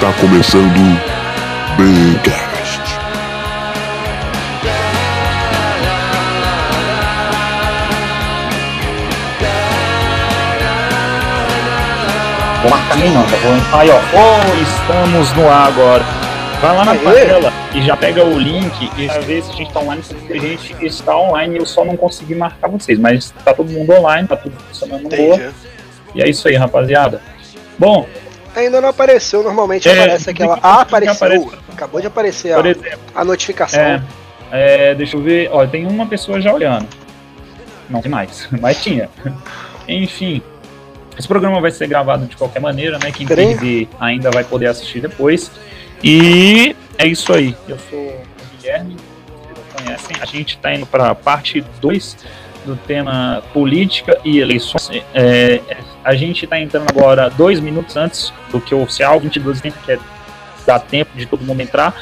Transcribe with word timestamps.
Está 0.00 0.14
começando 0.14 0.98
Bcast. 1.76 2.80
Vou 12.62 12.70
marcar 12.70 12.96
nem 12.96 13.10
não, 13.10 13.22
tá 13.24 13.36
bom? 13.42 13.78
Aí, 13.78 13.90
ó, 13.90 14.00
oh, 14.14 14.62
estamos 14.62 15.32
no 15.34 15.46
ar 15.50 15.66
agora. 15.66 16.02
Vai 16.62 16.76
lá 16.76 16.84
na 16.86 16.94
tela 16.96 17.52
e 17.74 17.82
já 17.82 17.94
pega 17.94 18.24
o 18.24 18.38
link 18.38 18.90
e 18.96 19.06
já 19.06 19.20
vê 19.20 19.42
se 19.42 19.50
a 19.50 19.54
gente 19.54 19.70
tá 19.70 19.80
online, 19.80 20.02
porque 20.08 20.32
a 20.32 20.38
gente 20.38 20.86
está 20.86 21.14
online 21.14 21.58
eu 21.58 21.66
só 21.66 21.84
não 21.84 21.98
consegui 21.98 22.34
marcar 22.34 22.68
vocês, 22.68 22.98
mas 22.98 23.34
tá 23.44 23.52
todo 23.52 23.70
mundo 23.70 23.92
online, 23.92 24.26
tá 24.26 24.36
tudo 24.38 24.56
funcionando 24.66 25.14
boa. 25.14 25.52
E 26.14 26.22
é 26.22 26.30
isso 26.30 26.48
aí, 26.48 26.56
rapaziada. 26.56 27.20
Bom, 27.78 28.06
Ainda 28.54 28.80
não 28.80 28.88
apareceu, 28.88 29.42
normalmente 29.42 29.88
É, 29.88 29.92
aparece 29.92 30.30
aquela. 30.30 30.54
que- 30.56 30.60
Ah, 30.62 30.80
apareceu. 30.80 31.52
Acabou 31.72 32.00
de 32.00 32.06
aparecer 32.08 32.54
por 32.54 32.66
a, 32.66 32.70
exemplo, 32.70 32.98
a 33.14 33.24
notificação. 33.24 33.80
é, 33.80 34.02
é, 34.50 34.94
deixa 34.94 35.16
eu 35.16 35.22
ver, 35.22 35.48
ó, 35.52 35.64
tem 35.66 35.86
uma 35.86 36.06
pessoa 36.06 36.40
já 36.40 36.52
olhando. 36.52 36.86
Não 37.88 38.00
tem 38.02 38.10
mais, 38.10 38.48
mas 38.60 38.82
tinha. 38.82 39.08
Enfim, 39.88 40.42
esse 41.18 41.26
programa 41.28 41.60
vai 41.60 41.70
ser 41.70 41.86
gravado 41.86 42.26
de 42.26 42.36
qualquer 42.36 42.60
maneira, 42.60 42.98
né? 42.98 43.10
Quem 43.12 43.26
quiser 43.26 43.86
ainda 44.00 44.30
vai 44.30 44.44
poder 44.44 44.66
assistir 44.66 45.00
depois. 45.00 45.50
E 46.02 46.74
é 46.98 47.06
isso 47.06 47.32
aí. 47.32 47.54
Eu 47.68 47.78
sou 47.90 47.98
o 47.98 48.22
Guilherme, 48.60 48.96
vocês 48.96 49.84
conhecem. 49.84 50.16
A 50.20 50.24
gente 50.24 50.56
está 50.56 50.74
indo 50.74 50.86
para 50.86 51.10
a 51.10 51.14
parte 51.14 51.60
2 51.80 52.16
do 52.64 52.76
tema 52.76 53.42
política 53.52 54.18
e 54.24 54.38
eleições. 54.38 54.90
É, 55.14 55.60
a 56.04 56.14
gente 56.14 56.44
está 56.44 56.58
entrando 56.60 56.86
agora 56.90 57.28
dois 57.30 57.60
minutos 57.60 57.96
antes 57.96 58.32
do 58.50 58.60
que 58.60 58.74
o 58.74 58.82
oficial, 58.82 59.18
22 59.20 59.60
tempo, 59.60 59.76
que 59.84 59.92
é 59.92 59.98
dá 60.66 60.78
tempo 60.78 61.10
de 61.16 61.26
todo 61.26 61.44
mundo 61.44 61.60
entrar. 61.60 61.94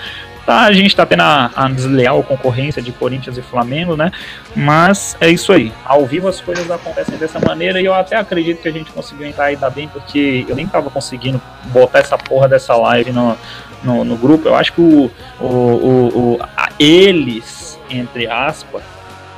Tá, 0.44 0.62
a 0.62 0.72
gente 0.72 0.86
está 0.86 1.04
tendo 1.04 1.20
a, 1.20 1.50
a 1.54 1.68
desleal 1.68 2.22
concorrência 2.22 2.80
de 2.80 2.90
Corinthians 2.90 3.36
e 3.36 3.42
Flamengo, 3.42 3.94
né? 3.96 4.10
Mas 4.56 5.14
é 5.20 5.28
isso 5.28 5.52
aí. 5.52 5.70
Ao 5.84 6.06
vivo 6.06 6.26
as 6.26 6.40
coisas 6.40 6.70
acontecem 6.70 7.18
dessa 7.18 7.38
maneira 7.38 7.82
e 7.82 7.84
eu 7.84 7.92
até 7.92 8.16
acredito 8.16 8.62
que 8.62 8.68
a 8.68 8.72
gente 8.72 8.90
conseguiu 8.90 9.26
entrar 9.26 9.44
aí 9.44 9.56
da 9.56 9.68
bem, 9.68 9.88
porque 9.88 10.46
eu 10.48 10.56
nem 10.56 10.66
tava 10.66 10.88
conseguindo 10.88 11.38
botar 11.66 11.98
essa 11.98 12.16
porra 12.16 12.48
dessa 12.48 12.74
live 12.74 13.12
no, 13.12 13.36
no, 13.84 14.04
no 14.04 14.16
grupo. 14.16 14.48
Eu 14.48 14.54
acho 14.54 14.72
que 14.72 14.80
o, 14.80 15.10
o, 15.38 15.44
o, 15.44 16.08
o- 16.36 16.38
eles, 16.78 17.78
entre 17.90 18.26
aspas, 18.26 18.82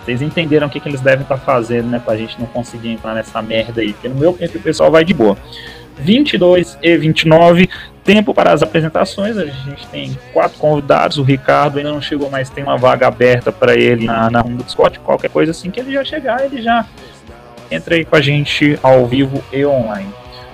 vocês 0.05 0.23
entenderam 0.23 0.67
o 0.67 0.70
que, 0.70 0.81
que 0.81 0.89
eles 0.89 1.01
devem 1.01 1.23
estar 1.23 1.37
fazendo, 1.37 1.89
né? 1.89 2.01
Pra 2.03 2.17
gente 2.17 2.39
não 2.39 2.47
conseguir 2.47 2.91
entrar 2.91 3.15
nessa 3.15 3.41
merda 3.43 3.81
aí. 3.81 3.93
Porque 3.93 4.09
no 4.09 4.15
meu 4.15 4.33
tempo 4.33 4.59
o 4.59 4.61
pessoal 4.61 4.91
vai 4.91 5.05
de 5.05 5.12
boa. 5.12 5.37
22 5.98 6.79
e 6.83 6.97
29, 6.97 7.69
tempo 8.03 8.33
para 8.33 8.53
as 8.53 8.62
apresentações. 8.62 9.37
A 9.37 9.45
gente 9.45 9.87
tem 9.89 10.19
quatro 10.33 10.59
convidados. 10.59 11.19
O 11.19 11.23
Ricardo 11.23 11.79
ainda 11.79 11.92
não 11.92 12.01
chegou, 12.01 12.31
mas 12.31 12.48
tem 12.48 12.65
uma 12.65 12.79
vaga 12.79 13.07
aberta 13.07 13.53
para 13.53 13.75
ele 13.75 14.07
na, 14.07 14.31
na 14.31 14.42
do 14.42 14.69
Scott. 14.69 14.98
Qualquer 15.01 15.31
coisa 15.31 15.51
assim 15.51 15.70
que 15.70 15.81
ele 15.81 15.92
já 15.92 16.03
chegar, 16.03 16.45
ele 16.45 16.62
já 16.62 16.87
entra 17.70 17.95
aí 17.95 18.05
com 18.05 18.17
a 18.17 18.20
gente 18.20 18.79
ao 18.83 19.07
vivo 19.07 19.42
e 19.53 19.64
online. 19.64 20.12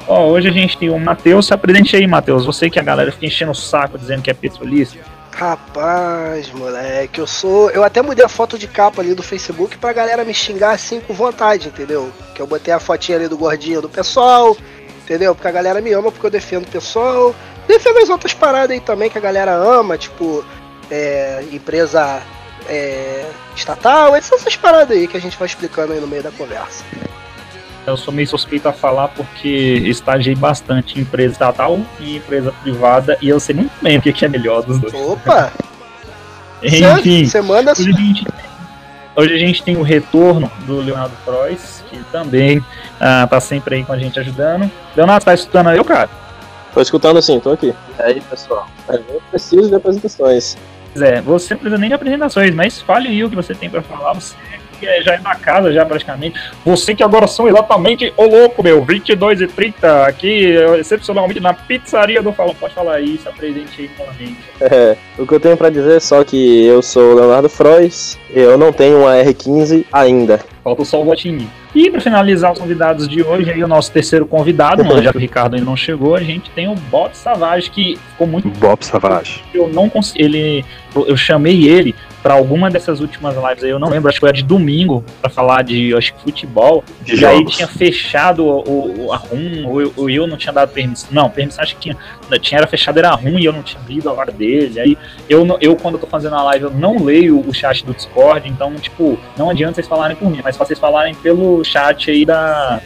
Ó, 0.08 0.26
hoje 0.26 0.48
a 0.48 0.52
gente 0.52 0.76
tem 0.76 0.90
o 0.90 0.98
Matheus. 0.98 1.46
Se 1.46 1.54
apresente 1.54 1.96
aí, 1.96 2.06
Matheus. 2.06 2.44
Você 2.44 2.68
que 2.68 2.78
a 2.78 2.82
galera 2.82 3.10
fica 3.12 3.26
enchendo 3.26 3.52
o 3.52 3.54
saco 3.54 3.98
dizendo 3.98 4.22
que 4.22 4.30
é 4.30 4.34
petrolista. 4.34 4.98
Rapaz, 5.36 6.50
moleque, 6.50 7.20
eu 7.20 7.26
sou. 7.26 7.70
Eu 7.70 7.84
até 7.84 8.00
mudei 8.00 8.24
a 8.24 8.28
foto 8.28 8.58
de 8.58 8.66
capa 8.66 9.02
ali 9.02 9.14
do 9.14 9.22
Facebook 9.22 9.76
pra 9.76 9.92
galera 9.92 10.24
me 10.24 10.32
xingar 10.32 10.70
assim 10.70 10.98
com 10.98 11.12
vontade, 11.12 11.68
entendeu? 11.68 12.10
Que 12.34 12.40
eu 12.40 12.46
botei 12.46 12.72
a 12.72 12.80
fotinha 12.80 13.18
ali 13.18 13.28
do 13.28 13.36
gordinho 13.36 13.82
do 13.82 13.88
pessoal, 13.88 14.56
entendeu? 15.04 15.34
Porque 15.34 15.46
a 15.46 15.52
galera 15.52 15.82
me 15.82 15.92
ama 15.92 16.10
porque 16.10 16.24
eu 16.24 16.30
defendo 16.30 16.64
o 16.64 16.70
pessoal. 16.70 17.34
Defendo 17.68 17.98
as 17.98 18.08
outras 18.08 18.32
paradas 18.32 18.70
aí 18.70 18.80
também 18.80 19.10
que 19.10 19.18
a 19.18 19.20
galera 19.20 19.52
ama, 19.52 19.98
tipo, 19.98 20.42
é, 20.90 21.44
empresa 21.52 22.22
é, 22.66 23.28
estatal, 23.54 24.16
essas 24.16 24.56
paradas 24.56 24.96
aí 24.96 25.06
que 25.06 25.18
a 25.18 25.20
gente 25.20 25.36
vai 25.36 25.44
explicando 25.44 25.92
aí 25.92 26.00
no 26.00 26.06
meio 26.06 26.22
da 26.22 26.30
conversa. 26.30 26.82
Eu 27.86 27.96
sou 27.96 28.12
meio 28.12 28.26
suspeito 28.26 28.68
a 28.68 28.72
falar 28.72 29.08
porque 29.08 29.48
estagiei 29.84 30.34
bastante 30.34 30.98
em 30.98 31.02
empresa 31.02 31.32
estatal 31.32 31.80
e 32.00 32.16
empresa 32.16 32.52
privada 32.62 33.16
e 33.22 33.28
eu 33.28 33.38
sei 33.38 33.54
muito 33.54 33.72
bem 33.80 33.98
o 33.98 34.02
que 34.02 34.12
que 34.12 34.24
é 34.24 34.28
melhor 34.28 34.62
dos 34.62 34.80
dois. 34.80 34.92
Opa! 34.92 35.52
Enfim, 36.62 37.30
manda 37.42 37.72
hoje 37.72 37.90
a, 37.90 37.92
gente, 37.92 38.26
hoje 39.14 39.34
a 39.34 39.38
gente 39.38 39.62
tem 39.62 39.76
o 39.76 39.82
retorno 39.82 40.50
do 40.66 40.80
Leonardo 40.80 41.14
Frois, 41.24 41.84
que 41.88 42.02
também 42.10 42.64
ah, 42.98 43.26
tá 43.28 43.38
sempre 43.38 43.76
aí 43.76 43.84
com 43.84 43.92
a 43.92 43.98
gente 43.98 44.18
ajudando. 44.18 44.70
Leonardo, 44.96 45.24
tá 45.24 45.34
escutando 45.34 45.70
eu, 45.70 45.84
cara? 45.84 46.08
Tô 46.72 46.80
escutando 46.80 47.22
sim, 47.22 47.38
tô 47.38 47.52
aqui. 47.52 47.74
E 47.98 48.02
aí, 48.02 48.20
pessoal? 48.20 48.66
Eu 48.88 49.22
preciso 49.30 49.68
de 49.68 49.74
apresentações. 49.74 50.56
Pois 50.92 51.02
é, 51.02 51.20
você 51.20 51.54
não 51.54 51.60
precisa 51.60 51.78
nem 51.78 51.88
de 51.88 51.94
apresentações, 51.94 52.54
mas 52.54 52.80
fale 52.80 53.08
aí 53.08 53.22
o 53.22 53.30
que 53.30 53.36
você 53.36 53.54
tem 53.54 53.68
pra 53.68 53.82
falar. 53.82 54.14
Você 54.14 54.34
é- 54.84 55.00
já 55.02 55.14
é 55.14 55.18
da 55.18 55.34
casa, 55.34 55.72
já 55.72 55.86
praticamente. 55.86 56.38
Você 56.64 56.94
que 56.94 57.02
agora 57.02 57.26
são 57.26 57.46
exatamente 57.48 58.12
o 58.16 58.24
louco, 58.24 58.62
meu. 58.62 58.82
22 58.84 59.40
e 59.40 59.46
30 59.46 60.04
aqui, 60.06 60.54
excepcionalmente 60.78 61.40
na 61.40 61.54
pizzaria 61.54 62.20
do 62.20 62.32
Falão. 62.32 62.54
Pode 62.54 62.74
falar 62.74 62.96
aí, 62.96 63.16
se 63.16 63.28
apresente 63.28 63.82
aí 63.82 63.90
novamente. 63.98 64.36
É, 64.60 64.96
o 65.18 65.26
que 65.26 65.32
eu 65.34 65.40
tenho 65.40 65.56
pra 65.56 65.70
dizer 65.70 65.96
é 65.96 66.00
só 66.00 66.24
que 66.24 66.64
eu 66.66 66.82
sou 66.82 67.12
o 67.12 67.14
Leonardo 67.14 67.48
Frois, 67.48 68.18
eu 68.30 68.58
não 68.58 68.72
tenho 68.72 69.00
uma 69.02 69.14
R15 69.14 69.84
ainda. 69.92 70.40
Falta 70.62 70.84
só 70.84 71.00
o 71.00 71.04
votinho. 71.04 71.48
E 71.74 71.90
para 71.90 72.00
finalizar 72.00 72.52
os 72.52 72.58
convidados 72.58 73.06
de 73.06 73.22
hoje, 73.22 73.50
aí 73.50 73.62
o 73.62 73.68
nosso 73.68 73.92
terceiro 73.92 74.26
convidado, 74.26 74.84
mano, 74.84 75.02
já 75.02 75.12
que 75.12 75.18
o 75.18 75.20
Ricardo 75.20 75.54
ainda 75.54 75.66
não 75.66 75.76
chegou, 75.76 76.16
a 76.16 76.20
gente 76.20 76.50
tem 76.50 76.66
o 76.68 76.74
Bob 76.74 77.14
Savage, 77.14 77.70
que 77.70 77.98
ficou 78.12 78.26
muito. 78.26 78.48
Bob 78.48 78.84
Savage. 78.84 79.44
Eu 79.54 79.68
não 79.68 79.88
consegui. 79.88 80.24
Ele. 80.24 80.64
Eu 80.94 81.16
chamei 81.16 81.68
ele 81.68 81.94
para 82.26 82.34
alguma 82.34 82.68
dessas 82.68 82.98
últimas 82.98 83.36
lives 83.36 83.62
aí, 83.62 83.70
eu 83.70 83.78
não 83.78 83.88
lembro, 83.88 84.08
acho 84.08 84.16
que 84.16 84.20
foi 84.20 84.30
a 84.30 84.32
de 84.32 84.42
domingo, 84.42 85.04
para 85.20 85.30
falar 85.30 85.62
de 85.62 85.94
acho 85.94 86.12
que 86.12 86.22
futebol. 86.22 86.82
De 87.02 87.14
e 87.14 87.24
aí 87.24 87.36
jogos. 87.36 87.54
tinha 87.54 87.68
fechado 87.68 88.44
o, 88.44 89.04
o, 89.06 89.12
a 89.12 89.16
RUM, 89.16 89.64
ou 89.64 89.80
eu, 89.80 89.92
ou 89.96 90.10
eu 90.10 90.26
não 90.26 90.36
tinha 90.36 90.52
dado 90.52 90.72
permissão. 90.72 91.08
Não, 91.12 91.30
permissão 91.30 91.62
acho 91.62 91.76
que 91.76 91.82
tinha. 91.82 91.96
Tinha 92.40 92.58
era 92.58 92.66
fechado, 92.66 92.98
era 92.98 93.14
RUM 93.14 93.38
e 93.38 93.44
eu 93.44 93.52
não 93.52 93.62
tinha 93.62 93.80
lido 93.86 94.10
a 94.10 94.12
vaga 94.12 94.32
dele. 94.32 94.80
Aí 94.80 94.98
eu, 95.28 95.46
eu, 95.60 95.76
quando 95.76 95.94
eu 95.94 96.00
tô 96.00 96.08
fazendo 96.08 96.34
a 96.34 96.42
live, 96.42 96.64
eu 96.64 96.70
não 96.72 97.00
leio 97.00 97.48
o 97.48 97.54
chat 97.54 97.86
do 97.86 97.94
Discord, 97.94 98.48
então, 98.48 98.74
tipo, 98.74 99.16
não 99.38 99.48
adianta 99.48 99.74
vocês 99.76 99.86
falarem 99.86 100.16
por 100.16 100.28
mim, 100.28 100.40
mas 100.42 100.56
vocês 100.56 100.80
falarem 100.80 101.14
pelo 101.14 101.62
chat 101.62 102.10
aí 102.10 102.24
da. 102.24 102.80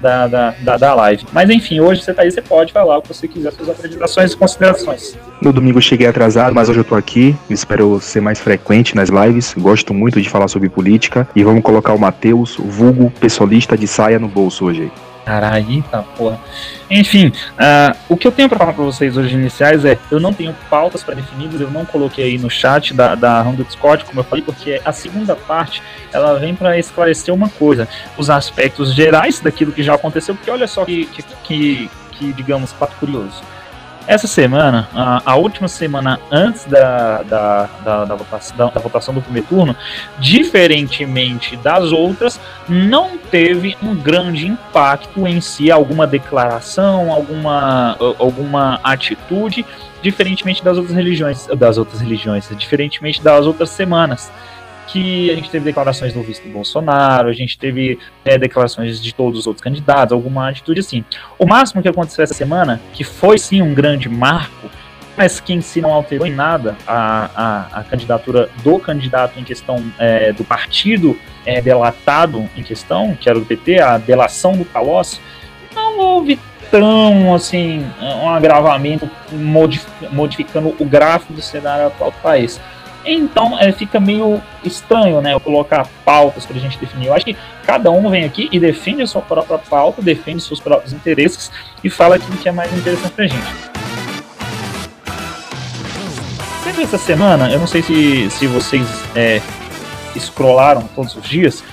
Da, 0.00 0.26
da, 0.26 0.54
da, 0.60 0.76
da 0.78 0.94
live. 0.94 1.26
Mas 1.30 1.50
enfim, 1.50 1.78
hoje 1.80 2.02
você 2.02 2.14
tá 2.14 2.22
aí, 2.22 2.30
você 2.30 2.40
pode 2.40 2.72
falar 2.72 2.96
o 2.98 3.02
que 3.02 3.08
você 3.08 3.28
quiser, 3.28 3.52
suas 3.52 3.68
apresentações 3.68 4.32
e 4.32 4.36
considerações. 4.36 5.18
No 5.42 5.52
domingo 5.52 5.78
eu 5.78 5.82
cheguei 5.82 6.06
atrasado, 6.06 6.54
mas 6.54 6.68
hoje 6.68 6.80
eu 6.80 6.84
tô 6.84 6.94
aqui. 6.94 7.36
Espero 7.50 8.00
ser 8.00 8.20
mais 8.20 8.40
frequente 8.40 8.96
nas 8.96 9.10
lives. 9.10 9.54
Gosto 9.58 9.92
muito 9.92 10.20
de 10.20 10.28
falar 10.28 10.48
sobre 10.48 10.68
política. 10.68 11.28
E 11.36 11.44
vamos 11.44 11.62
colocar 11.62 11.92
o 11.92 11.98
Matheus, 11.98 12.56
vulgo 12.58 13.10
pessoalista 13.20 13.76
de 13.76 13.86
saia 13.86 14.18
no 14.18 14.28
bolso 14.28 14.64
hoje. 14.64 14.90
Caralho, 15.24 15.82
tá 15.90 16.02
porra. 16.02 16.40
Enfim, 16.90 17.32
ah, 17.58 17.94
o 18.08 18.16
que 18.16 18.26
eu 18.26 18.32
tenho 18.32 18.48
pra 18.48 18.58
falar 18.58 18.72
pra 18.72 18.84
vocês 18.84 19.16
hoje 19.16 19.34
iniciais 19.34 19.84
é, 19.84 19.96
eu 20.10 20.18
não 20.18 20.32
tenho 20.32 20.54
pautas 20.68 21.04
pré-definidas, 21.04 21.60
eu 21.60 21.70
não 21.70 21.84
coloquei 21.84 22.24
aí 22.24 22.38
no 22.38 22.50
chat 22.50 22.94
da, 22.94 23.14
da 23.14 23.42
do 23.42 23.64
Discord, 23.64 24.04
como 24.04 24.20
eu 24.20 24.24
falei, 24.24 24.44
porque 24.44 24.80
a 24.84 24.92
segunda 24.92 25.36
parte, 25.36 25.82
ela 26.12 26.38
vem 26.38 26.54
pra 26.54 26.78
esclarecer 26.78 27.32
uma 27.32 27.48
coisa, 27.48 27.86
os 28.16 28.30
aspectos 28.30 28.94
gerais 28.94 29.40
daquilo 29.40 29.72
que 29.72 29.82
já 29.82 29.94
aconteceu, 29.94 30.34
porque 30.34 30.50
olha 30.50 30.66
só 30.66 30.84
que, 30.84 31.06
que, 31.06 31.22
que, 31.44 31.90
que, 32.12 32.32
digamos, 32.32 32.72
fato 32.72 32.96
curioso. 32.96 33.42
Essa 34.10 34.26
semana, 34.26 34.88
a, 34.92 35.22
a 35.24 35.36
última 35.36 35.68
semana 35.68 36.18
antes 36.32 36.64
da, 36.64 37.22
da, 37.22 37.68
da, 37.84 38.04
da 38.06 38.14
votação, 38.16 38.56
da, 38.56 38.66
da 38.66 38.80
votação 38.80 39.14
do 39.14 39.22
primeiro 39.22 39.46
turno, 39.46 39.76
diferentemente 40.18 41.56
das 41.56 41.92
outras, 41.92 42.40
não 42.68 43.16
teve 43.16 43.76
um 43.80 43.94
grande 43.94 44.48
impacto 44.48 45.28
em 45.28 45.40
si, 45.40 45.70
alguma 45.70 46.08
declaração, 46.08 47.12
alguma, 47.12 47.96
alguma 48.18 48.80
atitude, 48.82 49.64
diferentemente 50.02 50.64
das 50.64 50.76
outras 50.76 50.96
religiões, 50.96 51.46
das 51.46 51.78
outras 51.78 52.00
religiões, 52.00 52.50
diferentemente 52.58 53.22
das 53.22 53.46
outras 53.46 53.70
semanas. 53.70 54.32
Que 54.92 55.30
a 55.30 55.34
gente 55.34 55.50
teve 55.50 55.64
declarações 55.64 56.12
do 56.12 56.22
vice 56.22 56.42
do 56.42 56.48
Bolsonaro, 56.50 57.28
a 57.28 57.32
gente 57.32 57.58
teve 57.58 57.98
é, 58.24 58.36
declarações 58.36 59.00
de 59.00 59.14
todos 59.14 59.40
os 59.40 59.46
outros 59.46 59.62
candidatos, 59.62 60.12
alguma 60.12 60.48
atitude 60.48 60.80
assim. 60.80 61.04
O 61.38 61.46
máximo 61.46 61.80
que 61.80 61.88
aconteceu 61.88 62.24
essa 62.24 62.34
semana, 62.34 62.80
que 62.92 63.04
foi 63.04 63.38
sim 63.38 63.62
um 63.62 63.72
grande 63.72 64.08
marco, 64.08 64.68
mas 65.16 65.38
que 65.38 65.52
em 65.52 65.60
si 65.60 65.80
não 65.80 65.92
alterou 65.92 66.26
em 66.26 66.34
nada 66.34 66.76
a, 66.86 67.30
a, 67.34 67.80
a 67.80 67.84
candidatura 67.84 68.48
do 68.64 68.78
candidato 68.78 69.38
em 69.38 69.44
questão 69.44 69.84
é, 69.98 70.32
do 70.32 70.44
partido 70.44 71.16
é, 71.44 71.60
delatado 71.60 72.48
em 72.56 72.62
questão, 72.62 73.14
que 73.14 73.28
era 73.28 73.38
do 73.38 73.44
PT, 73.44 73.80
a 73.80 73.98
delação 73.98 74.52
do 74.52 74.64
Palocci, 74.64 75.20
não 75.74 75.98
houve 75.98 76.38
tão 76.70 77.34
assim 77.34 77.84
um 78.00 78.28
agravamento 78.28 79.10
modif- 79.32 79.86
modificando 80.10 80.74
o 80.78 80.84
gráfico 80.84 81.32
do 81.32 81.42
cenário 81.42 81.86
atual 81.86 82.10
do 82.10 82.18
país. 82.18 82.60
Então 83.04 83.58
é, 83.58 83.72
fica 83.72 83.98
meio 83.98 84.40
estranho, 84.64 85.20
né? 85.20 85.32
Eu 85.34 85.40
colocar 85.40 85.88
pautas 86.04 86.44
pra 86.44 86.58
gente 86.58 86.78
definir. 86.78 87.06
Eu 87.06 87.14
acho 87.14 87.24
que 87.24 87.36
cada 87.64 87.90
um 87.90 88.10
vem 88.10 88.24
aqui 88.24 88.48
e 88.52 88.58
defende 88.58 89.02
a 89.02 89.06
sua 89.06 89.22
própria 89.22 89.58
pauta, 89.58 90.02
defende 90.02 90.42
seus 90.42 90.60
próprios 90.60 90.92
interesses 90.92 91.50
e 91.82 91.88
fala 91.88 92.16
aquilo 92.16 92.36
que 92.36 92.48
é 92.48 92.52
mais 92.52 92.72
interessante 92.76 93.12
pra 93.12 93.26
gente. 93.26 93.70
Mas 96.64 96.78
essa 96.78 96.98
semana, 96.98 97.50
eu 97.50 97.58
não 97.58 97.66
sei 97.66 97.82
se, 97.82 98.30
se 98.30 98.46
vocês 98.46 98.86
é, 99.16 99.40
scrollaram 100.18 100.82
todos 100.94 101.16
os 101.16 101.24
dias, 101.24 101.64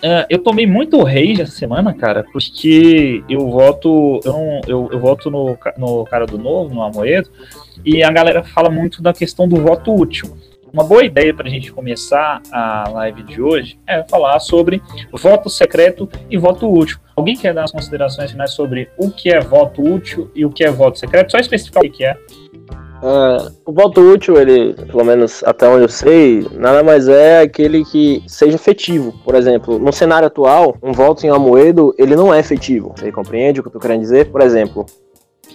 Uh, 0.00 0.24
eu 0.30 0.38
tomei 0.38 0.66
muito 0.66 1.02
rage 1.02 1.42
essa 1.42 1.52
semana, 1.52 1.92
cara, 1.92 2.24
porque 2.32 3.22
eu 3.28 3.50
voto. 3.50 4.18
Eu, 4.24 4.32
não, 4.32 4.60
eu, 4.66 4.88
eu 4.92 4.98
voto 4.98 5.30
no, 5.30 5.58
no 5.76 6.04
cara 6.06 6.24
do 6.24 6.38
novo, 6.38 6.74
no 6.74 6.82
Amoedo, 6.82 7.28
e 7.84 8.02
a 8.02 8.10
galera 8.10 8.42
fala 8.42 8.70
muito 8.70 9.02
da 9.02 9.12
questão 9.12 9.46
do 9.46 9.56
voto 9.56 9.94
útil. 9.94 10.34
Uma 10.72 10.84
boa 10.84 11.04
ideia 11.04 11.34
para 11.34 11.48
a 11.48 11.50
gente 11.50 11.72
começar 11.72 12.40
a 12.52 12.88
live 12.90 13.24
de 13.24 13.42
hoje 13.42 13.78
é 13.86 14.04
falar 14.08 14.38
sobre 14.38 14.80
voto 15.12 15.50
secreto 15.50 16.08
e 16.30 16.38
voto 16.38 16.72
útil. 16.72 16.98
Alguém 17.16 17.36
quer 17.36 17.52
dar 17.52 17.64
as 17.64 17.72
considerações 17.72 18.30
finais 18.30 18.52
sobre 18.52 18.88
o 18.96 19.10
que 19.10 19.30
é 19.30 19.40
voto 19.40 19.82
útil 19.82 20.30
e 20.34 20.44
o 20.46 20.50
que 20.50 20.62
é 20.62 20.70
voto 20.70 20.98
secreto? 20.98 21.32
Só 21.32 21.38
especificar 21.38 21.82
o 21.84 21.90
que 21.90 22.04
é. 22.04 22.16
Uh, 23.02 23.50
o 23.64 23.72
voto 23.72 24.00
útil, 24.00 24.36
ele, 24.38 24.74
pelo 24.74 25.04
menos 25.04 25.42
até 25.44 25.66
onde 25.66 25.84
eu 25.84 25.88
sei, 25.88 26.46
nada 26.52 26.84
mais 26.84 27.08
é 27.08 27.40
aquele 27.40 27.84
que 27.84 28.22
seja 28.26 28.54
efetivo. 28.54 29.12
Por 29.24 29.34
exemplo, 29.34 29.78
no 29.78 29.92
cenário 29.92 30.28
atual, 30.28 30.76
um 30.82 30.92
voto 30.92 31.26
em 31.26 31.30
Amoedo, 31.30 31.94
ele 31.98 32.14
não 32.14 32.32
é 32.32 32.38
efetivo. 32.38 32.92
Você 32.94 33.10
compreende 33.10 33.58
o 33.58 33.62
que 33.62 33.68
eu 33.68 33.72
tô 33.72 33.80
querendo 33.80 34.00
dizer? 34.00 34.30
Por 34.30 34.42
exemplo, 34.42 34.86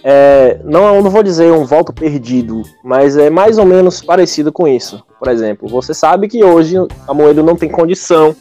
é, 0.02 0.58
não, 0.64 0.94
eu 0.94 1.02
não 1.02 1.10
vou 1.10 1.22
dizer 1.22 1.50
um 1.52 1.64
voto 1.64 1.92
perdido, 1.92 2.62
mas 2.84 3.16
é 3.16 3.30
mais 3.30 3.58
ou 3.58 3.64
menos 3.64 4.02
parecido 4.02 4.52
com 4.52 4.68
isso. 4.68 5.02
Por 5.18 5.28
exemplo, 5.28 5.68
você 5.68 5.92
sabe 5.92 6.28
que 6.28 6.44
hoje 6.44 6.76
Amoedo 7.08 7.42
não 7.42 7.56
tem 7.56 7.68
condição 7.68 8.34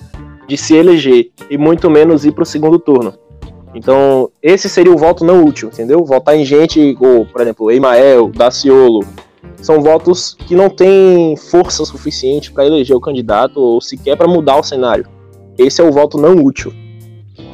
de 0.47 0.57
se 0.57 0.75
eleger 0.75 1.31
e 1.49 1.57
muito 1.57 1.89
menos 1.89 2.25
ir 2.25 2.31
para 2.31 2.43
o 2.43 2.45
segundo 2.45 2.77
turno. 2.77 3.13
Então, 3.73 4.29
esse 4.41 4.69
seria 4.69 4.93
o 4.93 4.97
voto 4.97 5.25
não 5.25 5.43
útil, 5.43 5.69
entendeu? 5.69 6.03
Votar 6.05 6.35
em 6.35 6.45
gente, 6.45 6.95
ou, 6.99 7.25
por 7.25 7.41
exemplo, 7.41 7.69
Emael, 7.69 8.29
Daciolo, 8.29 9.05
são 9.61 9.81
votos 9.81 10.37
que 10.47 10.55
não 10.55 10.69
têm 10.69 11.35
força 11.35 11.83
suficiente 11.83 12.51
para 12.51 12.65
eleger 12.65 12.95
o 12.95 13.01
candidato 13.01 13.59
ou 13.59 13.81
sequer 13.81 14.15
para 14.15 14.27
mudar 14.27 14.57
o 14.57 14.63
cenário. 14.63 15.07
Esse 15.57 15.81
é 15.81 15.83
o 15.83 15.91
voto 15.91 16.17
não 16.17 16.35
útil. 16.35 16.71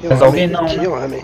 Mas 0.03 0.21
alguém 0.21 0.47
não. 0.47 0.65
Que 0.65 0.77
né? 0.77 0.87
homem. 0.87 1.23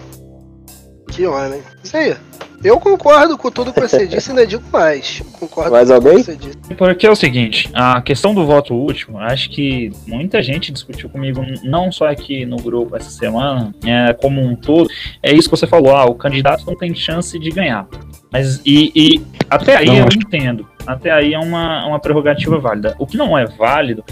Que 1.12 1.26
homem. 1.26 1.62
Isso 1.88 1.98
aí. 1.98 2.16
Eu 2.64 2.80
concordo 2.80 3.38
com 3.38 3.50
tudo 3.52 3.72
que 3.72 3.80
você 3.80 4.06
disse 4.08 4.30
e 4.30 4.32
ainda 4.32 4.46
digo 4.46 4.64
mais. 4.72 5.22
Concordo 5.40 5.72
mais 5.72 5.88
com 5.88 5.96
alguém? 5.96 6.18
que 6.18 6.24
você 6.24 6.36
disse. 6.36 6.58
Porque 6.76 7.08
é 7.08 7.12
o 7.12 7.16
seguinte, 7.16 7.70
a 7.74 8.02
questão 8.02 8.34
do 8.34 8.46
voto 8.46 8.74
último, 8.74 9.20
acho 9.20 9.50
que 9.50 9.92
muita 10.06 10.42
gente 10.42 10.72
discutiu 10.72 11.10
comigo, 11.10 11.42
não 11.64 11.92
só 11.92 12.08
aqui 12.08 12.46
no 12.46 12.58
grupo 12.58 12.96
essa 12.96 13.10
semana, 13.10 13.74
é, 13.86 14.12
como 14.14 14.42
um 14.42 14.56
todo, 14.56 14.90
é 15.24 15.32
isso 15.32 15.50
que 15.50 15.56
você 15.56 15.68
falou, 15.68 15.96
ah, 15.96 16.06
o 16.06 16.16
candidato 16.16 16.66
não 16.66 16.76
tem 16.76 16.94
chance 16.94 17.38
de 17.40 17.50
ganhar. 17.52 17.88
Mas 18.32 18.60
e, 18.66 18.92
e 18.94 19.22
até 19.50 19.78
aí 19.78 19.86
não, 19.86 19.98
eu 20.00 20.08
entendo. 20.08 20.68
Até 20.86 21.12
aí 21.12 21.34
é 21.34 21.40
uma, 21.40 21.86
uma 21.86 22.00
prerrogativa 22.00 22.60
válida. 22.60 22.96
O 23.00 23.06
que 23.06 23.16
não 23.16 23.38
é 23.38 23.46
válido 23.46 24.04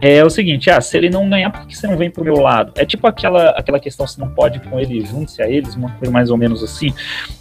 é 0.00 0.24
o 0.24 0.30
seguinte, 0.30 0.70
ah, 0.70 0.80
se 0.80 0.96
ele 0.96 1.08
não 1.08 1.28
ganhar, 1.28 1.50
por 1.50 1.66
que 1.66 1.76
você 1.76 1.86
não 1.86 1.96
vem 1.96 2.10
pro 2.10 2.24
meu 2.24 2.36
lado? 2.36 2.72
É 2.76 2.84
tipo 2.84 3.06
aquela, 3.06 3.50
aquela 3.50 3.80
questão, 3.80 4.06
se 4.06 4.18
não 4.18 4.28
pode 4.28 4.60
com 4.60 4.78
ele, 4.78 5.04
junte-se 5.04 5.42
a 5.42 5.48
eles, 5.48 5.74
uma 5.74 5.90
coisa 5.92 6.12
mais 6.12 6.30
ou 6.30 6.36
menos 6.36 6.62
assim. 6.62 6.92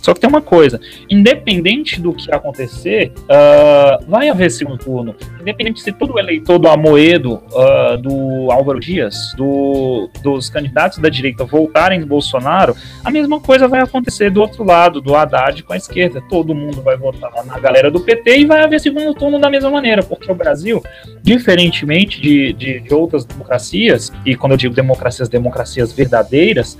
Só 0.02 0.14
que 0.14 0.20
tem 0.20 0.30
uma 0.30 0.42
coisa, 0.42 0.80
independente 1.10 2.00
do 2.00 2.14
que 2.14 2.32
acontecer, 2.32 3.12
uh, 3.24 4.06
vai 4.08 4.30
haver 4.30 4.50
segundo 4.52 4.78
turno. 4.78 5.16
Independente 5.42 5.82
se 5.82 5.92
todo 5.92 6.18
eleitor 6.18 6.58
do 6.58 6.68
Amoedo, 6.68 7.44
uh, 7.52 7.98
do 7.98 8.52
Álvaro 8.52 8.80
Dias, 8.80 9.34
do, 9.36 10.10
dos 10.24 10.50
candidatos 10.50 11.00
da 11.00 11.10
direita 11.10 11.44
voltarem 11.44 12.00
do 12.00 12.06
Bolsonaro, 12.06 12.76
a 13.04 13.12
mesma 13.12 13.40
coisa 13.40 13.68
vai 13.68 13.82
acontecer 13.82 14.30
do 14.30 14.42
outro 14.42 14.64
lado, 14.64 15.02
do 15.02 15.16
Haddad 15.16 15.62
com 15.64 15.74
a 15.74 15.78
esquerda. 15.78 16.22
Todo 16.30 16.56
mundo 16.56 16.82
vai 16.82 16.96
votar 16.96 17.32
na 17.46 17.60
galera 17.60 17.92
do 17.92 18.00
PT 18.00 18.40
e 18.40 18.46
vai 18.46 18.64
haver 18.64 18.80
segundo 18.80 19.14
turno 19.14 19.40
da 19.40 19.50
mesma 19.50 19.70
maneira, 19.70 20.02
porque 20.04 20.32
o 20.32 20.36
Brasil, 20.36 20.82
diferentemente 21.22 22.22
de 22.22 22.35
de, 22.54 22.80
de, 22.80 22.94
outras 22.94 23.26
democracias, 23.26 24.12
e 24.26 24.36
quando 24.36 24.54
eu 24.54 24.58
digo 24.58 24.74
democracias, 24.74 25.30
democracias 25.30 25.92
verdadeiras, 25.92 26.78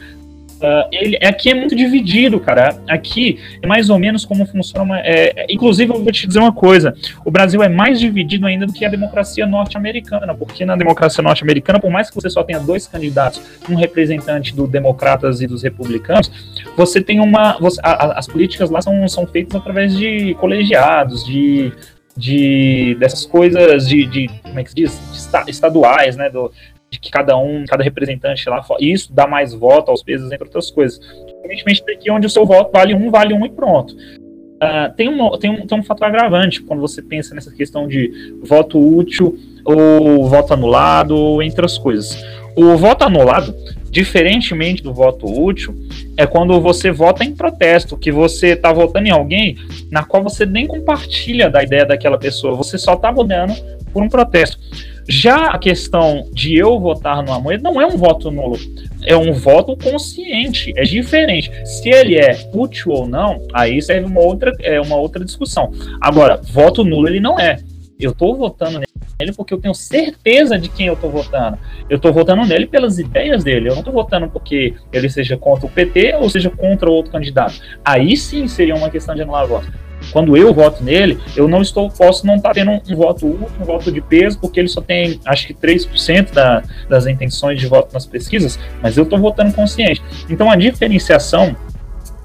Uh, 0.56 0.88
ele 0.90 1.18
aqui 1.18 1.50
é 1.50 1.54
muito 1.54 1.76
dividido, 1.76 2.40
cara. 2.40 2.82
Aqui 2.88 3.40
é 3.62 3.68
mais 3.68 3.90
ou 3.90 4.00
menos 4.00 4.24
como 4.24 4.46
funciona. 4.46 4.84
Uma, 4.86 5.00
é, 5.00 5.34
é, 5.36 5.46
inclusive, 5.50 5.94
eu 5.94 6.02
vou 6.02 6.12
te 6.12 6.26
dizer 6.26 6.40
uma 6.40 6.54
coisa: 6.54 6.96
o 7.26 7.30
Brasil 7.30 7.62
é 7.62 7.68
mais 7.68 8.00
dividido 8.00 8.48
ainda 8.48 8.66
do 8.66 8.72
que 8.72 8.86
a 8.86 8.90
democracia 8.90 9.46
norte-americana, 9.46 10.34
porque 10.34 10.66
na 10.66 10.78
democracia 10.78 11.22
norte-americana, 11.22 11.80
por 11.80 11.92
mais 11.92 12.10
que 12.10 12.16
você 12.16 12.30
só 12.30 12.42
tenha 12.42 12.60
dois 12.60 12.88
candidatos, 12.88 13.42
um 13.70 13.76
representante 13.76 14.56
dos 14.56 14.70
democratas 14.70 15.42
e 15.42 15.48
dos 15.48 15.62
republicanos, 15.62 16.32
você 16.78 17.02
tem 17.02 17.20
uma. 17.20 17.58
Você, 17.60 17.82
a, 17.84 17.92
a, 17.92 18.20
as 18.20 18.26
políticas 18.26 18.70
lá 18.70 18.82
são, 18.82 19.06
são 19.10 19.28
feitas 19.28 19.56
através 19.56 19.96
de 19.96 20.36
colegiados, 20.36 21.26
de 21.26 21.74
de 22.18 22.96
dessas 23.00 23.26
coisas 23.26 23.88
de, 23.88 24.06
de 24.06 24.28
como 24.42 24.60
é 24.60 24.64
que 24.64 24.70
se 24.70 24.76
diz? 24.76 25.42
De 25.46 25.52
estaduais 25.52 26.16
né? 26.16 26.30
Do, 26.30 26.52
de 26.90 27.00
que 27.00 27.12
cada 27.12 27.38
um 27.38 27.66
cada 27.66 27.84
representante 27.84 28.48
lá 28.50 28.66
isso 28.80 29.14
dá 29.14 29.28
mais 29.28 29.54
voto 29.54 29.92
aos 29.92 30.04
pesos 30.04 30.32
entre 30.32 30.46
outras 30.46 30.72
coisas. 30.72 31.00
Evidentemente 31.44 31.84
aqui 31.92 32.10
onde 32.10 32.28
o 32.28 32.30
seu 32.30 32.46
voto 32.46 32.72
vale 32.72 32.94
um 32.94 33.12
vale 33.12 33.34
um 33.34 33.46
e 33.46 33.50
pronto 33.50 33.96
uh, 34.56 34.94
tem, 34.96 35.10
um, 35.10 35.38
tem, 35.38 35.52
um, 35.52 35.68
tem 35.68 35.80
um 35.80 35.84
fator 35.84 36.08
agravante 36.08 36.62
quando 36.62 36.80
você 36.80 37.02
pensa 37.02 37.34
nessa 37.36 37.52
questão 37.52 37.88
de 37.88 38.36
voto 38.44 38.80
útil 38.80 39.38
ou 39.64 40.28
voto 40.28 40.54
anulado 40.54 41.42
entre 41.42 41.62
outras 41.62 41.78
coisas 41.78 42.24
o 42.56 42.78
voto 42.78 43.04
anulado 43.04 43.54
Diferentemente 43.96 44.84
do 44.84 44.94
voto 44.94 45.26
útil, 45.26 45.74
é 46.18 46.28
quando 46.28 46.60
você 46.60 46.92
vota 46.92 47.24
em 47.24 47.34
protesto, 47.34 47.96
que 47.96 48.12
você 48.12 48.48
está 48.48 48.74
votando 48.74 49.08
em 49.08 49.12
alguém 49.12 49.58
na 49.90 50.04
qual 50.04 50.22
você 50.22 50.46
nem 50.46 50.68
compartilha 50.68 51.50
da 51.50 51.64
ideia 51.64 51.86
daquela 51.86 52.18
pessoa, 52.18 52.58
você 52.58 52.78
só 52.78 52.96
está 52.96 53.10
votando 53.10 53.54
por 53.94 54.04
um 54.04 54.10
protesto. 54.10 54.60
Já 55.08 55.52
a 55.52 55.60
questão 55.60 56.28
de 56.32 56.58
eu 56.58 56.80
votar 56.80 57.22
no 57.22 57.32
Amoedo 57.32 57.64
não 57.64 57.80
é 57.80 57.86
um 57.86 57.96
voto 57.96 58.32
nulo, 58.32 58.58
é 59.04 59.16
um 59.16 59.34
voto 59.34 59.78
consciente, 59.78 60.74
é 60.76 60.84
diferente. 60.84 61.52
Se 61.64 61.90
ele 61.90 62.16
é 62.16 62.50
útil 62.54 62.92
ou 62.92 63.08
não, 63.08 63.46
aí 63.54 63.82
serve 63.82 64.08
uma 64.08 64.22
outra, 64.22 64.52
é 64.62 64.82
uma 64.82 64.96
outra 64.96 65.24
discussão. 65.24 65.72
Agora, 66.02 66.42
voto 66.44 66.84
nulo 66.84 67.08
ele 67.08 67.20
não 67.20 67.40
é. 67.40 67.60
Eu 68.00 68.12
estou 68.12 68.36
votando 68.36 68.80
nele 68.80 69.34
porque 69.34 69.54
eu 69.54 69.60
tenho 69.60 69.74
certeza 69.74 70.58
de 70.58 70.70
quem 70.70 70.88
eu 70.88 70.96
estou 70.96 71.10
votando. 71.10 71.58
Eu 71.90 71.98
estou 71.98 72.12
votando 72.12 72.44
nele 72.46 72.66
pelas 72.66 73.00
ideias 73.00 73.44
dele. 73.44 73.70
Eu 73.70 73.74
não 73.74 73.80
estou 73.80 73.94
votando 73.94 74.28
porque 74.28 74.74
ele 74.92 75.10
seja 75.10 75.38
contra 75.38 75.66
o 75.66 75.70
PT 75.70 76.16
ou 76.16 76.30
seja 76.30 76.50
contra 76.50 76.90
outro 76.90 77.12
candidato. 77.12 77.62
Aí 77.86 78.18
sim 78.18 78.48
seria 78.48 78.76
uma 78.76 78.90
questão 78.90 79.16
de 79.16 79.22
anular 79.22 79.48
voto. 79.48 79.85
Quando 80.16 80.38
eu 80.38 80.54
voto 80.54 80.82
nele, 80.82 81.20
eu 81.36 81.46
não 81.46 81.62
estou, 81.62 81.90
posso 81.90 82.26
não 82.26 82.38
estar 82.38 82.48
tá 82.48 82.56
tendo 82.56 82.72
um 82.72 82.96
voto 82.96 83.28
útil, 83.28 83.50
um 83.60 83.66
voto 83.66 83.92
de 83.92 84.00
peso, 84.00 84.40
porque 84.40 84.62
ele 84.62 84.70
só 84.70 84.80
tem, 84.80 85.20
acho 85.26 85.46
que 85.46 85.54
3% 85.54 86.32
da, 86.32 86.64
das 86.88 87.06
intenções 87.06 87.60
de 87.60 87.68
voto 87.68 87.94
nas 87.94 88.06
pesquisas, 88.06 88.58
mas 88.82 88.96
eu 88.96 89.04
estou 89.04 89.20
votando 89.20 89.52
consciente. 89.52 90.02
Então 90.30 90.50
a 90.50 90.56
diferenciação 90.56 91.54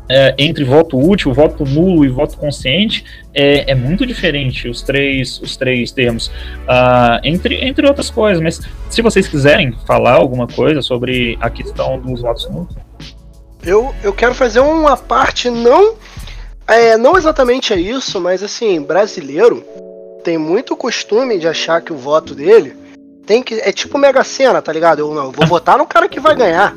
é, 0.09 0.37
entre 0.39 0.63
voto 0.63 0.97
útil, 0.97 1.35
voto 1.35 1.65
nulo 1.65 2.05
e 2.05 2.09
voto 2.09 2.37
consciente 2.39 3.05
é, 3.35 3.73
é 3.73 3.75
muito 3.75 4.07
diferente 4.07 4.69
os 4.69 4.83
três, 4.83 5.41
os 5.41 5.57
três 5.57 5.91
termos, 5.91 6.29
uh, 6.29 7.19
entre, 7.25 7.57
entre 7.57 7.89
outras 7.89 8.09
coisas. 8.09 8.41
Mas 8.41 8.61
se 8.89 9.03
vocês 9.03 9.27
quiserem 9.27 9.73
falar 9.85 10.13
alguma 10.13 10.47
coisa 10.47 10.81
sobre 10.81 11.37
a 11.41 11.51
questão 11.51 11.99
dos 11.99 12.21
votos 12.23 12.49
nulos. 12.49 12.73
Eu, 13.65 13.93
eu 14.05 14.13
quero 14.13 14.35
fazer 14.35 14.61
uma 14.61 14.97
parte, 14.97 15.51
não, 15.51 15.97
é, 16.71 16.97
não 16.97 17.17
exatamente 17.17 17.73
é 17.73 17.79
isso, 17.79 18.21
mas 18.21 18.43
assim, 18.43 18.81
brasileiro 18.81 19.65
tem 20.23 20.39
muito 20.39 20.77
costume 20.77 21.39
de 21.39 21.49
achar 21.49 21.81
que 21.81 21.93
o 21.93 21.97
voto 21.97 22.35
dele 22.35 22.77
tem 23.27 23.43
que. 23.43 23.55
É 23.55 23.73
tipo 23.73 23.99
Mega 23.99 24.25
Sena, 24.25 24.61
tá 24.61 24.73
ligado? 24.73 24.99
Eu, 24.99 25.15
não, 25.15 25.25
eu 25.27 25.33
vou 25.33 25.47
votar 25.47 25.79
no 25.79 25.87
cara 25.87 26.09
que 26.09 26.21
vai 26.21 26.35
ganhar. 26.35 26.77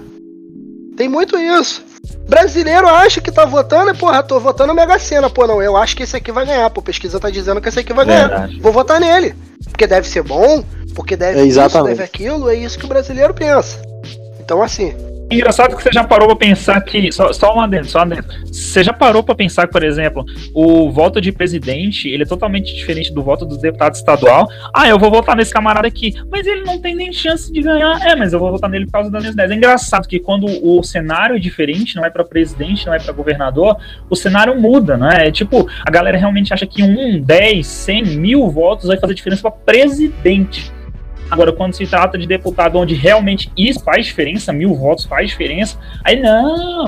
Tem 0.96 1.10
muito 1.10 1.38
isso. 1.38 1.84
Brasileiro 2.28 2.88
acha 2.88 3.20
que 3.20 3.32
tá 3.32 3.46
votando 3.46 3.92
e, 3.92 3.98
porra, 3.98 4.22
tô 4.24 4.40
votando 4.40 4.74
Mega 4.74 4.98
Sena. 5.00 5.30
Pô, 5.30 5.48
não, 5.48 5.62
eu 5.62 5.76
acho 5.76 5.96
que 5.96 6.04
esse 6.04 6.16
aqui 6.16 6.32
vai 6.32 6.46
ganhar. 6.46 6.70
Pô, 6.70 6.82
pesquisa 6.82 7.20
tá 7.20 7.30
dizendo 7.30 7.60
que 7.60 7.70
esse 7.70 7.80
aqui 7.80 7.94
vai 7.94 8.06
ganhar. 8.06 8.50
Vou 8.62 8.72
votar 8.72 9.00
nele. 9.00 9.36
Porque 9.66 9.88
deve 9.88 10.08
ser 10.08 10.22
bom, 10.24 10.64
porque 10.96 11.16
deve 11.16 11.40
é 11.40 11.46
isso, 11.46 11.84
deve 11.84 12.04
aquilo. 12.04 12.50
É 12.50 12.56
isso 12.56 12.78
que 12.78 12.86
o 12.86 12.90
brasileiro 12.90 13.34
pensa. 13.34 13.82
Então, 14.40 14.62
assim, 14.62 14.94
Engraçado 15.34 15.76
que 15.76 15.84
você 15.84 15.92
já 15.92 16.04
parou 16.04 16.28
pra 16.28 16.36
pensar 16.36 16.80
que. 16.82 17.12
Só, 17.12 17.32
só 17.34 17.54
uma 17.54 17.68
dentro, 17.68 17.90
só 17.90 18.00
uma 18.00 18.08
dentro. 18.08 18.32
Você 18.46 18.84
já 18.84 18.94
parou 18.94 19.24
pra 19.24 19.36
pensar 19.36 19.68
que, 19.68 19.74
por 19.74 19.84
exemplo, 19.84 20.26
o 20.54 20.92
voto 20.92 21.20
de 21.20 21.32
presidente 21.32 22.08
ele 22.08 22.24
é 22.24 22.26
totalmente 22.26 22.74
diferente 22.76 23.14
do 23.14 23.24
voto 23.24 23.46
do 23.46 23.58
deputado 23.58 23.96
estadual. 23.96 24.48
Ah, 24.74 24.88
eu 24.88 25.00
vou 25.00 25.10
votar 25.10 25.36
nesse 25.36 25.52
camarada 25.52 25.88
aqui, 25.88 26.14
mas 26.32 26.46
ele 26.46 26.62
não 26.64 26.80
tem 26.80 26.96
nem 26.96 27.12
chance 27.12 27.52
de 27.52 27.62
ganhar. 27.62 28.00
É, 28.06 28.16
mas 28.16 28.34
eu 28.34 28.40
vou 28.40 28.52
votar 28.52 28.70
nele 28.70 28.86
por 28.86 28.94
causa 28.94 29.10
das 29.10 29.22
minhas 29.22 29.34
ideias. 29.34 29.52
É 29.52 29.56
engraçado 29.56 30.08
que 30.08 30.20
quando 30.20 30.46
o 30.46 30.84
cenário 30.84 31.36
é 31.36 31.40
diferente, 31.40 31.96
não 31.96 32.06
é 32.06 32.10
para 32.10 32.24
presidente, 32.24 32.86
não 32.86 32.94
é 32.94 33.00
para 33.00 33.14
governador, 33.14 33.78
o 34.10 34.16
cenário 34.16 34.60
muda, 34.60 34.98
né? 34.98 35.28
É 35.28 35.32
tipo, 35.32 35.68
a 35.86 35.92
galera 35.92 36.18
realmente 36.18 36.54
acha 36.54 36.66
que 36.66 36.84
um, 36.84 37.20
10, 37.22 37.66
100 37.66 38.04
mil 38.18 38.50
votos 38.50 38.88
vai 38.88 38.98
fazer 38.98 39.14
diferença 39.14 39.42
para 39.42 39.52
presidente. 39.52 40.72
Agora, 41.30 41.52
quando 41.52 41.74
se 41.74 41.88
trata 41.88 42.18
de 42.18 42.28
deputado 42.28 42.78
onde 42.78 42.94
realmente 42.94 43.52
isso 43.58 43.84
faz 43.84 44.06
diferença, 44.06 44.54
mil 44.54 44.74
votos 44.76 45.06
faz 45.06 45.30
diferença, 45.30 45.80
aí 46.04 46.20
não. 46.20 46.86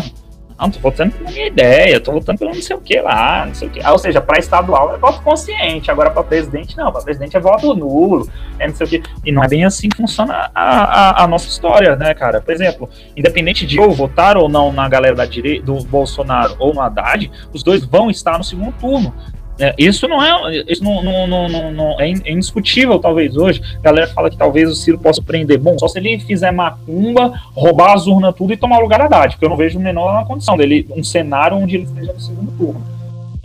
Não, 0.58 0.72
tô 0.72 0.80
votando 0.80 1.12
pela 1.12 1.30
minha 1.32 1.48
ideia, 1.48 2.00
tô 2.00 2.14
votando 2.14 2.40
pelo 2.40 2.54
não 2.54 2.62
sei 2.62 2.76
o 2.78 2.80
que 2.80 3.00
lá, 3.02 3.46
não 3.46 3.54
sei 3.54 3.68
o 3.68 3.72
que. 3.72 3.82
Ah, 3.84 3.92
ou 3.92 4.00
seja, 4.00 4.22
para 4.22 4.40
estadual 4.40 4.96
é 4.96 4.98
voto 4.98 5.22
consciente, 5.22 5.92
agora 5.92 6.10
para 6.10 6.24
presidente 6.24 6.78
não, 6.78 6.94
para 6.94 7.02
presidente 7.02 7.36
é 7.36 7.40
voto 7.42 7.76
nulo, 7.76 8.30
é 8.58 8.66
não 8.66 8.74
sei 8.74 8.88
o 8.88 8.90
que. 8.90 9.04
E 9.26 9.32
não 9.34 9.44
é 9.44 9.50
bem 9.50 9.66
assim 9.66 9.90
que 9.90 9.98
funciona 9.98 10.50
a, 10.56 10.62
a, 10.62 11.24
a, 11.24 11.28
nossa 11.28 11.50
história, 11.50 11.98
né, 11.98 12.14
cara? 12.14 12.40
Por 12.40 12.54
exemplo, 12.54 12.90
independente 13.18 13.66
de 13.66 13.78
eu 13.78 13.92
votar 13.92 14.38
ou 14.38 14.48
não 14.48 14.72
na 14.72 14.88
galera 14.88 15.16
da 15.16 15.26
direita, 15.26 15.66
do 15.66 15.84
Bolsonaro 15.84 16.56
ou 16.58 16.74
no 16.74 16.80
Haddad, 16.80 17.30
os 17.52 17.62
dois 17.62 17.84
vão 17.84 18.10
estar 18.10 18.38
no 18.38 18.44
segundo 18.44 18.72
turno. 18.80 19.14
É, 19.58 19.74
isso 19.78 20.08
não 20.08 20.22
é, 20.22 20.64
isso 20.68 20.84
não, 20.84 21.02
não, 21.02 21.28
não, 21.28 21.72
não 21.72 22.02
é, 22.02 22.12
é, 22.12 22.32
indiscutível, 22.32 23.00
talvez, 23.00 23.38
hoje. 23.38 23.62
A 23.80 23.82
galera 23.82 24.08
fala 24.08 24.30
que 24.30 24.38
talvez 24.38 24.70
o 24.70 24.76
Ciro 24.76 24.98
possa 24.98 25.22
prender. 25.22 25.58
Bom, 25.58 25.78
só 25.80 25.88
se 25.88 25.98
ele 25.98 26.20
fizer 26.20 26.52
macumba, 26.52 27.40
roubar 27.54 27.94
as 27.94 28.06
urnas 28.06 28.36
tudo 28.36 28.54
e 28.54 28.58
tomar 28.58 28.80
o 28.80 28.82
lugar 28.82 29.00
da 29.00 29.06
Haddad, 29.06 29.36
porque 29.36 29.46
eu 29.46 29.50
não 29.50 29.58
vejo 29.58 29.80
menor 29.80 30.26
condição 30.26 30.58
dele, 30.58 30.86
um 30.92 31.04
cenário 31.04 31.58
onde 31.58 31.76
ele 31.76 31.84
esteja 31.86 32.12
no 32.12 32.20
segundo 32.20 32.52
turno. 32.58 32.96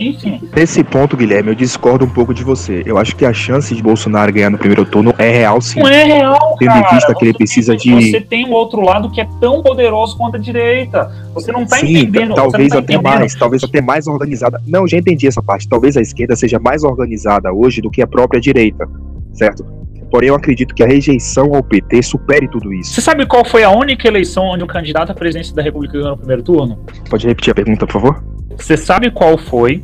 Enfim. 0.01 0.41
Nesse 0.57 0.83
ponto, 0.83 1.15
Guilherme, 1.15 1.51
eu 1.51 1.55
discordo 1.55 2.07
um 2.07 2.09
pouco 2.09 2.33
de 2.33 2.43
você. 2.43 2.83
Eu 2.87 2.97
acho 2.97 3.15
que 3.15 3.27
a 3.27 3.35
chance 3.35 3.75
de 3.75 3.83
Bolsonaro 3.83 4.33
ganhar 4.33 4.49
no 4.49 4.57
primeiro 4.57 4.87
turno 4.87 5.15
é 5.19 5.31
real, 5.31 5.61
sim. 5.61 5.79
Não 5.79 5.89
é 5.89 6.05
real, 6.05 6.57
Tendo 6.59 6.73
cara. 6.73 6.87
em 6.87 6.95
vista 6.95 7.15
que 7.15 7.25
ele 7.27 7.35
precisa 7.35 7.77
de. 7.77 8.11
Você 8.11 8.21
tem 8.23 8.47
o 8.47 8.53
outro 8.53 8.81
lado 8.81 9.11
que 9.11 9.21
é 9.21 9.29
tão 9.39 9.63
poderoso 9.63 10.17
quanto 10.17 10.37
a 10.37 10.39
direita. 10.39 11.13
Você 11.35 11.53
não 11.53 11.67
tá 11.67 11.77
sim, 11.77 11.99
entendendo. 11.99 12.35
Talvez 12.35 12.71
tá 12.71 12.79
até 12.79 12.95
entendendo. 12.95 13.19
mais, 13.19 13.35
talvez 13.35 13.63
até 13.63 13.83
mais 13.83 14.07
organizada. 14.07 14.61
Não, 14.67 14.89
já 14.89 14.97
entendi 14.97 15.27
essa 15.27 15.43
parte. 15.43 15.69
Talvez 15.69 15.99
a 15.99 16.01
esquerda 16.01 16.35
seja 16.35 16.59
mais 16.59 16.83
organizada 16.83 17.53
hoje 17.53 17.83
do 17.83 17.91
que 17.91 18.01
a 18.01 18.07
própria 18.07 18.41
direita, 18.41 18.89
certo? 19.35 19.65
Porém, 20.11 20.29
eu 20.29 20.35
acredito 20.35 20.75
que 20.75 20.83
a 20.83 20.87
rejeição 20.87 21.55
ao 21.55 21.63
PT 21.63 22.03
supere 22.03 22.49
tudo 22.49 22.73
isso. 22.73 22.95
Você 22.95 23.01
sabe 23.01 23.27
qual 23.27 23.45
foi 23.45 23.63
a 23.63 23.71
única 23.71 24.09
eleição 24.09 24.45
onde 24.45 24.65
o 24.65 24.67
candidato 24.67 25.13
à 25.13 25.15
presidência 25.15 25.55
da 25.55 25.63
República 25.63 25.93
ganhou 25.93 26.11
no 26.11 26.17
primeiro 26.17 26.43
turno? 26.43 26.79
Pode 27.09 27.27
repetir 27.29 27.53
a 27.53 27.55
pergunta, 27.55 27.87
por 27.87 27.93
favor? 27.93 28.30
Você 28.57 28.77
sabe 28.77 29.11
qual 29.11 29.39
foi 29.39 29.83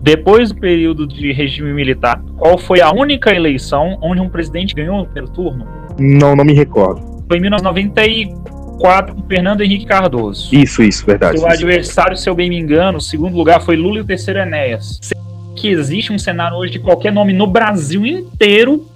depois 0.00 0.50
do 0.52 0.60
período 0.60 1.06
de 1.06 1.32
regime 1.32 1.72
militar, 1.72 2.22
qual 2.36 2.56
foi 2.56 2.80
a 2.80 2.90
única 2.92 3.34
eleição 3.34 3.98
onde 4.00 4.20
um 4.20 4.28
presidente 4.28 4.74
ganhou 4.74 4.98
no 4.98 5.04
primeiro 5.04 5.30
turno? 5.30 5.66
Não, 5.98 6.36
não 6.36 6.44
me 6.44 6.54
recordo. 6.54 7.24
Foi 7.28 7.38
em 7.38 7.40
1994 7.40 9.14
com 9.14 9.22
Fernando 9.24 9.60
Henrique 9.60 9.86
Cardoso. 9.86 10.54
Isso, 10.54 10.82
isso, 10.82 11.04
verdade. 11.04 11.38
Seu 11.38 11.48
adversário, 11.48 12.16
se 12.16 12.30
eu 12.30 12.34
bem 12.34 12.48
me 12.48 12.58
engano, 12.58 12.98
o 12.98 13.00
segundo 13.00 13.36
lugar 13.36 13.60
foi 13.60 13.76
Lula 13.76 13.98
e 13.98 14.00
o 14.00 14.04
terceiro 14.04 14.38
Enéas. 14.38 15.00
Que 15.56 15.68
existe 15.68 16.12
um 16.12 16.18
cenário 16.18 16.56
hoje 16.56 16.74
de 16.74 16.78
qualquer 16.78 17.12
nome 17.12 17.32
no 17.32 17.46
Brasil 17.48 18.06
inteiro, 18.06 18.86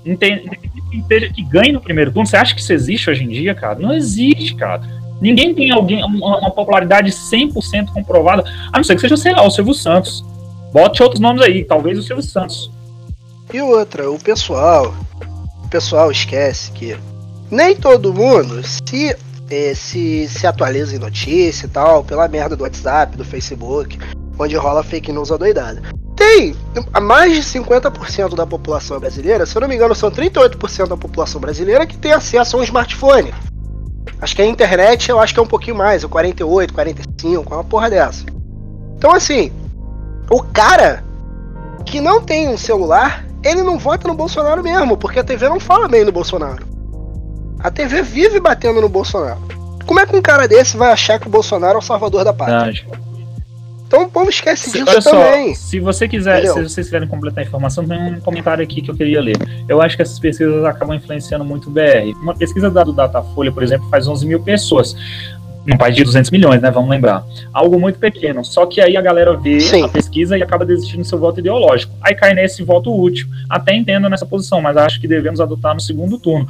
que 1.35 1.43
ganhe 1.43 1.73
no 1.73 1.81
primeiro 1.81 2.13
turno. 2.13 2.27
Você 2.27 2.37
acha 2.37 2.55
que 2.55 2.61
isso 2.61 2.73
existe 2.73 3.11
hoje 3.11 3.25
em 3.25 3.29
dia, 3.29 3.55
cara? 3.55 3.79
Não 3.81 3.93
existe, 3.93 4.55
cara. 4.55 4.83
Ninguém 5.23 5.55
tem 5.55 5.71
alguém 5.71 6.03
uma, 6.05 6.51
popularidade 6.51 7.13
100% 7.13 7.93
comprovada, 7.93 8.43
a 8.73 8.77
não 8.77 8.83
ser 8.83 8.97
que 8.97 9.03
seja, 9.03 9.17
sei 9.17 9.33
lá, 9.33 9.47
o 9.47 9.51
Silvio 9.53 9.73
Santos. 9.73 10.25
Bote 10.73 11.01
outros 11.01 11.21
nomes 11.21 11.41
aí, 11.43 11.63
talvez 11.63 11.97
o 11.97 12.03
Silvio 12.03 12.25
Santos. 12.25 12.69
E 13.55 13.61
outra, 13.63 14.11
o 14.11 14.19
pessoal. 14.19 14.93
O 15.65 15.69
pessoal 15.69 16.11
esquece 16.11 16.73
que 16.73 16.99
nem 17.49 17.77
todo 17.77 18.13
mundo 18.13 18.63
se, 18.65 19.17
eh, 19.49 19.75
se, 19.77 20.29
se 20.29 20.45
atualiza 20.45 20.97
em 20.97 20.99
notícia 20.99 21.67
e 21.67 21.69
tal, 21.69 22.03
pela 22.03 22.27
merda 22.27 22.57
do 22.57 22.65
WhatsApp, 22.65 23.17
do 23.17 23.25
Facebook, 23.25 23.97
onde 24.37 24.57
rola 24.57 24.83
fake 24.83 25.13
news 25.13 25.31
adoidada. 25.31 25.83
Tem 26.17 26.57
mais 27.01 27.33
de 27.33 27.43
50% 27.43 28.35
da 28.35 28.45
população 28.45 28.99
brasileira, 28.99 29.47
se 29.47 29.57
eu 29.57 29.61
não 29.61 29.69
me 29.69 29.77
engano, 29.77 29.95
são 29.95 30.11
38% 30.11 30.89
da 30.89 30.97
população 30.97 31.41
brasileira 31.41 31.87
que 31.87 31.97
tem 31.97 32.13
acesso 32.13 32.57
a 32.57 32.61
um 32.61 32.65
smartphone. 32.65 33.33
Acho 34.23 34.37
que 34.37 34.43
a 34.43 34.47
internet 34.47 35.11
eu 35.11 35.19
acho 35.19 35.35
que 35.35 35.41
é 35.41 35.43
um 35.43 35.47
pouquinho 35.49 35.77
mais, 35.77 36.05
48, 36.05 36.73
45, 36.73 37.53
uma 37.53 37.65
porra 37.65 37.91
dessa. 37.91 38.25
Então 38.97 39.13
assim, 39.13 39.53
o 40.31 40.41
cara 40.45 41.03
que 41.85 42.01
não 42.01 42.23
tem 42.23 42.49
um 42.49 42.57
celular, 42.57 43.27
ele 43.43 43.63
não 43.63 43.81
vota 43.81 44.07
no 44.07 44.15
Bolsonaro 44.15 44.63
mesmo, 44.63 44.97
porque 44.97 45.19
a 45.19 45.25
TV 45.25 45.49
não 45.49 45.59
fala 45.59 45.89
bem 45.89 46.05
do 46.05 46.13
Bolsonaro. 46.13 46.65
A 47.59 47.69
TV 47.69 48.01
vive 48.03 48.39
batendo 48.39 48.81
no 48.81 48.89
Bolsonaro. 48.89 49.41
Como 49.85 49.99
é 49.99 50.07
que 50.07 50.15
um 50.15 50.23
cara 50.23 50.47
desse 50.47 50.77
vai 50.77 50.93
achar 50.93 51.19
que 51.19 51.27
o 51.27 51.31
Bolsonaro 51.31 51.75
é 51.75 51.79
o 51.79 51.83
salvador 51.83 52.25
da 52.25 52.33
pátria? 52.33 52.73
Verdade. 52.73 52.87
Então 53.93 54.05
o 54.05 54.09
povo 54.09 54.31
esquece 54.31 54.71
Se, 54.71 54.83
disso 54.83 54.91
olha 54.91 55.03
também. 55.03 55.55
se 55.55 55.79
você 55.79 56.09
quiser, 56.09 56.39
Entendeu? 56.39 56.55
se 56.55 56.75
vocês 56.75 56.87
quiserem 56.87 57.07
completar 57.07 57.45
a 57.45 57.47
informação, 57.47 57.87
tem 57.87 57.99
um 58.15 58.21
comentário 58.21 58.65
aqui 58.65 58.81
que 58.81 58.91
eu 58.91 58.95
queria 58.97 59.21
ler. 59.21 59.37
Eu 59.69 59.83
acho 59.83 59.97
que 59.97 60.03
essas 60.03 60.19
pesquisas 60.19 60.65
acabam 60.65 60.97
influenciando 60.97 61.45
muito 61.45 61.69
o 61.69 61.71
BR. 61.71 62.11
Uma 62.23 62.35
pesquisa 62.35 62.71
da 62.71 62.83
do 62.85 62.93
Datafolha, 62.95 63.53
por 63.53 63.63
exemplo, 63.63 63.87
faz 63.91 64.09
11 64.09 64.25
mil 64.27 64.41
pessoas. 64.41 64.97
Num 65.67 65.77
país 65.77 65.95
de 65.95 66.05
200 66.05 66.31
milhões, 66.31 66.63
né? 66.63 66.71
Vamos 66.71 66.89
lembrar. 66.89 67.23
Algo 67.53 67.79
muito 67.79 67.99
pequeno. 67.99 68.43
Só 68.43 68.65
que 68.65 68.81
aí 68.81 68.97
a 68.97 69.01
galera 69.03 69.37
vê 69.37 69.61
Sim. 69.61 69.85
a 69.85 69.89
pesquisa 69.89 70.39
e 70.39 70.43
acaba 70.43 70.65
desistindo 70.65 71.01
do 71.03 71.07
seu 71.07 71.19
voto 71.19 71.41
ideológico. 71.41 71.93
Aí 72.01 72.15
cai 72.15 72.33
nesse 72.33 72.63
voto 72.63 72.99
útil. 72.99 73.29
Até 73.47 73.75
entendo 73.75 74.09
nessa 74.09 74.25
posição, 74.25 74.63
mas 74.63 74.75
acho 74.75 74.99
que 74.99 75.07
devemos 75.07 75.39
adotar 75.39 75.75
no 75.75 75.81
segundo 75.81 76.19
turno. 76.19 76.49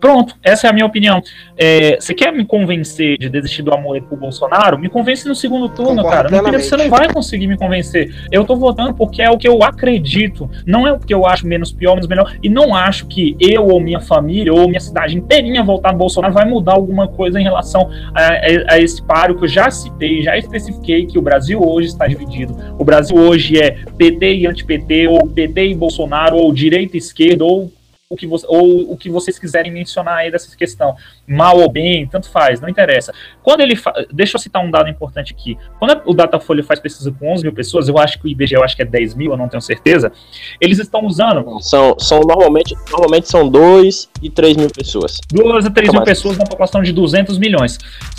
Pronto, 0.00 0.34
essa 0.42 0.66
é 0.66 0.70
a 0.70 0.72
minha 0.72 0.84
opinião. 0.86 1.22
É, 1.56 1.96
você 1.98 2.12
quer 2.12 2.32
me 2.32 2.44
convencer 2.44 3.16
de 3.18 3.28
desistir 3.28 3.62
do 3.62 3.72
amor 3.74 4.00
pro 4.02 4.16
Bolsonaro? 4.16 4.78
Me 4.78 4.88
convence 4.88 5.26
no 5.26 5.34
segundo 5.34 5.68
turno, 5.68 6.02
Concordo 6.02 6.10
cara. 6.10 6.22
No 6.24 6.28
primeiro 6.28 6.58
plenamente. 6.58 6.68
você 6.68 6.76
não 6.76 6.90
vai 6.90 7.12
conseguir 7.12 7.46
me 7.46 7.56
convencer. 7.56 8.14
Eu 8.30 8.44
tô 8.44 8.54
votando 8.56 8.92
porque 8.94 9.22
é 9.22 9.30
o 9.30 9.38
que 9.38 9.48
eu 9.48 9.62
acredito. 9.62 10.50
Não 10.66 10.86
é 10.86 10.92
o 10.92 10.98
que 10.98 11.14
eu 11.14 11.26
acho 11.26 11.46
menos 11.46 11.72
pior, 11.72 11.94
menos 11.94 12.06
melhor. 12.08 12.36
E 12.42 12.48
não 12.48 12.74
acho 12.74 13.06
que 13.06 13.36
eu 13.40 13.66
ou 13.66 13.80
minha 13.80 14.00
família 14.00 14.52
ou 14.52 14.68
minha 14.68 14.80
cidade 14.80 15.16
inteirinha 15.16 15.62
votar 15.64 15.92
no 15.92 15.98
Bolsonaro 15.98 16.34
vai 16.34 16.44
mudar 16.44 16.72
alguma 16.74 17.08
coisa 17.08 17.40
em 17.40 17.42
relação 17.44 17.90
a, 18.14 18.20
a- 18.22 18.74
a 18.74 18.78
esse 18.78 19.02
páreo 19.02 19.36
que 19.38 19.44
eu 19.44 19.48
já 19.48 19.70
citei, 19.70 20.22
já 20.22 20.36
especifiquei 20.36 21.06
que 21.06 21.18
o 21.18 21.22
Brasil 21.22 21.60
hoje 21.66 21.88
está 21.88 22.06
dividido. 22.06 22.54
O 22.78 22.84
Brasil 22.84 23.16
hoje 23.16 23.58
é 23.58 23.70
PT 23.96 24.34
e 24.36 24.46
anti-PT, 24.46 25.08
ou 25.08 25.26
PT 25.26 25.68
e 25.68 25.74
Bolsonaro, 25.74 26.36
ou 26.36 26.52
direita 26.52 26.96
e 26.96 26.98
esquerda, 26.98 27.44
ou 27.44 27.72
o 28.08 28.16
que, 28.16 28.26
você, 28.26 28.46
ou 28.48 28.92
o 28.92 28.96
que 28.96 29.10
vocês 29.10 29.38
quiserem 29.38 29.72
mencionar 29.72 30.18
aí 30.18 30.30
dessa 30.30 30.54
questão, 30.56 30.96
mal 31.28 31.58
ou 31.58 31.70
bem, 31.70 32.06
tanto 32.06 32.28
faz, 32.30 32.60
não 32.60 32.68
interessa. 32.68 33.12
Quando 33.42 33.60
ele 33.60 33.76
fa... 33.76 33.92
deixa 34.12 34.36
eu 34.36 34.40
citar 34.40 34.64
um 34.64 34.70
dado 34.70 34.88
importante 34.88 35.32
aqui. 35.32 35.56
Quando 35.78 36.00
o 36.06 36.14
Datafolha 36.14 36.62
faz 36.62 36.78
pesquisa 36.80 37.10
com 37.12 37.32
11 37.32 37.42
mil 37.42 37.52
pessoas, 37.52 37.88
eu 37.88 37.98
acho 37.98 38.18
que 38.18 38.26
o 38.26 38.28
IBGE 38.28 38.54
eu 38.54 38.64
acho 38.64 38.76
que 38.76 38.82
é 38.82 38.84
10 38.84 39.14
mil, 39.14 39.30
eu 39.32 39.36
não 39.36 39.48
tenho 39.48 39.60
certeza. 39.60 40.12
Eles 40.60 40.78
estão 40.78 41.04
usando 41.04 41.60
São, 41.60 41.98
são 41.98 42.20
normalmente, 42.20 42.74
normalmente 42.90 43.28
são 43.28 43.48
2 43.48 44.08
e 44.22 44.30
3 44.30 44.56
mil 44.56 44.70
pessoas. 44.70 45.18
2 45.32 45.66
a 45.66 45.70
3 45.70 45.90
mil 45.92 46.02
pessoas 46.02 46.38
na 46.38 46.44
população 46.44 46.82
de 46.82 46.92
200 46.92 47.38
milhões. 47.38 47.78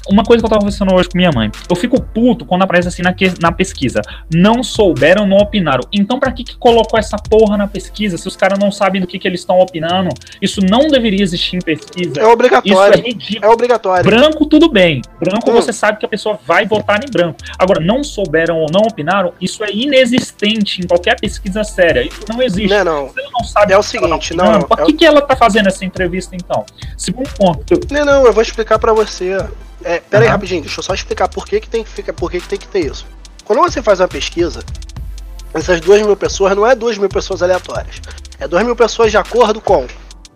Uma 0.09 0.23
coisa 0.23 0.41
que 0.41 0.45
eu 0.45 0.49
tava 0.49 0.61
conversando 0.61 0.93
hoje 0.93 1.09
com 1.09 1.17
minha 1.17 1.31
mãe. 1.33 1.51
Eu 1.69 1.75
fico 1.75 2.01
puto 2.01 2.45
quando 2.45 2.63
aparece 2.63 2.87
assim 2.87 3.01
na, 3.01 3.13
que- 3.13 3.33
na 3.41 3.51
pesquisa. 3.51 4.01
Não 4.33 4.63
souberam, 4.63 5.25
não 5.27 5.37
opinaram. 5.37 5.83
Então, 5.91 6.19
pra 6.19 6.31
que, 6.31 6.43
que 6.43 6.57
colocou 6.57 6.97
essa 6.97 7.17
porra 7.17 7.57
na 7.57 7.67
pesquisa 7.67 8.17
se 8.17 8.27
os 8.27 8.35
caras 8.35 8.57
não 8.57 8.71
sabem 8.71 9.01
do 9.01 9.07
que, 9.07 9.19
que 9.19 9.27
eles 9.27 9.41
estão 9.41 9.59
opinando? 9.59 10.09
Isso 10.41 10.61
não 10.61 10.87
deveria 10.87 11.21
existir 11.21 11.57
em 11.57 11.61
pesquisa. 11.61 12.09
É 12.09 12.11
Isso 12.11 12.19
é 12.21 12.33
obrigatório. 12.33 12.96
Ridículo. 13.01 13.45
É 13.45 13.53
obrigatório. 13.53 14.03
Branco, 14.03 14.45
tudo 14.45 14.69
bem. 14.69 15.01
Branco, 15.19 15.49
Hum. 15.49 15.53
você 15.53 15.71
sabe 15.73 15.99
que 15.99 16.05
a 16.05 16.09
pessoa 16.09 16.39
vai 16.45 16.65
votar 16.65 16.99
em 17.03 17.11
branco. 17.11 17.37
Agora, 17.57 17.79
não 17.79 18.03
souberam 18.03 18.57
ou 18.57 18.67
não 18.71 18.81
opinaram, 18.81 19.33
isso 19.39 19.63
é 19.63 19.71
inexistente 19.71 20.81
em 20.81 20.87
qualquer 20.87 21.19
pesquisa 21.19 21.63
séria. 21.63 22.01
Isso 22.01 22.21
não 22.29 22.41
existe. 22.41 22.69
Não 22.69 22.83
não. 22.83 23.07
Você 23.07 23.21
não 23.31 23.43
sabe 23.43 23.73
É 23.73 23.77
o 23.77 23.81
tá 23.81 23.87
seguinte, 23.87 24.13
opinando, 24.13 24.59
não, 24.59 24.61
Por 24.67 24.79
é 24.79 24.85
que, 24.85 24.93
que 24.93 25.05
ela 25.05 25.21
tá 25.21 25.35
fazendo 25.35 25.67
essa 25.67 25.83
entrevista, 25.85 26.35
então? 26.35 26.65
Segundo 26.97 27.29
ponto. 27.31 27.79
Não, 27.91 28.05
não, 28.05 28.25
eu 28.25 28.33
vou 28.33 28.41
explicar 28.41 28.79
pra 28.79 28.93
você. 28.93 29.37
É, 29.83 29.99
pera 29.99 30.25
aí 30.25 30.29
rapidinho, 30.29 30.61
deixa 30.61 30.79
eu 30.79 30.83
só 30.83 30.93
explicar 30.93 31.27
por 31.27 31.45
que, 31.45 31.59
que 31.59 31.69
tem 31.69 31.83
que 31.83 31.89
ficar, 31.89 32.11
por 32.13 32.31
que, 32.31 32.39
que 32.41 32.47
tem 32.47 32.59
que 32.59 32.67
ter 32.67 32.85
isso. 32.85 33.05
Quando 33.45 33.59
você 33.59 33.81
faz 33.81 33.99
uma 33.99 34.07
pesquisa, 34.07 34.61
essas 35.53 35.79
duas 35.79 36.01
mil 36.01 36.15
pessoas 36.17 36.55
não 36.55 36.65
é 36.65 36.75
duas 36.75 36.97
mil 36.97 37.07
pessoas 37.09 37.41
aleatórias. 37.41 38.01
É 38.39 38.47
duas 38.47 38.63
mil 38.63 38.75
pessoas 38.75 39.11
de 39.11 39.17
acordo 39.17 39.61
com 39.61 39.85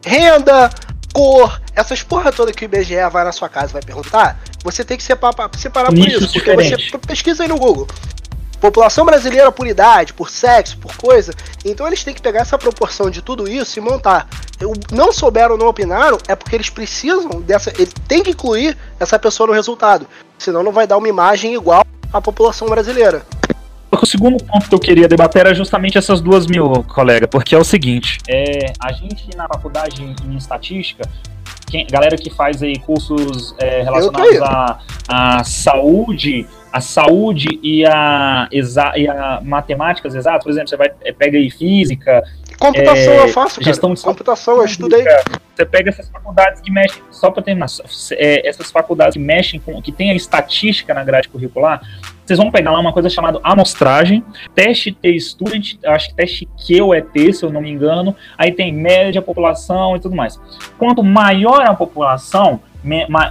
renda, 0.06 0.70
cor, 1.14 1.62
essas 1.76 2.02
porra 2.04 2.32
toda 2.32 2.52
que 2.54 2.64
o 2.64 2.66
IBGE 2.66 2.96
vai 3.12 3.24
na 3.24 3.32
sua 3.32 3.50
casa 3.50 3.70
e 3.72 3.74
vai 3.74 3.82
perguntar, 3.82 4.40
você 4.64 4.84
tem 4.84 4.98
que 4.98 5.04
separar, 5.04 5.50
separar 5.58 5.88
por 5.90 5.98
isso, 5.98 6.20
porque 6.34 6.40
diferentes. 6.40 6.92
você 6.92 6.98
pesquisa 7.00 7.44
aí 7.44 7.50
no 7.50 7.58
Google. 7.58 7.88
População 8.60 9.04
brasileira 9.04 9.52
por 9.52 9.66
idade, 9.66 10.14
por 10.14 10.30
sexo, 10.30 10.78
por 10.78 10.96
coisa. 10.96 11.34
Então 11.66 11.88
eles 11.88 12.04
têm 12.04 12.14
que 12.14 12.22
pegar 12.22 12.42
essa 12.42 12.60
proporção 12.60 13.10
de 13.10 13.20
tudo 13.22 13.50
isso 13.50 13.80
e 13.80 13.82
montar. 13.82 14.28
Eu- 14.60 14.74
Não 14.92 15.12
souberam, 15.12 15.58
não 15.58 15.66
opinaram, 15.68 16.20
é 16.28 16.36
porque 16.36 16.56
eles 16.56 16.70
precisam 16.70 17.42
dessa. 17.42 17.72
Ele 17.72 17.92
tem 18.08 18.22
que 18.22 18.30
incluir 18.30 18.78
essa 19.00 19.18
pessoa 19.18 19.48
no 19.48 19.54
resultado. 19.54 20.06
Senão 20.38 20.62
não 20.62 20.72
vai 20.72 20.86
dar 20.86 20.98
uma 20.98 21.10
imagem 21.10 21.56
igual 21.56 21.84
à 22.14 22.22
população 22.22 22.70
brasileira. 22.70 23.26
Porque 23.92 24.06
o 24.06 24.08
segundo 24.08 24.42
ponto 24.42 24.70
que 24.70 24.74
eu 24.74 24.80
queria 24.80 25.06
debater 25.06 25.42
era 25.42 25.54
justamente 25.54 25.98
essas 25.98 26.22
duas 26.22 26.48
mil, 26.48 26.82
colega, 26.86 27.28
porque 27.28 27.54
é 27.54 27.58
o 27.58 27.64
seguinte, 27.64 28.20
é, 28.26 28.72
a 28.80 28.94
gente 28.94 29.36
na 29.36 29.46
faculdade 29.50 30.02
em 30.02 30.38
estatística, 30.38 31.04
quem, 31.70 31.86
galera 31.88 32.16
que 32.16 32.30
faz 32.30 32.64
aí 32.64 32.80
cursos 32.80 33.54
é, 33.60 33.82
relacionados 33.82 34.40
à 35.10 35.44
saúde, 35.44 36.48
a 36.72 36.80
saúde 36.80 37.60
e 37.62 37.86
a, 37.86 38.48
exa, 38.50 38.94
e 38.96 39.10
a 39.10 39.42
matemáticas 39.44 40.16
exatas, 40.16 40.44
por 40.44 40.52
exemplo, 40.52 40.70
você 40.70 40.78
vai 40.78 40.92
é, 41.04 41.12
pega 41.12 41.38
aí 41.38 41.50
física, 41.50 42.24
Computação 42.62 43.14
é, 43.14 43.20
eu 43.24 43.28
faço, 43.30 43.56
cara. 43.56 43.66
Gestão 43.66 43.92
de 43.92 44.02
computação, 44.04 44.58
eu 44.58 44.66
estudei. 44.66 45.04
Você 45.56 45.66
pega 45.66 45.90
essas 45.90 46.08
faculdades 46.10 46.62
que 46.62 46.72
mexem, 46.72 47.02
só 47.10 47.32
para 47.32 47.42
terminar, 47.42 47.66
é, 48.12 48.48
essas 48.48 48.70
faculdades 48.70 49.14
que 49.14 49.20
mexem 49.20 49.60
com, 49.60 49.82
que 49.82 49.92
tem 49.92 50.12
a 50.12 50.14
estatística 50.14 50.94
na 50.94 51.04
grade 51.04 51.28
curricular, 51.28 51.82
vocês 52.24 52.38
vão 52.38 52.52
pegar 52.52 52.70
lá 52.70 52.80
uma 52.80 52.94
coisa 52.94 53.10
chamada 53.10 53.40
amostragem, 53.42 54.24
teste 54.54 54.92
T-Student, 54.92 55.78
acho 55.84 56.10
que 56.10 56.16
teste 56.16 56.48
Q 56.68 56.82
ou 56.84 56.94
ET, 56.94 57.34
se 57.34 57.44
eu 57.44 57.52
não 57.52 57.62
me 57.62 57.72
engano, 57.72 58.16
aí 58.38 58.52
tem 58.52 58.72
média, 58.72 59.24
população 59.24 59.96
e 59.96 60.00
tudo 60.00 60.16
mais. 60.16 60.40
Quanto 60.78 61.04
maior 61.04 61.64
a 61.64 61.74
população, 61.74 62.62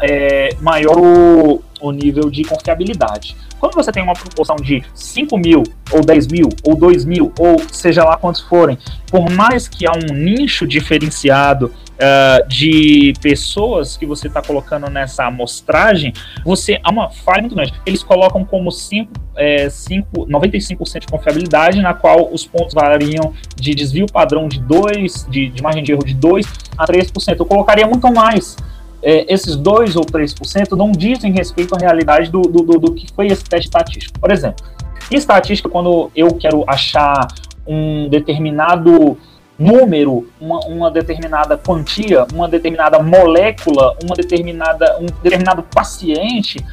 é, 0.03 0.49
maior 0.61 0.99
o, 0.99 1.63
o 1.81 1.91
nível 1.93 2.31
de 2.31 2.45
confiabilidade. 2.45 3.37
Quando 3.59 3.75
você 3.75 3.93
tem 3.93 4.03
uma 4.03 4.15
proporção 4.15 4.57
de 4.57 4.83
5 4.95 5.37
mil, 5.37 5.63
ou 5.93 6.01
10 6.01 6.29
mil, 6.29 6.49
ou 6.65 6.75
2 6.75 7.05
mil, 7.05 7.33
ou 7.39 7.59
seja 7.71 8.03
lá 8.03 8.17
quantos 8.17 8.41
forem, 8.41 8.79
por 9.11 9.29
mais 9.31 9.69
que 9.69 9.87
há 9.87 9.93
um 9.93 10.15
nicho 10.15 10.67
diferenciado 10.67 11.67
uh, 11.67 12.49
de 12.49 13.13
pessoas 13.21 13.99
que 13.99 14.07
você 14.07 14.29
está 14.29 14.41
colocando 14.41 14.89
nessa 14.89 15.27
amostragem, 15.27 16.15
você 16.43 16.81
há 16.83 16.91
uma 16.91 17.11
falha 17.11 17.43
muito 17.43 17.55
grande. 17.55 17.75
Eles 17.85 18.03
colocam 18.03 18.45
como 18.45 18.71
5, 18.71 19.13
é, 19.37 19.69
5, 19.69 20.27
95% 20.27 21.01
de 21.01 21.07
confiabilidade, 21.07 21.81
na 21.83 21.93
qual 21.93 22.33
os 22.33 22.47
pontos 22.47 22.73
variam 22.73 23.35
de 23.57 23.75
desvio 23.75 24.07
padrão 24.07 24.49
de 24.49 24.59
2, 24.61 25.27
de, 25.29 25.51
de 25.51 25.63
margem 25.63 25.83
de 25.83 25.93
erro 25.93 26.05
de 26.05 26.15
2 26.15 26.47
a 26.79 26.87
3%. 26.87 27.37
Eu 27.39 27.45
colocaria 27.45 27.87
muito 27.87 28.11
mais 28.11 28.57
é, 29.03 29.33
esses 29.33 29.57
2 29.57 29.97
ou 29.97 30.05
3% 30.05 30.77
não 30.77 30.93
dizem 30.93 31.33
respeito 31.33 31.75
à 31.75 31.79
realidade 31.79 32.31
do, 32.31 32.43
do, 32.43 32.63
do, 32.63 32.79
do, 32.79 32.95
que 32.95 33.07
foi 33.15 33.29
esse 33.29 33.45
teste 33.45 33.67
estatístico. 33.67 34.19
Por 34.19 34.31
exemplo, 34.31 34.65
em 35.11 35.17
estatística, 35.17 35.69
quando 35.69 36.11
eu 36.15 36.35
quero 36.35 36.65
achar 36.67 37.27
um 37.67 38.09
determinado 38.09 39.17
número, 39.59 40.27
uma, 40.41 40.61
uma 40.61 40.91
determinada 40.91 41.57
quantia, 41.57 42.27
uma 42.33 42.49
determinada 42.49 42.99
molécula, 42.99 43.97
uma 44.03 44.17
determinada, 44.17 44.99
um 44.99 45.07
determinado 45.07 45.63
paciente, 45.63 46.65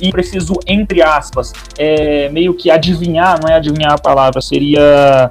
e 0.00 0.10
preciso, 0.10 0.54
entre 0.66 1.00
aspas, 1.00 1.52
é, 1.78 2.28
meio 2.30 2.54
que 2.54 2.70
adivinhar, 2.70 3.38
não 3.40 3.48
é 3.48 3.54
adivinhar 3.54 3.92
a 3.92 3.98
palavra, 3.98 4.40
seria 4.40 5.30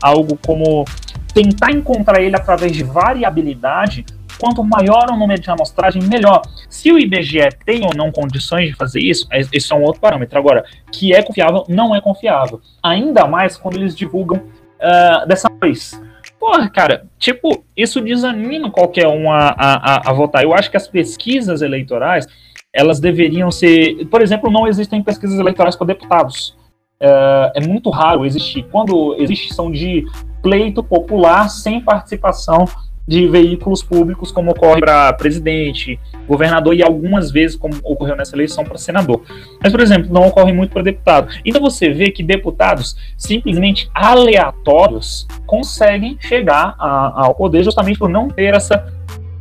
algo 0.00 0.38
como 0.44 0.84
tentar 1.32 1.70
encontrar 1.70 2.20
ele 2.20 2.36
através 2.36 2.72
de 2.72 2.82
variabilidade, 2.82 4.04
Quanto 4.40 4.64
maior 4.64 5.10
o 5.10 5.16
número 5.16 5.40
de 5.40 5.50
amostragem, 5.50 6.02
melhor. 6.02 6.40
Se 6.68 6.90
o 6.90 6.98
IBGE 6.98 7.50
tem 7.64 7.84
ou 7.84 7.94
não 7.94 8.10
condições 8.10 8.68
de 8.68 8.74
fazer 8.74 9.00
isso, 9.00 9.28
esse 9.30 9.72
é 9.72 9.76
um 9.76 9.82
outro 9.82 10.00
parâmetro. 10.00 10.38
Agora, 10.38 10.64
que 10.90 11.12
é 11.12 11.22
confiável, 11.22 11.64
não 11.68 11.94
é 11.94 12.00
confiável. 12.00 12.60
Ainda 12.82 13.26
mais 13.26 13.56
quando 13.56 13.76
eles 13.76 13.94
divulgam 13.94 14.38
uh, 14.38 15.28
dessa 15.28 15.48
vez. 15.60 16.00
Porra, 16.38 16.70
cara, 16.70 17.06
tipo, 17.18 17.64
isso 17.76 18.00
desanima 18.00 18.70
qualquer 18.70 19.06
um 19.08 19.30
a, 19.30 19.54
a, 19.56 20.10
a, 20.10 20.12
votar. 20.14 20.42
Eu 20.42 20.54
acho 20.54 20.70
que 20.70 20.76
as 20.76 20.88
pesquisas 20.88 21.60
eleitorais, 21.60 22.26
elas 22.72 22.98
deveriam 22.98 23.50
ser. 23.50 24.06
Por 24.06 24.22
exemplo, 24.22 24.50
não 24.50 24.66
existem 24.66 25.02
pesquisas 25.02 25.38
eleitorais 25.38 25.76
para 25.76 25.88
deputados. 25.88 26.56
Uh, 27.02 27.52
é 27.54 27.60
muito 27.60 27.90
raro 27.90 28.24
existir. 28.24 28.62
Quando 28.70 29.14
existe, 29.18 29.52
são 29.52 29.70
de 29.70 30.06
pleito 30.42 30.82
popular 30.82 31.50
sem 31.50 31.80
participação 31.80 32.66
de 33.10 33.26
veículos 33.26 33.82
públicos, 33.82 34.30
como 34.30 34.52
ocorre 34.52 34.78
para 34.78 35.12
presidente, 35.14 35.98
governador 36.28 36.76
e 36.76 36.80
algumas 36.80 37.32
vezes, 37.32 37.56
como 37.56 37.74
ocorreu 37.82 38.14
nessa 38.14 38.36
eleição, 38.36 38.62
para 38.62 38.78
senador. 38.78 39.22
Mas, 39.60 39.72
por 39.72 39.80
exemplo, 39.80 40.12
não 40.12 40.28
ocorre 40.28 40.52
muito 40.52 40.72
para 40.72 40.80
deputado. 40.80 41.26
Então 41.44 41.60
você 41.60 41.90
vê 41.90 42.12
que 42.12 42.22
deputados 42.22 42.96
simplesmente 43.16 43.90
aleatórios 43.92 45.26
conseguem 45.44 46.16
chegar 46.20 46.76
a, 46.78 47.24
ao 47.24 47.34
poder 47.34 47.64
justamente 47.64 47.98
por 47.98 48.08
não 48.08 48.28
ter 48.28 48.54
essa 48.54 48.86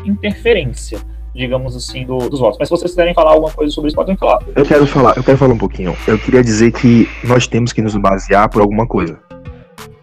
interferência 0.04 0.98
digamos 1.32 1.74
assim, 1.74 2.06
do, 2.06 2.18
dos 2.28 2.40
votos. 2.40 2.58
Mas 2.60 2.68
se 2.68 2.72
vocês 2.72 2.92
quiserem 2.92 3.14
falar 3.14 3.32
alguma 3.32 3.52
coisa 3.52 3.72
sobre 3.72 3.88
isso, 3.90 3.96
podem 3.96 4.18
falar. 4.18 4.40
Eu 4.54 4.66
quero 4.66 4.86
falar, 4.86 5.16
eu 5.16 5.24
quero 5.24 5.38
falar 5.38 5.54
um 5.54 5.58
pouquinho. 5.58 5.96
Eu 6.06 6.18
queria 6.18 6.44
dizer 6.44 6.72
que 6.74 7.08
nós 7.24 7.48
temos 7.48 7.72
que 7.72 7.82
nos 7.82 7.96
basear 7.96 8.50
por 8.50 8.62
alguma 8.62 8.86
coisa. 8.86 9.18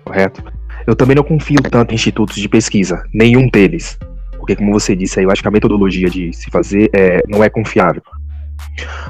Correto? 0.05 0.56
Eu 0.87 0.95
também 0.95 1.17
não 1.17 1.25
confio 1.25 1.61
tanto 1.63 1.93
em 1.93 1.95
institutos 1.95 2.37
de 2.37 2.49
pesquisa, 2.49 3.05
nenhum 3.13 3.49
deles. 3.49 3.99
Porque, 4.39 4.55
como 4.55 4.73
você 4.73 4.95
disse 4.95 5.19
aí, 5.19 5.25
eu 5.25 5.31
acho 5.31 5.43
que 5.43 5.49
a 5.49 5.51
metodologia 5.51 6.09
de 6.09 6.33
se 6.33 6.51
fazer 6.51 6.89
é, 6.93 7.23
não 7.29 7.43
é 7.43 7.51
confiável. 7.51 8.03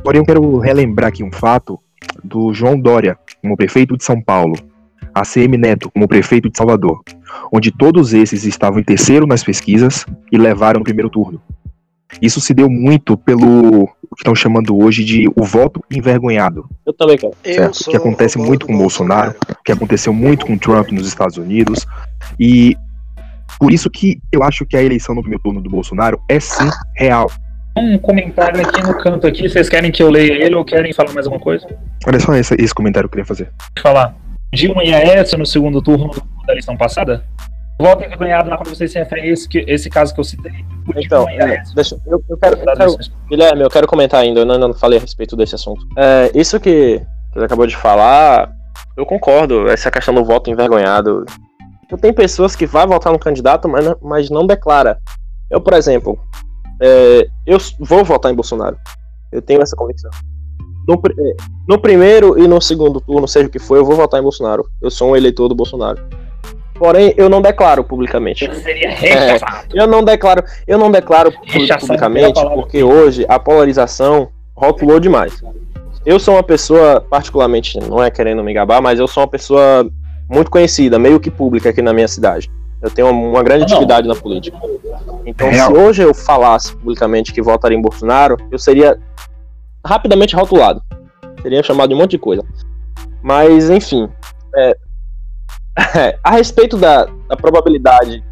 Porém, 0.02 0.20
eu 0.20 0.24
quero 0.24 0.58
relembrar 0.58 1.08
aqui 1.08 1.22
um 1.22 1.30
fato 1.30 1.78
do 2.24 2.54
João 2.54 2.78
Dória, 2.78 3.18
como 3.42 3.56
prefeito 3.56 3.96
de 3.96 4.04
São 4.04 4.20
Paulo, 4.20 4.54
ACM 5.14 5.56
Neto, 5.58 5.90
como 5.90 6.08
prefeito 6.08 6.48
de 6.48 6.56
Salvador, 6.56 7.02
onde 7.52 7.70
todos 7.70 8.14
esses 8.14 8.44
estavam 8.44 8.80
em 8.80 8.84
terceiro 8.84 9.26
nas 9.26 9.42
pesquisas 9.42 10.06
e 10.30 10.38
levaram 10.38 10.78
no 10.78 10.84
primeiro 10.84 11.10
turno. 11.10 11.40
Isso 12.20 12.40
se 12.40 12.54
deu 12.54 12.70
muito 12.70 13.16
pelo 13.16 13.86
que 13.86 14.20
estão 14.20 14.34
chamando 14.34 14.76
hoje 14.76 15.04
de 15.04 15.28
o 15.36 15.42
voto 15.42 15.82
envergonhado. 15.90 16.68
Eu 16.86 16.92
também 16.92 17.18
quero. 17.18 17.34
Certo? 17.44 17.90
Que 17.90 17.96
acontece 17.96 18.38
muito 18.38 18.66
com 18.66 18.74
o 18.74 18.78
Bolsonaro, 18.78 19.34
que 19.64 19.72
aconteceu 19.72 20.12
muito 20.12 20.46
com 20.46 20.54
o 20.54 20.58
Trump 20.58 20.90
nos 20.90 21.06
Estados 21.06 21.36
Unidos. 21.36 21.86
E 22.38 22.76
por 23.58 23.72
isso 23.72 23.90
que 23.90 24.20
eu 24.32 24.42
acho 24.42 24.64
que 24.64 24.76
a 24.76 24.82
eleição 24.82 25.14
no 25.14 25.20
primeiro 25.20 25.42
turno 25.42 25.60
do 25.60 25.68
Bolsonaro 25.68 26.20
é 26.28 26.40
sim 26.40 26.70
real. 26.94 27.30
Um 27.76 27.98
comentário 27.98 28.60
aqui 28.66 28.82
no 28.82 28.96
canto 28.96 29.26
aqui, 29.26 29.48
vocês 29.48 29.68
querem 29.68 29.92
que 29.92 30.02
eu 30.02 30.10
leia 30.10 30.32
ele 30.32 30.54
ou 30.54 30.64
querem 30.64 30.94
falar 30.94 31.12
mais 31.12 31.26
alguma 31.26 31.42
coisa? 31.42 31.66
Olha 32.06 32.18
só 32.18 32.34
esse, 32.34 32.54
esse 32.54 32.74
comentário 32.74 33.06
que 33.08 33.18
eu 33.18 33.24
queria 33.24 33.26
fazer. 33.26 33.52
Falar. 33.82 34.16
Dilma 34.54 34.82
e 34.82 34.94
Aécio 34.94 35.36
no 35.36 35.44
segundo 35.44 35.82
turno 35.82 36.10
da 36.46 36.54
eleição 36.54 36.76
passada? 36.76 37.22
Voto 37.78 38.04
envergonhado 38.04 38.48
na 38.48 38.56
qual 38.56 38.66
vocês 38.66 38.90
se 38.90 38.98
referem 38.98 39.24
a 39.24 39.28
esse, 39.28 39.48
esse 39.52 39.90
caso 39.90 40.14
que 40.14 40.20
eu 40.20 40.24
citei. 40.24 40.52
Então, 40.96 41.28
é, 41.28 41.62
deixa, 41.74 42.00
eu, 42.06 42.22
eu, 42.28 42.36
quero, 42.36 42.58
eu 42.58 42.76
quero, 42.76 42.96
Guilherme, 43.28 43.62
eu 43.62 43.70
quero 43.70 43.86
comentar 43.86 44.20
ainda, 44.20 44.40
eu 44.40 44.42
ainda 44.44 44.68
não 44.68 44.74
falei 44.74 44.98
a 44.98 45.02
respeito 45.02 45.36
desse 45.36 45.54
assunto. 45.54 45.86
É, 45.96 46.30
isso 46.34 46.58
que, 46.58 47.02
ele 47.34 47.44
acabou 47.44 47.66
de 47.66 47.76
falar, 47.76 48.50
eu 48.96 49.04
concordo, 49.04 49.68
essa 49.68 49.90
questão 49.90 50.14
do 50.14 50.24
voto 50.24 50.50
envergonhado. 50.50 51.24
Tem 52.00 52.12
pessoas 52.12 52.56
que 52.56 52.66
vão 52.66 52.88
votar 52.88 53.12
no 53.12 53.18
candidato, 53.18 53.68
mas 53.68 53.84
não, 53.84 53.96
mas 54.02 54.30
não 54.30 54.46
declara. 54.46 54.98
Eu, 55.50 55.60
por 55.60 55.74
exemplo, 55.74 56.18
é, 56.80 57.28
eu 57.46 57.58
vou 57.78 58.04
votar 58.04 58.32
em 58.32 58.34
Bolsonaro. 58.34 58.76
Eu 59.30 59.42
tenho 59.42 59.62
essa 59.62 59.76
convicção. 59.76 60.10
No, 60.88 60.94
é, 60.94 61.36
no 61.68 61.78
primeiro 61.78 62.38
e 62.38 62.46
no 62.46 62.60
segundo 62.60 63.00
turno, 63.00 63.26
seja 63.26 63.48
o 63.48 63.50
que 63.50 63.58
for, 63.58 63.76
eu 63.76 63.84
vou 63.84 63.96
votar 63.96 64.20
em 64.20 64.22
Bolsonaro. 64.22 64.64
Eu 64.80 64.90
sou 64.90 65.10
um 65.10 65.16
eleitor 65.16 65.48
do 65.48 65.54
Bolsonaro. 65.54 66.00
Porém, 66.78 67.14
eu 67.16 67.28
não 67.28 67.40
declaro 67.40 67.82
publicamente. 67.82 68.48
seria 68.60 68.88
É, 68.88 69.38
eu 69.72 69.86
não 69.86 70.04
declaro, 70.04 70.44
eu 70.66 70.78
não 70.78 70.90
declaro 70.90 71.32
publicamente 71.32 72.40
porque 72.54 72.82
hoje 72.82 73.24
a 73.28 73.38
polarização 73.38 74.28
rotulou 74.54 75.00
demais. 75.00 75.42
Eu 76.04 76.20
sou 76.20 76.34
uma 76.34 76.42
pessoa, 76.42 77.00
particularmente, 77.00 77.78
não 77.80 78.02
é 78.02 78.10
querendo 78.10 78.42
me 78.44 78.52
gabar, 78.52 78.80
mas 78.80 78.98
eu 78.98 79.08
sou 79.08 79.22
uma 79.22 79.28
pessoa 79.28 79.90
muito 80.28 80.50
conhecida, 80.50 80.98
meio 80.98 81.18
que 81.18 81.30
pública 81.30 81.70
aqui 81.70 81.82
na 81.82 81.92
minha 81.92 82.08
cidade. 82.08 82.50
Eu 82.80 82.90
tenho 82.90 83.10
uma 83.10 83.42
grande 83.42 83.64
atividade 83.64 84.06
na 84.06 84.14
política. 84.14 84.56
Então, 85.24 85.50
Real. 85.50 85.72
se 85.72 85.76
hoje 85.76 86.02
eu 86.02 86.14
falasse 86.14 86.74
publicamente 86.76 87.32
que 87.32 87.42
votaria 87.42 87.76
em 87.76 87.82
Bolsonaro, 87.82 88.36
eu 88.50 88.58
seria 88.58 88.98
rapidamente 89.84 90.36
rotulado. 90.36 90.80
Seria 91.42 91.62
chamado 91.62 91.88
de 91.88 91.94
um 91.94 91.98
monte 91.98 92.12
de 92.12 92.18
coisa. 92.18 92.44
Mas, 93.22 93.70
enfim, 93.70 94.08
é, 94.54 94.76
a 96.22 96.30
respeito 96.30 96.76
da, 96.76 97.04
da 97.28 97.36
probabilidade. 97.36 98.24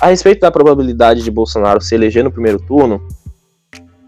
A 0.00 0.08
respeito 0.08 0.40
da 0.40 0.50
probabilidade 0.50 1.22
de 1.22 1.30
Bolsonaro 1.30 1.80
se 1.80 1.94
eleger 1.94 2.24
no 2.24 2.32
primeiro 2.32 2.58
turno, 2.66 3.00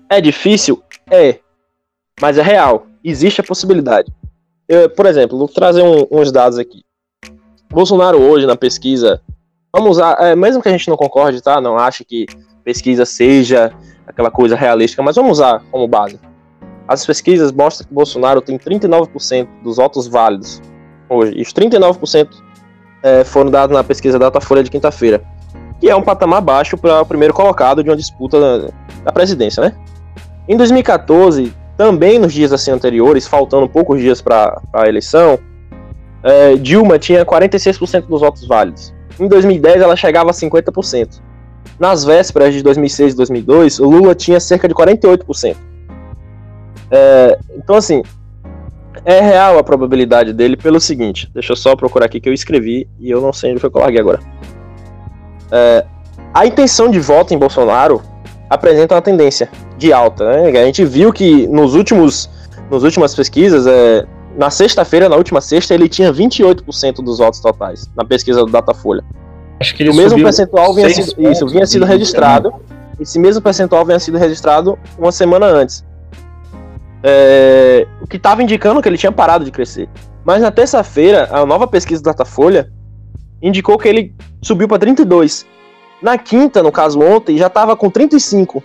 é 0.09 0.21
difícil? 0.21 0.83
É. 1.09 1.39
Mas 2.21 2.37
é 2.37 2.43
real. 2.43 2.87
Existe 3.03 3.41
a 3.41 3.45
possibilidade. 3.45 4.13
Eu, 4.69 4.91
por 4.91 5.07
exemplo, 5.07 5.39
vou 5.39 5.49
trazer 5.49 5.83
um, 5.83 6.07
uns 6.11 6.33
dados 6.33 6.59
aqui. 6.59 6.83
Bolsonaro 7.71 8.21
hoje 8.21 8.47
na 8.47 8.57
pesquisa, 8.57 9.21
vamos 9.73 9.93
usar, 9.93 10.17
é, 10.21 10.35
mesmo 10.35 10.63
que 10.63 10.69
a 10.69 10.73
gente 10.73 10.89
não 10.89 10.97
concorde, 10.97 11.43
tá? 11.43 11.61
Não 11.61 11.77
ache 11.77 12.05
que 12.05 12.27
pesquisa 12.63 13.05
seja 13.05 13.73
aquela 14.07 14.31
coisa 14.31 14.57
realística, 14.57 15.03
mas 15.03 15.17
vamos 15.17 15.33
usar 15.33 15.63
como 15.71 15.87
base. 15.87 16.19
As 16.87 17.05
pesquisas 17.05 17.51
mostram 17.53 17.87
que 17.89 17.95
Bolsonaro 17.95 18.41
tem 18.41 18.59
39% 18.59 19.49
dos 19.63 19.77
votos 19.77 20.07
válidos 20.07 20.61
hoje. 21.15 21.33
E 21.37 21.43
os 21.43 21.53
39% 21.53 22.29
é, 23.03 23.25
foram 23.25 23.51
dados 23.51 23.75
na 23.75 23.85
pesquisa 23.85 24.19
Datafolha 24.19 24.63
de 24.63 24.71
quinta-feira, 24.71 25.23
que 25.81 25.89
é 25.89 25.97
um 25.97 26.03
patamar 26.03 26.41
baixo 26.41 26.77
para 26.77 27.03
o 27.03 27.07
primeiro 27.07 27.35
colocado 27.35 27.83
de 27.83 27.91
uma 27.91 27.97
disputa 27.97 28.41
da, 28.41 28.69
da 29.05 29.13
presidência, 29.13 29.63
né? 29.63 29.73
Em 30.49 30.57
2014, 30.57 31.53
também 31.77 32.19
nos 32.19 32.33
dias 32.33 32.53
assim 32.53 32.71
anteriores, 32.71 33.27
faltando 33.27 33.69
poucos 33.69 34.01
dias 34.01 34.21
para 34.21 34.61
a 34.73 34.89
eleição, 34.89 35.39
é, 36.23 36.57
Dilma 36.57 36.99
tinha 36.99 37.25
46% 37.25 38.07
dos 38.07 38.21
votos 38.21 38.47
válidos. 38.47 38.95
Em 39.19 39.29
2010, 39.29 39.83
ela 39.83 39.97
chegava 39.97 40.31
a 40.31 40.33
50%. 40.33 41.21
Nas 41.79 42.05
vésperas 42.05 42.55
de 42.55 42.63
2006 42.63 43.13
e 43.13 43.17
2002, 43.17 43.79
o 43.81 43.89
Lula 43.89 44.15
tinha 44.15 44.41
cerca 44.41 44.69
de 44.69 44.75
48%. 44.75 45.57
É, 46.91 47.39
então, 47.57 47.77
assim, 47.77 48.03
É 49.05 49.21
real 49.21 49.59
a 49.59 49.65
probabilidade 49.65 50.33
dele 50.33 50.57
pelo 50.57 50.81
seguinte, 50.81 51.31
deixa 51.33 51.53
eu 51.53 51.57
só 51.57 51.75
procurar 51.75 52.07
aqui 52.07 52.21
que 52.21 52.29
eu 52.29 52.33
escrevi 52.33 52.89
e 53.01 53.11
eu 53.11 53.21
não 53.21 53.33
sei 53.33 53.53
onde 53.53 53.61
foi 53.61 53.71
que 53.71 53.77
eu 53.77 53.81
larguei 53.81 54.01
agora. 54.01 54.21
É, 55.51 55.85
a 56.33 56.47
intenção 56.47 56.91
de 56.91 57.01
voto 57.01 57.35
em 57.35 57.39
Bolsonaro 57.39 58.03
apresenta 58.49 58.95
uma 58.95 59.03
tendência 59.03 59.49
de 59.77 59.93
alta. 59.93 60.25
Né? 60.25 60.61
A 60.61 60.65
gente 60.65 60.85
viu 60.85 61.13
que 61.13 61.47
nos 61.49 61.75
últimos, 61.75 62.31
nos 62.71 62.83
últimas 62.83 63.15
pesquisas, 63.15 63.67
é, 63.67 64.07
na 64.37 64.51
sexta-feira, 64.51 65.09
na 65.09 65.17
última 65.17 65.41
sexta, 65.41 65.75
ele 65.75 65.89
tinha 65.89 66.13
28% 66.13 66.97
dos 66.97 67.19
votos 67.19 67.41
totais 67.41 67.89
na 67.97 68.05
pesquisa 68.05 68.41
do 68.45 68.51
Datafolha. 68.51 69.05
Acho 69.61 69.75
que 69.75 69.83
ele 69.83 69.91
o 69.91 69.95
mesmo 69.95 70.21
percentual 70.21 70.75
vinha 70.75 70.91
sido, 70.91 71.31
isso, 71.31 71.47
vinha 71.47 71.67
sido 71.67 71.85
registrado. 71.85 72.53
Esse 72.99 73.19
mesmo 73.19 73.43
percentual 73.43 73.85
vinha 73.85 73.99
sido 73.99 74.19
registrado 74.19 74.79
uma 74.99 75.13
semana 75.13 75.47
antes. 75.47 75.85
É, 77.07 77.87
o 78.01 78.07
que 78.07 78.17
estava 78.17 78.43
indicando 78.43 78.81
que 78.81 78.89
ele 78.89 78.97
tinha 78.97 79.13
parado 79.13 79.45
de 79.45 79.51
crescer. 79.51 79.91
Mas 80.25 80.41
na 80.41 80.51
terça-feira, 80.51 81.29
a 81.31 81.45
nova 81.45 81.67
pesquisa 81.67 82.01
do 82.01 82.07
Datafolha 82.07 82.73
indicou 83.43 83.77
que 83.77 83.87
ele 83.87 84.15
subiu 84.43 84.67
para 84.67 84.79
32. 84.79 85.47
Na 86.01 86.17
quinta, 86.17 86.63
no 86.63 86.73
caso 86.73 86.99
ontem, 87.01 87.37
já 87.37 87.49
estava 87.49 87.77
com 87.77 87.91
35. 87.91 88.65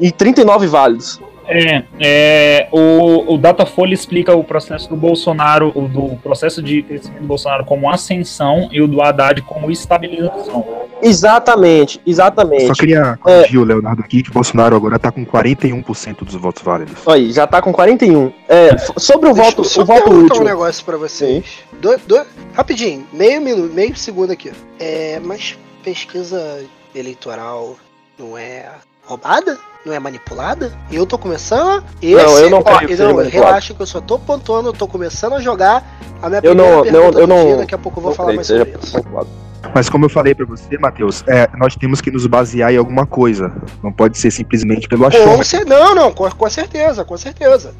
E 0.00 0.10
39 0.10 0.66
válidos. 0.66 1.20
É, 1.46 1.84
é, 2.00 2.68
o, 2.72 3.34
o 3.34 3.38
Datafolha 3.38 3.94
explica 3.94 4.34
o 4.34 4.42
processo 4.44 4.88
do 4.88 4.96
Bolsonaro, 4.96 5.72
o 5.74 5.88
do 5.88 6.16
processo 6.22 6.62
de 6.62 6.82
crescimento 6.82 7.20
do 7.20 7.26
Bolsonaro 7.26 7.64
como 7.64 7.90
ascensão 7.90 8.68
e 8.72 8.80
o 8.80 8.88
do 8.88 9.02
Haddad 9.02 9.42
como 9.42 9.70
estabilização. 9.70 10.64
Exatamente, 11.02 12.00
exatamente. 12.06 12.66
Só 12.66 12.72
queria 12.72 13.18
corrigir 13.20 13.58
o 13.60 13.64
Leonardo 13.64 14.00
aqui 14.02 14.22
que 14.22 14.30
o 14.30 14.32
Bolsonaro 14.32 14.74
agora 14.74 14.98
tá 14.98 15.12
com 15.12 15.24
41% 15.26 16.24
dos 16.24 16.34
votos 16.34 16.62
válidos. 16.62 17.06
Aí, 17.06 17.30
já 17.32 17.46
tá 17.46 17.60
com 17.60 17.72
41. 17.72 18.32
É, 18.48 18.76
sobre 18.98 19.28
o 19.28 19.34
Deixa 19.34 19.50
voto, 19.50 19.60
eu 19.60 19.64
só 19.64 19.82
o 19.82 19.84
voto 19.84 20.04
perguntar 20.04 20.34
útil. 20.34 20.42
um 20.42 20.46
negócio 20.46 20.84
pra 20.84 20.96
vocês. 20.96 21.44
Do, 21.80 21.96
do- 22.06 22.26
rapidinho, 22.54 23.06
meio 23.12 23.40
minuto, 23.40 23.74
meio 23.74 23.94
segundo 23.96 24.30
aqui. 24.32 24.50
É, 24.80 25.20
mas 25.22 25.58
pesquisa 25.82 26.64
eleitoral 26.94 27.76
não 28.18 28.38
é 28.38 28.66
roubada? 29.04 29.58
Não 29.84 29.92
é 29.92 29.98
manipulada? 29.98 30.72
Eu 30.90 31.04
tô 31.04 31.18
começando. 31.18 31.84
Esse, 32.00 32.14
Não, 32.24 32.38
eu 32.38 32.50
não 32.50 32.58
ó, 32.58 32.62
creio 32.62 32.96
não, 32.98 33.16
relaxa 33.28 33.74
que 33.74 33.82
eu 33.82 33.86
só 33.86 34.00
tô 34.00 34.18
pontuando, 34.18 34.70
eu 34.70 34.72
tô 34.72 34.86
começando 34.88 35.34
a 35.34 35.40
jogar 35.40 35.84
a 36.22 36.28
minha 36.28 36.38
Eu 36.38 36.54
primeira 36.54 36.76
não- 36.76 36.82
pergunta 36.82 37.12
não- 37.12 37.20
eu 37.20 37.26
não- 37.26 37.44
dia, 37.46 37.56
daqui 37.58 37.74
a 37.74 37.78
pouco 37.78 37.98
eu 37.98 38.02
vou 38.02 38.10
Não 38.12 38.16
falar 38.16 38.32
mais 38.32 38.46
sobre 38.46 38.70
isso. 38.82 38.92
manipulado. 38.94 39.28
Mas 39.74 39.88
como 39.90 40.04
eu 40.06 40.08
falei 40.10 40.34
pra 40.34 40.46
você, 40.46 40.78
Matheus, 40.78 41.22
é, 41.26 41.48
nós 41.58 41.74
temos 41.76 42.00
que 42.00 42.10
nos 42.10 42.26
basear 42.26 42.72
em 42.72 42.76
alguma 42.78 43.06
coisa. 43.06 43.52
Não 43.82 43.92
pode 43.92 44.16
ser 44.16 44.30
simplesmente 44.30 44.88
pelo 44.88 45.06
achômetro. 45.06 45.44
cer- 45.44 45.66
não, 45.66 45.94
não, 45.94 46.12
com, 46.12 46.30
com 46.30 46.50
certeza, 46.50 47.04
com 47.04 47.16
certeza. 47.18 47.74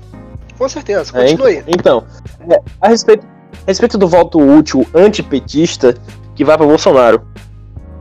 Com 0.59 0.69
certeza, 0.69 1.11
É, 1.17 1.21
continue. 1.23 1.65
Então, 1.67 2.05
é, 2.51 2.61
a, 2.81 2.89
respeito, 2.89 3.27
a 3.27 3.67
respeito 3.67 3.97
do 3.99 4.07
voto 4.09 4.39
útil 4.41 4.87
antipetista 4.95 5.95
que 6.35 6.45
vai 6.45 6.57
para 6.57 6.67
Bolsonaro. 6.67 7.23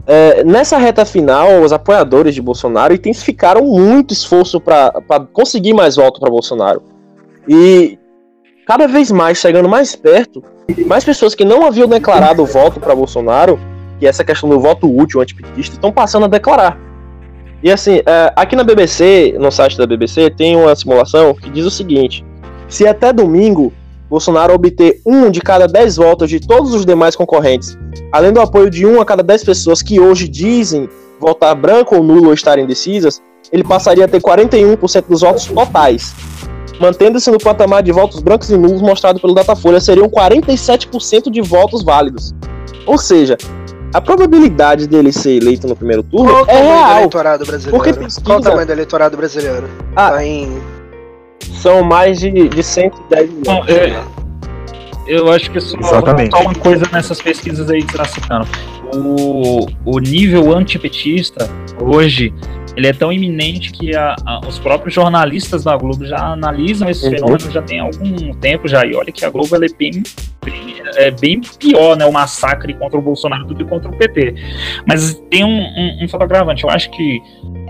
É, 0.05 0.43
nessa 0.43 0.77
reta 0.77 1.05
final, 1.05 1.61
os 1.61 1.71
apoiadores 1.71 2.35
de 2.35 2.41
Bolsonaro 2.41 2.93
intensificaram 2.93 3.63
muito 3.63 4.13
esforço 4.13 4.59
para 4.59 4.91
conseguir 5.31 5.73
mais 5.73 5.95
voto 5.95 6.19
para 6.19 6.29
Bolsonaro. 6.29 6.83
E 7.47 7.97
cada 8.67 8.87
vez 8.87 9.11
mais, 9.11 9.37
chegando 9.37 9.69
mais 9.69 9.95
perto, 9.95 10.43
mais 10.85 11.03
pessoas 11.03 11.33
que 11.33 11.45
não 11.45 11.65
haviam 11.65 11.87
declarado 11.87 12.45
voto 12.45 12.79
para 12.79 12.95
Bolsonaro, 12.95 13.59
que 13.99 14.05
é 14.05 14.09
essa 14.09 14.23
questão 14.23 14.49
do 14.49 14.59
voto 14.59 14.93
útil 14.93 15.21
antipetista, 15.21 15.75
estão 15.75 15.91
passando 15.91 16.25
a 16.25 16.27
declarar. 16.27 16.77
E 17.61 17.71
assim, 17.71 18.01
é, 18.05 18.33
aqui 18.35 18.57
na 18.57 18.63
BBC, 18.63 19.37
no 19.39 19.49
site 19.49 19.77
da 19.77 19.87
BBC, 19.87 20.29
tem 20.31 20.57
uma 20.57 20.75
simulação 20.75 21.33
que 21.33 21.49
diz 21.49 21.65
o 21.65 21.71
seguinte: 21.71 22.25
se 22.67 22.85
até 22.85 23.13
domingo 23.13 23.71
Bolsonaro 24.13 24.54
obter 24.54 25.02
um 25.04 25.32
de 25.32 25.41
cada 25.41 25.67
10 25.67 25.95
votos 25.95 26.30
de 26.30 26.39
todos 26.39 26.71
os 26.76 26.86
demais 26.86 27.15
concorrentes, 27.15 27.76
além 28.12 28.32
do 28.32 28.39
apoio 28.39 28.69
de 28.69 28.86
um 28.86 29.02
a 29.02 29.06
cada 29.06 29.23
10 29.23 29.43
pessoas 29.43 29.82
que 29.82 29.99
hoje 29.99 30.28
dizem 30.28 30.88
votar 31.19 31.56
branco 31.56 31.95
ou 31.95 32.04
nulo 32.04 32.28
ou 32.28 32.34
estarem 32.36 32.63
indecisas, 32.63 33.19
ele 33.52 33.63
passaria 33.63 34.06
a 34.06 34.08
ter 34.08 34.21
41% 34.21 35.06
dos 35.10 35.21
votos 35.21 35.45
totais. 35.45 36.13
Mantendo-se 36.80 37.32
no 37.32 37.39
patamar 37.39 37.82
de 37.82 37.91
votos 37.91 38.19
brancos 38.21 38.52
e 38.52 38.56
nulos 38.58 38.84
mostrado 38.84 39.19
pelo 39.19 39.34
Datafolha, 39.34 39.80
seriam 39.82 40.08
47% 40.08 41.32
de 41.32 41.41
votos 41.41 41.84
válidos. 41.84 42.36
Ou 42.86 42.99
seja, 42.99 43.36
a 43.95 43.99
probabilidade 43.99 44.86
dele 44.86 45.12
ser 45.12 45.38
eleito 45.41 45.67
no 45.67 45.76
primeiro 45.76 46.04
turno 46.04 46.30
Qual 46.30 46.43
o 46.45 46.49
é 46.52 46.54
tamanho 46.54 46.65
do 46.69 46.76
real. 46.78 46.97
eleitorado 46.97 47.45
brasileiro? 47.47 47.78
Porque 47.84 47.93
pesquisa- 47.93 48.21
Qual 48.23 48.38
o 48.38 48.41
tamanho 48.43 48.67
do 48.67 48.71
eleitorado 48.73 49.17
brasileiro? 49.17 49.67
Ah. 49.95 50.12
Tá 50.12 50.23
em. 50.23 50.52
São 51.53 51.84
mais 51.84 52.19
de, 52.19 52.49
de 52.49 52.63
110 52.63 53.29
milhões. 53.32 53.69
É, 53.69 54.03
eu 55.08 55.32
acho 55.32 55.51
que 55.51 55.60
só, 55.60 55.77
Exatamente. 55.77 56.32
só 56.36 56.41
uma 56.43 56.56
coisa 56.56 56.86
nessas 56.91 57.21
pesquisas 57.21 57.69
aí 57.69 57.82
que 57.84 57.91
você 57.91 58.01
está 58.01 58.06
citando. 58.06 58.47
O, 58.95 59.65
o 59.86 59.99
nível 59.99 60.56
antipetista 60.56 61.49
hoje 61.82 62.34
ele 62.75 62.88
é 62.88 62.93
tão 62.93 63.12
iminente 63.12 63.71
que 63.71 63.95
a- 63.95 64.15
a- 64.25 64.41
os 64.47 64.58
próprios 64.60 64.93
jornalistas 64.95 65.63
da 65.63 65.75
Globo 65.77 66.06
já 66.06 66.17
analisam 66.34 66.89
esse 66.89 67.06
Uhum. 67.06 67.12
fenômeno 67.12 67.51
já 67.51 67.62
tem 67.62 67.79
algum 67.79 68.34
tempo 68.36 68.67
já. 68.67 68.84
E 68.86 68.95
olha 68.95 69.12
que 69.12 69.23
a 69.25 69.29
Globo 69.29 69.56
ela 69.56 69.65
é 69.65 69.69
bem, 69.77 69.91
bem- 70.43 70.75
é 70.95 71.12
bem 71.12 71.41
pior, 71.60 71.95
né? 71.95 72.06
O 72.06 72.12
massacre 72.12 72.73
contra 72.75 72.97
o 72.97 73.01
Bolsonaro 73.01 73.45
do 73.45 73.53
que 73.56 73.63
contra 73.63 73.89
o 73.89 73.95
PT. 73.97 74.36
Mas 74.88 75.13
tem 75.29 75.43
um, 75.43 75.49
um, 75.60 76.03
um 76.03 76.08
fato 76.08 76.23
agravante. 76.23 76.63
Eu 76.63 76.69
acho 76.71 76.89
que 76.91 77.19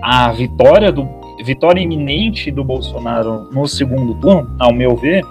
a 0.02 0.32
vitória 0.32 0.90
do 0.92 1.04
vitória 1.43 1.82
iminente 1.82 2.52
do 2.52 2.63
Bolsonaro 2.63 3.48
no 3.52 3.67
segundo 3.67 4.13
turno, 4.15 4.54
ao 4.60 4.74
meu 4.74 4.96
ver, 4.96 5.24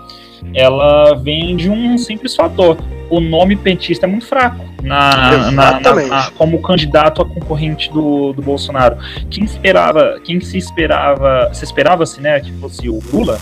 ela 0.54 1.14
vem 1.14 1.54
de 1.56 1.68
um 1.70 1.96
simples 1.98 2.34
fator. 2.34 2.76
O 3.08 3.20
nome 3.20 3.54
petista 3.56 4.06
é 4.06 4.08
muito 4.08 4.26
fraco 4.26 4.64
na, 4.82 5.10
na- 5.52 5.80
na- 6.08 6.30
como 6.36 6.60
candidato 6.62 7.22
a 7.22 7.24
concorrente 7.26 7.90
do, 7.92 8.32
do 8.32 8.42
Bolsonaro. 8.42 8.96
Quem 9.30 9.44
esperava, 9.44 10.18
quem 10.24 10.40
se 10.40 10.56
esperava, 10.58 11.50
se 11.52 11.64
esperava-se, 11.64 12.20
né, 12.20 12.40
que 12.40 12.50
fosse 12.52 12.88
o 12.88 12.98
Lula, 13.12 13.38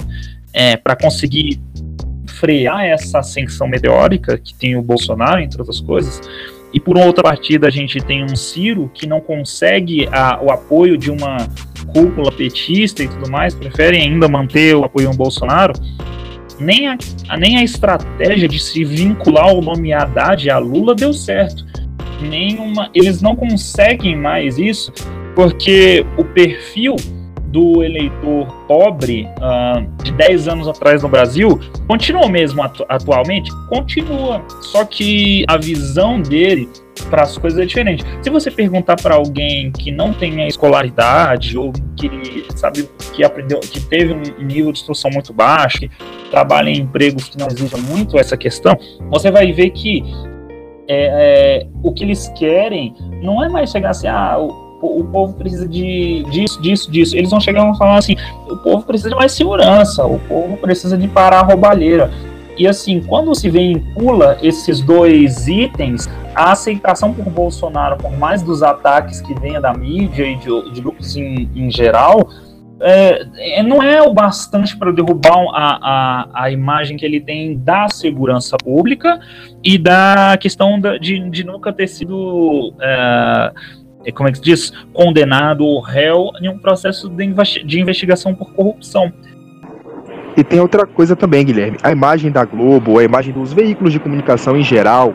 é, 0.52 0.76
para 0.76 0.96
conseguir 0.96 1.60
frear 2.26 2.84
essa 2.84 3.20
ascensão 3.20 3.66
meteórica 3.68 4.36
que 4.38 4.54
tem 4.54 4.76
o 4.76 4.82
Bolsonaro, 4.82 5.40
entre 5.40 5.60
outras 5.60 5.80
coisas. 5.80 6.20
E 6.72 6.78
por 6.78 6.96
outra 6.96 7.22
partida, 7.24 7.66
a 7.66 7.70
gente 7.70 7.98
tem 7.98 8.22
um 8.24 8.36
Ciro 8.36 8.90
que 8.94 9.06
não 9.06 9.20
consegue 9.20 10.08
a- 10.12 10.38
o 10.42 10.50
apoio 10.50 10.96
de 10.96 11.10
uma 11.10 11.36
cúpula 11.92 12.30
petista 12.30 13.02
e 13.02 13.08
tudo 13.08 13.30
mais, 13.30 13.54
preferem 13.54 14.02
ainda 14.02 14.28
manter 14.28 14.76
o 14.76 14.84
apoio 14.84 15.08
ao 15.08 15.14
Bolsonaro. 15.14 15.72
Nem 16.60 16.86
a, 16.88 16.96
a- 17.28 17.36
nem 17.36 17.56
a 17.58 17.64
estratégia 17.64 18.46
de 18.46 18.58
se 18.60 18.84
vincular 18.84 19.52
o 19.52 19.60
nome 19.60 19.92
Haddad 19.92 20.48
a 20.50 20.58
Lula 20.58 20.94
deu 20.94 21.12
certo. 21.12 21.64
Nenhuma, 22.20 22.90
eles 22.94 23.20
não 23.22 23.34
conseguem 23.34 24.14
mais 24.14 24.58
isso 24.58 24.92
porque 25.34 26.04
o 26.18 26.24
perfil 26.24 26.96
do 27.50 27.82
eleitor 27.82 28.46
pobre 28.68 29.28
ah, 29.40 29.82
de 30.02 30.12
10 30.12 30.48
anos 30.48 30.68
atrás 30.68 31.02
no 31.02 31.08
Brasil 31.08 31.58
continua 31.88 32.28
mesmo 32.28 32.62
atu- 32.62 32.86
atualmente? 32.88 33.50
Continua. 33.68 34.42
Só 34.60 34.84
que 34.84 35.44
a 35.48 35.56
visão 35.56 36.20
dele 36.20 36.68
para 37.08 37.22
as 37.22 37.36
coisas 37.36 37.58
é 37.58 37.64
diferente. 37.66 38.04
Se 38.22 38.30
você 38.30 38.50
perguntar 38.50 38.96
para 39.00 39.14
alguém 39.16 39.72
que 39.72 39.90
não 39.90 40.12
tem 40.12 40.46
escolaridade 40.46 41.56
ou 41.58 41.72
que 41.96 42.46
sabe 42.54 42.88
que 43.14 43.24
aprendeu, 43.24 43.58
que 43.60 43.80
teve 43.80 44.12
um 44.12 44.44
nível 44.44 44.70
de 44.70 44.78
instrução 44.78 45.10
muito 45.10 45.32
baixo, 45.32 45.78
que 45.80 45.90
trabalha 46.30 46.70
em 46.70 46.78
empregos 46.78 47.28
que 47.28 47.38
não 47.38 47.48
exijam 47.48 47.80
muito 47.80 48.18
essa 48.18 48.36
questão, 48.36 48.76
você 49.10 49.30
vai 49.30 49.50
ver 49.52 49.70
que 49.70 50.02
é, 50.88 51.62
é, 51.62 51.66
o 51.82 51.92
que 51.92 52.04
eles 52.04 52.28
querem 52.38 52.94
não 53.22 53.42
é 53.42 53.48
mais 53.48 53.70
chegar 53.70 53.90
assim, 53.90 54.08
ah, 54.08 54.36
o 54.80 55.04
povo 55.04 55.34
precisa 55.34 55.68
de 55.68 56.24
disso, 56.30 56.60
disso, 56.60 56.90
disso. 56.90 57.16
Eles 57.16 57.30
vão 57.30 57.40
chegar 57.40 57.60
e 57.60 57.64
vão 57.64 57.74
falar 57.74 57.98
assim, 57.98 58.16
o 58.48 58.56
povo 58.56 58.84
precisa 58.84 59.10
de 59.10 59.16
mais 59.16 59.32
segurança, 59.32 60.04
o 60.04 60.18
povo 60.20 60.56
precisa 60.56 60.96
de 60.96 61.08
parar 61.08 61.40
a 61.40 61.42
roubalheira. 61.42 62.10
E 62.56 62.66
assim, 62.66 63.00
quando 63.00 63.34
se 63.34 63.48
vincula 63.48 64.36
esses 64.42 64.80
dois 64.80 65.48
itens, 65.48 66.08
a 66.34 66.52
aceitação 66.52 67.14
por 67.14 67.24
Bolsonaro, 67.24 67.96
por 67.96 68.12
mais 68.18 68.42
dos 68.42 68.62
ataques 68.62 69.20
que 69.20 69.32
venha 69.34 69.60
da 69.60 69.72
mídia 69.72 70.26
e 70.26 70.36
de, 70.36 70.70
de 70.70 70.80
grupos 70.80 71.16
em, 71.16 71.48
em 71.54 71.70
geral, 71.70 72.28
é, 72.82 73.26
é, 73.58 73.62
não 73.62 73.82
é 73.82 74.02
o 74.02 74.12
bastante 74.12 74.76
para 74.76 74.90
derrubar 74.90 75.44
a, 75.54 75.78
a, 76.34 76.44
a 76.44 76.50
imagem 76.50 76.96
que 76.96 77.04
ele 77.04 77.20
tem 77.20 77.58
da 77.58 77.88
segurança 77.88 78.56
pública 78.56 79.20
e 79.62 79.76
da 79.76 80.36
questão 80.40 80.80
da, 80.80 80.96
de, 80.96 81.28
de 81.30 81.44
nunca 81.44 81.72
ter 81.72 81.86
sido. 81.86 82.74
É, 82.80 83.52
como 84.12 84.28
é 84.28 84.32
que 84.32 84.38
se 84.38 84.44
diz? 84.44 84.72
Condenado 84.92 85.64
ou 85.64 85.80
réu 85.80 86.30
em 86.40 86.48
um 86.48 86.58
processo 86.58 87.08
de, 87.08 87.24
investi- 87.24 87.64
de 87.64 87.80
investigação 87.80 88.34
por 88.34 88.52
corrupção. 88.52 89.12
E 90.36 90.44
tem 90.44 90.60
outra 90.60 90.86
coisa 90.86 91.14
também, 91.14 91.44
Guilherme. 91.44 91.76
A 91.82 91.90
imagem 91.92 92.30
da 92.30 92.44
Globo, 92.44 92.98
a 92.98 93.04
imagem 93.04 93.32
dos 93.32 93.52
veículos 93.52 93.92
de 93.92 93.98
comunicação 94.00 94.56
em 94.56 94.62
geral, 94.62 95.14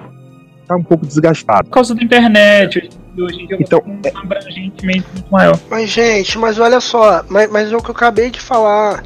tá 0.67 0.75
um 0.75 0.83
pouco 0.83 1.05
desgastada. 1.05 1.63
Por 1.63 1.71
causa 1.71 1.95
da 1.95 2.03
internet, 2.03 2.89
hoje 3.17 3.41
em 3.41 3.47
dia 3.47 3.57
Então, 3.59 3.81
é 4.03 4.11
um 4.13 4.19
abrangentemente 4.19 5.05
muito 5.13 5.31
maior. 5.31 5.57
Mas, 5.69 5.89
gente, 5.89 6.37
mas 6.37 6.59
olha 6.59 6.79
só, 6.79 7.23
mas, 7.29 7.49
mas 7.49 7.71
é 7.71 7.75
o 7.75 7.81
que 7.81 7.89
eu 7.89 7.95
acabei 7.95 8.29
de 8.29 8.39
falar. 8.39 9.03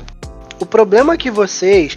O 0.60 0.66
problema 0.66 1.14
é 1.14 1.18
que 1.18 1.32
vocês. 1.32 1.96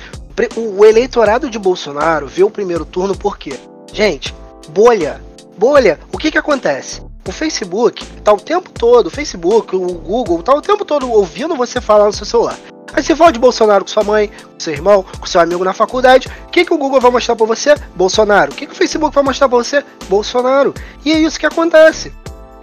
o 0.56 0.84
eleitorado 0.84 1.50
de 1.50 1.58
Bolsonaro 1.58 2.26
vê 2.26 2.44
o 2.44 2.50
primeiro 2.50 2.84
turno 2.84 3.16
por 3.16 3.38
quê? 3.38 3.54
Gente, 3.92 4.34
bolha. 4.72 5.20
Bolha. 5.58 5.98
O 6.12 6.18
que 6.18 6.30
que 6.30 6.38
acontece? 6.38 7.02
O 7.24 7.30
Facebook 7.30 8.04
tá 8.24 8.32
o 8.32 8.36
tempo 8.36 8.68
todo, 8.70 9.06
o 9.06 9.10
Facebook, 9.10 9.76
o 9.76 9.86
Google, 9.94 10.42
tá 10.42 10.52
o 10.52 10.60
tempo 10.60 10.84
todo 10.84 11.08
ouvindo 11.08 11.54
você 11.54 11.80
falar 11.80 12.06
no 12.06 12.12
seu 12.12 12.26
celular. 12.26 12.58
Aí 12.92 13.02
você 13.02 13.14
fala 13.14 13.32
de 13.32 13.38
Bolsonaro 13.38 13.84
com 13.84 13.90
sua 13.90 14.02
mãe, 14.02 14.28
com 14.28 14.58
seu 14.58 14.72
irmão, 14.72 15.04
com 15.20 15.26
seu 15.26 15.40
amigo 15.40 15.64
na 15.64 15.72
faculdade. 15.72 16.28
O 16.46 16.50
que, 16.50 16.64
que 16.64 16.74
o 16.74 16.78
Google 16.78 17.00
vai 17.00 17.12
mostrar 17.12 17.36
para 17.36 17.46
você? 17.46 17.74
Bolsonaro. 17.94 18.52
O 18.52 18.54
que, 18.54 18.66
que 18.66 18.72
o 18.72 18.76
Facebook 18.76 19.14
vai 19.14 19.22
mostrar 19.22 19.48
para 19.48 19.56
você? 19.56 19.84
Bolsonaro. 20.08 20.74
E 21.04 21.12
é 21.12 21.18
isso 21.18 21.38
que 21.38 21.46
acontece. 21.46 22.12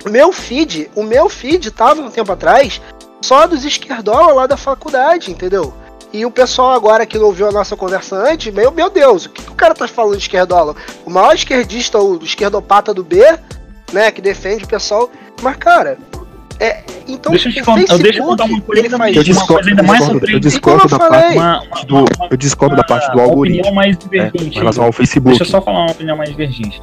O 0.06 0.10
meu 0.10 0.32
feed, 0.34 0.92
o 0.94 1.04
meu 1.04 1.30
feed 1.30 1.72
tava 1.72 2.02
um 2.02 2.12
tempo 2.12 2.32
atrás 2.32 2.82
só 3.22 3.48
dos 3.48 3.64
esquerdola 3.64 4.34
lá 4.34 4.48
da 4.48 4.58
faculdade, 4.58 5.32
entendeu? 5.32 5.74
E 6.12 6.26
o 6.26 6.32
pessoal 6.32 6.72
agora 6.72 7.06
que 7.06 7.18
não 7.18 7.28
ouviu 7.28 7.48
a 7.48 7.52
nossa 7.52 7.76
conversa 7.76 8.16
antes, 8.16 8.54
meu, 8.54 8.72
meu 8.72 8.90
Deus, 8.90 9.26
o 9.26 9.30
que, 9.30 9.44
que 9.44 9.52
o 9.52 9.56
cara 9.56 9.74
tá 9.74 9.88
falando 9.88 10.18
de 10.18 10.24
esquerdola? 10.24 10.76
O 11.06 11.10
maior 11.10 11.34
esquerdista, 11.34 12.00
o 12.00 12.22
esquerdopata 12.24 12.94
do 12.94 13.04
B, 13.04 13.24
né, 13.92 14.12
que 14.12 14.22
defende 14.22 14.64
o 14.64 14.68
pessoal. 14.68 15.10
Mas, 15.42 15.56
cara, 15.58 15.98
é, 16.60 16.84
então, 17.08 17.32
deixa 17.32 17.50
eu 17.50 17.54
te 17.54 17.62
contar, 17.62 17.98
deixa 17.98 18.20
eu 18.20 18.26
contar 18.26 18.44
uma 18.44 18.62
coisa, 18.62 19.04
ainda, 19.04 19.20
eu 19.20 19.24
discordo, 19.24 19.70
ainda 19.70 19.84
mais 19.84 20.04
surpreendente. 20.04 20.34
Eu 20.34 20.40
discordo 20.40 20.88
da 20.90 21.00
parte 21.00 21.38
uma, 21.38 21.62
uma, 21.62 21.86
do, 21.86 22.06
eu 22.30 22.38
discordo 22.38 22.76
da 22.76 22.84
parte 22.84 23.12
do 23.12 23.22
algoritmo. 23.22 23.74
Mais 23.74 23.98
divergente. 23.98 24.44
É, 24.44 24.48
em 24.48 24.52
relação 24.52 24.84
ao 24.84 24.92
Facebook. 24.92 25.38
Deixa 25.38 25.44
eu 25.44 25.48
só 25.48 25.62
falar 25.62 25.86
uma 25.86 25.92
opinião 25.92 26.18
mais 26.18 26.30
divergente. 26.30 26.82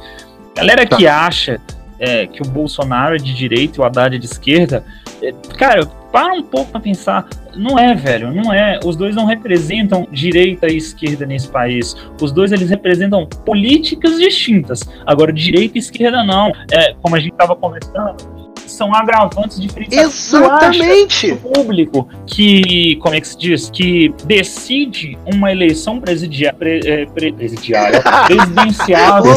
Galera 0.55 0.85
tá. 0.87 0.97
que 0.97 1.07
acha 1.07 1.61
é, 1.99 2.25
que 2.25 2.41
o 2.41 2.45
Bolsonaro 2.45 3.15
é 3.15 3.17
de 3.19 3.33
direita 3.33 3.77
e 3.77 3.81
o 3.81 3.83
Haddad 3.83 4.15
é 4.15 4.19
de 4.19 4.25
esquerda, 4.25 4.83
é, 5.21 5.31
cara, 5.57 5.87
para 6.11 6.33
um 6.33 6.43
pouco 6.43 6.71
pra 6.71 6.79
pensar. 6.79 7.27
Não 7.55 7.77
é, 7.77 7.93
velho, 7.93 8.33
não 8.33 8.53
é. 8.53 8.79
Os 8.85 8.95
dois 8.95 9.15
não 9.15 9.25
representam 9.25 10.07
direita 10.11 10.71
e 10.71 10.77
esquerda 10.77 11.25
nesse 11.25 11.47
país. 11.47 11.95
Os 12.21 12.31
dois 12.31 12.51
eles 12.51 12.69
representam 12.69 13.25
políticas 13.45 14.17
distintas. 14.17 14.81
Agora, 15.05 15.33
direita 15.33 15.77
e 15.77 15.79
esquerda 15.79 16.23
não. 16.23 16.51
É, 16.71 16.93
como 17.01 17.15
a 17.15 17.19
gente 17.19 17.31
estava 17.31 17.55
conversando, 17.55 18.36
são 18.67 18.93
agravantes 18.93 19.59
diferentes. 19.59 19.97
Exatamente. 19.97 21.31
O 21.31 21.37
público 21.37 22.07
que, 22.25 22.97
como 22.97 23.15
é 23.15 23.21
que 23.21 23.27
se 23.27 23.37
diz, 23.37 23.69
que 23.69 24.13
decide 24.25 25.17
uma 25.25 25.51
eleição 25.51 25.99
presidia, 25.99 26.53
pre, 26.53 26.79
é, 26.85 27.05
pre, 27.05 27.31
presidiária, 27.33 28.01
presidenciável, 28.27 29.33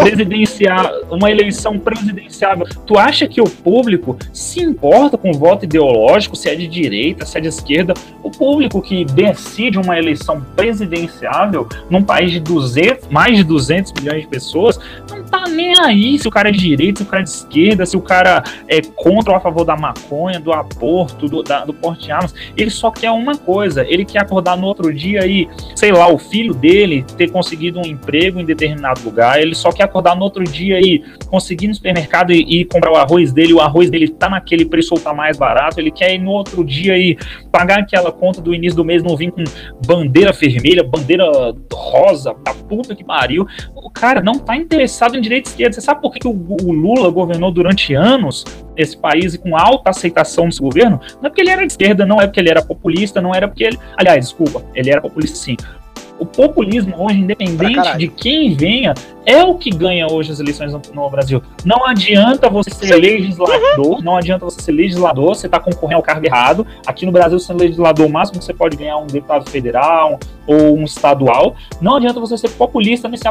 presidencial, 0.00 0.90
uma 1.10 1.30
eleição 1.30 1.78
presidenciável. 1.78 2.66
Tu 2.86 2.98
acha 2.98 3.26
que 3.26 3.40
o 3.40 3.48
público 3.48 4.16
se 4.32 4.60
importa 4.60 5.16
com 5.16 5.30
o 5.30 5.34
voto 5.34 5.64
ideológico, 5.64 6.36
se 6.36 6.48
é 6.48 6.54
de 6.54 6.66
direita, 6.66 7.24
se 7.24 7.38
é 7.38 7.40
de 7.40 7.48
esquerda? 7.48 7.94
O 8.22 8.30
público 8.30 8.80
que 8.82 9.04
decide 9.04 9.78
uma 9.78 9.98
eleição 9.98 10.44
presidenciável 10.54 11.68
num 11.90 12.02
país 12.02 12.30
de 12.30 12.40
200, 12.40 13.08
mais 13.08 13.36
de 13.36 13.44
200 13.44 13.92
milhões 13.92 14.22
de 14.22 14.28
pessoas, 14.28 14.78
tá 15.30 15.44
nem 15.48 15.78
aí 15.78 16.18
se 16.18 16.26
o 16.28 16.30
cara 16.30 16.48
é 16.48 16.52
de 16.52 16.58
direita, 16.58 16.98
se 16.98 17.04
o 17.04 17.06
cara 17.06 17.22
é 17.22 17.24
de 17.24 17.30
esquerda, 17.30 17.86
se 17.86 17.96
o 17.96 18.00
cara 18.00 18.42
é 18.68 18.80
contra 18.80 19.32
ou 19.32 19.36
a 19.36 19.40
favor 19.40 19.64
da 19.64 19.76
maconha, 19.76 20.40
do 20.40 20.52
aborto, 20.52 21.28
do, 21.28 21.42
da, 21.42 21.64
do 21.64 21.72
porte 21.72 22.04
de 22.04 22.12
armas. 22.12 22.34
Ele 22.56 22.70
só 22.70 22.90
quer 22.90 23.10
uma 23.10 23.36
coisa: 23.36 23.84
ele 23.88 24.04
quer 24.04 24.22
acordar 24.22 24.56
no 24.56 24.66
outro 24.66 24.92
dia 24.92 25.26
e, 25.26 25.48
sei 25.74 25.92
lá, 25.92 26.08
o 26.08 26.18
filho 26.18 26.54
dele 26.54 27.04
ter 27.16 27.30
conseguido 27.30 27.78
um 27.78 27.86
emprego 27.86 28.40
em 28.40 28.44
determinado 28.44 29.00
lugar. 29.04 29.40
Ele 29.40 29.54
só 29.54 29.72
quer 29.72 29.84
acordar 29.84 30.16
no 30.16 30.22
outro 30.22 30.44
dia 30.44 30.80
e 30.80 31.02
conseguir 31.26 31.68
no 31.68 31.74
supermercado 31.74 32.32
e, 32.32 32.60
e 32.60 32.64
comprar 32.64 32.92
o 32.92 32.96
arroz 32.96 33.32
dele. 33.32 33.52
O 33.52 33.60
arroz 33.60 33.90
dele 33.90 34.08
tá 34.08 34.28
naquele 34.28 34.64
preço 34.64 34.94
ou 34.94 35.00
tá 35.00 35.12
mais 35.12 35.36
barato. 35.36 35.80
Ele 35.80 35.90
quer 35.90 36.14
ir 36.14 36.18
no 36.18 36.30
outro 36.30 36.64
dia 36.64 36.96
e 36.96 37.16
pagar 37.50 37.80
aquela 37.80 38.12
conta 38.12 38.40
do 38.40 38.54
início 38.54 38.76
do 38.76 38.84
mês, 38.84 39.02
não 39.02 39.16
vir 39.16 39.32
com 39.32 39.42
bandeira 39.86 40.32
vermelha, 40.32 40.82
bandeira 40.82 41.24
rosa, 41.72 42.34
da 42.44 42.54
puta 42.54 42.94
que 42.94 43.04
pariu. 43.04 43.46
O 43.74 43.90
cara 43.90 44.20
não 44.20 44.34
tá 44.34 44.56
interessado 44.56 45.15
em 45.18 45.20
direita 45.20 45.48
e 45.48 45.52
esquerda. 45.52 45.74
Você 45.74 45.80
sabe 45.80 46.00
por 46.00 46.12
que, 46.12 46.26
o, 46.26 46.30
o 46.30 46.72
Lula 46.72 47.10
governou 47.10 47.50
durante 47.50 47.94
anos 47.94 48.44
esse 48.76 48.96
país 48.96 49.34
e 49.34 49.38
com 49.38 49.56
alta 49.56 49.90
aceitação 49.90 50.46
desse 50.46 50.60
governo, 50.60 51.00
não 51.20 51.26
é 51.26 51.28
porque 51.28 51.40
ele 51.40 51.50
era 51.50 51.66
de 51.66 51.72
esquerda, 51.72 52.04
não 52.04 52.20
é 52.20 52.26
porque 52.26 52.40
ele 52.40 52.50
era 52.50 52.62
populista, 52.62 53.20
não 53.20 53.34
era 53.34 53.48
porque 53.48 53.64
ele. 53.64 53.78
Aliás, 53.96 54.26
desculpa, 54.26 54.64
ele 54.74 54.90
era 54.90 55.00
populista 55.00 55.36
sim. 55.36 55.56
O 56.18 56.24
populismo 56.24 56.94
hoje, 56.98 57.18
independente 57.18 57.98
de 57.98 58.08
quem 58.08 58.54
venha, 58.54 58.94
é 59.26 59.42
o 59.42 59.54
que 59.54 59.70
ganha 59.70 60.06
hoje 60.06 60.30
as 60.30 60.40
eleições 60.40 60.72
no, 60.72 60.80
no 60.94 61.10
Brasil. 61.10 61.42
Não 61.64 61.84
adianta 61.84 62.48
você 62.48 62.70
ser 62.70 62.94
Sim. 62.94 63.00
legislador, 63.00 63.96
uhum. 63.96 64.00
não 64.00 64.16
adianta 64.16 64.44
você 64.44 64.62
ser 64.62 64.72
legislador, 64.72 65.34
você 65.34 65.46
está 65.46 65.58
concorrendo 65.58 65.96
ao 65.96 66.02
cargo 66.02 66.24
errado. 66.24 66.66
Aqui 66.86 67.04
no 67.04 67.12
Brasil, 67.12 67.38
sendo 67.38 67.60
legislador, 67.60 68.06
o 68.06 68.10
máximo 68.10 68.38
que 68.38 68.44
você 68.44 68.54
pode 68.54 68.76
ganhar 68.76 68.92
é 68.92 68.96
um 68.96 69.06
deputado 69.06 69.50
federal 69.50 70.18
ou 70.46 70.78
um 70.78 70.84
estadual. 70.84 71.56
Não 71.80 71.96
adianta 71.96 72.20
você 72.20 72.38
ser 72.38 72.50
populista 72.50 73.08
nesse. 73.08 73.24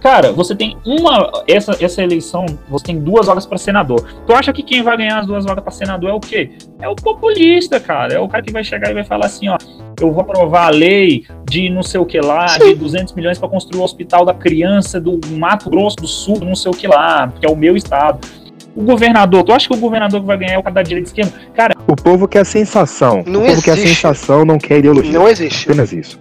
Cara, 0.00 0.32
você 0.32 0.56
tem 0.56 0.76
uma. 0.86 1.30
Essa, 1.46 1.76
essa 1.84 2.02
eleição, 2.02 2.46
você 2.68 2.86
tem 2.86 2.98
duas 2.98 3.26
vagas 3.26 3.44
para 3.44 3.58
senador. 3.58 4.04
Tu 4.26 4.32
acha 4.32 4.52
que 4.52 4.62
quem 4.62 4.82
vai 4.82 4.96
ganhar 4.96 5.18
as 5.18 5.26
duas 5.26 5.44
vagas 5.44 5.62
para 5.62 5.72
senador 5.72 6.10
é 6.10 6.14
o 6.14 6.20
quê? 6.20 6.52
É 6.80 6.88
o 6.88 6.96
populista, 6.96 7.78
cara. 7.78 8.14
É 8.14 8.18
o 8.18 8.26
cara 8.26 8.42
que 8.42 8.52
vai 8.52 8.64
chegar 8.64 8.90
e 8.90 8.94
vai 8.94 9.04
falar 9.04 9.26
assim: 9.26 9.48
ó, 9.48 9.58
eu 10.02 10.12
vou 10.12 10.22
aprovar 10.22 10.66
a 10.66 10.70
lei 10.70 11.24
de 11.48 11.70
não 11.70 11.82
sei 11.82 12.00
o 12.00 12.04
que 12.04 12.20
lá, 12.20 12.48
Sim. 12.48 12.70
de 12.70 12.74
200 12.74 13.14
milhões 13.14 13.38
para 13.38 13.48
construir 13.48 13.80
o 13.80 13.84
hospital 13.84 14.24
da 14.24 14.34
criança 14.34 15.00
do 15.00 15.20
Mato 15.30 15.70
Grosso 15.70 15.96
do 15.96 16.06
Sul, 16.06 16.38
não 16.40 16.54
sei 16.54 16.70
o 16.70 16.74
que 16.74 16.86
lá, 16.86 17.32
que 17.38 17.46
é 17.46 17.48
o 17.50 17.56
meu 17.56 17.76
estado. 17.76 18.26
O 18.74 18.82
governador, 18.82 19.44
tu 19.44 19.52
acha 19.52 19.68
que 19.68 19.74
o 19.74 19.76
governador 19.76 20.20
que 20.20 20.26
vai 20.26 20.38
ganhar 20.38 20.54
é 20.54 20.58
o 20.58 20.62
cara 20.62 20.74
da 20.74 20.82
direita 20.82 21.08
e 21.08 21.10
esquerda? 21.10 21.32
Cara. 21.54 21.74
O 21.86 21.94
povo 21.94 22.26
quer 22.26 22.44
sensação. 22.44 23.22
Não 23.26 23.40
o 23.40 23.44
povo 23.44 23.52
existe. 23.52 23.64
quer 23.64 23.76
sensação, 23.76 24.44
não 24.44 24.58
quer 24.58 24.78
ideologia. 24.78 25.12
Não 25.12 25.28
existe. 25.28 25.68
Apenas 25.68 25.92
isso. 25.92 26.18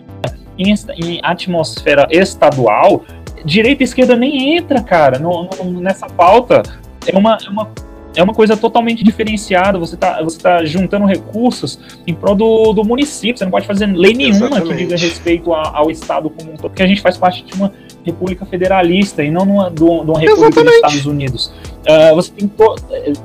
Em, 0.58 0.74
em 0.98 1.20
atmosfera 1.24 2.08
estadual, 2.12 3.04
direita 3.46 3.84
e 3.84 3.86
esquerda 3.86 4.16
nem 4.16 4.58
entra, 4.58 4.82
cara, 4.82 5.18
no, 5.18 5.50
no, 5.64 5.80
nessa 5.80 6.08
pauta. 6.08 6.62
É 7.08 7.18
uma, 7.18 7.38
é 7.44 7.50
uma 7.50 7.70
é 8.16 8.24
uma 8.24 8.34
coisa 8.34 8.58
totalmente 8.58 9.04
diferenciada. 9.04 9.80
Você 9.80 9.96
está 9.96 10.22
você 10.22 10.40
tá 10.40 10.64
juntando 10.66 11.06
recursos 11.06 11.80
em 12.06 12.14
prol 12.14 12.36
do, 12.36 12.74
do 12.74 12.84
município. 12.84 13.38
Você 13.38 13.44
não 13.44 13.52
pode 13.52 13.66
fazer 13.66 13.86
lei 13.88 14.14
nenhuma 14.14 14.48
Exatamente. 14.48 14.70
que 14.70 14.76
diga 14.76 14.98
respeito 14.98 15.54
a, 15.54 15.78
ao 15.78 15.90
Estado 15.90 16.30
como 16.30 16.52
um 16.52 16.56
todo, 16.56 16.70
porque 16.70 16.84
a 16.84 16.88
gente 16.88 17.02
faz 17.02 17.18
parte 17.18 17.44
de 17.44 17.54
uma 17.54 17.72
república 18.04 18.46
federalista 18.46 19.24
e 19.24 19.30
não 19.30 19.46
numa, 19.46 19.70
de 19.70 19.84
uma 19.84 20.20
república 20.20 20.32
Exatamente. 20.32 20.66
dos 20.66 20.76
Estados 20.76 21.06
Unidos. 21.06 21.54
Uh, 21.82 22.16
você 22.16 22.32
tem 22.32 22.48
to 22.48 22.76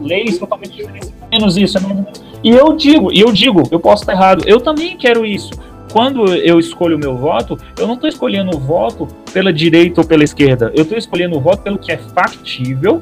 leis 0.01 0.39
totalmente 0.39 0.77
diferentes. 0.77 1.13
Menos 1.31 1.57
isso. 1.57 1.81
Não... 1.81 2.07
E 2.45 2.51
eu 2.51 2.73
digo, 2.75 3.13
e 3.13 3.21
eu 3.21 3.33
digo, 3.33 3.63
eu 3.71 3.81
posso 3.81 4.03
estar 4.03 4.13
errado, 4.13 4.45
eu 4.47 4.61
também 4.61 4.97
quero 4.97 5.25
isso 5.27 5.51
quando 5.93 6.35
eu 6.35 6.59
escolho 6.59 6.97
o 6.97 6.99
meu 6.99 7.17
voto, 7.17 7.59
eu 7.79 7.87
não 7.87 7.95
estou 7.95 8.07
escolhendo 8.07 8.55
o 8.55 8.61
voto 8.61 9.09
pela 9.33 9.51
direita 9.51 10.03
ou 10.03 10.07
pela 10.07 10.25
esquerda. 10.25 10.71
Eu 10.75 10.83
estou 10.83 10.99
escolhendo 10.99 11.39
o 11.39 11.41
voto 11.41 11.63
pelo 11.63 11.79
que 11.79 11.91
é 11.91 11.97
factível 11.97 13.01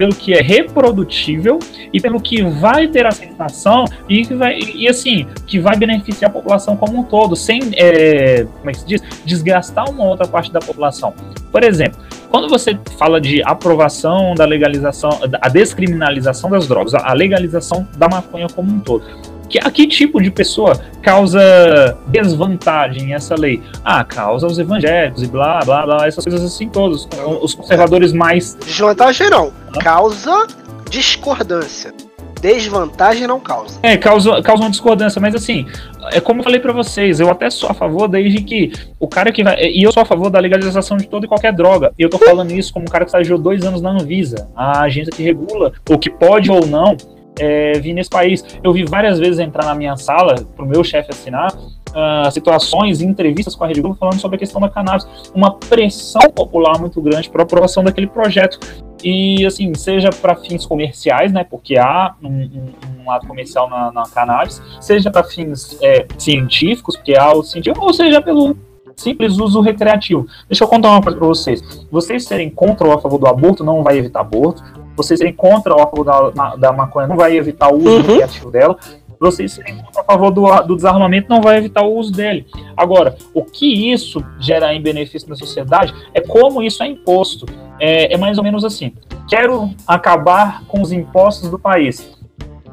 pelo 0.00 0.14
que 0.14 0.32
é 0.32 0.40
reprodutível 0.40 1.58
e 1.92 2.00
pelo 2.00 2.18
que 2.18 2.42
vai 2.42 2.88
ter 2.88 3.04
aceitação 3.04 3.84
e 4.08 4.24
que 4.24 4.32
vai 4.32 4.58
e, 4.58 4.88
assim 4.88 5.26
que 5.46 5.60
vai 5.60 5.76
beneficiar 5.76 6.30
a 6.30 6.32
população 6.32 6.74
como 6.74 7.00
um 7.00 7.02
todo, 7.02 7.36
sem 7.36 7.60
é, 7.74 8.44
como 8.44 8.70
é 8.70 8.72
que 8.72 8.78
se 8.78 8.86
diz, 8.86 9.02
desgastar 9.26 9.90
uma 9.90 10.04
outra 10.04 10.26
parte 10.26 10.50
da 10.50 10.58
população. 10.58 11.12
Por 11.52 11.62
exemplo, 11.62 12.00
quando 12.30 12.48
você 12.48 12.78
fala 12.98 13.20
de 13.20 13.42
aprovação 13.42 14.34
da 14.34 14.46
legalização, 14.46 15.10
a 15.38 15.50
descriminalização 15.50 16.48
das 16.48 16.66
drogas, 16.66 16.94
a 16.94 17.12
legalização 17.12 17.86
da 17.98 18.08
maconha 18.08 18.46
como 18.48 18.72
um 18.72 18.80
todo, 18.80 19.04
que, 19.50 19.58
a 19.58 19.70
que 19.70 19.86
tipo 19.86 20.22
de 20.22 20.30
pessoa 20.30 20.80
causa 21.02 21.98
desvantagem 22.06 23.12
essa 23.12 23.34
lei? 23.34 23.60
Ah, 23.84 24.04
causa 24.04 24.46
os 24.46 24.58
evangélicos 24.58 25.22
e 25.22 25.26
blá, 25.26 25.60
blá, 25.64 25.84
blá, 25.84 26.06
essas 26.06 26.24
coisas 26.24 26.42
assim 26.42 26.68
todas. 26.68 27.08
Os 27.42 27.54
conservadores 27.54 28.12
mais. 28.12 28.54
Desvantagem 28.54 29.28
não. 29.28 29.52
Causa 29.82 30.46
discordância. 30.88 31.92
Desvantagem 32.40 33.26
não 33.26 33.38
causa. 33.38 33.78
É, 33.82 33.98
causa, 33.98 34.40
causa 34.40 34.62
uma 34.62 34.70
discordância, 34.70 35.20
mas 35.20 35.34
assim, 35.34 35.66
é 36.10 36.20
como 36.20 36.40
eu 36.40 36.44
falei 36.44 36.58
para 36.58 36.72
vocês, 36.72 37.20
eu 37.20 37.28
até 37.28 37.50
sou 37.50 37.68
a 37.68 37.74
favor 37.74 38.08
desde 38.08 38.40
que 38.40 38.72
o 38.98 39.06
cara 39.06 39.30
que 39.30 39.44
vai. 39.44 39.60
E 39.60 39.82
eu 39.82 39.92
sou 39.92 40.02
a 40.02 40.06
favor 40.06 40.30
da 40.30 40.38
legalização 40.38 40.96
de 40.96 41.06
toda 41.06 41.26
e 41.26 41.28
qualquer 41.28 41.52
droga. 41.52 41.92
E 41.98 42.02
eu 42.02 42.08
tô 42.08 42.16
falando 42.18 42.50
isso 42.52 42.72
como 42.72 42.86
um 42.86 42.88
cara 42.88 43.04
que 43.04 43.10
estagiou 43.10 43.38
dois 43.38 43.62
anos 43.62 43.82
na 43.82 43.90
Anvisa, 43.90 44.48
a 44.56 44.82
agência 44.82 45.12
que 45.12 45.22
regula 45.22 45.72
o 45.88 45.98
que 45.98 46.08
pode 46.08 46.50
ou 46.50 46.66
não 46.66 46.96
é, 47.38 47.72
vir 47.78 47.92
nesse 47.92 48.10
país. 48.10 48.44
Eu 48.62 48.72
vi 48.72 48.84
várias 48.84 49.18
vezes 49.18 49.38
entrar 49.38 49.64
na 49.64 49.74
minha 49.74 49.96
sala, 49.96 50.34
para 50.56 50.64
o 50.64 50.68
meu 50.68 50.82
chefe 50.84 51.10
assinar, 51.10 51.54
uh, 51.90 52.30
situações, 52.30 53.00
entrevistas 53.00 53.54
com 53.54 53.64
a 53.64 53.66
Rede 53.66 53.80
Globo 53.80 53.96
falando 53.98 54.20
sobre 54.20 54.36
a 54.36 54.38
questão 54.38 54.60
da 54.60 54.68
cannabis. 54.68 55.06
Uma 55.34 55.54
pressão 55.54 56.30
popular 56.34 56.78
muito 56.78 57.00
grande 57.00 57.28
para 57.30 57.42
a 57.42 57.44
aprovação 57.44 57.82
daquele 57.82 58.06
projeto. 58.06 58.58
E, 59.02 59.46
assim, 59.46 59.72
seja 59.74 60.10
para 60.10 60.36
fins 60.36 60.66
comerciais, 60.66 61.32
né, 61.32 61.42
porque 61.42 61.78
há 61.78 62.14
um, 62.22 62.28
um, 62.28 63.00
um 63.00 63.08
lado 63.08 63.26
comercial 63.26 63.68
na, 63.68 63.90
na 63.90 64.02
cannabis, 64.02 64.60
seja 64.78 65.10
para 65.10 65.24
fins 65.24 65.78
é, 65.80 66.06
científicos, 66.18 66.96
porque 66.96 67.16
há 67.16 67.32
o 67.32 67.42
científico, 67.42 67.86
ou 67.86 67.94
seja 67.94 68.20
pelo 68.20 68.54
simples 68.94 69.38
uso 69.38 69.62
recreativo. 69.62 70.26
Deixa 70.46 70.64
eu 70.64 70.68
contar 70.68 70.90
uma 70.90 71.02
coisa 71.02 71.16
para 71.16 71.26
vocês. 71.26 71.86
Vocês 71.90 72.26
serem 72.26 72.50
contra 72.50 72.86
ou 72.86 72.92
a 72.92 73.00
favor 73.00 73.18
do 73.18 73.26
aborto 73.26 73.64
não 73.64 73.82
vai 73.82 73.96
evitar 73.96 74.20
aborto 74.20 74.62
vocês 75.02 75.18
serem 75.18 75.32
contra 75.32 75.74
o 75.74 75.80
álcool 75.80 76.04
da, 76.04 76.56
da 76.56 76.72
maconha 76.72 77.06
não 77.06 77.16
vai 77.16 77.36
evitar 77.36 77.72
o 77.72 77.76
uso 77.76 77.88
uhum. 77.88 78.02
recreativo 78.02 78.50
dela. 78.50 78.76
vocês 79.18 79.52
serem 79.52 79.82
a 79.96 80.04
favor 80.04 80.30
do, 80.30 80.46
do 80.62 80.76
desarmamento 80.76 81.28
não 81.28 81.40
vai 81.40 81.56
evitar 81.58 81.82
o 81.82 81.94
uso 81.96 82.12
dele. 82.12 82.46
Agora, 82.76 83.16
o 83.34 83.44
que 83.44 83.92
isso 83.92 84.24
gera 84.38 84.74
em 84.74 84.82
benefício 84.82 85.28
na 85.28 85.36
sociedade 85.36 85.94
é 86.14 86.20
como 86.20 86.62
isso 86.62 86.82
é 86.82 86.86
imposto. 86.86 87.46
É, 87.78 88.14
é 88.14 88.16
mais 88.16 88.38
ou 88.38 88.44
menos 88.44 88.64
assim: 88.64 88.92
quero 89.28 89.70
acabar 89.86 90.64
com 90.66 90.82
os 90.82 90.92
impostos 90.92 91.50
do 91.50 91.58
país. 91.58 92.18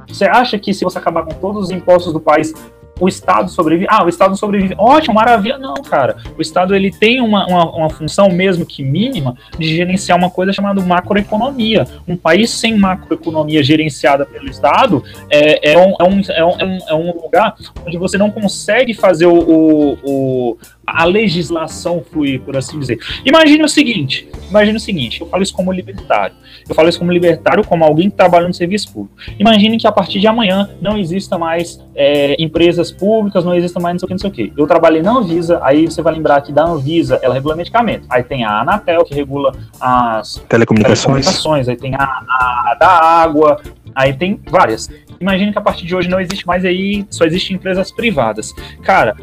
Você 0.08 0.26
acha 0.26 0.58
que 0.58 0.74
se 0.74 0.86
você 0.86 0.98
acabar 0.98 1.24
com 1.24 1.34
todos 1.34 1.66
os 1.66 1.72
impostos 1.72 2.14
do 2.14 2.20
país, 2.20 2.54
o 3.00 3.08
Estado 3.08 3.50
sobrevive. 3.50 3.88
Ah, 3.90 4.04
o 4.04 4.10
Estado 4.10 4.36
sobrevive. 4.36 4.76
Ótimo, 4.78 5.16
maravilha. 5.16 5.58
Não, 5.58 5.76
cara. 5.76 6.18
O 6.38 6.42
Estado 6.42 6.76
ele 6.76 6.92
tem 6.92 7.22
uma, 7.22 7.46
uma, 7.48 7.72
uma, 7.72 7.90
função, 7.90 8.30
mesmo 8.30 8.66
que 8.66 8.84
mínima, 8.84 9.36
de 9.58 9.76
gerenciar 9.76 10.18
uma 10.18 10.30
coisa 10.30 10.54
chamada 10.54 10.82
macroeconomia. 10.82 11.86
Um 12.08 12.16
país 12.16 12.50
sem 12.50 12.78
macroeconomia 12.78 13.64
gerenciada 13.64 14.26
pelo 14.26 14.48
Estado 14.50 15.04
é, 15.30 15.74
é, 15.74 15.78
um, 15.78 15.96
é, 16.00 16.04
um, 16.04 16.22
é, 16.30 16.46
um, 16.46 16.78
é 16.88 16.94
um 16.94 17.22
lugar 17.22 17.56
onde 17.86 17.98
você 17.98 18.18
não 18.18 18.32
consegue 18.32 18.94
fazer 18.94 19.26
o, 19.26 19.38
o, 19.38 19.98
o 20.04 20.58
a 20.88 21.04
legislação 21.04 22.02
fluir, 22.02 22.40
por 22.40 22.56
assim 22.56 22.80
dizer. 22.80 22.98
Imagine 23.26 23.62
o 23.66 23.68
seguinte, 23.68 24.30
imagine 24.50 24.78
o 24.78 24.80
seguinte, 24.80 25.20
eu 25.20 25.28
falo 25.28 25.44
isso 25.44 25.54
como 25.54 25.70
libertário. 25.74 26.34
Eu 26.68 26.74
falo 26.74 26.88
isso 26.88 26.98
como 26.98 27.12
libertário, 27.12 27.62
como 27.66 27.84
alguém 27.84 28.10
que 28.10 28.16
trabalha 28.16 28.48
no 28.48 28.54
serviço 28.54 28.94
público. 28.94 29.18
Imagine 29.38 29.78
que 29.78 29.86
a 29.86 29.92
partir 29.92 30.22
de 30.22 30.28
amanhã 30.28 30.70
não 30.82 30.98
exista 30.98 31.38
mais 31.38 31.86
é, 31.94 32.42
empresas 32.42 32.90
públicas, 32.90 33.44
não 33.44 33.54
exista 33.54 33.82
mais 33.82 33.96
não 33.96 34.00
sei 34.00 34.06
o 34.06 34.08
que, 34.08 34.14
não 34.14 34.20
sei 34.20 34.30
o 34.30 34.34
que. 34.34 34.54
Eu 34.56 34.66
trabalhei 34.66 35.02
na 35.02 35.12
Anvisa, 35.12 35.60
aí 35.62 35.86
você 35.86 36.02
vai 36.02 36.14
lembrar 36.14 36.42
que 36.42 36.54
da 36.54 36.64
Anvisa, 36.64 37.20
ela 37.22 37.34
regula 37.34 37.56
medicamento. 37.56 38.06
Aí 38.10 38.24
tem 38.24 38.46
a 38.46 38.62
Anatel, 38.62 39.04
que 39.04 39.14
regula 39.14 39.54
as 39.82 40.38
telecomunicações, 40.48 41.26
telecomunicações 41.26 41.68
aí 41.68 41.76
tem 41.76 41.96
a, 41.96 42.04
a, 42.04 42.72
a 42.72 42.78
da 42.80 42.88
água, 42.88 43.62
aí 43.94 44.14
tem 44.14 44.40
várias. 44.50 44.90
Imagine 45.20 45.52
que 45.52 45.58
a 45.58 45.62
partir 45.62 45.86
de 45.86 45.96
hoje 45.96 46.08
não 46.08 46.20
existe 46.20 46.46
mais 46.48 46.64
aí, 46.64 47.06
só 47.10 47.26
existem 47.26 47.56
empresas 47.56 47.92
privadas. 47.92 48.54
Cara, 48.84 49.16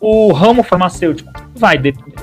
o 0.00 0.32
ramo 0.32 0.62
farmacêutico 0.62 1.30
vai 1.54 1.78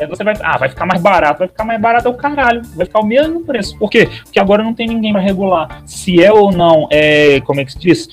você 0.07 0.23
vai, 0.23 0.33
ah, 0.41 0.57
vai 0.57 0.69
ficar 0.69 0.85
mais 0.85 1.01
barato, 1.01 1.39
vai 1.39 1.47
ficar 1.47 1.65
mais 1.65 1.81
barato 1.81 2.07
é 2.07 2.11
o 2.11 2.13
caralho, 2.13 2.61
vai 2.75 2.85
ficar 2.85 2.99
o 2.99 3.05
mesmo 3.05 3.43
preço. 3.43 3.77
Por 3.77 3.89
quê? 3.89 4.09
Porque 4.23 4.39
agora 4.39 4.63
não 4.63 4.73
tem 4.73 4.87
ninguém 4.87 5.11
para 5.11 5.21
regular 5.21 5.83
se 5.85 6.23
é 6.23 6.31
ou 6.31 6.51
não 6.51 6.87
é, 6.91 7.41
como 7.41 7.59
é 7.59 7.65
que 7.65 7.73
se 7.73 7.79
diz? 7.79 8.07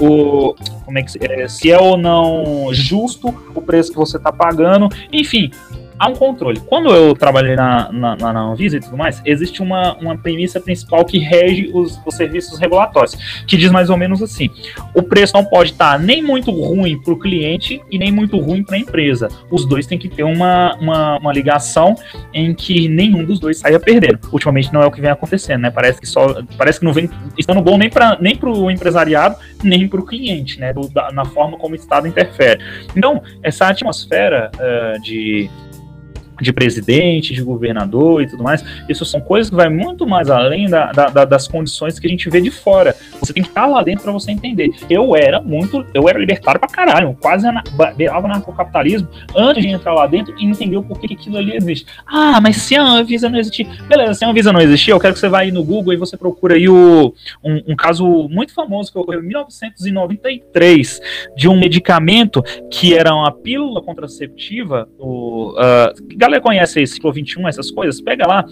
O 0.00 0.54
como 0.84 0.98
é 0.98 1.02
que 1.02 1.24
é, 1.24 1.48
se 1.48 1.70
é 1.70 1.78
ou 1.78 1.96
não 1.96 2.68
justo 2.72 3.34
o 3.54 3.62
preço 3.62 3.90
que 3.90 3.96
você 3.96 4.18
está 4.18 4.30
pagando, 4.32 4.88
enfim, 5.12 5.50
há 5.98 6.08
um 6.08 6.14
controle. 6.14 6.60
Quando 6.60 6.90
eu 6.90 7.14
trabalhei 7.14 7.56
na, 7.56 7.90
na, 7.92 8.16
na 8.16 8.40
Anvisa 8.40 8.76
e 8.76 8.80
tudo 8.80 8.96
mais, 8.96 9.20
existe 9.24 9.62
uma, 9.62 9.94
uma 9.96 10.16
premissa 10.16 10.60
principal 10.60 11.04
que 11.04 11.18
rege 11.18 11.70
os, 11.72 12.00
os 12.04 12.14
serviços 12.14 12.58
regulatórios, 12.58 13.14
que 13.46 13.56
diz 13.56 13.70
mais 13.70 13.90
ou 13.90 13.96
menos 13.96 14.22
assim: 14.22 14.50
o 14.94 15.02
preço 15.02 15.34
não 15.34 15.44
pode 15.44 15.72
estar 15.72 15.98
nem 15.98 16.22
muito 16.22 16.50
ruim 16.50 17.00
para 17.00 17.12
o 17.12 17.18
cliente 17.18 17.80
e 17.90 17.98
nem 17.98 18.12
muito 18.12 18.38
ruim 18.38 18.62
para 18.62 18.76
a 18.76 18.78
empresa. 18.78 19.28
Os 19.50 19.66
dois 19.66 19.86
têm 19.86 19.98
que 19.98 20.08
ter 20.08 20.22
uma, 20.22 20.74
uma, 20.76 21.18
uma, 21.18 21.32
ligação 21.32 21.94
em 22.32 22.54
que 22.54 22.88
nenhum 22.88 23.24
dos 23.24 23.38
dois 23.38 23.58
saia 23.58 23.78
perdendo. 23.78 24.18
Ultimamente 24.32 24.72
não 24.72 24.82
é 24.82 24.86
o 24.86 24.90
que 24.90 25.00
vem 25.00 25.10
acontecendo, 25.10 25.62
né? 25.62 25.70
Parece 25.70 26.00
que 26.00 26.06
só 26.06 26.42
parece 26.56 26.78
que 26.78 26.84
não 26.84 26.92
vem 26.92 27.10
estando 27.36 27.60
bom 27.60 27.76
nem 27.76 27.90
para 27.90 28.16
nem 28.20 28.38
o 28.42 28.70
empresariado, 28.70 29.36
nem 29.62 29.88
para 29.88 30.00
o 30.00 30.04
cliente, 30.04 30.60
né? 30.60 30.72
Do, 30.72 30.88
da, 30.88 31.10
na 31.12 31.24
forma 31.24 31.56
como 31.58 31.72
o 31.72 31.76
Estado 31.76 32.06
interfere. 32.06 32.62
Então, 32.94 33.22
essa 33.42 33.68
atmosfera 33.68 34.50
uh, 34.54 35.00
de 35.00 35.50
de 36.40 36.52
presidente, 36.52 37.34
de 37.34 37.42
governador 37.42 38.22
e 38.22 38.28
tudo 38.28 38.42
mais, 38.42 38.64
isso 38.88 39.04
são 39.04 39.20
coisas 39.20 39.50
que 39.50 39.56
vai 39.56 39.68
muito 39.68 40.06
mais 40.06 40.30
além 40.30 40.68
da, 40.68 40.92
da, 40.92 41.24
das 41.24 41.48
condições 41.48 41.98
que 41.98 42.06
a 42.06 42.10
gente 42.10 42.28
vê 42.28 42.40
de 42.40 42.50
fora. 42.50 42.94
Você 43.20 43.32
tem 43.32 43.42
que 43.42 43.48
estar 43.48 43.66
lá 43.66 43.82
dentro 43.82 44.04
para 44.04 44.12
você 44.12 44.30
entender. 44.30 44.70
Eu 44.88 45.16
era 45.16 45.40
muito, 45.40 45.84
eu 45.94 46.08
era 46.08 46.18
libertário 46.18 46.60
pra 46.60 46.68
caralho, 46.68 47.16
quase 47.20 47.46
beirava 47.96 48.28
narcocapitalismo 48.28 49.08
antes 49.34 49.62
de 49.62 49.68
entrar 49.70 49.94
lá 49.94 50.06
dentro 50.06 50.34
e 50.38 50.44
entender 50.44 50.76
o 50.76 50.82
porquê 50.82 51.08
que 51.08 51.14
aquilo 51.14 51.36
ali 51.38 51.56
existe. 51.56 51.86
Ah, 52.06 52.40
mas 52.40 52.56
se 52.56 52.76
a 52.76 52.82
Anvisa 52.82 53.28
não 53.28 53.38
existir, 53.38 53.66
beleza, 53.88 54.14
se 54.14 54.24
a 54.24 54.28
Anvisa 54.28 54.52
não 54.52 54.60
existir, 54.60 54.90
eu 54.90 55.00
quero 55.00 55.14
que 55.14 55.20
você 55.20 55.28
vá 55.28 55.40
aí 55.40 55.52
no 55.52 55.64
Google 55.64 55.92
e 55.92 55.96
você 55.96 56.16
procura 56.16 56.54
aí 56.54 56.68
o, 56.68 57.14
um, 57.44 57.62
um 57.68 57.76
caso 57.76 58.28
muito 58.28 58.52
famoso 58.52 58.92
que 58.92 58.98
ocorreu 58.98 59.22
em 59.22 59.26
1993 59.26 61.00
de 61.36 61.48
um 61.48 61.58
medicamento 61.58 62.42
que 62.70 62.94
era 62.94 63.14
uma 63.14 63.32
pílula 63.32 63.82
contraceptiva, 63.82 64.88
o, 64.98 65.52
uh, 65.52 66.16
galera 66.26 66.42
conhece 66.42 66.78
aí 66.78 66.86
ciclo 66.86 67.12
21, 67.12 67.48
essas 67.48 67.70
coisas, 67.70 68.00
pega 68.00 68.26
lá. 68.26 68.44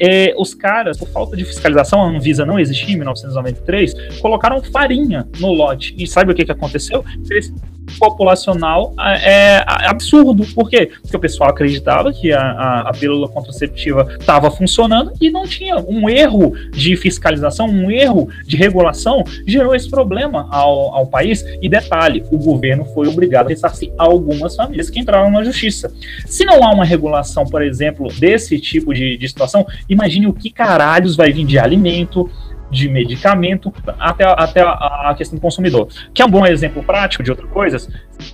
É, 0.00 0.34
os 0.38 0.54
caras, 0.54 0.98
por 0.98 1.08
falta 1.08 1.36
de 1.36 1.44
fiscalização, 1.44 2.02
a 2.02 2.08
Anvisa 2.08 2.46
não 2.46 2.58
existia 2.58 2.94
em 2.94 2.96
1993, 2.96 4.18
colocaram 4.20 4.62
farinha 4.62 5.28
no 5.38 5.52
lote. 5.52 5.94
E 5.98 6.06
sabe 6.06 6.32
o 6.32 6.34
que, 6.34 6.44
que 6.44 6.52
aconteceu? 6.52 7.04
Eles 7.30 7.52
populacional 7.98 8.94
é, 8.98 9.56
é, 9.56 9.64
absurdo. 9.88 10.46
Por 10.54 10.68
quê? 10.68 10.90
Porque 11.00 11.16
o 11.16 11.20
pessoal 11.20 11.50
acreditava 11.50 12.12
que 12.12 12.32
a, 12.32 12.40
a, 12.40 12.80
a 12.90 12.92
pílula 12.92 13.28
contraceptiva 13.28 14.16
estava 14.18 14.50
funcionando 14.50 15.12
e 15.20 15.30
não 15.30 15.46
tinha 15.46 15.76
um 15.76 16.08
erro 16.08 16.52
de 16.70 16.96
fiscalização, 16.96 17.66
um 17.66 17.90
erro 17.90 18.28
de 18.46 18.56
regulação, 18.56 19.24
gerou 19.46 19.74
esse 19.74 19.88
problema 19.88 20.48
ao, 20.50 20.94
ao 20.94 21.06
país. 21.06 21.44
E 21.60 21.68
detalhe, 21.68 22.24
o 22.30 22.38
governo 22.38 22.84
foi 22.86 23.08
obrigado 23.08 23.46
a 23.46 23.48
ressarcir 23.50 23.92
algumas 23.98 24.54
famílias 24.54 24.90
que 24.90 25.00
entraram 25.00 25.30
na 25.30 25.42
justiça. 25.42 25.92
Se 26.26 26.44
não 26.44 26.62
há 26.64 26.72
uma 26.72 26.84
regulação, 26.84 27.44
por 27.44 27.62
exemplo, 27.62 28.08
desse 28.18 28.58
tipo 28.58 28.92
de, 28.94 29.16
de 29.16 29.28
situação, 29.28 29.66
imagine 29.90 30.26
o 30.26 30.32
que 30.32 30.50
caralhos 30.50 31.16
vai 31.16 31.32
vir 31.32 31.44
de 31.44 31.58
alimento, 31.58 32.30
de 32.70 32.88
medicamento 32.88 33.74
até, 33.98 34.24
até 34.24 34.62
a, 34.62 35.10
a, 35.10 35.14
questão 35.16 35.36
do 35.36 35.42
consumidor. 35.42 35.88
Que 36.14 36.22
é 36.22 36.24
um 36.24 36.30
bom 36.30 36.46
exemplo 36.46 36.82
prático 36.82 37.22
de 37.22 37.30
outras 37.30 37.50
coisas. 37.50 37.88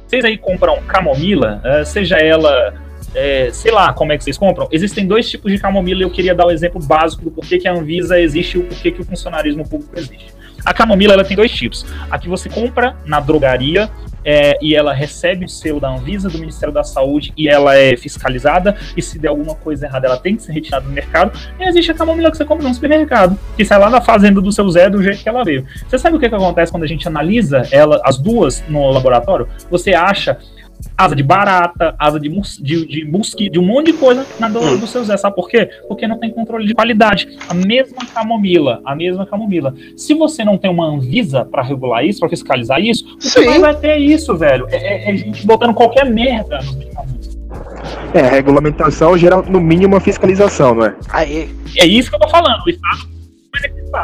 Vocês 0.07 0.25
aí 0.25 0.37
compram 0.37 0.81
camomila, 0.83 1.63
uh, 1.65 1.85
seja 1.85 2.17
ela 2.17 2.75
é, 3.15 3.51
sei 3.51 3.73
lá 3.73 3.93
como 3.95 4.13
é 4.13 4.19
que 4.19 4.25
vocês 4.25 4.37
compram. 4.37 4.69
Existem 4.71 5.07
dois 5.07 5.29
tipos 5.29 5.51
de 5.51 5.59
camomila 5.59 6.01
e 6.01 6.03
eu 6.03 6.11
queria 6.11 6.35
dar 6.35 6.45
o 6.45 6.49
um 6.49 6.51
exemplo 6.51 6.81
básico 6.85 7.25
do 7.25 7.31
porquê 7.31 7.59
que 7.59 7.67
a 7.67 7.73
Anvisa 7.73 8.21
existe 8.21 8.59
e 8.59 8.61
o 8.61 8.65
porquê 8.65 8.93
que 8.93 9.01
o 9.01 9.05
funcionarismo 9.05 9.67
público 9.67 9.99
existe. 9.99 10.35
A 10.65 10.75
camomila 10.75 11.15
ela 11.15 11.25
tem 11.25 11.37
dois 11.37 11.51
tipos. 11.51 11.87
A 12.11 12.19
que 12.19 12.29
você 12.29 12.49
compra 12.51 12.97
na 13.07 13.21
drogaria 13.21 13.91
é, 14.27 14.59
e 14.61 14.75
ela 14.75 14.93
recebe 14.93 15.45
o 15.45 15.49
selo 15.49 15.79
da 15.79 15.89
Anvisa, 15.89 16.29
do 16.29 16.37
Ministério 16.37 16.75
da 16.75 16.83
Saúde, 16.83 17.33
e 17.37 17.49
ela 17.49 17.79
é 17.79 17.97
fiscalizada, 17.97 18.77
e 18.97 19.01
se 19.01 19.21
der 19.21 19.29
alguma 19.29 19.55
coisa 19.55 19.87
errada, 19.87 20.09
ela 20.09 20.17
tem 20.17 20.35
que 20.35 20.43
ser 20.43 20.53
retirada 20.53 20.85
do 20.85 20.91
mercado. 20.91 21.39
E 21.61 21.69
existe 21.69 21.93
a 21.93 21.95
camomila 21.95 22.31
que 22.33 22.37
você 22.37 22.45
compra 22.45 22.67
no 22.67 22.75
supermercado, 22.75 23.39
que 23.57 23.65
sai 23.65 23.79
lá 23.79 23.89
da 23.89 24.01
fazenda 24.01 24.41
do 24.41 24.51
seu 24.51 24.69
Zé 24.69 24.91
do 24.91 25.01
jeito 25.01 25.23
que 25.23 25.29
ela 25.29 25.45
veio. 25.45 25.65
Você 25.89 25.97
sabe 25.97 26.17
o 26.17 26.19
que, 26.21 26.29
que 26.29 26.35
acontece 26.35 26.73
quando 26.73 26.83
a 26.83 26.89
gente 26.89 27.07
analisa 27.07 27.63
ela, 27.71 28.01
as 28.05 28.19
duas 28.19 28.65
no 28.69 28.91
laboratório? 28.91 29.49
Você 29.71 29.95
acha 29.95 30.39
asa 30.97 31.15
de 31.15 31.23
barata, 31.23 31.95
asa 31.99 32.19
de, 32.19 32.29
mus, 32.29 32.59
de, 32.59 32.87
de 32.87 33.05
mosquito, 33.05 33.53
de 33.53 33.59
um 33.59 33.65
monte 33.65 33.93
de 33.93 33.93
coisa 33.95 34.27
na 34.39 34.49
do, 34.49 34.61
hum. 34.61 34.79
do 34.79 34.87
seu 34.87 35.05
Zé. 35.05 35.17
Sabe 35.17 35.37
por 35.37 35.49
quê? 35.49 35.69
Porque 35.89 36.07
não 36.07 36.19
tem 36.19 36.31
controle 36.31 36.67
de 36.67 36.75
qualidade. 36.75 37.29
A 37.49 37.55
mesma 37.55 38.05
camomila, 38.15 38.81
a 38.85 38.95
mesma 38.95 39.27
camomila. 39.27 39.75
Se 39.97 40.15
você 40.15 40.45
não 40.45 40.59
tem 40.59 40.71
uma 40.71 40.87
Anvisa 40.87 41.45
para 41.45 41.63
regular 41.63 42.05
isso, 42.05 42.21
para 42.21 42.29
fiscalizar 42.29 42.81
isso, 42.81 43.17
você 43.19 43.45
vai, 43.45 43.59
vai 43.59 43.75
ter 43.75 43.97
isso, 43.99 44.37
velho. 44.37 44.67
É, 44.71 44.77
é, 44.77 45.11
é, 45.11 45.17
gente 45.17 45.47
botando 45.47 45.75
qualquer 45.75 46.07
merda 46.07 46.59
nos 46.59 46.77
medicamentos. 46.77 47.37
É, 48.15 48.23
regulamentação 48.23 49.17
gera 49.17 49.43
no 49.43 49.61
mínimo 49.61 49.95
uma 49.95 50.01
fiscalização, 50.01 50.75
não 50.75 50.87
é? 50.87 50.97
Aí. 51.11 51.51
É 51.79 51.87
isso 51.87 52.09
que 52.11 52.17
eu 52.17 52.21
tô 52.21 52.29
falando. 52.29 52.63
O 52.65 52.71
Estado 52.71 53.16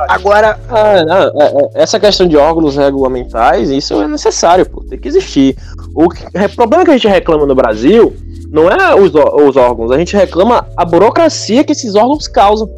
Agora. 0.09 0.59
Ah, 0.69 1.05
ah, 1.09 1.33
é, 1.75 1.83
essa 1.83 1.99
questão 1.99 2.27
de 2.27 2.37
órgãos 2.37 2.77
regulamentais, 2.77 3.71
isso 3.71 4.01
é 4.01 4.09
necessário, 4.09 4.69
pô, 4.69 4.83
tem 4.83 4.99
que 4.99 5.09
existir. 5.09 5.57
O, 5.95 6.09
que, 6.09 6.25
o 6.25 6.57
problema 6.57 6.85
que 6.85 6.91
a 6.91 6.95
gente 6.95 7.09
reclama 7.09 7.47
no 7.47 7.55
Brasil 7.55 8.15
não 8.51 8.69
é 8.69 8.95
os, 8.95 9.13
os 9.15 9.57
órgãos, 9.57 9.91
a 9.91 9.99
gente 9.99 10.17
reclama 10.17 10.67
a 10.77 10.85
burocracia 10.85 11.65
que 11.65 11.73
esses 11.73 11.95
órgãos 11.95 12.29
causam 12.29 12.69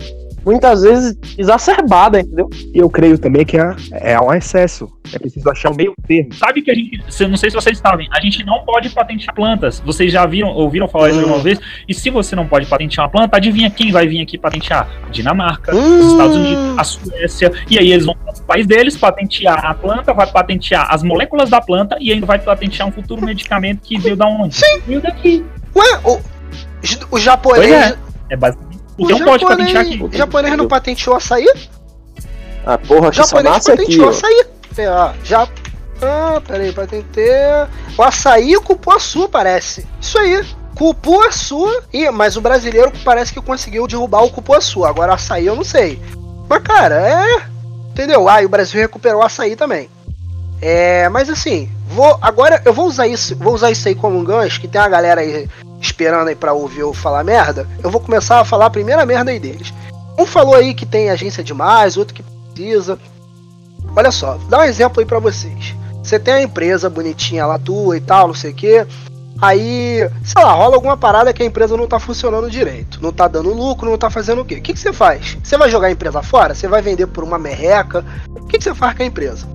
muitas 0.44 0.82
vezes 0.82 1.16
exacerbada, 1.38 2.20
entendeu? 2.20 2.48
E 2.72 2.78
eu 2.78 2.90
creio 2.90 3.18
também 3.18 3.44
que 3.44 3.56
é, 3.56 3.74
é 3.92 4.20
um 4.20 4.32
excesso. 4.32 4.88
É 5.12 5.18
preciso 5.18 5.48
achar 5.50 5.70
um 5.70 5.74
meio 5.74 5.94
termo. 6.06 6.32
Sabe 6.34 6.62
que 6.62 6.70
a 6.70 6.74
gente, 6.74 7.02
não 7.28 7.36
sei 7.36 7.50
se 7.50 7.56
vocês 7.56 7.78
sabem, 7.78 8.08
a 8.12 8.20
gente 8.20 8.44
não 8.44 8.64
pode 8.64 8.90
patentear 8.90 9.34
plantas. 9.34 9.80
Vocês 9.80 10.12
já 10.12 10.24
viram, 10.26 10.48
ouviram 10.48 10.88
falar 10.88 11.10
isso 11.10 11.24
uma 11.24 11.38
vez? 11.38 11.60
E 11.88 11.94
se 11.94 12.10
você 12.10 12.34
não 12.34 12.46
pode 12.46 12.66
patentear 12.66 13.06
uma 13.06 13.10
planta, 13.10 13.36
adivinha 13.36 13.70
quem 13.70 13.92
vai 13.92 14.06
vir 14.06 14.20
aqui 14.20 14.38
patentear? 14.38 14.88
A 15.06 15.10
Dinamarca, 15.10 15.74
os 15.74 16.12
Estados 16.12 16.36
Unidos, 16.36 16.78
a 16.78 16.84
Suécia. 16.84 17.52
E 17.70 17.78
aí 17.78 17.92
eles 17.92 18.06
vão 18.06 18.14
para 18.14 18.34
o 18.34 18.42
país 18.42 18.66
deles 18.66 18.96
patentear 18.96 19.64
a 19.64 19.74
planta, 19.74 20.12
vai 20.12 20.26
patentear 20.26 20.92
as 20.92 21.02
moléculas 21.02 21.50
da 21.50 21.60
planta 21.60 21.96
e 22.00 22.12
ainda 22.12 22.26
vai 22.26 22.38
patentear 22.38 22.88
um 22.88 22.92
futuro 22.92 23.24
medicamento 23.24 23.80
que 23.82 23.98
veio 23.98 24.16
da 24.16 24.26
onde? 24.26 24.56
Sim. 24.56 24.80
Veio 24.86 25.00
daqui. 25.00 25.44
Ué, 25.76 26.00
o, 26.04 26.20
o 27.10 27.18
japonês. 27.18 27.72
É. 27.72 27.96
é 28.30 28.36
basicamente 28.36 28.73
o 28.98 29.08
não 29.08 29.24
pode 29.24 29.44
patentear 29.44 29.82
aqui. 29.82 30.02
O 30.02 30.16
japonês 30.16 30.56
não 30.56 30.68
patenteou 30.68 31.16
açaí? 31.16 31.48
Ah, 32.64 32.78
porra, 32.78 33.10
que 33.10 33.20
essa 33.20 33.42
massa 33.42 33.72
patenteou 33.72 34.08
aqui, 34.08 34.18
açaí. 34.18 34.46
É, 34.76 34.88
ó, 34.88 35.12
já... 35.22 35.48
Ah, 36.02 36.40
peraí, 36.46 36.72
patentei... 36.72 37.30
O 37.96 38.02
açaí 38.02 38.54
culpou 38.60 38.94
a 38.94 38.98
sua, 38.98 39.28
parece. 39.28 39.86
Isso 40.00 40.18
aí. 40.18 40.44
Cupuaçu, 40.74 41.68
e, 41.92 42.10
mas 42.10 42.36
o 42.36 42.40
brasileiro 42.40 42.92
parece 43.04 43.32
que 43.32 43.40
conseguiu 43.40 43.86
derrubar 43.86 44.24
o 44.24 44.30
Cupuaçu. 44.30 44.84
Agora 44.84 45.12
o 45.12 45.14
açaí 45.14 45.46
eu 45.46 45.54
não 45.54 45.62
sei. 45.62 46.02
Mas, 46.48 46.62
cara, 46.62 46.96
é. 46.96 47.46
Entendeu? 47.90 48.28
Ah, 48.28 48.42
e 48.42 48.46
o 48.46 48.48
Brasil 48.48 48.80
recuperou 48.80 49.20
o 49.20 49.24
açaí 49.24 49.54
também. 49.54 49.88
É, 50.60 51.08
mas 51.10 51.28
assim, 51.28 51.70
vou 51.88 52.18
agora 52.22 52.60
eu 52.64 52.72
vou 52.72 52.86
usar 52.86 53.06
isso, 53.06 53.36
vou 53.36 53.54
usar 53.54 53.70
isso 53.70 53.86
aí 53.86 53.94
como 53.94 54.18
um 54.18 54.24
gancho, 54.24 54.60
que 54.60 54.66
tem 54.66 54.80
a 54.80 54.88
galera 54.88 55.20
aí 55.20 55.48
esperando 55.84 56.28
aí 56.28 56.34
para 56.34 56.52
ouvir 56.52 56.80
eu 56.80 56.92
falar 56.92 57.22
merda. 57.22 57.68
Eu 57.82 57.90
vou 57.90 58.00
começar 58.00 58.40
a 58.40 58.44
falar 58.44 58.66
a 58.66 58.70
primeira 58.70 59.04
merda 59.04 59.30
aí 59.30 59.38
deles. 59.38 59.72
Um 60.18 60.26
falou 60.26 60.54
aí 60.54 60.74
que 60.74 60.86
tem 60.86 61.10
agência 61.10 61.42
demais, 61.42 61.96
outro 61.96 62.14
que 62.14 62.22
precisa. 62.52 62.98
Olha 63.94 64.10
só, 64.10 64.38
dá 64.48 64.60
um 64.60 64.64
exemplo 64.64 65.00
aí 65.00 65.06
para 65.06 65.18
vocês. 65.18 65.74
Você 66.02 66.18
tem 66.18 66.34
a 66.34 66.42
empresa 66.42 66.90
bonitinha 66.90 67.46
lá 67.46 67.58
tua 67.58 67.96
e 67.96 68.00
tal, 68.00 68.28
não 68.28 68.34
sei 68.34 68.52
o 68.52 68.54
quê. 68.54 68.86
Aí, 69.40 70.08
sei 70.24 70.42
lá, 70.42 70.52
rola 70.52 70.76
alguma 70.76 70.96
parada 70.96 71.32
que 71.32 71.42
a 71.42 71.46
empresa 71.46 71.76
não 71.76 71.86
tá 71.86 71.98
funcionando 71.98 72.50
direito. 72.50 73.02
Não 73.02 73.12
tá 73.12 73.26
dando 73.26 73.52
lucro, 73.52 73.90
não 73.90 73.98
tá 73.98 74.08
fazendo 74.08 74.42
o 74.42 74.44
quê? 74.44 74.56
O 74.56 74.62
que, 74.62 74.76
você 74.76 74.92
faz? 74.92 75.36
Você 75.42 75.58
vai 75.58 75.68
jogar 75.70 75.88
a 75.88 75.90
empresa 75.90 76.22
fora? 76.22 76.54
Você 76.54 76.68
vai 76.68 76.80
vender 76.80 77.06
por 77.08 77.24
uma 77.24 77.38
merreca? 77.38 78.04
O 78.28 78.46
que 78.46 78.60
você 78.60 78.74
faz 78.74 78.96
com 78.96 79.02
a 79.02 79.06
empresa? 79.06 79.46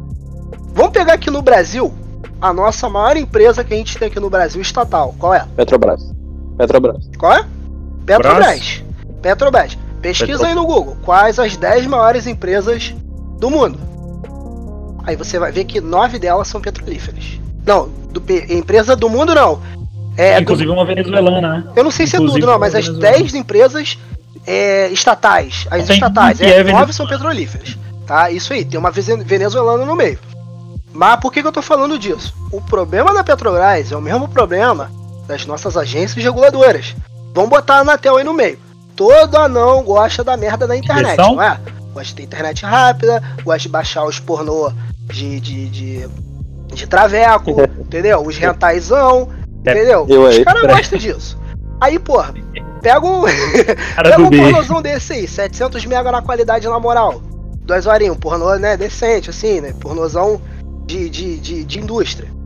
Vamos 0.73 0.91
pegar 0.91 1.13
aqui 1.13 1.31
no 1.31 1.41
Brasil 1.41 1.93
a 2.41 2.53
nossa 2.53 2.89
maior 2.89 3.17
empresa 3.17 3.63
que 3.63 3.73
a 3.73 3.77
gente 3.77 3.97
tem 3.97 4.07
aqui 4.07 4.19
no 4.19 4.29
Brasil 4.29 4.61
estatal. 4.61 5.15
Qual 5.17 5.33
é? 5.33 5.45
Petrobras. 5.55 6.18
Petrobras. 6.59 7.09
Qual 7.17 7.31
é? 7.31 7.45
Petrobras. 8.05 8.83
Petrobras. 9.21 9.77
Pesquisa 10.01 10.45
aí 10.45 10.53
no 10.53 10.65
Google. 10.65 10.97
Quais 11.03 11.39
as 11.39 11.55
10 11.55 11.87
maiores 11.87 12.27
empresas 12.27 12.93
do 13.39 13.49
mundo? 13.49 13.79
Aí 15.05 15.15
você 15.15 15.39
vai 15.39 15.53
ver 15.53 15.63
que 15.63 15.79
nove 15.79 16.19
delas 16.19 16.49
são 16.49 16.59
petrolíferas. 16.59 17.39
Não, 17.65 17.87
do, 18.11 18.21
empresa 18.49 18.93
do 18.93 19.07
mundo 19.07 19.33
não. 19.33 19.61
É, 20.17 20.37
Inclusive 20.37 20.67
do, 20.67 20.73
uma 20.73 20.83
venezuelana, 20.83 21.41
né? 21.41 21.63
Eu 21.77 21.83
não 21.85 21.91
sei 21.91 22.05
se 22.05 22.17
Inclusive 22.17 22.39
é 22.39 22.41
tudo, 22.41 22.51
não, 22.51 22.59
mas 22.59 22.75
as 22.75 22.89
10 22.89 23.35
empresas 23.35 23.97
é, 24.45 24.89
estatais, 24.89 25.65
as 25.71 25.89
estatais, 25.89 26.41
é, 26.41 26.57
é 26.57 26.63
nove 26.65 26.91
são 26.91 27.07
petrolíferas. 27.07 27.77
Tá? 28.05 28.29
Isso 28.29 28.51
aí, 28.51 28.65
tem 28.65 28.77
uma 28.77 28.91
venezuelana 28.91 29.85
no 29.85 29.95
meio. 29.95 30.19
Mas 30.91 31.21
por 31.21 31.31
que, 31.31 31.41
que 31.41 31.47
eu 31.47 31.53
tô 31.53 31.61
falando 31.61 31.97
disso? 31.97 32.35
O 32.51 32.59
problema 32.59 33.13
da 33.13 33.23
Petrobras 33.23 33.93
é 33.93 33.95
o 33.95 34.01
mesmo 34.01 34.27
problema 34.27 34.98
das 35.29 35.45
nossas 35.45 35.77
agências 35.77 36.23
reguladoras. 36.23 36.95
Vamos 37.35 37.51
botar 37.51 37.75
a 37.75 37.79
Anatel 37.81 38.17
aí 38.17 38.23
no 38.23 38.33
meio. 38.33 38.57
Todo 38.95 39.37
anão 39.37 39.83
gosta 39.83 40.23
da 40.23 40.35
merda 40.35 40.67
da 40.67 40.75
internet, 40.75 41.11
Direção? 41.11 41.35
não 41.35 41.43
é? 41.43 41.59
Gosta 41.93 42.07
de 42.07 42.15
ter 42.15 42.23
internet 42.23 42.65
rápida, 42.65 43.23
gosta 43.43 43.59
de 43.59 43.69
baixar 43.69 44.05
os 44.05 44.19
pornô 44.19 44.73
de, 45.05 45.39
de, 45.39 45.69
de, 45.69 46.09
de 46.73 46.87
traveco, 46.87 47.51
entendeu? 47.79 48.25
Os 48.25 48.37
rentaisão, 48.37 49.29
é, 49.63 49.71
entendeu? 49.71 50.03
Os 50.03 50.39
caras 50.39 50.63
gostam 50.63 50.97
disso. 50.97 51.39
Aí, 51.79 51.99
porra, 51.99 52.33
pega 52.81 53.05
um, 53.05 53.21
pega 54.01 54.21
um 54.21 54.29
pornozão 54.31 54.81
desse 54.81 55.13
aí, 55.13 55.27
700 55.27 55.85
mega 55.85 56.11
na 56.11 56.23
qualidade 56.23 56.67
na 56.67 56.79
moral. 56.79 57.21
Duas 57.61 57.85
horinhas, 57.85 58.15
um 58.15 58.19
pornô, 58.19 58.55
né, 58.55 58.75
decente, 58.75 59.29
assim, 59.29 59.61
né? 59.61 59.73
Pornozão 59.79 60.41
de, 60.87 61.07
de, 61.07 61.37
de, 61.37 61.63
de 61.63 61.79
indústria. 61.79 62.38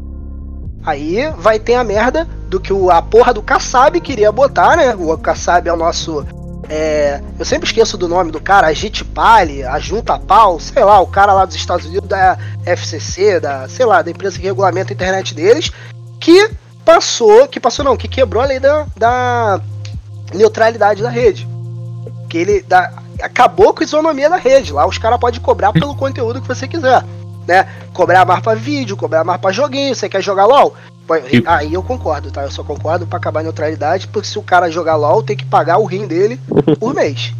Aí 0.86 1.30
vai 1.38 1.60
ter 1.60 1.76
a 1.76 1.84
merda 1.84 2.28
do 2.50 2.60
que 2.60 2.74
o, 2.74 2.92
a 2.92 3.02
porra 3.02 3.34
do 3.34 3.42
Kassab 3.42 4.00
queria 4.02 4.32
botar, 4.32 4.76
né? 4.76 4.96
O 4.96 5.18
Kassab 5.18 5.68
é 5.68 5.74
o 5.74 5.78
nosso. 5.78 6.26
É, 6.70 7.22
eu 7.38 7.46
sempre 7.46 7.68
esqueço 7.68 7.98
do 7.98 8.08
nome 8.08 8.32
do 8.32 8.40
cara, 8.40 8.68
a 8.68 8.74
Gitpali, 8.74 9.64
a 9.64 9.80
Junta 9.80 10.18
Pau, 10.18 10.60
sei 10.60 10.84
lá, 10.84 11.00
o 11.00 11.08
cara 11.08 11.34
lá 11.34 11.46
dos 11.46 11.56
Estados 11.56 11.86
Unidos 11.86 12.08
da 12.08 12.38
FCC, 12.66 13.40
da, 13.40 13.68
sei 13.68 13.86
lá, 13.86 14.02
da 14.02 14.12
empresa 14.12 14.38
que 14.38 14.46
regulamenta 14.46 14.92
a 14.92 14.96
internet 14.96 15.34
deles, 15.34 15.72
que 16.20 16.52
passou, 16.86 17.48
que 17.48 17.60
passou 17.60 17.84
não, 17.84 17.98
que 17.98 18.08
quebrou 18.08 18.42
a 18.42 18.46
lei 18.46 18.60
da, 18.60 18.86
da 18.96 19.62
neutralidade 20.34 21.04
da 21.04 21.10
rede. 21.10 21.48
Que 22.30 22.38
ele 22.38 22.62
da, 22.62 22.92
acabou 23.22 23.74
com 23.74 23.82
a 23.82 23.86
isonomia 23.86 24.30
da 24.30 24.38
rede. 24.38 24.74
Lá 24.74 24.88
os 24.88 24.98
caras 24.98 25.20
podem 25.20 25.42
cobrar 25.42 25.74
pelo 25.74 25.96
conteúdo 25.96 26.42
que 26.42 26.48
você 26.48 26.68
quiser 26.68 27.04
né? 27.48 27.68
Cobrar 27.94 28.26
mais 28.26 28.42
pra 28.42 28.56
vídeo, 28.56 28.98
cobrar 28.98 29.24
mais 29.24 29.40
pra 29.40 29.52
joguinho, 29.52 29.96
você 29.96 30.10
quer 30.10 30.22
jogar 30.22 30.46
LOL? 30.46 30.76
Aí 31.46 31.74
eu 31.74 31.84
concordo, 31.84 32.32
tá? 32.32 32.44
Eu 32.44 32.52
só 32.52 32.64
concordo 32.64 33.06
pra 33.06 33.18
acabar 33.18 33.42
a 33.42 33.44
neutralidade, 33.44 34.08
porque 34.08 34.28
se 34.28 34.40
o 34.40 34.44
cara 34.44 34.72
jogar 34.72 34.96
LOL, 34.96 35.22
tem 35.22 35.36
que 35.36 35.46
pagar 35.46 35.78
o 35.78 35.86
rim 35.86 36.08
dele 36.08 36.40
por 36.80 36.94
mês. 36.96 37.34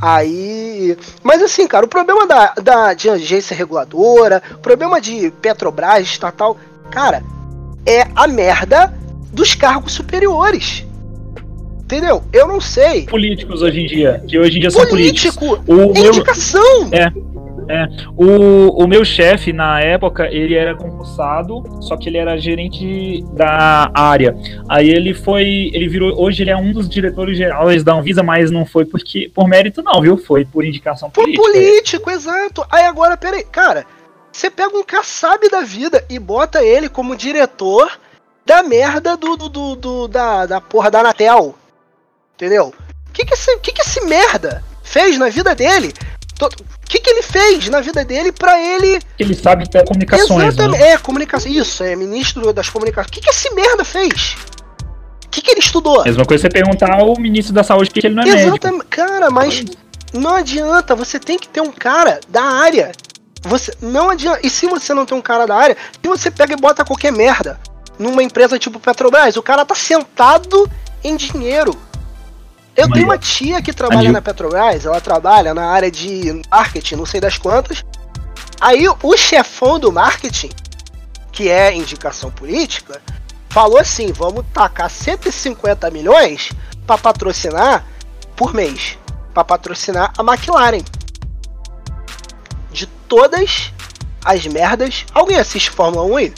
Aí. 0.00 0.96
Mas 1.22 1.42
assim, 1.42 1.68
cara, 1.68 1.84
o 1.84 1.88
problema 1.88 2.26
da, 2.26 2.54
da 2.54 2.94
de 2.94 3.08
agência 3.10 3.54
reguladora, 3.54 4.42
o 4.54 4.58
problema 4.58 5.00
de 5.00 5.30
Petrobras, 5.42 6.02
estatal, 6.02 6.56
cara, 6.90 7.22
é 7.86 8.06
a 8.16 8.26
merda 8.26 8.92
dos 9.32 9.54
cargos 9.54 9.92
superiores. 9.92 10.84
Entendeu? 11.80 12.22
Eu 12.32 12.46
não 12.46 12.60
sei. 12.60 13.02
Políticos 13.06 13.62
hoje 13.62 13.80
em 13.80 13.86
dia, 13.86 14.22
que 14.26 14.38
hoje 14.38 14.58
em 14.58 14.60
dia 14.60 14.70
são 14.70 14.86
Político, 14.86 15.58
políticos. 15.58 15.94
O 15.94 16.06
indicação. 16.06 16.88
Meu... 16.88 17.00
É. 17.00 17.12
É, 17.70 17.88
o, 18.16 18.82
o 18.82 18.88
meu 18.88 19.04
chefe, 19.04 19.52
na 19.52 19.80
época, 19.80 20.26
ele 20.26 20.56
era 20.56 20.74
concursado, 20.74 21.62
só 21.80 21.96
que 21.96 22.08
ele 22.08 22.18
era 22.18 22.36
gerente 22.36 23.22
da 23.32 23.88
área. 23.94 24.36
Aí 24.68 24.90
ele 24.90 25.14
foi, 25.14 25.70
ele 25.72 25.88
virou, 25.88 26.20
hoje 26.20 26.42
ele 26.42 26.50
é 26.50 26.56
um 26.56 26.72
dos 26.72 26.88
diretores 26.88 27.38
gerais 27.38 27.84
da 27.84 27.94
Anvisa, 27.94 28.24
mas 28.24 28.50
não 28.50 28.66
foi 28.66 28.84
porque 28.84 29.30
por 29.32 29.46
mérito 29.46 29.82
não, 29.82 30.00
viu? 30.02 30.16
Foi 30.16 30.44
por 30.44 30.64
indicação 30.64 31.08
política. 31.08 31.40
Por 31.40 31.52
político, 31.52 32.10
exato. 32.10 32.66
Aí 32.68 32.82
agora, 32.82 33.16
peraí, 33.16 33.44
cara, 33.44 33.86
você 34.32 34.50
pega 34.50 34.76
um 34.76 34.82
caçabe 34.82 35.48
da 35.48 35.60
vida 35.60 36.04
e 36.10 36.18
bota 36.18 36.64
ele 36.64 36.88
como 36.88 37.14
diretor 37.14 38.00
da 38.44 38.64
merda 38.64 39.16
do, 39.16 39.36
do, 39.36 39.48
do, 39.48 39.76
do 39.76 40.08
da, 40.08 40.44
da 40.44 40.60
porra 40.60 40.90
da 40.90 41.00
Anatel. 41.00 41.54
Entendeu? 42.34 42.74
O 43.08 43.12
que 43.12 43.24
que 43.24 43.34
esse, 43.34 43.56
que 43.58 43.72
que 43.72 43.82
esse 43.82 44.04
merda 44.06 44.64
fez 44.82 45.16
na 45.18 45.28
vida 45.28 45.54
dele? 45.54 45.92
O 46.46 46.88
que, 46.88 47.00
que 47.00 47.10
ele 47.10 47.22
fez 47.22 47.68
na 47.68 47.80
vida 47.80 48.04
dele 48.04 48.32
para 48.32 48.60
ele. 48.60 49.00
Ele 49.18 49.34
sabe 49.34 49.68
ter 49.68 49.84
comunicações. 49.84 50.54
Exatamente. 50.54 50.80
Né? 50.80 50.92
É, 50.92 50.98
comunicação. 50.98 51.50
Isso, 51.50 51.82
é 51.82 51.94
ministro 51.96 52.52
das 52.52 52.68
comunicações. 52.68 53.08
O 53.08 53.12
que, 53.12 53.20
que 53.20 53.30
esse 53.30 53.52
merda 53.54 53.84
fez? 53.84 54.36
O 55.24 55.28
que, 55.30 55.40
que 55.40 55.50
ele 55.50 55.60
estudou? 55.60 56.04
Mesma 56.04 56.24
coisa 56.24 56.42
você 56.42 56.48
perguntar 56.48 56.92
ao 56.92 57.18
ministro 57.18 57.54
da 57.54 57.62
saúde 57.62 57.90
que 57.90 58.04
ele 58.04 58.14
não 58.14 58.22
é 58.22 58.28
Exatamente. 58.28 58.64
médico. 58.64 58.86
Cara, 58.90 59.30
mas 59.30 59.64
não 60.12 60.34
adianta. 60.34 60.94
Você 60.96 61.18
tem 61.20 61.38
que 61.38 61.48
ter 61.48 61.60
um 61.60 61.70
cara 61.70 62.20
da 62.28 62.42
área. 62.42 62.92
Você 63.42 63.72
não 63.80 64.10
adianta. 64.10 64.40
E 64.42 64.50
se 64.50 64.66
você 64.66 64.92
não 64.92 65.06
tem 65.06 65.16
um 65.16 65.22
cara 65.22 65.46
da 65.46 65.54
área, 65.54 65.76
se 66.02 66.08
você 66.08 66.30
pega 66.30 66.54
e 66.54 66.56
bota 66.56 66.84
qualquer 66.84 67.12
merda 67.12 67.60
numa 67.98 68.22
empresa 68.22 68.58
tipo 68.58 68.80
Petrobras, 68.80 69.36
o 69.36 69.42
cara 69.42 69.64
tá 69.64 69.74
sentado 69.74 70.68
em 71.04 71.16
dinheiro. 71.16 71.76
Eu 72.80 72.90
tenho 72.90 73.04
uma 73.04 73.18
tia 73.18 73.60
que 73.60 73.72
trabalha 73.72 74.10
na 74.10 74.22
Petrobras, 74.22 74.86
ela 74.86 75.00
trabalha 75.00 75.52
na 75.52 75.66
área 75.66 75.90
de 75.90 76.40
marketing, 76.50 76.96
não 76.96 77.06
sei 77.06 77.20
das 77.20 77.36
quantas. 77.36 77.84
Aí 78.60 78.86
o 78.88 79.16
chefão 79.16 79.78
do 79.78 79.92
marketing, 79.92 80.50
que 81.30 81.48
é 81.48 81.74
indicação 81.74 82.30
política, 82.30 83.00
falou 83.50 83.78
assim: 83.78 84.12
vamos 84.12 84.44
tacar 84.52 84.88
150 84.88 85.90
milhões 85.90 86.50
para 86.86 86.96
patrocinar 86.98 87.84
por 88.34 88.54
mês, 88.54 88.98
para 89.34 89.44
patrocinar 89.44 90.12
a 90.16 90.22
McLaren. 90.22 90.82
De 92.72 92.86
todas 92.86 93.72
as 94.24 94.46
merdas. 94.46 95.04
Alguém 95.12 95.38
assiste 95.38 95.70
Fórmula 95.70 96.04
1 96.04 96.16
aí? 96.16 96.34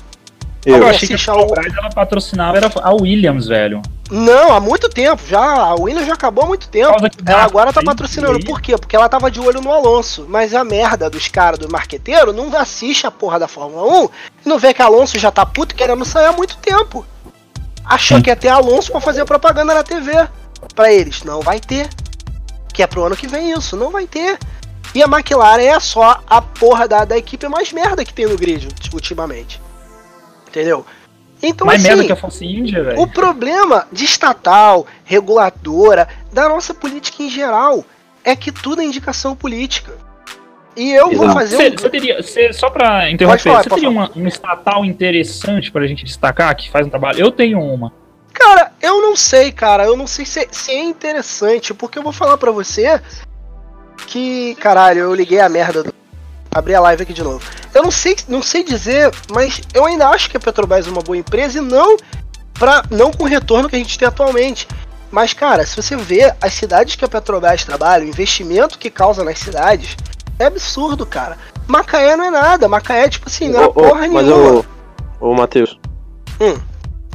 Eu, 0.65 0.77
eu 0.77 0.89
achei 0.89 1.09
que 1.09 1.15
a 1.15 1.19
Petrobras 1.19 1.77
ela 1.77 1.91
patrocinava 1.91 2.57
era 2.57 2.71
a 2.83 2.93
Williams, 2.95 3.47
velho. 3.47 3.83
Não, 4.13 4.53
há 4.53 4.61
muito 4.61 4.91
tempo. 4.91 5.23
Já 5.27 5.41
a 5.41 5.75
Williams 5.75 6.07
já 6.07 6.13
acabou 6.13 6.45
há 6.45 6.47
muito 6.49 6.69
tempo. 6.69 6.95
Ela 7.25 7.45
agora 7.45 7.73
tá 7.73 7.83
patrocinando. 7.83 8.45
Por 8.45 8.61
quê? 8.61 8.77
Porque 8.77 8.95
ela 8.95 9.09
tava 9.09 9.31
de 9.31 9.41
olho 9.41 9.63
no 9.63 9.73
Alonso. 9.73 10.27
Mas 10.29 10.55
a 10.55 10.63
merda 10.63 11.09
dos 11.09 11.29
caras 11.29 11.59
do 11.59 11.73
marqueteiro 11.73 12.31
não 12.31 12.55
assiste 12.55 13.07
a 13.07 13.11
porra 13.11 13.39
da 13.39 13.49
Fórmula 13.49 14.03
1 14.03 14.09
e 14.45 14.49
não 14.49 14.59
vê 14.59 14.75
que 14.75 14.83
Alonso 14.83 15.19
já 15.19 15.31
tá 15.31 15.47
puto 15.47 15.75
querendo 15.75 16.05
sair 16.05 16.27
há 16.27 16.33
muito 16.33 16.59
tempo. 16.59 17.07
Achou 17.87 18.19
Sim. 18.19 18.23
que 18.23 18.29
ia 18.29 18.37
ter 18.37 18.49
Alonso 18.49 18.93
para 18.93 19.01
fazer 19.01 19.25
propaganda 19.25 19.73
na 19.73 19.83
TV. 19.83 20.13
Para 20.75 20.93
eles, 20.93 21.23
não 21.23 21.41
vai 21.41 21.59
ter. 21.59 21.89
Que 22.75 22.83
é 22.83 22.87
pro 22.87 23.05
ano 23.05 23.17
que 23.17 23.27
vem 23.27 23.53
isso, 23.53 23.79
não 23.79 23.91
vai 23.91 24.07
ter. 24.07 24.39
E 24.95 25.03
a 25.03 25.07
McLaren 25.07 25.63
é 25.63 25.81
só 25.81 26.21
a 26.29 26.43
porra 26.43 26.87
da, 26.87 27.07
da 27.07 27.17
equipe 27.17 27.49
mais 27.49 27.73
merda 27.73 28.05
que 28.05 28.13
tem 28.13 28.27
no 28.27 28.37
grid 28.37 28.69
ultimamente. 28.93 29.59
Entendeu? 30.47 30.85
Então, 31.43 31.67
Mais 31.67 31.85
assim, 31.85 32.07
que 32.07 32.13
a 32.13 32.17
Força 32.17 32.45
Índia, 32.45 32.85
velho. 32.85 33.01
O 33.01 33.07
problema 33.07 33.89
de 33.91 34.05
estatal, 34.05 34.87
reguladora, 35.05 36.09
da 36.33 36.49
nossa 36.49 36.73
política 36.73 37.23
em 37.23 37.29
geral, 37.29 37.85
é 38.25 38.37
que 38.37 38.53
tudo 38.53 38.81
é 38.81 38.85
indicação 38.85 39.35
política. 39.35 39.93
E 40.77 40.91
eu 40.93 41.11
Exato. 41.11 41.17
vou 41.17 41.31
fazer 41.35 41.57
cê, 41.57 41.69
um... 41.69 41.73
Você 41.73 41.91
teria, 41.91 42.23
cê, 42.23 42.53
só 42.53 42.71
pra 42.71 43.11
interromper, 43.11 43.51
você 43.51 43.69
teria 43.69 43.91
uma, 43.91 44.11
uma 44.15 44.29
estatal 44.29 44.85
interessante 44.85 45.71
pra 45.71 45.87
gente 45.87 46.05
destacar, 46.05 46.55
que 46.57 46.71
faz 46.71 46.87
um 46.87 46.91
trabalho? 46.91 47.19
Eu 47.19 47.31
tenho 47.31 47.61
uma. 47.61 47.93
Cara, 48.33 48.73
eu 48.81 49.03
não 49.03 49.15
sei, 49.15 49.53
cara. 49.53 49.85
Eu 49.85 49.97
não 49.97 50.07
sei 50.07 50.25
se, 50.25 50.49
se 50.51 50.71
é 50.71 50.83
interessante, 50.83 51.75
porque 51.75 51.99
eu 51.99 52.03
vou 52.03 52.13
falar 52.13 52.39
pra 52.39 52.51
você 52.51 53.01
que, 54.07 54.55
caralho, 54.55 55.01
eu 55.01 55.15
liguei 55.15 55.41
a 55.41 55.49
merda 55.49 55.83
do 55.83 55.93
abrir 56.55 56.75
a 56.75 56.81
live 56.81 57.03
aqui 57.03 57.13
de 57.13 57.23
novo. 57.23 57.43
Eu 57.75 57.83
não 57.83 57.91
sei, 57.91 58.17
não 58.29 58.43
sei 58.43 58.63
dizer, 58.63 59.11
mas 59.31 59.61
eu 59.73 59.85
ainda 59.85 60.09
acho 60.09 60.31
que 60.31 60.37
a 60.37 60.41
Petrobras 60.41 60.87
é 60.87 60.91
uma 60.91 61.03
boa 61.03 61.17
empresa 61.17 61.59
e 61.59 61.61
não 61.61 61.97
para 62.55 62.85
não 62.91 63.11
com 63.11 63.25
o 63.25 63.27
retorno 63.27 63.69
que 63.69 63.77
a 63.77 63.79
gente 63.79 63.99
tem 63.99 64.07
atualmente. 64.07 64.69
Mas 65.11 65.33
cara, 65.33 65.65
se 65.67 65.77
você 65.77 65.97
vê 65.97 66.33
as 66.41 66.55
cidades 66.55 66.95
que 66.95 67.05
a 67.05 67.09
Petrobras 67.09 67.65
trabalha, 67.65 68.05
o 68.05 68.09
investimento 68.09 68.79
que 68.79 68.91
causa 68.91 69.25
nas 69.25 69.39
cidades, 69.39 69.97
é 70.39 70.47
absurdo, 70.47 71.05
cara. 71.07 71.39
Macaé 71.67 72.17
não 72.17 72.25
é 72.25 72.31
nada. 72.31 72.69
Macaé, 72.69 73.09
tipo 73.09 73.29
assim, 73.29 73.49
não 73.49 73.63
é 73.63 73.67
ô, 73.67 73.73
porra 73.73 74.09
mas 74.09 74.27
nenhuma. 74.27 74.65
ô, 75.21 75.31
ô 75.31 75.35
Matheus. 75.35 75.79
Hum. 76.41 76.59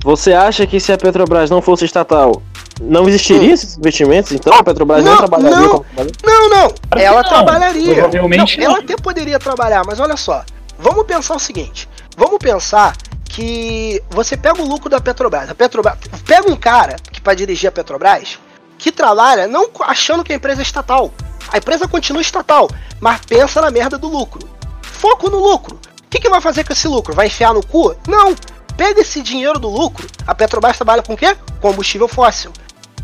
Você 0.03 0.33
acha 0.33 0.65
que 0.65 0.79
se 0.79 0.91
a 0.91 0.97
Petrobras 0.97 1.49
não 1.49 1.61
fosse 1.61 1.85
estatal, 1.85 2.41
não 2.81 3.07
existiria 3.07 3.53
esses 3.53 3.77
investimentos? 3.77 4.31
Então 4.31 4.53
a 4.53 4.63
Petrobras 4.63 5.03
não, 5.03 5.11
Não, 5.11 5.17
trabalharia 5.17 5.59
não. 5.59 5.69
como? 5.69 5.85
Não, 6.23 6.49
não. 6.49 6.75
Ela 6.91 7.21
não. 7.23 7.29
trabalharia. 7.29 7.93
Provavelmente 7.95 8.57
não, 8.59 8.65
Ela 8.65 8.79
até 8.79 8.95
poderia 8.95 9.39
trabalhar, 9.39 9.83
mas 9.85 9.99
olha 9.99 10.17
só. 10.17 10.43
Vamos 10.79 11.05
pensar 11.05 11.35
o 11.35 11.39
seguinte. 11.39 11.89
Vamos 12.15 12.37
pensar 12.37 12.95
que 13.25 14.01
você 14.09 14.37
pega 14.37 14.61
o 14.61 14.67
lucro 14.67 14.89
da 14.89 14.99
Petrobras. 14.99 15.49
A 15.49 15.55
Petrobras 15.55 15.97
pega 16.25 16.49
um 16.49 16.55
cara 16.55 16.95
que 17.11 17.21
para 17.21 17.33
dirigir 17.33 17.67
a 17.67 17.71
Petrobras 17.71 18.39
que 18.77 18.91
trabalha 18.91 19.47
não 19.47 19.69
achando 19.81 20.23
que 20.23 20.31
a 20.31 20.35
empresa 20.35 20.61
é 20.61 20.63
estatal. 20.63 21.11
A 21.51 21.57
empresa 21.57 21.87
continua 21.87 22.21
estatal, 22.21 22.69
mas 22.99 23.21
pensa 23.25 23.61
na 23.61 23.71
merda 23.71 23.97
do 23.97 24.07
lucro. 24.07 24.47
Foco 24.81 25.29
no 25.29 25.39
lucro. 25.39 25.75
O 25.75 26.09
que, 26.09 26.19
que 26.19 26.29
vai 26.29 26.41
fazer 26.41 26.63
com 26.63 26.73
esse 26.73 26.87
lucro? 26.87 27.13
Vai 27.13 27.27
enfiar 27.27 27.53
no 27.53 27.65
cu? 27.65 27.95
Não. 28.07 28.35
Pega 28.75 29.01
esse 29.01 29.21
dinheiro 29.21 29.59
do 29.59 29.67
lucro. 29.67 30.07
A 30.25 30.35
Petrobras 30.35 30.77
trabalha 30.77 31.01
com 31.01 31.13
o 31.13 31.17
quê? 31.17 31.35
Combustível 31.59 32.07
fóssil. 32.07 32.51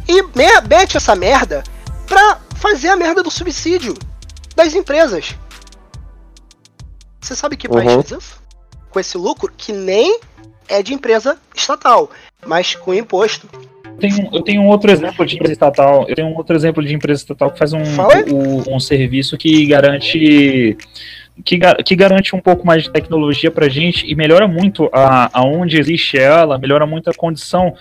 E 0.08 0.22
me- 0.22 0.62
mete 0.70 0.98
essa 0.98 1.16
merda 1.16 1.64
pra 2.08 2.40
fazer 2.56 2.90
a 2.90 2.96
merda 2.96 3.24
do 3.24 3.32
subsídio 3.32 3.94
das 4.56 4.74
empresas. 4.76 5.36
Você 7.22 7.36
sabe 7.36 7.56
que 7.56 7.68
país 7.70 7.86
Uhum. 7.92 8.02
faz 8.04 8.12
isso? 8.24 8.42
Com 8.90 9.00
esse 9.00 9.18
lucro 9.18 9.52
que 9.56 9.72
nem 9.72 10.20
é 10.68 10.84
de 10.84 10.94
empresa 10.94 11.38
estatal, 11.56 12.10
mas 12.46 12.76
com 12.76 12.94
imposto. 12.94 13.48
Eu 13.86 13.98
tenho, 13.98 14.30
eu 14.34 14.42
tenho 14.42 14.62
um 14.62 14.68
outro 14.68 14.92
exemplo 14.92 15.26
de 15.26 15.36
empresa 15.36 15.54
estatal. 15.54 16.06
Eu 16.10 16.16
tenho 16.16 16.28
um 16.28 16.36
outro 16.36 16.56
exemplo 16.56 16.84
de 16.84 16.94
empresa 16.94 17.22
estatal 17.22 17.52
que 17.52 17.60
faz 17.60 17.74
um, 17.74 17.80
um, 17.82 18.76
um 18.76 18.80
serviço 18.80 19.38
que 19.38 19.66
garante. 19.66 20.78
Que, 21.44 21.58
que 21.84 21.96
garante 21.96 22.36
um 22.36 22.40
pouco 22.40 22.64
mais 22.66 22.84
de 22.84 22.92
tecnologia 22.92 23.50
pra 23.50 23.68
gente 23.68 24.06
e 24.06 24.14
melhora 24.14 24.48
muito 24.48 24.88
a, 24.94 25.32
aonde 25.34 25.80
existe 25.80 26.16
ela, 26.16 26.60
melhora 26.60 26.86
muito 26.86 27.10
a 27.10 27.14
condição 27.14 27.74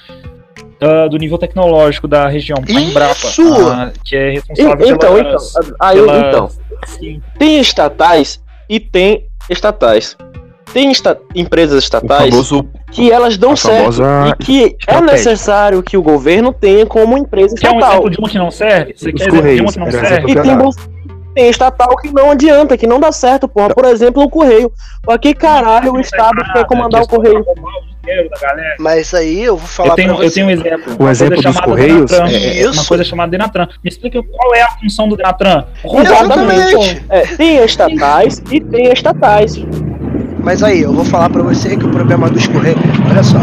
ah, 0.83 1.09
do 1.09 1.16
nível 1.16 1.39
tecnológico 1.39 2.07
da 2.09 2.26
região. 2.28 2.59
A 2.59 2.80
Embrapa, 2.80 3.14
Isso! 3.14 3.68
ah, 3.70 3.91
que 4.05 4.16
é 4.16 4.30
responsável 4.30 4.72
Então, 4.89 4.95
então, 4.95 5.14
pelas- 5.14 5.55
aí, 5.80 5.97
pelas- 6.01 6.28
então, 6.28 6.51
Sim. 6.87 7.22
tem 7.39 7.61
estatais 7.61 8.41
e 8.68 8.78
tem 8.80 9.26
estatais. 9.49 10.16
Tem 10.72 10.91
esta- 10.91 11.18
empresas 11.35 11.83
estatais 11.85 12.30
famoso, 12.30 12.64
que 12.91 13.12
elas 13.12 13.37
dão 13.37 13.55
certo 13.55 14.01
e 14.39 14.45
que 14.45 14.76
é 14.87 15.01
necessário 15.03 15.83
que 15.83 15.99
o 15.99 16.03
governo 16.03 16.51
tenha 16.53 16.87
como 16.87 17.18
empresa 17.18 17.55
Quer 17.57 17.68
um 17.70 17.74
estatal. 17.74 17.93
exemplo 17.93 18.11
de 18.11 18.18
uma 18.18 18.28
que 18.30 18.39
não 18.39 18.51
serve? 18.51 18.95
Você 18.97 19.11
Os 19.11 19.14
quer 19.14 19.28
exemplo 19.28 19.30
de 19.30 19.37
uma 19.37 19.43
Correios, 19.43 19.72
que 19.74 19.78
não 19.80 19.87
era 19.89 20.09
serve? 20.09 20.33
E 20.33 20.35
tem, 20.35 20.59
tem 21.35 21.51
estatal 21.51 21.95
que 21.97 22.11
não 22.11 22.30
adianta, 22.30 22.78
que 22.78 22.87
não 22.87 22.99
dá 22.99 23.12
certo, 23.12 23.47
porra. 23.49 23.70
Por 23.74 23.85
exemplo, 23.85 24.22
o 24.22 24.30
Correio. 24.30 24.72
Pra 25.03 25.18
que 25.18 25.35
caralho 25.35 25.93
o 25.93 26.01
Estado 26.01 26.43
quer 26.55 26.64
comandar 26.66 27.03
o 27.03 27.09
Correio? 27.09 27.45
Mas 28.79 29.15
aí 29.15 29.43
eu 29.45 29.57
vou 29.57 29.67
falar 29.69 29.91
Eu 29.91 29.95
tenho, 29.97 30.15
pra 30.15 30.25
eu 30.25 30.29
você. 30.29 30.35
tenho 30.35 30.47
um 30.47 30.51
exemplo. 30.51 30.93
O 30.99 31.03
Uma 31.03 31.11
exemplo 31.13 31.35
coisa 31.35 31.49
dos 31.49 31.55
chamada 31.57 31.63
Correios 31.65 32.11
Denatran. 32.11 32.39
é- 32.39 32.69
Uma 32.71 32.85
coisa 32.85 33.05
chamada 33.05 33.31
Denatran. 33.31 33.69
Me 33.83 33.89
explica 33.91 34.23
qual 34.23 34.55
é 34.55 34.63
a 34.63 34.69
função 34.73 35.09
do 35.09 35.17
Denatran. 35.17 35.65
Exatamente. 35.85 37.03
É, 37.09 37.21
tem 37.37 37.57
estatais 37.65 38.43
e 38.51 38.61
tem 38.61 38.93
estatais. 38.93 39.55
Mas 40.43 40.62
aí, 40.62 40.82
eu 40.82 40.93
vou 40.93 41.05
falar 41.05 41.30
pra 41.30 41.43
você 41.43 41.76
que 41.76 41.84
o 41.84 41.90
problema 41.90 42.28
dos 42.28 42.47
Correios. 42.49 42.80
Olha 43.09 43.22
só. 43.22 43.38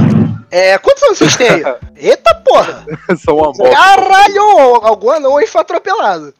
É, 0.52 0.78
quantos 0.80 1.04
anos 1.04 1.18
vocês 1.18 1.36
têm 1.38 1.50
aí? 1.50 1.64
Eita 1.96 2.36
porra! 2.44 2.86
são 3.24 3.36
uma 3.38 3.48
moto. 3.48 3.72
Caralho! 3.72 4.42
Algum 4.84 5.12
anão 5.12 5.38
aí 5.38 5.48
foi 5.48 5.62
atropelado. 5.62 6.34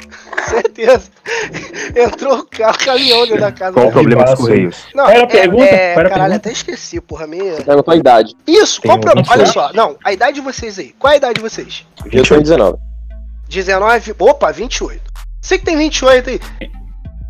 Certeza. 0.50 1.10
Entrou 1.96 2.40
o 2.40 2.46
carro, 2.46 2.78
caminhão 2.78 3.22
dentro 3.26 3.40
da 3.40 3.52
casa. 3.52 3.74
Qual 3.74 3.88
o 3.88 3.92
problema 3.92 4.26
dos. 4.26 4.36
Correios? 4.36 4.78
Não, 4.94 5.06
Qual 5.06 5.16
era 5.16 5.24
a 5.24 5.28
pergunta? 5.28 5.64
É, 5.64 5.94
Qual 5.94 6.00
era 6.00 6.10
caralho, 6.10 6.32
pergunta? 6.32 6.36
até 6.36 6.52
esqueci, 6.52 7.00
porra 7.00 7.28
minha. 7.28 7.54
Perguntou 7.62 7.94
a 7.94 7.98
idade. 7.98 8.36
Isso, 8.46 8.82
Tem 8.82 8.90
qual 8.90 8.98
o 8.98 9.00
um 9.00 9.02
problema? 9.04 9.28
Olha 9.32 9.46
só. 9.46 9.68
só, 9.68 9.74
não, 9.74 9.96
a 10.04 10.12
idade 10.12 10.34
de 10.34 10.42
vocês 10.42 10.78
aí. 10.80 10.94
Qual 11.00 11.12
é 11.12 11.14
a 11.14 11.18
idade 11.18 11.36
de 11.36 11.42
vocês? 11.42 11.86
Eu 12.12 12.24
tenho 12.24 12.42
19. 12.42 12.78
19, 13.48 14.16
opa, 14.20 14.52
28. 14.52 15.02
Você 15.42 15.58
que 15.58 15.66
tem 15.66 15.78
28 15.78 16.30
aí. 16.32 16.42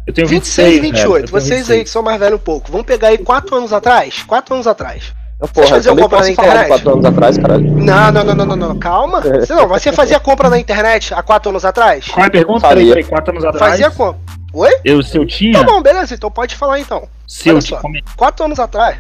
Eu 0.09 0.13
tenho 0.13 0.27
26 0.27 0.67
e 0.67 0.79
26, 0.79 0.81
28. 0.81 1.01
velho. 1.01 1.13
Eu 1.13 1.29
tenho 1.29 1.41
Vocês 1.41 1.69
aí 1.69 1.83
que 1.83 1.89
são 1.89 2.01
mais 2.01 2.19
velhos 2.19 2.39
um 2.39 2.43
pouco. 2.43 2.71
Vamos 2.71 2.87
pegar 2.87 3.09
aí 3.09 3.17
4 3.19 3.55
anos 3.55 3.71
atrás? 3.71 4.23
4 4.23 4.55
anos 4.55 4.65
atrás. 4.65 5.13
Eu, 5.39 5.47
porra, 5.47 5.65
eu 5.67 5.69
faziam 5.69 5.95
compra 5.95 6.17
posso 6.17 6.23
na 6.23 6.31
internet? 6.31 6.67
4 6.67 6.89
anos 6.91 7.05
atrás, 7.05 7.37
caralho. 7.37 7.71
Não, 7.71 8.11
não, 8.11 8.23
não, 8.23 8.33
não, 8.35 8.45
não, 8.47 8.55
não. 8.55 8.79
Calma. 8.79 9.21
Você 9.21 9.53
não, 9.53 9.67
você 9.67 9.93
fazia 9.93 10.19
compra 10.19 10.49
na 10.49 10.57
internet 10.57 11.13
há 11.13 11.21
4 11.21 11.49
anos 11.51 11.63
atrás? 11.63 12.07
Qual 12.07 12.23
é 12.23 12.27
a 12.27 12.31
pergunta? 12.31 12.67
Peraí, 12.69 12.87
peraí, 12.87 13.03
quatro 13.03 13.31
anos 13.31 13.45
atrás. 13.45 13.71
Fazia 13.73 13.91
compra. 13.91 14.19
Oi? 14.51 14.71
Eu, 14.83 15.03
se 15.03 15.15
eu 15.15 15.27
tinha. 15.27 15.53
Tá 15.53 15.63
bom, 15.63 15.79
beleza, 15.79 16.15
então 16.15 16.31
pode 16.31 16.55
falar 16.55 16.79
então. 16.79 17.07
se 17.27 17.47
eu 17.49 17.53
olha 17.53 17.61
tinha. 17.61 17.77
só. 17.77 17.81
como 17.83 17.95
é- 17.95 18.01
4 18.17 18.45
anos 18.45 18.59
atrás. 18.59 18.97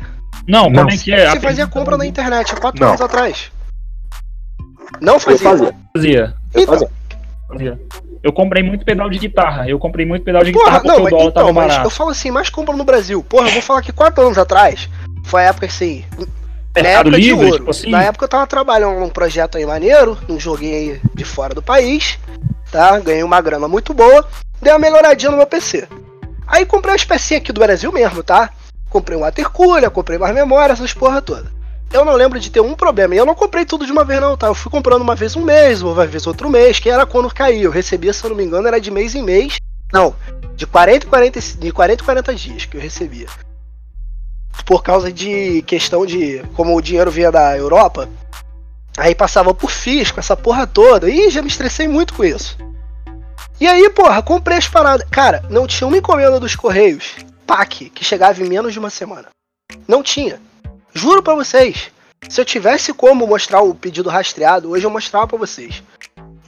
Não, 0.47 0.69
Não, 0.69 0.81
como 0.83 0.91
é 0.91 0.97
que 0.97 1.11
é? 1.11 1.31
Você 1.31 1.39
fazia 1.39 1.65
compra 1.65 1.97
na 1.97 2.05
internet 2.05 2.53
há 2.53 2.55
4 2.57 2.79
Não. 2.79 2.89
anos 2.89 3.01
atrás. 3.01 3.51
Não 5.01 5.15
Eu 5.15 5.19
fazia. 5.19 5.49
fazia. 5.49 5.73
Fazia. 5.95 6.33
Eu 6.53 6.61
Então, 6.61 6.73
fazia. 6.75 6.89
fazia. 7.49 7.79
Eu 8.21 8.33
comprei 8.33 8.61
muito 8.61 8.83
pedal 8.83 9.09
de 9.09 9.17
guitarra. 9.17 9.67
Eu 9.69 9.79
comprei 9.79 10.05
muito 10.05 10.23
pedal 10.23 10.43
de 10.43 10.51
Porra, 10.51 10.79
guitarra 10.79 10.79
porque 10.81 10.91
não, 10.91 10.99
o 10.99 11.03
mas, 11.03 11.11
dólar 11.11 11.23
então, 11.29 11.41
tava 11.41 11.53
mas 11.53 11.63
eu 11.63 11.69
barato. 11.69 11.89
falo 11.89 12.09
assim, 12.09 12.31
mais 12.31 12.49
compra 12.49 12.75
no 12.75 12.83
Brasil. 12.83 13.23
Porra, 13.23 13.47
eu 13.47 13.53
vou 13.53 13.61
falar 13.61 13.81
que 13.81 13.93
4 13.93 14.23
anos 14.23 14.37
atrás 14.37 14.89
foi 15.23 15.41
a 15.41 15.45
época 15.45 15.65
assim. 15.67 16.03
Na 16.75 16.83
Mercado 16.83 17.07
época 17.07 17.21
de 17.21 17.27
Livre, 17.29 17.45
ouro. 17.45 17.57
tipo 17.57 17.69
assim. 17.69 17.89
Na 17.89 18.03
época 18.03 18.25
eu 18.25 18.29
tava 18.29 18.45
trabalhando 18.47 18.99
num 18.99 19.09
projeto 19.09 19.57
aí 19.57 19.65
maneiro, 19.65 20.17
num 20.27 20.39
joguinho 20.39 20.75
aí 20.75 21.01
de 21.15 21.23
fora 21.23 21.53
do 21.53 21.61
país, 21.61 22.19
tá? 22.71 22.99
Ganhei 22.99 23.23
uma 23.23 23.41
grana 23.41 23.67
muito 23.67 23.93
boa, 23.93 24.27
dei 24.61 24.71
uma 24.73 24.79
melhoradinha 24.79 25.31
no 25.31 25.37
meu 25.37 25.47
PC. 25.47 25.87
Aí 26.45 26.65
comprei 26.65 26.93
umas 26.93 27.03
pecinhas 27.05 27.41
aqui 27.41 27.53
do 27.53 27.61
Brasil 27.61 27.91
mesmo, 27.91 28.21
tá? 28.21 28.49
Comprei 28.89 29.17
um 29.17 29.21
watercooler, 29.21 29.89
comprei 29.91 30.17
mais 30.17 30.33
memória, 30.33 30.73
essas 30.73 30.93
porra 30.93 31.21
toda. 31.21 31.51
Eu 31.91 32.05
não 32.05 32.13
lembro 32.13 32.39
de 32.39 32.51
ter 32.51 32.59
um 32.59 32.75
problema. 32.75 33.15
E 33.15 33.17
eu 33.17 33.25
não 33.25 33.33
comprei 33.33 33.65
tudo 33.65 33.85
de 33.85 33.91
uma 33.91 34.05
vez, 34.05 34.21
não, 34.21 34.37
tá? 34.37 34.47
Eu 34.47 34.55
fui 34.55 34.71
comprando 34.71 35.01
uma 35.01 35.15
vez 35.15 35.35
um 35.35 35.41
mês, 35.41 35.81
uma 35.81 36.05
vez 36.05 36.27
outro 36.27 36.49
mês, 36.49 36.79
que 36.79 36.89
era 36.89 37.05
quando 37.05 37.33
caía. 37.33 37.63
Eu 37.63 37.71
recebia, 37.71 38.13
se 38.13 38.23
eu 38.23 38.29
não 38.29 38.37
me 38.37 38.43
engano, 38.43 38.67
era 38.67 38.79
de 38.79 38.91
mês 38.91 39.15
em 39.15 39.23
mês. 39.23 39.57
Não, 39.91 40.15
de 40.55 40.67
40 40.67 41.05
em 41.05 41.09
40, 41.09 41.39
de 41.39 41.71
40 41.71 42.03
em 42.03 42.05
40 42.05 42.35
dias 42.35 42.65
que 42.65 42.77
eu 42.77 42.81
recebia. 42.81 43.27
Por 44.65 44.83
causa 44.83 45.11
de 45.11 45.63
questão 45.63 46.05
de. 46.05 46.43
Como 46.53 46.75
o 46.75 46.81
dinheiro 46.81 47.09
vinha 47.09 47.31
da 47.31 47.57
Europa, 47.57 48.07
aí 48.97 49.15
passava 49.15 49.53
por 49.53 49.71
fisco, 49.71 50.19
essa 50.19 50.37
porra 50.37 50.67
toda. 50.67 51.09
Ih, 51.09 51.31
já 51.31 51.41
me 51.41 51.47
estressei 51.47 51.87
muito 51.87 52.13
com 52.13 52.23
isso. 52.23 52.55
E 53.59 53.67
aí, 53.67 53.89
porra, 53.89 54.21
comprei 54.21 54.57
as 54.57 54.67
paradas. 54.67 55.07
Cara, 55.09 55.43
não 55.49 55.65
tinha 55.65 55.87
uma 55.87 55.97
encomenda 55.97 56.39
dos 56.39 56.55
Correios, 56.55 57.15
PAC, 57.47 57.89
que 57.89 58.05
chegava 58.05 58.41
em 58.41 58.47
menos 58.47 58.73
de 58.73 58.79
uma 58.79 58.89
semana. 58.89 59.29
Não 59.87 60.03
tinha. 60.03 60.39
Juro 60.93 61.21
pra 61.21 61.35
vocês. 61.35 61.91
Se 62.27 62.39
eu 62.41 62.45
tivesse 62.45 62.93
como 62.93 63.25
mostrar 63.25 63.61
o 63.61 63.73
pedido 63.73 64.09
rastreado, 64.09 64.69
hoje 64.71 64.85
eu 64.85 64.89
mostrava 64.89 65.27
pra 65.27 65.37
vocês. 65.37 65.81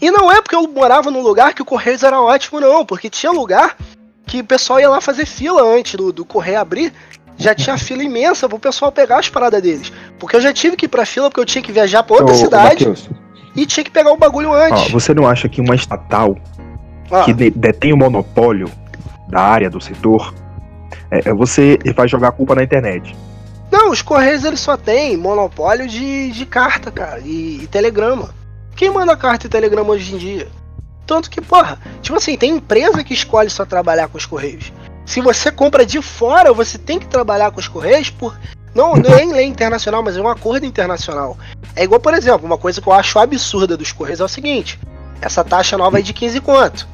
E 0.01 0.09
não 0.11 0.31
é 0.31 0.41
porque 0.41 0.55
eu 0.55 0.67
morava 0.67 1.09
num 1.11 1.21
lugar 1.21 1.53
que 1.53 1.61
o 1.61 1.65
Correios 1.65 2.03
era 2.03 2.19
ótimo, 2.19 2.59
não. 2.59 2.85
Porque 2.85 3.09
tinha 3.09 3.31
lugar 3.31 3.77
que 4.25 4.39
o 4.39 4.43
pessoal 4.43 4.79
ia 4.79 4.89
lá 4.89 4.99
fazer 4.99 5.25
fila 5.25 5.61
antes 5.63 5.95
do, 5.95 6.11
do 6.11 6.25
Correio 6.25 6.59
abrir. 6.59 6.93
Já 7.37 7.55
tinha 7.55 7.77
fila 7.79 8.03
imensa 8.03 8.49
pro 8.49 8.59
pessoal 8.59 8.91
pegar 8.91 9.19
as 9.19 9.29
paradas 9.29 9.61
deles. 9.61 9.91
Porque 10.19 10.35
eu 10.35 10.41
já 10.41 10.51
tive 10.51 10.75
que 10.75 10.85
ir 10.85 10.89
pra 10.89 11.05
fila 11.05 11.29
porque 11.29 11.39
eu 11.41 11.45
tinha 11.45 11.61
que 11.61 11.71
viajar 11.71 12.03
pra 12.03 12.17
outra 12.17 12.33
Ô, 12.33 12.35
ô, 12.37 12.39
cidade 12.39 12.87
Matheus, 12.87 13.09
e 13.55 13.65
tinha 13.65 13.83
que 13.83 13.91
pegar 13.91 14.11
o 14.11 14.17
bagulho 14.17 14.49
ó, 14.49 14.55
antes. 14.55 14.91
você 14.91 15.13
não 15.13 15.27
acha 15.27 15.47
que 15.47 15.61
uma 15.61 15.75
estatal 15.75 16.35
Ó, 17.09 17.23
que 17.23 17.33
de- 17.33 17.49
detém 17.51 17.93
o 17.93 17.97
monopólio 17.97 18.69
da 19.27 19.41
área, 19.41 19.69
do 19.69 19.79
setor, 19.79 20.33
é, 21.09 21.29
é 21.29 21.33
você 21.33 21.77
vai 21.95 22.07
jogar 22.07 22.29
a 22.29 22.31
culpa 22.31 22.55
na 22.55 22.63
internet. 22.63 23.15
Não, 23.71 23.89
os 23.89 24.01
Correios 24.01 24.43
eles 24.43 24.59
só 24.59 24.75
têm 24.75 25.15
monopólio 25.15 25.87
de, 25.87 26.29
de 26.31 26.45
carta, 26.45 26.91
cara, 26.91 27.21
e, 27.21 27.63
e 27.63 27.67
telegrama. 27.67 28.35
Quem 28.75 28.89
manda 28.91 29.15
carta 29.15 29.47
e 29.47 29.49
telegrama 29.49 29.91
hoje 29.91 30.13
em 30.13 30.17
dia? 30.17 30.49
Tanto 31.07 31.29
que, 31.29 31.41
porra, 31.41 31.79
tipo 32.01 32.17
assim, 32.17 32.37
tem 32.37 32.57
empresa 32.57 33.03
que 33.03 33.13
escolhe 33.13 33.49
só 33.49 33.65
trabalhar 33.65 34.09
com 34.09 34.17
os 34.17 34.25
Correios. 34.25 34.71
Se 35.05 35.21
você 35.21 35.51
compra 35.51 35.85
de 35.85 36.01
fora, 36.01 36.53
você 36.53 36.77
tem 36.77 36.99
que 36.99 37.07
trabalhar 37.07 37.51
com 37.51 37.59
os 37.59 37.67
Correios 37.67 38.09
por. 38.09 38.37
Não, 38.73 38.95
não 38.95 39.13
é 39.15 39.23
em 39.23 39.33
lei 39.33 39.45
internacional, 39.45 40.01
mas 40.03 40.15
é 40.15 40.21
um 40.21 40.27
acordo 40.27 40.65
internacional. 40.65 41.37
É 41.75 41.83
igual, 41.83 41.99
por 41.99 42.13
exemplo, 42.13 42.45
uma 42.45 42.57
coisa 42.57 42.81
que 42.81 42.87
eu 42.87 42.93
acho 42.93 43.19
absurda 43.19 43.75
dos 43.75 43.91
Correios 43.91 44.19
é 44.19 44.23
o 44.23 44.29
seguinte: 44.29 44.79
essa 45.21 45.43
taxa 45.43 45.77
nova 45.77 45.99
é 45.99 46.01
de 46.01 46.13
15 46.13 46.39
quanto? 46.41 46.87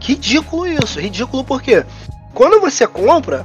Ridículo 0.00 0.66
isso, 0.66 0.98
ridículo 0.98 1.44
por 1.44 1.60
quê? 1.60 1.84
Quando 2.32 2.60
você 2.60 2.86
compra, 2.86 3.44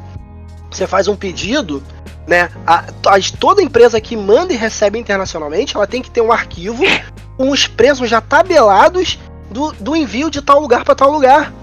você 0.70 0.86
faz 0.86 1.08
um 1.08 1.16
pedido, 1.16 1.84
né? 2.28 2.50
A, 2.66 2.84
a- 3.08 3.20
toda 3.40 3.62
empresa 3.62 4.00
que 4.02 4.16
manda 4.18 4.54
e 4.54 4.56
recebe 4.58 4.98
internacionalmente, 5.00 5.76
ela 5.76 5.88
tem 5.88 6.02
que 6.02 6.10
ter 6.12 6.22
um 6.22 6.32
arquivo 6.32 6.84
com 7.38 7.50
os 7.52 7.68
preços 7.68 8.10
já 8.10 8.22
tabelados 8.22 9.20
do, 9.50 9.72
do 9.74 9.96
envio 9.96 10.30
de 10.30 10.42
tal 10.42 10.60
lugar 10.60 10.84
para 10.84 10.96
tal 10.96 11.12
lugar. 11.12 11.54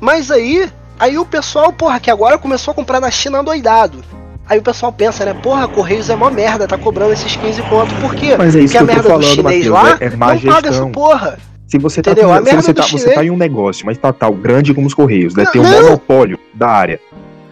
Mas 0.00 0.30
aí, 0.30 0.68
aí 0.98 1.18
o 1.18 1.24
pessoal, 1.24 1.72
porra, 1.72 1.98
que 2.00 2.10
agora 2.10 2.38
começou 2.38 2.72
a 2.72 2.74
comprar 2.74 3.00
na 3.00 3.10
China 3.10 3.42
doidado. 3.42 4.02
Aí 4.48 4.58
o 4.58 4.62
pessoal 4.62 4.92
pensa, 4.92 5.24
né? 5.24 5.34
Porra, 5.34 5.66
Correios 5.66 6.08
é 6.08 6.14
mó 6.14 6.30
merda, 6.30 6.68
tá 6.68 6.78
cobrando 6.78 7.12
esses 7.12 7.34
15 7.34 7.62
conto. 7.62 7.92
Por 8.00 8.14
quê? 8.14 8.36
Mas 8.36 8.54
é 8.54 8.60
isso 8.60 8.74
Porque 8.78 8.78
a 8.78 8.80
que 8.80 8.86
tô 8.86 8.92
merda 8.92 9.02
do 9.02 9.08
falando, 9.08 9.34
chinês 9.34 9.66
Matheus. 9.66 9.74
lá 9.74 9.98
é, 10.00 10.04
é 10.06 10.10
não 10.10 10.18
paga 10.18 10.36
essa 10.48 10.68
gestão. 10.68 10.92
porra. 10.92 11.38
Se 11.66 11.78
você 11.78 12.00
tá, 12.00 12.12
Entendeu? 12.12 12.32
A 12.32 12.36
se 12.36 12.42
merda 12.44 12.62
você 12.62 12.72
do 12.72 12.76
tá, 12.76 12.82
você 12.84 12.88
chinês- 12.98 13.14
tá 13.16 13.24
em 13.24 13.30
um 13.30 13.36
negócio, 13.36 13.84
uma 13.84 13.90
estatal 13.90 14.32
grande 14.32 14.72
como 14.72 14.86
os 14.86 14.94
Correios, 14.94 15.34
né, 15.34 15.42
Não, 15.44 15.50
tem 15.52 15.60
um 15.60 15.64
não. 15.64 15.82
monopólio 15.82 16.38
da 16.54 16.68
área. 16.68 17.00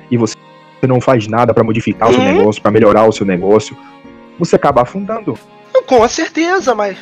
e 0.08 0.16
você 0.16 0.36
não 0.86 1.00
faz 1.00 1.26
nada 1.26 1.52
pra 1.54 1.62
modificar 1.64 2.08
o 2.10 2.12
seu 2.12 2.22
Uhum. 2.22 2.34
negócio, 2.34 2.62
pra 2.62 2.70
melhorar 2.70 3.04
o 3.08 3.12
seu 3.12 3.26
negócio, 3.26 3.76
você 4.38 4.56
acaba 4.56 4.82
afundando. 4.82 5.38
Com 5.86 6.06
certeza, 6.08 6.74
mas. 6.74 6.96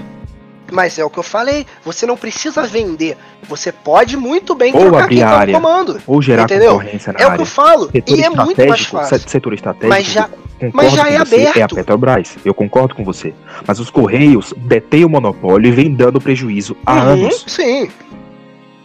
Mas 0.70 0.98
é 0.98 1.04
o 1.04 1.10
que 1.10 1.18
eu 1.18 1.22
falei, 1.22 1.66
você 1.84 2.06
não 2.06 2.16
precisa 2.16 2.62
vender. 2.62 3.14
Você 3.46 3.70
pode 3.70 4.16
muito 4.16 4.54
bem 4.54 4.72
Ou 4.74 4.80
trocar 4.80 5.02
abrir 5.04 5.16
quem 5.16 5.24
tá 5.24 5.30
área. 5.30 5.54
comando. 5.54 6.00
Ou 6.06 6.22
gerar 6.22 6.44
Entendeu? 6.44 6.72
concorrência 6.72 7.12
na 7.12 7.18
É 7.18 7.22
o 7.22 7.26
que 7.26 7.32
área. 7.32 7.42
eu 7.42 7.46
falo. 7.46 7.90
Setor 7.92 8.18
E 8.18 8.22
é 8.22 8.30
muito 8.30 8.38
mais 8.38 8.48
estratégico, 8.58 8.96
fácil. 8.96 9.18
se- 9.18 9.28
setor 9.28 9.52
estratégico, 9.52 9.88
Mas 9.90 10.06
já- 10.06 10.30
mas 10.72 10.92
já 10.92 11.10
é 11.10 11.18
você, 11.18 11.36
é 11.36 11.46
a 11.48 11.50
aberto. 11.50 11.74
Petrobras. 11.74 12.36
Eu 12.42 12.54
concordo 12.54 12.94
com 12.94 13.04
você. 13.04 13.34
Mas 13.66 13.80
os 13.80 13.90
Correios 13.90 14.54
detêm 14.56 15.04
o 15.04 15.10
monopólio 15.10 15.68
e 15.68 15.72
vem 15.72 15.92
dando 15.92 16.18
prejuízo 16.18 16.74
há 16.86 16.94
Uhum, 16.94 17.00
anos. 17.02 17.44
Sim. 17.46 17.90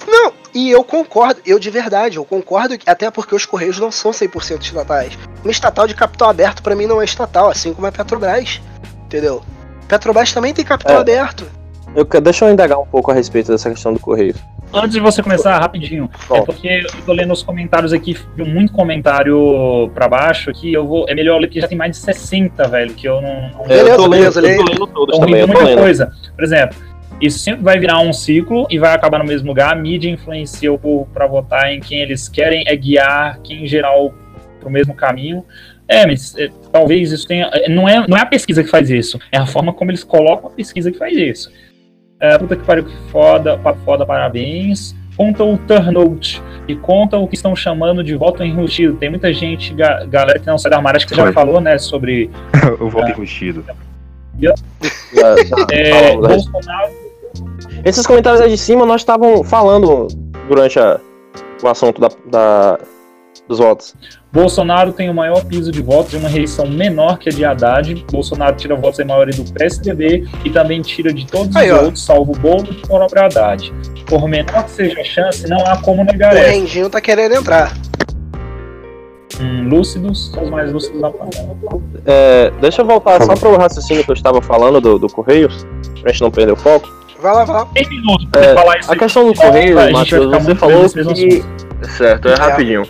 Não, 0.06 0.34
e 0.58 0.72
eu 0.72 0.84
concordo, 0.84 1.40
eu 1.46 1.60
de 1.60 1.70
verdade, 1.70 2.18
eu 2.18 2.26
concordo, 2.26 2.78
que- 2.78 2.90
até 2.90 3.12
porque 3.12 3.36
os 3.36 3.46
Correios 3.46 3.80
não 3.80 3.92
são 3.92 4.12
100% 4.12 4.62
estatais. 4.62 5.18
Uma 5.44 5.52
estatal 5.52 5.86
de 5.88 5.94
capital 5.94 6.30
aberto 6.30 6.64
pra 6.64 6.76
mim 6.76 6.86
não 6.88 7.02
é 7.02 7.06
estatal, 7.06 7.50
assim 7.50 7.74
como 7.74 7.86
a 7.88 7.92
Petrobras. 7.92 8.60
Entendeu? 9.06 9.44
Petrobras 9.88 10.34
também 10.34 10.54
tem 10.54 10.66
capital 10.66 10.98
É. 10.98 11.00
aberto. 11.02 11.46
Eu, 11.96 12.06
que- 12.06 12.20
deixa 12.20 12.46
eu 12.46 12.52
indagar 12.52 12.80
um 12.80 12.86
pouco 12.86 13.10
a 13.12 13.14
respeito 13.14 13.52
dessa 13.52 13.70
questão 13.70 13.94
do 13.94 14.00
correio. 14.00 14.36
Antes 14.74 14.92
de 14.92 15.00
você 15.00 15.24
começar, 15.24 15.58
rapidinho, 15.60 16.10
é 16.26 16.28
Bom. 16.28 16.44
porque 16.44 16.68
eu 16.84 17.02
tô 17.06 17.14
lendo 17.14 17.32
os 17.32 17.42
comentários 17.42 17.94
aqui, 17.94 18.18
viu 18.36 18.46
muito 18.46 18.74
comentário 18.74 19.90
pra 19.94 20.10
baixo 20.10 20.50
aqui, 20.50 20.74
eu 20.74 20.86
vou, 20.86 21.06
é 21.08 21.16
melhor 21.16 21.40
ler 21.40 21.48
que 21.50 21.62
já 21.62 21.68
tem 21.70 21.78
mais 21.78 21.92
de 21.92 21.98
60, 21.98 22.68
velho, 22.68 22.94
que 22.94 23.08
eu 23.08 23.22
não... 23.22 23.50
não 23.52 23.66
Beleza, 23.66 23.90
eu 23.92 23.96
tô 23.96 24.08
lendo, 24.08 24.12
beleza, 24.34 24.40
eu 24.42 24.58
tô 24.58 24.64
lendo 24.72 24.88
todos 24.88 25.16
Estão 25.16 25.26
também, 25.28 25.42
eu 25.42 25.48
tô 25.48 25.54
muita 25.54 25.70
lendo. 25.70 25.80
coisa. 25.80 26.12
Por 26.36 26.44
exemplo, 26.44 26.78
isso 27.22 27.40
sempre 27.40 27.64
vai 27.64 27.80
virar 27.80 28.00
um 28.00 28.14
ciclo 28.14 28.68
e 28.70 28.78
vai 28.78 28.94
acabar 28.94 29.18
no 29.20 29.26
mesmo 29.26 29.48
lugar. 29.48 29.74
A 29.74 29.76
mídia 29.76 30.10
influencia 30.10 30.72
o 30.72 30.78
povo 30.78 31.08
para 31.14 31.26
votar 31.28 31.72
em 31.74 31.80
quem 31.80 32.00
eles 32.02 32.28
querem, 32.30 32.64
é 32.68 32.76
guiar 32.76 33.40
quem 33.42 33.64
em 33.64 33.68
geral 33.68 34.14
para 34.60 34.70
o 34.70 34.72
mesmo 34.72 34.94
caminho. 34.94 35.44
É, 35.88 36.06
mas 36.06 36.36
é, 36.38 36.50
talvez 36.72 37.12
isso 37.12 37.28
tenha. 37.28 37.50
é, 37.54 37.70
Não 37.70 37.88
é, 37.88 38.06
não 38.08 38.18
é 38.18 38.22
a 38.22 38.26
pesquisa 38.26 38.64
que 38.64 38.70
faz 38.70 38.90
isso, 38.90 39.18
é 39.32 39.38
a 39.38 39.46
forma 39.46 39.72
como 39.74 39.90
eles 39.90 40.04
colocam 40.04 40.50
a 40.50 40.54
pesquisa 40.54 40.92
que 40.92 40.98
faz 40.98 41.16
isso. 41.18 41.52
É, 42.20 42.38
puta 42.38 42.56
que 42.56 42.64
pariu, 42.66 42.84
que 42.86 42.96
foda, 43.12 43.58
foda, 43.86 44.06
parabéns. 44.06 44.96
Conta 45.16 45.44
o 45.44 45.58
turnout 45.58 46.42
e 46.68 46.76
conta 46.76 47.18
o 47.18 47.28
que 47.28 47.34
estão 47.36 47.56
chamando 47.56 48.04
de 48.04 48.14
voto 48.16 48.44
enrustido. 48.44 48.96
Tem 48.98 49.10
muita 49.10 49.34
gente, 49.34 49.74
ga- 49.74 50.06
galera 50.06 50.38
que 50.38 50.46
não 50.46 50.58
sai 50.60 50.70
da 50.70 50.78
armário, 50.78 50.98
acho 50.98 51.08
que 51.08 51.16
você 51.16 51.22
já 51.22 51.34
falou, 51.34 51.60
né, 51.60 51.78
sobre 51.80 52.30
Eu 52.80 52.88
volto 52.90 53.10
enrustido. 53.10 53.64
É? 55.72 56.16
Bolsonaro 56.16 56.92
Esses 57.84 58.06
comentários 58.06 58.42
aí 58.42 58.50
de 58.50 58.58
cima 58.58 58.86
nós 58.86 59.02
estávamos 59.02 59.48
falando 59.50 60.08
durante 60.48 60.80
a- 60.80 61.00
o 61.64 61.68
assunto 61.68 62.00
da, 62.02 62.10
da- 62.30 62.80
dos 63.48 63.60
votos. 63.60 63.96
Bolsonaro 64.32 64.92
tem 64.92 65.10
o 65.10 65.14
maior 65.14 65.44
piso 65.46 65.72
de 65.72 65.82
votos 65.82 66.12
de 66.12 66.18
uma 66.18 66.28
reeleição 66.28 66.68
menor 66.68 67.18
que 67.18 67.30
a 67.30 67.32
de 67.32 67.46
Haddad. 67.46 68.06
Bolsonaro 68.12 68.56
tira 68.58 68.76
votos 68.76 69.00
em 69.00 69.06
maioria 69.06 69.34
do 69.34 69.50
PSDB 69.54 70.28
e 70.44 70.50
também 70.50 70.82
tira 70.82 71.14
de 71.14 71.26
todos 71.26 71.56
Aí, 71.56 71.72
os 71.72 71.78
ó. 71.80 71.82
outros, 71.84 72.04
salvo 72.06 72.34
o 72.34 72.38
Bolo 72.38 72.68
e 72.70 72.76
o 72.76 72.82
próprio 72.88 73.24
Haddad. 73.24 73.74
Por 74.06 74.28
menor 74.28 74.66
que 74.66 74.72
seja 74.72 75.00
a 75.00 75.04
chance, 75.04 75.48
não 75.48 75.58
há 75.66 75.78
como 75.82 76.04
negar 76.04 76.34
O 76.34 76.38
essa. 76.38 76.50
Rendinho 76.52 76.90
tá 76.90 77.00
querendo 77.00 77.36
entrar. 77.36 77.74
Lúcidos, 79.40 80.32
são 80.34 80.44
os 80.44 80.50
mais 80.50 80.72
lúcidos 80.72 81.00
da 81.02 81.10
plateia. 81.12 81.48
É, 82.06 82.52
deixa 82.62 82.82
eu 82.82 82.86
voltar 82.86 83.22
só 83.24 83.36
para 83.36 83.50
o 83.50 83.58
raciocínio 83.58 84.04
que 84.04 84.12
eu 84.12 84.16
estava 84.16 84.42
falando 84.42 84.82
do, 84.82 84.98
do 84.98 85.08
Correios, 85.08 85.66
pra 86.02 86.12
gente 86.12 86.22
não 86.22 86.32
perder 86.32 86.54
o 86.54 86.56
foco. 86.56 86.88
Vai 87.22 87.34
lá, 87.34 87.46
vai 87.46 87.56
lá. 87.58 87.66
Tem 87.74 87.88
minutos 87.90 88.26
pra 88.32 88.42
É, 88.42 88.54
falar 88.54 88.80
isso 88.80 88.90
A 88.90 88.94
aí. 88.94 89.00
questão 89.00 89.28
do 89.28 89.34
Correio, 89.36 89.78
A 89.80 89.84
vai 89.84 89.92
Matheus, 89.92 90.32
você 90.44 90.56
falou 90.56 90.90
que. 90.90 91.44
Certo, 91.98 92.28
é 92.30 92.34
É. 92.34 92.36
rapidinho. 92.36 92.84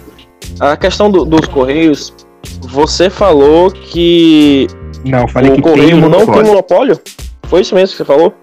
A 0.59 0.75
questão 0.77 1.09
do- 1.11 1.25
dos 1.25 1.45
Correios, 1.47 2.13
você 2.61 3.09
falou 3.09 3.69
que 3.71 4.67
Não, 5.05 5.27
falei 5.27 5.51
o 5.51 5.55
que 5.55 5.61
tem 5.61 5.71
Correio 5.73 5.97
um 5.97 6.09
não 6.09 6.25
tem 6.25 6.43
monopólio? 6.43 6.99
Foi 7.47 7.61
isso 7.61 7.73
mesmo 7.75 7.91
que 7.91 7.97
você 7.97 8.05
falou? 8.05 8.33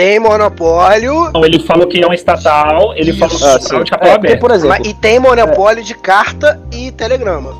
Tem 0.00 0.18
monopólio 0.18 1.30
Não, 1.34 1.44
ele 1.44 1.58
falou 1.58 1.86
que 1.86 2.02
é 2.02 2.06
um 2.08 2.12
estatal, 2.14 2.94
ele 2.96 3.12
falou 3.12 3.36
que 3.36 3.44
é 3.44 3.46
um 3.46 3.50
Ah, 3.52 3.56
estatal 3.58 3.78
sim. 3.80 3.84
de 3.84 3.90
capital 3.90 4.12
É, 4.12 4.18
porque, 4.18 4.26
aberto. 4.28 4.40
por 4.40 4.50
exemplo, 4.50 4.76
mas- 4.78 4.88
e 4.88 4.94
tem 4.94 5.18
monopólio 5.20 5.84
de 5.84 5.94
carta 5.94 6.58
e 6.72 6.90
telegrama. 6.90 7.50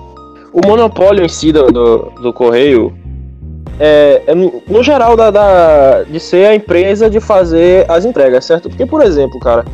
o 0.50 0.66
monopólio 0.66 1.22
em 1.22 1.28
si 1.28 1.52
do, 1.52 1.70
do, 1.70 1.98
do 2.22 2.32
Correio 2.32 2.96
é, 3.78 4.22
é 4.26 4.34
no, 4.34 4.62
no 4.66 4.82
geral 4.82 5.16
da, 5.18 5.30
da- 5.30 6.02
de 6.04 6.18
ser 6.18 6.46
a 6.46 6.54
empresa 6.54 7.10
de 7.10 7.20
fazer 7.20 7.84
as 7.90 8.06
entregas, 8.06 8.46
certo? 8.46 8.70
Porque, 8.70 8.86
por 8.86 9.02
exemplo, 9.02 9.38
cara, 9.38 9.66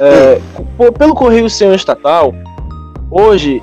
é, 0.00 0.40
pelo 0.98 1.14
Correio 1.14 1.48
ser 1.48 1.66
um 1.68 1.74
estatal, 1.74 2.34
hoje, 3.08 3.62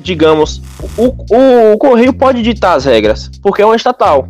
digamos, 0.00 0.60
o, 0.96 1.04
o, 1.32 1.72
o 1.74 1.78
Correio 1.78 2.12
pode 2.12 2.42
ditar 2.42 2.74
as 2.76 2.84
regras, 2.86 3.30
porque 3.40 3.62
é 3.62 3.66
um 3.66 3.72
estatal. 3.74 4.26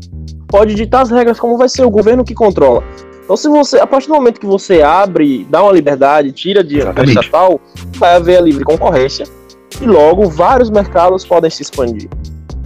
Pode 0.47 0.75
ditar 0.75 1.01
as 1.03 1.11
regras 1.11 1.41
como 1.41 1.57
vai 1.57 1.69
ser 1.69 1.83
o 1.85 1.91
governo 1.91 2.25
que 2.25 2.35
controla. 2.35 2.83
Então, 3.29 3.37
se 3.37 3.47
você, 3.47 3.79
a 3.79 3.87
partir 3.87 4.09
do 4.09 4.15
momento 4.15 4.41
que 4.41 4.47
você 4.47 4.81
abre, 4.81 5.47
dá 5.51 5.63
uma 5.63 5.73
liberdade, 5.73 6.33
tira 6.33 6.65
de 6.65 6.79
Exatamente. 6.79 7.19
estatal, 7.19 7.61
vai 7.99 8.17
haver 8.17 8.39
a 8.39 8.41
livre 8.41 8.65
concorrência 8.65 9.27
e 9.83 9.85
logo 9.85 10.31
vários 10.31 10.71
mercados 10.71 11.27
podem 11.27 11.51
se 11.51 11.61
expandir. 11.61 12.09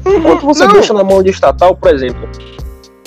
Enquanto 0.07 0.47
você 0.47 0.65
Não. 0.65 0.75
deixa 0.75 0.95
na 0.95 1.03
mão 1.03 1.21
de 1.21 1.31
estatal, 1.31 1.75
por 1.75 1.93
exemplo, 1.93 2.29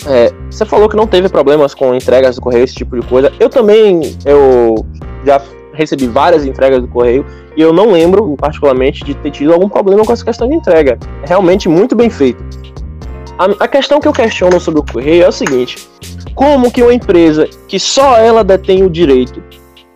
é, 0.05 0.33
você 0.51 0.65
falou 0.65 0.89
que 0.89 0.97
não 0.97 1.07
teve 1.07 1.29
problemas 1.29 1.73
com 1.73 1.95
entregas 1.95 2.35
do 2.35 2.41
correio, 2.41 2.65
esse 2.65 2.75
tipo 2.75 2.99
de 2.99 3.07
coisa. 3.07 3.31
Eu 3.39 3.49
também, 3.49 4.01
eu 4.25 4.85
já 5.25 5.41
recebi 5.71 6.07
várias 6.07 6.45
entregas 6.45 6.81
do 6.81 6.89
correio 6.89 7.25
e 7.55 7.61
eu 7.61 7.71
não 7.71 7.89
lembro, 7.89 8.35
particularmente, 8.35 9.01
de 9.05 9.13
ter 9.13 9.31
tido 9.31 9.53
algum 9.53 9.69
problema 9.69 10.03
com 10.03 10.11
essa 10.11 10.25
questão 10.25 10.49
de 10.49 10.55
entrega. 10.55 10.99
É 11.23 11.29
realmente 11.29 11.69
muito 11.69 11.95
bem 11.95 12.09
feito. 12.09 12.43
A, 13.37 13.65
a 13.65 13.67
questão 13.67 13.99
que 13.99 14.07
eu 14.07 14.13
questiono 14.13 14.59
sobre 14.59 14.79
o 14.79 14.83
correio 14.83 15.23
é 15.23 15.27
o 15.27 15.31
seguinte: 15.31 15.87
como 16.33 16.71
que 16.71 16.81
uma 16.81 16.93
empresa 16.93 17.47
que 17.67 17.79
só 17.79 18.17
ela 18.17 18.43
detém 18.43 18.83
o 18.83 18.89
direito 18.89 19.43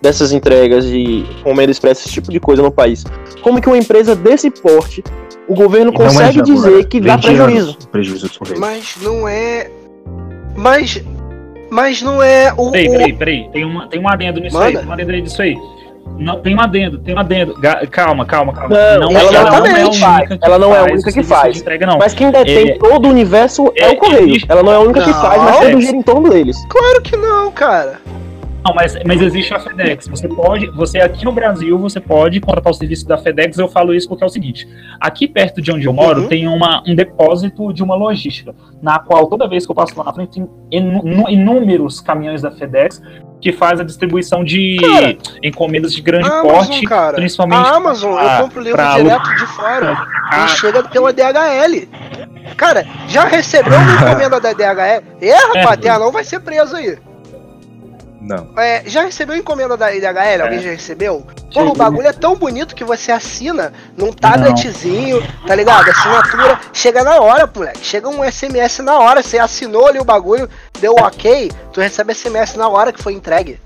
dessas 0.02 0.32
entregas 0.32 0.86
de 0.86 1.26
encomenda 1.40 1.72
expressa, 1.72 2.02
esse 2.02 2.14
tipo 2.14 2.32
de 2.32 2.40
coisa 2.40 2.62
no 2.62 2.72
país, 2.72 3.04
como 3.42 3.62
que 3.62 3.68
uma 3.68 3.78
empresa 3.78 4.16
desse 4.16 4.50
porte 4.50 5.04
o 5.50 5.56
governo 5.56 5.92
E 5.92 5.96
é 5.96 5.98
consegue 5.98 6.42
de 6.42 6.52
dizer 6.54 6.68
agora, 6.68 6.84
que 6.86 7.02
dá 7.02 7.18
prejuízo? 7.18 7.78
Prejuízo. 7.92 8.30
Mas 8.58 8.96
não 9.02 9.28
é. 9.28 9.70
Mas. 10.56 11.04
Mas 11.72 12.02
não 12.02 12.22
é 12.22 12.54
o. 12.56 12.72
Peraí, 12.72 12.90
peraí, 12.90 13.14
peraí. 13.14 13.50
Tem, 13.52 13.66
uma, 13.66 13.88
tem 13.88 14.00
um 14.00 14.08
adendo 14.08 14.40
nisso 14.40 14.58
aí. 14.58 14.74
Manda. 14.74 14.80
Tem 14.80 14.90
um 14.90 14.94
adendo 14.94 15.12
aí 15.12 15.22
disso 15.22 15.42
aí. 15.42 15.56
Não, 16.20 16.39
tem 16.41 16.55
um 16.55 16.59
adendo, 16.61 16.97
tem 16.99 17.15
um 17.15 17.20
adendo. 17.20 17.53
Ga- 17.59 17.86
Calma, 17.89 18.26
calma, 18.26 18.53
calma. 18.53 18.76
Não, 18.76 19.09
ela 19.11 19.30
ela 19.32 19.51
não 19.51 19.59
não 19.59 19.65
é 19.67 19.84
única 19.86 20.38
que 20.38 20.45
Ela 20.45 20.59
não 20.59 20.74
é 20.74 20.78
a 20.78 20.82
faz 20.82 20.91
única 20.93 21.11
que 21.13 21.24
faz. 21.24 21.57
Entrega, 21.61 21.86
não. 21.86 21.97
Mas 21.97 22.13
quem 22.13 22.30
detém 22.32 22.72
É- 22.72 22.78
todo 22.78 23.05
o 23.07 23.09
universo 23.09 23.72
é, 23.78 23.86
é- 23.86 23.89
o 23.91 23.95
Correio. 23.97 24.38
Ela 24.49 24.61
não 24.61 24.72
é 24.72 24.76
a 24.76 24.80
única 24.80 25.01
que 25.01 25.09
Não. 25.09 25.22
faz, 25.22 25.41
mas 25.41 25.55
É. 25.61 25.72
todo 25.72 25.82
gira 25.82 25.95
em 25.97 26.01
torno 26.01 26.30
deles. 26.30 26.57
Claro 26.70 27.01
que 27.01 27.15
não, 27.15 27.49
cara. 27.51 27.99
Não, 28.64 28.74
mas, 28.74 28.97
mas 29.05 29.22
existe 29.22 29.53
a 29.53 29.60
FedEx. 29.60 30.07
Você 30.07 30.28
pode, 30.28 30.68
você 30.72 30.99
aqui 30.99 31.24
no 31.24 31.32
Brasil, 31.32 31.78
você 31.80 31.99
pode 31.99 32.39
contratar 32.41 32.72
o 32.72 32.76
serviço 32.76 33.07
da 33.07 33.18
FedEx. 33.18 33.57
Eu 33.57 33.68
falo 33.70 33.93
isso 33.93 34.07
porque 34.10 34.24
é 34.24 34.28
o 34.28 34.30
seguinte: 34.30 34.68
aqui 34.99 35.28
perto 35.28 35.62
de 35.62 35.72
onde 35.72 35.86
eu 35.88 35.93
moro 35.93 36.24
Uhum. 36.24 36.28
tem 36.28 36.47
uma, 36.47 36.84
um 36.86 36.93
depósito 36.93 37.72
de 37.74 37.82
uma 37.82 37.95
logística, 37.95 38.53
na 38.82 38.99
qual 38.99 39.28
toda 39.28 39.47
vez 39.47 39.66
que 39.66 39.72
eu 39.72 39.76
passo 39.76 39.93
lá 39.97 40.03
na 40.03 40.14
frente 40.14 40.32
tem 40.41 40.47
inúmeros 41.28 42.01
caminhões 42.01 42.41
da 42.41 42.51
FedEx 42.51 43.01
que 43.41 43.53
faz 43.53 43.80
a 43.80 43.84
distribuição 43.86 44.43
de 44.43 44.76
Cara, 44.82 45.18
encomendas 45.41 45.93
de 45.93 46.01
grande 46.01 46.28
A 46.28 46.41
porte, 46.41 46.72
Amazon, 46.72 46.84
cara. 46.84 47.16
principalmente 47.16 47.68
A 47.70 47.76
Amazon, 47.76 48.14
pra- 48.14 48.36
eu 48.38 48.43
compro 48.43 48.62
livro 48.62 48.76
pra 48.78 48.97
direto 48.97 49.36
de 49.36 49.45
fora. 49.47 49.97
Ah, 50.32 50.45
E 50.45 50.49
chega 50.49 50.84
pela 50.84 51.12
DHL. 51.12 51.88
Cara, 52.55 52.86
já 53.07 53.26
recebeu 53.26 53.74
uma 53.80 53.93
encomenda 53.93 54.39
da 54.39 54.53
DHL? 54.53 55.03
É, 55.22 55.34
rapaz, 55.34 55.55
É. 55.66 55.89
até 55.89 55.97
não 55.97 56.12
vai 56.12 56.24
ser 56.24 56.39
preso 56.41 56.76
aí. 56.76 56.99
Não. 58.22 58.47
É, 58.57 58.84
já 58.86 59.03
recebeu 59.03 59.36
encomenda 59.36 59.78
da 59.78 59.89
DHL? 59.89 60.41
Alguém 60.43 60.59
É. 60.59 60.61
já 60.61 60.70
recebeu? 60.72 61.26
Porra, 61.53 61.72
o 61.72 61.74
bagulho 61.74 62.07
é 62.07 62.11
tão 62.13 62.36
bonito 62.36 62.76
que 62.76 62.84
você 62.84 63.11
assina 63.11 63.72
num 63.97 64.11
tabletzinho, 64.11 65.24
tá 65.47 65.55
ligado? 65.55 65.89
Assinatura, 65.89 66.59
chega 66.74 67.03
na 67.03 67.20
hora, 67.22 67.49
moleque. 67.53 67.80
Chega 67.86 68.09
um 68.09 68.24
SMS 68.24 68.80
na 68.80 68.99
hora, 68.99 69.24
você 69.24 69.39
assinou 69.39 69.88
ali 69.88 69.99
o 69.99 70.03
bagulho, 70.03 70.49
deu 70.80 70.95
ok, 70.99 71.49
tu 71.72 71.80
recebe 71.80 72.13
SMS 72.13 72.55
na 72.57 72.67
hora 72.67 72.91
que 72.91 73.01
foi 73.01 73.13
entregue. 73.13 73.59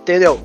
Entendeu? 0.00 0.40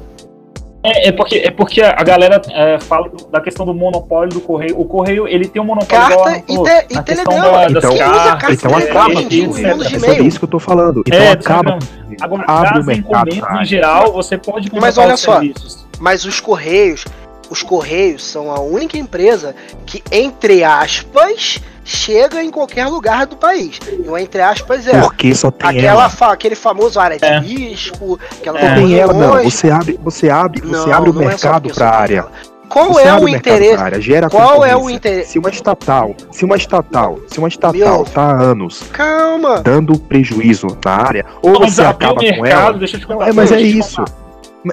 É, 0.84 1.08
é 1.08 1.12
porque, 1.12 1.38
é 1.38 1.50
porque 1.50 1.82
a 1.82 2.04
galera 2.04 2.40
é, 2.52 2.80
fala 2.80 3.10
da 3.32 3.42
questão 3.42 3.66
do 3.66 3.74
monopólio 3.74 4.32
do 4.32 4.40
correio. 4.42 4.80
O 4.80 4.86
correio, 4.86 5.28
ele 5.28 5.48
tem 5.48 5.60
um 5.60 5.66
monopólio 5.66 6.06
igual 6.12 6.24
Carta 6.26 6.38
a- 6.48 6.54
e, 6.54 6.56
pô, 6.56 6.64
te, 6.64 6.86
e 6.92 7.02
telegrama. 7.02 7.42
da- 7.52 7.66
Então- 7.80 7.94
usa 7.94 8.04
cartas, 8.04 8.38
carta 8.38 8.54
então 8.54 8.80
e 8.80 8.84
acaba 8.84 9.14
É 9.14 9.96
e-mail? 9.96 10.28
isso 10.28 10.38
que 10.38 10.46
eu 10.46 10.50
tô 10.50 10.60
falando. 10.60 11.02
Então 11.08 11.20
É, 11.20 11.32
acaba. 11.32 11.80
Telegrama. 12.16 12.44
Agora, 12.46 12.60
abre 12.60 12.74
o 12.74 12.78
das 12.78 12.86
mercado. 12.86 13.30
encomendas 13.30 13.62
em 13.62 13.66
geral, 13.66 14.14
você 14.14 14.38
pode 14.38 14.70
Mas 14.74 14.98
olha 14.98 15.14
os 15.16 15.20
só. 15.22 15.34
serviços. 15.40 15.86
Mas 16.00 16.26
os 16.26 16.40
Correios, 16.40 17.06
os 17.50 17.62
Correios 17.64 18.24
são 18.24 18.52
a 18.52 18.60
única 18.60 18.98
empresa 18.98 19.56
que, 19.86 20.04
entre 20.12 20.64
aspas, 20.64 21.60
chega 21.84 22.44
em 22.44 22.50
qualquer 22.50 22.88
lugar 22.88 23.26
do 23.28 23.36
país. 23.38 23.80
E 23.88 24.10
o 24.10 24.18
entre 24.18 24.42
aspas 24.42 24.88
é 24.88 25.00
Porque 25.00 25.34
só 25.36 25.52
tem 25.52 25.70
aquela 25.70 26.02
ela. 26.02 26.10
fa- 26.10 26.32
aquele 26.34 26.56
famoso 26.56 27.00
área 27.00 27.18
de 27.18 27.24
É. 27.26 27.40
risco, 27.40 28.20
aquela 28.40 28.60
É. 28.60 28.70
Só 28.70 28.76
tem 28.76 28.96
ela, 29.00 29.14
não. 29.14 29.44
Você 29.44 29.70
abre, 29.70 30.00
você 30.04 30.30
abre, 30.30 30.62
você 30.62 30.88
Não, 30.90 30.94
abre 30.94 31.10
o 31.12 31.22
é 31.22 31.26
mercado 31.28 31.70
pra 31.70 31.74
só 31.74 31.92
tem 31.92 32.00
área. 32.02 32.18
ela. 32.20 32.32
Qual 32.70 32.94
Você 32.94 33.04
é 33.04 33.10
abre 33.10 33.26
o 33.26 33.32
mercado 33.32 33.56
interesse? 33.56 33.82
área, 33.84 34.02
gera 34.02 34.30
Qual 34.30 34.66
é 34.66 34.76
o 34.76 34.90
interesse? 34.90 35.32
Se 35.34 35.40
uma 35.40 35.50
estatal, 35.50 36.16
se 36.32 36.44
uma 36.46 36.56
estatal, 36.56 37.20
se 37.28 37.38
uma 37.40 37.48
estatal 37.48 37.74
Meu. 37.98 38.04
tá 38.06 38.22
há 38.24 38.42
anos 38.42 38.84
Calma. 38.92 39.62
dando 39.62 39.98
prejuízo 40.00 40.68
na 40.84 40.92
área, 40.92 41.26
ou 41.42 41.60
Mas 41.60 41.74
você 41.74 41.82
acaba 41.84 42.14
o 42.14 42.16
com 42.16 42.22
mercado, 42.22 42.70
ela. 42.70 42.78
deixa 42.80 42.96
eu 42.98 43.00
te 43.02 43.08
contar. 43.08 43.28
é, 43.30 43.32
mas 43.34 43.52
é 43.52 43.62
isso. 43.62 44.04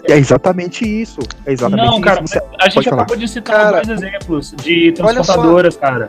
É 0.08 0.16
exatamente 0.16 0.84
isso. 1.02 1.20
É 1.44 1.52
exatamente 1.52 1.84
Não, 1.86 1.92
isso. 1.94 2.00
cara, 2.02 2.20
Você- 2.22 2.42
a 2.58 2.68
gente 2.70 2.88
falar. 2.88 3.02
acabou 3.02 3.16
de 3.16 3.28
citar 3.28 3.56
Cara, 3.56 3.82
dois 3.82 3.88
exemplos 4.02 4.54
de 4.62 4.92
transportadoras, 4.92 5.76
cara. 5.76 6.06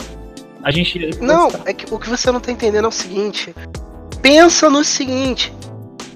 A 0.64 0.72
gente. 0.72 1.10
Não, 1.20 1.50
é 1.66 1.74
que 1.74 1.94
o 1.94 2.00
que 2.00 2.10
você 2.10 2.32
não 2.32 2.40
tá 2.40 2.50
entendendo 2.52 2.86
é 2.86 2.88
o 2.88 2.92
seguinte. 2.92 3.54
Pensa 4.22 4.70
no 4.70 4.84
seguinte. 4.86 5.54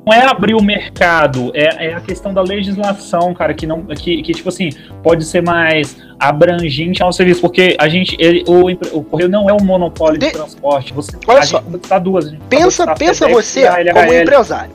Não 0.07 0.13
é 0.13 0.25
abrir 0.25 0.55
o 0.55 0.63
mercado, 0.63 1.51
é, 1.53 1.87
é 1.87 1.93
a 1.93 1.99
questão 1.99 2.33
da 2.33 2.41
legislação, 2.41 3.33
cara, 3.33 3.53
que 3.53 3.67
não. 3.67 3.83
Que, 3.87 4.21
que, 4.21 4.31
tipo 4.31 4.47
assim, 4.47 4.69
pode 5.03 5.25
ser 5.25 5.41
mais 5.43 5.97
abrangente 6.17 7.03
ao 7.03 7.11
serviço, 7.11 7.41
porque 7.41 7.75
a 7.77 7.89
gente. 7.89 8.15
ele- 8.17 8.43
o, 8.47 8.67
o 8.97 9.03
correio 9.03 9.29
não 9.29 9.49
é 9.49 9.53
um 9.53 9.63
monopólio 9.63 10.17
de, 10.17 10.27
De- 10.27 10.31
transporte. 10.31 10.93
Você 10.93 11.17
Olha 11.27 11.43
só. 11.45 11.61
tá 11.89 11.99
duas. 11.99 12.31
Pensa, 12.49 12.85
de 12.85 12.95
pensa 12.97 13.27
você 13.27 13.61
FedEx 13.69 13.85
e 13.85 13.89
a 13.89 13.93
como 13.93 14.05
LHL. 14.13 14.21
empresário. 14.23 14.71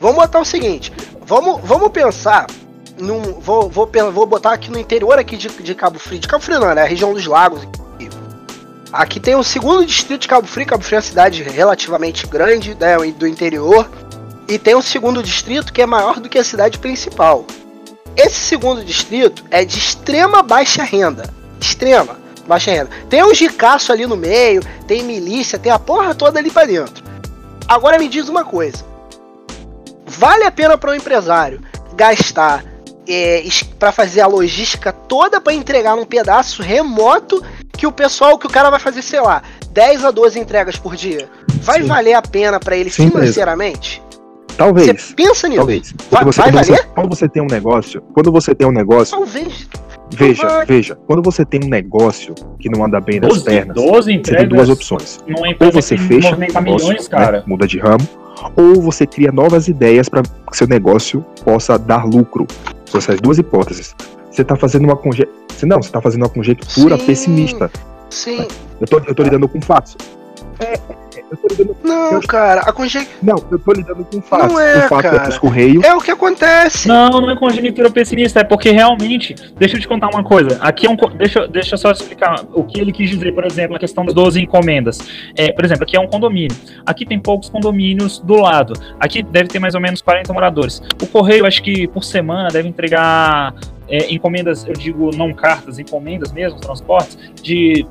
Vamos 0.00 0.16
botar 0.16 0.40
o 0.40 0.44
seguinte. 0.44 0.90
Vamos, 1.26 1.60
vamos 1.62 1.90
pensar 1.90 2.46
num. 2.98 3.20
Vou, 3.40 3.68
vou, 3.68 3.86
vou 4.10 4.26
botar 4.26 4.54
aqui 4.54 4.70
no 4.70 4.78
interior 4.78 5.18
aqui 5.18 5.36
de, 5.36 5.48
de 5.48 5.74
Cabo 5.74 5.98
Frio. 5.98 6.18
De 6.18 6.26
Cabo 6.26 6.42
Frio 6.42 6.58
não, 6.58 6.74
né? 6.74 6.80
A 6.80 6.86
região 6.86 7.12
dos 7.12 7.26
lagos. 7.26 7.62
aqui. 7.62 8.08
Aqui 8.92 9.18
tem 9.20 9.34
o 9.34 9.42
segundo 9.42 9.86
distrito 9.86 10.22
de 10.22 10.28
Cabo 10.28 10.46
Frio. 10.46 10.66
Cabo 10.66 10.82
Frio 10.82 10.96
é 10.96 10.98
uma 10.98 11.02
cidade 11.02 11.42
relativamente 11.42 12.26
grande, 12.26 12.74
né? 12.78 12.96
Do 13.18 13.26
interior. 13.26 13.88
E 14.52 14.58
tem 14.58 14.74
o 14.74 14.82
segundo 14.82 15.22
distrito 15.22 15.72
que 15.72 15.80
é 15.80 15.86
maior 15.86 16.20
do 16.20 16.28
que 16.28 16.38
a 16.38 16.44
cidade 16.44 16.78
principal. 16.78 17.46
Esse 18.14 18.34
segundo 18.34 18.84
distrito 18.84 19.42
é 19.50 19.64
de 19.64 19.78
extrema 19.78 20.42
baixa 20.42 20.82
renda. 20.82 21.32
Extrema 21.58 22.18
baixa 22.46 22.70
renda. 22.70 22.90
Tem 23.08 23.24
um 23.24 23.34
gicaço 23.34 23.90
ali 23.90 24.06
no 24.06 24.14
meio, 24.14 24.62
tem 24.86 25.04
milícia, 25.04 25.58
tem 25.58 25.72
a 25.72 25.78
porra 25.78 26.14
toda 26.14 26.38
ali 26.38 26.50
pra 26.50 26.66
dentro. 26.66 27.02
Agora 27.66 27.98
me 27.98 28.10
diz 28.10 28.28
uma 28.28 28.44
coisa. 28.44 28.84
Vale 30.04 30.44
a 30.44 30.50
pena 30.50 30.76
para 30.76 30.90
um 30.90 30.96
empresário 30.96 31.62
gastar 31.94 32.62
é, 33.08 33.42
para 33.78 33.90
fazer 33.90 34.20
a 34.20 34.26
logística 34.26 34.92
toda 34.92 35.40
para 35.40 35.54
entregar 35.54 35.96
num 35.96 36.04
pedaço 36.04 36.60
remoto 36.60 37.42
que 37.72 37.86
o 37.86 37.92
pessoal, 37.92 38.36
que 38.36 38.46
o 38.46 38.50
cara 38.50 38.68
vai 38.68 38.78
fazer, 38.78 39.00
sei 39.00 39.22
lá, 39.22 39.42
10 39.70 40.04
a 40.04 40.10
12 40.10 40.38
entregas 40.38 40.76
por 40.76 40.94
dia? 40.94 41.26
Vai 41.62 41.80
Sim. 41.80 41.86
valer 41.86 42.12
a 42.12 42.20
pena 42.20 42.60
para 42.60 42.76
ele 42.76 42.90
Sim, 42.90 43.04
mesmo. 43.04 44.11
Talvez. 44.56 44.86
Você 45.02 45.14
pensa 45.14 45.48
nisso? 45.48 45.58
Talvez. 45.60 45.94
Vai- 46.10 46.22
Quando 46.22 46.32
você, 46.32 46.40
vai 46.42 46.50
quando, 46.52 46.64
você, 46.64 46.82
quando 46.94 47.08
você 47.08 47.28
tem 47.28 47.42
um 47.42 47.46
negócio, 47.46 48.02
quando 48.14 48.32
você 48.32 48.54
tem 48.54 48.66
um 48.68 48.72
negócio, 48.72 49.16
Talvez. 49.16 49.68
veja, 50.10 50.46
vai. 50.48 50.66
veja, 50.66 50.98
quando 51.06 51.22
você 51.22 51.44
tem 51.44 51.60
um 51.64 51.68
negócio 51.68 52.34
que 52.58 52.68
não 52.68 52.84
anda 52.84 53.00
bem 53.00 53.20
das 53.20 53.30
12, 53.30 53.44
pernas, 53.44 53.74
12 53.76 54.20
você 54.24 54.36
tem 54.36 54.48
duas 54.48 54.68
opções. 54.68 55.20
Ou 55.60 55.72
você 55.72 55.96
fecha 55.96 56.36
negócio, 56.36 56.62
milhões, 56.62 57.08
né, 57.08 57.18
cara. 57.18 57.42
muda 57.46 57.66
de 57.66 57.78
ramo, 57.78 58.06
ou 58.56 58.80
você 58.82 59.06
cria 59.06 59.32
novas 59.32 59.68
ideias 59.68 60.08
para 60.08 60.22
que 60.22 60.56
seu 60.56 60.66
negócio 60.66 61.24
possa 61.44 61.78
dar 61.78 62.04
lucro. 62.04 62.46
São 62.86 62.98
essas 62.98 63.20
duas 63.20 63.38
hipóteses. 63.38 63.94
Você 64.30 64.42
está 64.42 64.56
fazendo 64.56 64.84
uma 64.84 64.96
conjectura. 64.96 65.42
Não, 65.64 65.80
você 65.80 65.88
está 65.88 66.00
fazendo 66.00 66.22
uma 66.22 66.28
conjectura 66.28 66.98
Sim. 66.98 67.06
pessimista. 67.06 67.70
Sim. 68.10 68.46
Eu 68.80 68.86
tô, 68.86 68.98
eu 69.06 69.14
tô 69.14 69.22
lidando 69.22 69.48
com 69.48 69.60
fatos. 69.60 69.96
É, 70.58 70.74
lidando. 71.50 71.76
Não, 71.82 72.12
Eu- 72.12 72.20
cara, 72.22 72.60
a 72.62 72.72
conjectura. 72.72 73.16
Não, 73.22 73.36
eu 73.50 73.58
tô 73.58 73.72
lidando 73.72 74.04
com 74.04 74.20
fatos. 74.20 74.52
Não 74.52 74.60
é, 74.60 74.78
o 74.84 74.88
fato 74.88 75.06
é 75.06 75.10
cara. 75.10 75.38
Correios. 75.38 75.84
É 75.84 75.94
o 75.94 76.00
que 76.00 76.10
acontece. 76.10 76.88
Não, 76.88 77.20
não 77.20 77.30
é 77.30 77.36
conjectura 77.36 77.90
pessimista, 77.90 78.40
é 78.40 78.44
porque 78.44 78.70
realmente, 78.70 79.34
deixa 79.58 79.76
eu 79.76 79.80
te 79.80 79.88
contar 79.88 80.08
uma 80.08 80.22
coisa. 80.22 80.58
Aqui 80.60 80.86
é 80.86 80.90
um, 80.90 80.96
deixa, 81.16 81.46
deixa 81.48 81.74
eu 81.74 81.78
só 81.78 81.90
explicar 81.90 82.44
o 82.52 82.64
que 82.64 82.80
ele 82.80 82.92
quis 82.92 83.10
dizer, 83.10 83.32
por 83.32 83.44
exemplo, 83.44 83.76
a 83.76 83.78
questão 83.78 84.04
das 84.04 84.14
12 84.14 84.40
encomendas. 84.40 84.98
É, 85.36 85.52
por 85.52 85.64
exemplo, 85.64 85.84
aqui 85.84 85.96
é 85.96 86.00
um 86.00 86.06
condomínio. 86.08 86.56
Aqui 86.86 87.04
tem 87.06 87.18
poucos 87.18 87.48
condomínios 87.48 88.18
do 88.20 88.34
lado. 88.36 88.74
Aqui 89.00 89.22
deve 89.22 89.48
ter 89.48 89.58
mais 89.58 89.74
ou 89.74 89.80
menos 89.80 90.02
40 90.02 90.32
moradores. 90.32 90.82
O 91.02 91.06
correio, 91.06 91.46
acho 91.46 91.62
que 91.62 91.86
por 91.88 92.04
semana 92.04 92.48
deve 92.48 92.68
entregar 92.68 93.54
é, 93.88 94.12
encomendas, 94.12 94.64
eu 94.66 94.72
digo 94.74 95.10
não 95.14 95.32
cartas, 95.32 95.78
encomendas 95.78 96.32
mesmo, 96.32 96.58
transportes, 96.60 97.18
de 97.42 97.86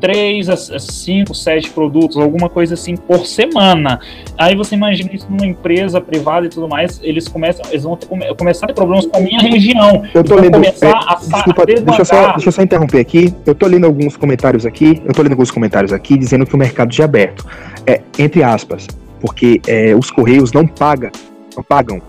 3 0.00 0.48
a 0.50 0.56
5, 0.56 1.34
7 1.34 1.70
produtos, 1.70 2.16
alguma 2.16 2.48
coisa 2.48 2.74
assim 2.74 2.96
por 2.96 3.26
semana. 3.26 3.98
Aí 4.38 4.54
você 4.54 4.74
imagina 4.74 5.10
isso 5.12 5.26
numa 5.30 5.46
empresa 5.46 6.00
privada 6.00 6.46
e 6.46 6.48
tudo 6.48 6.68
mais, 6.68 7.00
eles 7.02 7.28
começam, 7.28 7.64
eles 7.70 7.82
vão 7.84 7.96
ter, 7.96 8.06
come- 8.06 8.34
começar 8.34 8.66
a 8.66 8.68
ter 8.68 8.74
problemas 8.74 9.06
com 9.06 9.16
a 9.16 9.20
minha 9.20 9.40
região. 9.40 10.02
Eu 10.14 10.22
tô 10.24 10.34
Vão 10.34 10.42
lendo. 10.44 10.52
começar 10.54 10.86
é, 10.88 10.92
a 10.92 11.14
desculpa, 11.14 11.62
a 11.62 11.64
deixa 11.64 12.00
eu, 12.00 12.04
só, 12.04 12.32
deixa 12.32 12.48
eu 12.48 12.52
só 12.52 12.62
interromper 12.62 13.00
aqui. 13.00 13.34
Eu 13.46 13.54
tô 13.54 13.66
lendo 13.66 13.86
alguns 13.86 14.16
comentários 14.16 14.66
aqui. 14.66 15.02
Eu 15.04 15.12
tô 15.12 15.22
lendo 15.22 15.32
alguns 15.32 15.50
comentários 15.50 15.92
aqui 15.92 16.16
dizendo 16.18 16.44
que 16.46 16.54
o 16.54 16.58
mercado 16.58 16.92
já 16.94 17.04
é 17.04 17.06
aberto. 17.06 17.46
É, 17.86 18.00
entre 18.18 18.42
aspas. 18.42 18.86
Porque 19.20 19.60
é, 19.66 19.94
os 19.94 20.10
Correios 20.10 20.52
não 20.52 20.66
pagam, 20.66 21.10
não 21.56 21.62
pagam 21.62 22.00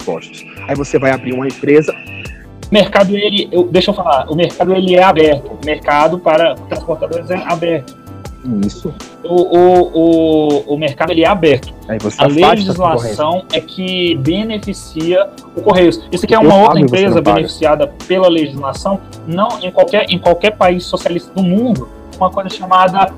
impostos. 0.00 0.44
Aí 0.68 0.74
você 0.76 0.98
vai 0.98 1.10
abrir 1.10 1.32
uma 1.32 1.46
empresa. 1.46 1.94
O 2.72 2.74
mercado, 2.74 3.14
ele, 3.14 3.50
eu- 3.52 3.64
deixa 3.70 3.90
eu 3.90 3.94
falar, 3.94 4.24
o 4.30 4.34
mercado 4.34 4.72
ele 4.74 4.94
é 4.96 5.02
aberto. 5.02 5.50
O 5.62 5.66
mercado 5.66 6.18
para 6.18 6.54
transportadores 6.54 7.28
é 7.30 7.36
aberto. 7.36 7.94
Isso. 8.66 8.92
O, 9.22 9.58
o, 9.58 9.90
o, 9.92 10.74
o 10.74 10.78
mercado 10.78 11.12
ele 11.12 11.22
é 11.22 11.28
aberto. 11.28 11.72
A 12.24 12.26
legislação 12.56 13.44
é 13.52 13.60
que 13.60 14.16
beneficia 14.16 15.28
o 15.54 15.60
Correios. 15.60 16.00
Isso 16.10 16.24
aqui 16.24 16.34
é 16.34 16.38
uma 16.38 16.48
outra 16.62 16.80
empresa 16.80 17.20
beneficiada 17.34 17.86
pela 18.08 18.26
legislação, 18.28 18.98
não 19.26 19.48
em 19.62 19.70
qualquer, 19.70 20.06
em 20.08 20.18
qualquer 20.18 20.52
país 20.56 20.82
socialista 20.84 21.30
do 21.34 21.42
mundo, 21.42 21.86
uma 22.16 22.30
coisa 22.30 22.48
chamada 22.48 23.12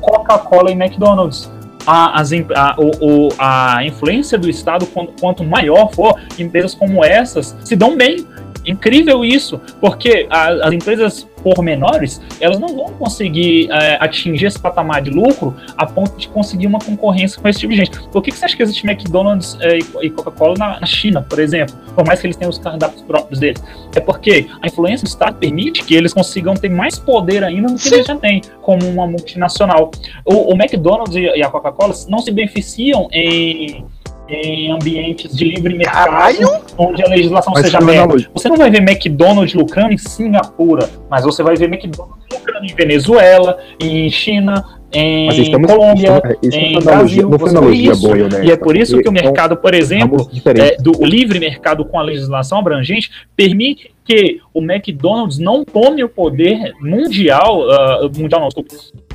Coca-Cola 0.00 0.70
e 0.70 0.74
McDonald's. 0.74 1.50
A, 1.84 2.20
as, 2.20 2.30
a, 2.32 2.76
o, 2.78 3.26
o- 3.26 3.28
a 3.36 3.84
influência 3.84 4.38
do 4.38 4.48
Estado, 4.48 4.86
quanto, 4.86 5.12
quanto 5.20 5.42
maior 5.44 5.90
for, 5.92 6.14
empresas 6.38 6.72
como 6.72 7.04
essas 7.04 7.56
se 7.64 7.74
dão 7.74 7.96
bem. 7.96 8.24
Incrível 8.64 9.24
isso, 9.24 9.60
porque 9.80 10.26
a- 10.30 10.66
as 10.66 10.72
empresas 10.72 11.26
por 11.42 11.60
menores, 11.60 12.20
elas 12.40 12.60
não 12.60 12.68
vão 12.68 12.90
conseguir 12.92 13.68
é, 13.72 13.96
atingir 14.00 14.46
esse 14.46 14.60
patamar 14.60 15.02
de 15.02 15.10
lucro 15.10 15.56
a 15.76 15.84
ponto 15.84 16.16
de 16.16 16.28
conseguir 16.28 16.68
uma 16.68 16.78
concorrência 16.78 17.40
com 17.40 17.48
esse 17.48 17.58
tipo 17.58 17.72
de 17.72 17.78
gente. 17.80 18.00
Por 18.10 18.22
que, 18.22 18.30
que 18.30 18.36
você 18.36 18.44
acha 18.44 18.56
que 18.56 18.62
existe 18.62 18.86
McDonald's 18.86 19.58
é, 19.60 19.78
e 20.02 20.10
Coca-Cola 20.10 20.54
na, 20.56 20.78
na 20.80 20.86
China, 20.86 21.20
por 21.28 21.40
exemplo? 21.40 21.74
Por 21.96 22.06
mais 22.06 22.20
que 22.20 22.28
eles 22.28 22.36
tenham 22.36 22.48
os 22.50 22.58
cardápios 22.58 23.02
próprios 23.02 23.40
deles. 23.40 23.60
É 23.94 23.98
porque 23.98 24.46
a 24.62 24.66
influência 24.68 25.04
do 25.04 25.08
Estado 25.08 25.36
permite 25.36 25.82
que 25.82 25.94
eles 25.96 26.14
consigam 26.14 26.54
ter 26.54 26.68
mais 26.70 26.96
poder 26.96 27.42
ainda 27.42 27.66
do 27.68 27.74
que 27.74 27.80
Sim. 27.88 27.94
eles 27.96 28.06
já 28.06 28.14
têm, 28.16 28.40
como 28.60 28.86
uma 28.88 29.06
multinacional. 29.08 29.90
O, 30.24 30.52
o 30.52 30.54
McDonald's 30.54 31.16
e 31.16 31.22
e 31.22 31.42
a 31.42 31.48
Coca-Cola 31.48 31.92
não 32.08 32.18
se 32.18 32.30
beneficiam 32.30 33.08
em, 33.12 33.84
em 34.28 34.70
ambientes 34.72 35.36
de 35.36 35.44
livre 35.44 35.74
mercado, 35.76 36.10
Caralho! 36.10 36.48
onde 36.78 37.02
a 37.02 37.08
legislação 37.08 37.52
Mas 37.54 37.66
seja 37.66 37.78
analogia. 37.78 38.28
Você 38.32 38.48
não 38.48 38.56
vai 38.56 38.70
ver 38.70 38.78
McDonald's 38.78 39.54
lucrando 39.54 39.92
em 39.92 39.98
Singapura, 39.98 40.88
mas 41.10 41.24
você 41.24 41.42
vai 41.42 41.56
ver 41.56 41.66
McDonald's 41.66 42.24
lucrando 42.32 42.64
em 42.66 42.74
Venezuela, 42.74 43.58
em 43.80 44.08
China, 44.10 44.64
em 44.92 45.28
estamos, 45.42 45.70
Colômbia, 45.70 46.22
estamos- 46.42 46.56
em 46.56 46.72
não 46.74 46.80
foi 46.82 46.92
analogia, 46.92 47.26
Brasil, 47.26 47.48
analogia 47.48 47.92
isso. 47.92 48.02
boa 48.02 48.18
e 48.18 48.22
honesta, 48.22 48.44
E 48.44 48.50
é 48.50 48.56
por 48.56 48.76
isso 48.76 48.92
que 48.96 49.00
o 49.00 49.04
são 49.04 49.12
mercado, 49.12 49.56
por 49.56 49.74
exemplo, 49.74 50.30
é, 50.58 50.76
do 50.76 50.92
o 51.00 51.04
livre 51.04 51.38
mercado 51.40 51.84
com 51.84 51.98
a 51.98 52.02
legislação 52.02 52.58
abrangente 52.58 53.10
permite 53.36 53.90
que 54.04 54.40
o 54.52 54.60
McDonald's 54.60 55.38
não 55.38 55.64
tome 55.64 56.02
o 56.02 56.08
poder 56.08 56.72
mundial, 56.80 57.70
ah, 57.70 58.10
mundial 58.16 58.40
não, 58.40 58.48
desculpa, 58.48 58.74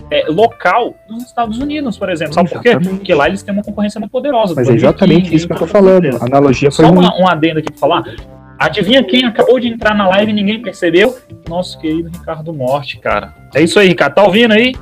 é, 0.09 0.25
local 0.29 0.95
nos 1.09 1.23
Estados 1.23 1.57
Unidos, 1.59 1.97
por 1.97 2.09
exemplo. 2.09 2.33
Sabe 2.33 2.49
por 2.49 2.61
quê? 2.61 2.69
Exatamente. 2.69 2.97
Porque 2.97 3.13
lá 3.13 3.27
eles 3.27 3.43
têm 3.43 3.53
uma 3.53 3.63
concorrência 3.63 3.99
muito 3.99 4.11
poderosa. 4.11 4.53
Mas 4.55 4.69
é 4.69 4.73
exatamente 4.73 5.33
isso 5.33 5.47
que 5.47 5.53
eu 5.53 5.57
tô 5.57 5.67
falando. 5.67 6.07
A 6.21 6.25
analogia 6.25 6.71
foi 6.71 6.85
Só 6.85 6.91
uma, 6.91 7.15
um 7.19 7.27
adendo 7.27 7.59
aqui 7.59 7.71
pra 7.71 7.79
falar. 7.79 8.03
Adivinha 8.59 9.03
quem 9.03 9.25
acabou 9.25 9.59
de 9.59 9.67
entrar 9.67 9.93
na 9.93 10.07
live 10.09 10.31
e 10.31 10.33
ninguém 10.33 10.61
percebeu? 10.61 11.15
Nosso 11.47 11.79
querido 11.79 12.09
Ricardo 12.09 12.51
Morte, 12.53 12.97
cara. 12.99 13.33
É 13.53 13.61
isso 13.61 13.79
aí, 13.79 13.89
Ricardo. 13.89 14.15
Tá 14.15 14.23
ouvindo 14.23 14.53
aí? 14.53 14.73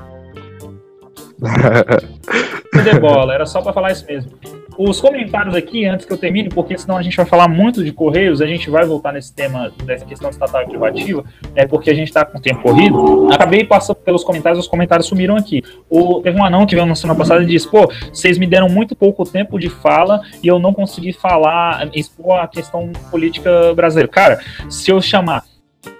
de 2.83 2.99
bola, 2.99 3.33
era 3.33 3.45
só 3.45 3.61
pra 3.61 3.73
falar 3.73 3.91
isso 3.91 4.05
mesmo. 4.05 4.31
Os 4.77 4.99
comentários 4.99 5.55
aqui, 5.55 5.85
antes 5.85 6.05
que 6.05 6.11
eu 6.11 6.17
termine, 6.17 6.49
porque 6.49 6.77
senão 6.77 6.97
a 6.97 7.01
gente 7.01 7.15
vai 7.15 7.25
falar 7.25 7.47
muito 7.47 7.83
de 7.83 7.91
Correios, 7.91 8.41
a 8.41 8.45
gente 8.45 8.69
vai 8.69 8.85
voltar 8.85 9.13
nesse 9.13 9.33
tema 9.33 9.71
dessa 9.85 10.05
questão 10.05 10.29
estatal 10.29 10.65
privativa, 10.67 11.23
é 11.55 11.65
porque 11.65 11.89
a 11.89 11.93
gente 11.93 12.11
tá 12.11 12.25
com 12.25 12.37
o 12.37 12.41
tempo 12.41 12.61
corrido. 12.61 13.27
Acabei 13.31 13.63
passando 13.63 13.97
pelos 13.97 14.23
comentários, 14.23 14.59
os 14.59 14.67
comentários 14.67 15.07
sumiram 15.07 15.35
aqui. 15.35 15.63
O, 15.89 16.21
teve 16.21 16.37
um 16.37 16.43
anão 16.43 16.65
que 16.65 16.75
veio 16.75 16.85
na 16.85 16.95
semana 16.95 17.17
passada 17.17 17.43
e 17.43 17.45
disse: 17.45 17.69
pô, 17.69 17.89
vocês 18.11 18.37
me 18.37 18.47
deram 18.47 18.69
muito 18.69 18.95
pouco 18.95 19.23
tempo 19.25 19.59
de 19.59 19.69
fala 19.69 20.21
e 20.43 20.47
eu 20.47 20.59
não 20.59 20.73
consegui 20.73 21.13
falar, 21.13 21.89
expor 21.93 22.39
a 22.39 22.47
questão 22.47 22.91
política 23.09 23.73
brasileira. 23.73 24.09
Cara, 24.09 24.39
se 24.69 24.91
eu 24.91 25.01
chamar 25.01 25.43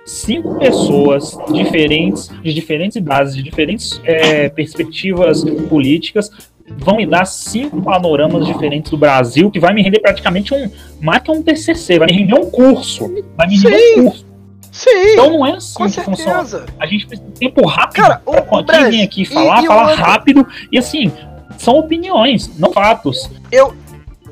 cinco 0.05 0.57
pessoas 0.59 1.37
diferentes, 1.51 2.29
de 2.41 2.53
diferentes 2.53 2.95
idades, 2.95 3.35
de 3.35 3.43
diferentes 3.43 3.99
é, 4.03 4.49
perspectivas 4.49 5.43
políticas, 5.69 6.29
vão 6.77 6.97
me 6.97 7.05
dar 7.05 7.25
cinco 7.25 7.81
panoramas 7.81 8.45
diferentes 8.45 8.91
do 8.91 8.97
Brasil, 8.97 9.49
que 9.51 9.59
vai 9.59 9.73
me 9.73 9.81
render 9.83 9.99
praticamente 9.99 10.53
um, 10.53 10.69
mais 11.01 11.21
que 11.21 11.31
um 11.31 11.41
TCC, 11.43 11.99
vai 11.99 12.07
me 12.07 12.13
render 12.13 12.35
um 12.35 12.49
curso, 12.49 13.11
vai 13.37 13.47
me 13.47 13.57
render 13.57 13.99
um 13.99 14.03
curso. 14.05 14.25
Sim. 14.71 14.89
Então 15.13 15.29
não 15.29 15.45
é 15.45 15.51
assim 15.53 15.73
com 15.75 15.85
que 15.89 16.01
funciona. 16.01 16.43
certeza. 16.45 16.65
A 16.79 16.85
gente 16.85 17.07
precisa 17.07 17.29
de 17.29 17.39
tempo 17.39 17.65
rápido. 17.65 17.95
Cara, 18.01 18.21
o- 18.25 18.31
pra 18.41 18.61
Brasil- 18.63 18.89
vem 18.91 19.03
aqui 19.03 19.21
e- 19.21 19.25
falar, 19.25 19.63
e 19.63 19.67
falar 19.67 19.89
outra- 19.91 20.03
rápido. 20.05 20.45
E 20.71 20.77
assim, 20.77 21.11
são 21.57 21.75
opiniões, 21.79 22.57
não 22.59 22.73
fatos. 22.73 23.29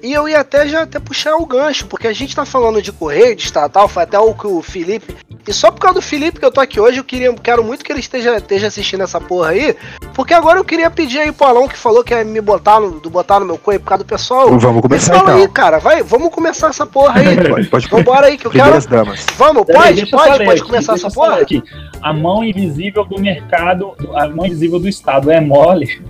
E 0.04 0.12
eu 0.12 0.28
ia 0.28 0.42
até 0.42 0.68
já 0.68 0.82
até 0.82 1.00
puxar 1.00 1.38
o 1.38 1.46
gancho, 1.46 1.88
porque 1.88 2.08
a 2.08 2.12
gente 2.12 2.36
tá 2.36 2.46
falando 2.46 2.82
de 2.82 2.92
correio, 2.92 3.38
de 3.38 3.44
estatal, 3.44 3.88
foi 3.88 4.04
até 4.04 4.20
o 4.20 4.34
que 4.34 4.46
o 4.46 4.62
Felipe. 4.62 5.16
E 5.48 5.54
só 5.54 5.72
por 5.72 5.80
causa 5.80 5.96
do 5.96 6.02
Felipe 6.02 6.40
que 6.40 6.46
eu 6.46 6.52
tô 6.52 6.60
aqui 6.60 6.78
hoje, 6.78 6.98
eu 6.98 7.06
queria, 7.06 7.34
quero 7.36 7.64
muito 7.64 7.86
que 7.86 7.92
ele 7.92 8.02
esteja, 8.02 8.36
esteja 8.36 8.68
assistindo 8.68 9.02
essa 9.02 9.22
porra 9.22 9.50
aí. 9.50 9.76
Porque 10.14 10.34
agora 10.34 10.60
eu 10.60 10.66
queria 10.66 10.90
pedir 10.92 11.20
aí 11.20 11.32
pro 11.32 11.48
Alão 11.48 11.70
que 11.70 11.78
falou 11.78 12.04
que 12.04 12.14
ia 12.14 12.24
me 12.24 12.42
botar 12.42 12.82
no, 12.82 13.00
do 13.00 13.10
botar 13.10 13.40
no 13.40 13.46
meu 13.46 13.58
coelho 13.58 13.80
por 13.80 13.88
causa 13.88 14.04
do 14.04 14.08
pessoal. 14.08 14.58
Vamos 14.60 14.82
começar 14.82 15.16
Fala 15.16 15.36
aí, 15.36 15.42
então. 15.42 15.54
cara, 15.54 15.80
vai, 15.80 16.04
vamos 16.04 16.30
começar 16.30 16.68
essa 16.68 16.86
porra 16.86 17.22
aí. 17.22 17.36
Pode, 17.50 17.68
pode 17.68 17.88
Vambora 17.88 18.28
aí, 18.28 18.38
que 18.38 18.48
eu 18.48 18.52
quero. 18.52 18.82
Damas. 18.88 19.26
Vamos, 19.38 19.66
pode, 19.66 20.06
pode, 20.08 20.46
pode 20.46 20.52
aqui, 20.52 20.62
começar 20.62 20.94
essa 20.94 21.10
porra? 21.10 21.40
aqui. 21.40 21.64
A 22.02 22.12
mão 22.12 22.44
invisível 22.44 23.06
do 23.06 23.20
mercado, 23.20 23.94
a 24.16 24.28
mão 24.28 24.46
invisível 24.46 24.80
do 24.80 24.88
Estado 24.88 25.32
é 25.32 25.40
mole. 25.40 26.02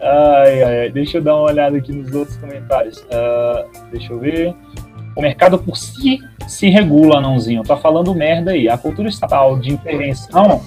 Ai, 0.00 0.62
ai, 0.62 0.80
ai. 0.80 0.90
Deixa 0.90 1.18
eu 1.18 1.22
dar 1.22 1.36
uma 1.36 1.44
olhada 1.50 1.76
aqui 1.76 1.92
nos 1.92 2.12
outros 2.14 2.36
comentários. 2.36 3.04
Ah, 3.12 3.64
deixa 3.90 4.12
eu 4.12 4.18
ver. 4.18 4.54
O 5.16 5.20
mercado 5.20 5.58
por 5.58 5.76
si 5.76 6.18
se 6.46 6.68
regula, 6.68 7.20
nãozinho. 7.20 7.62
Tá 7.62 7.76
falando 7.76 8.14
merda 8.14 8.52
aí. 8.52 8.68
A 8.68 8.78
cultura 8.78 9.08
estatal 9.08 9.58
de 9.58 9.72
intervenção. 9.72 10.62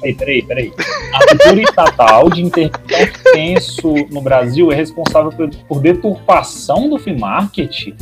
Peraí, 0.00 0.14
peraí, 0.14 0.42
peraí. 0.42 0.72
A 1.14 1.26
cultura 1.28 1.62
estatal 1.62 2.28
de 2.28 2.42
intervenção 2.42 3.94
no 4.10 4.20
Brasil 4.20 4.70
é 4.70 4.74
responsável 4.74 5.30
por, 5.30 5.48
por 5.66 5.80
deturpação 5.80 6.90
do 6.90 6.98
free 6.98 7.18
market? 7.18 7.94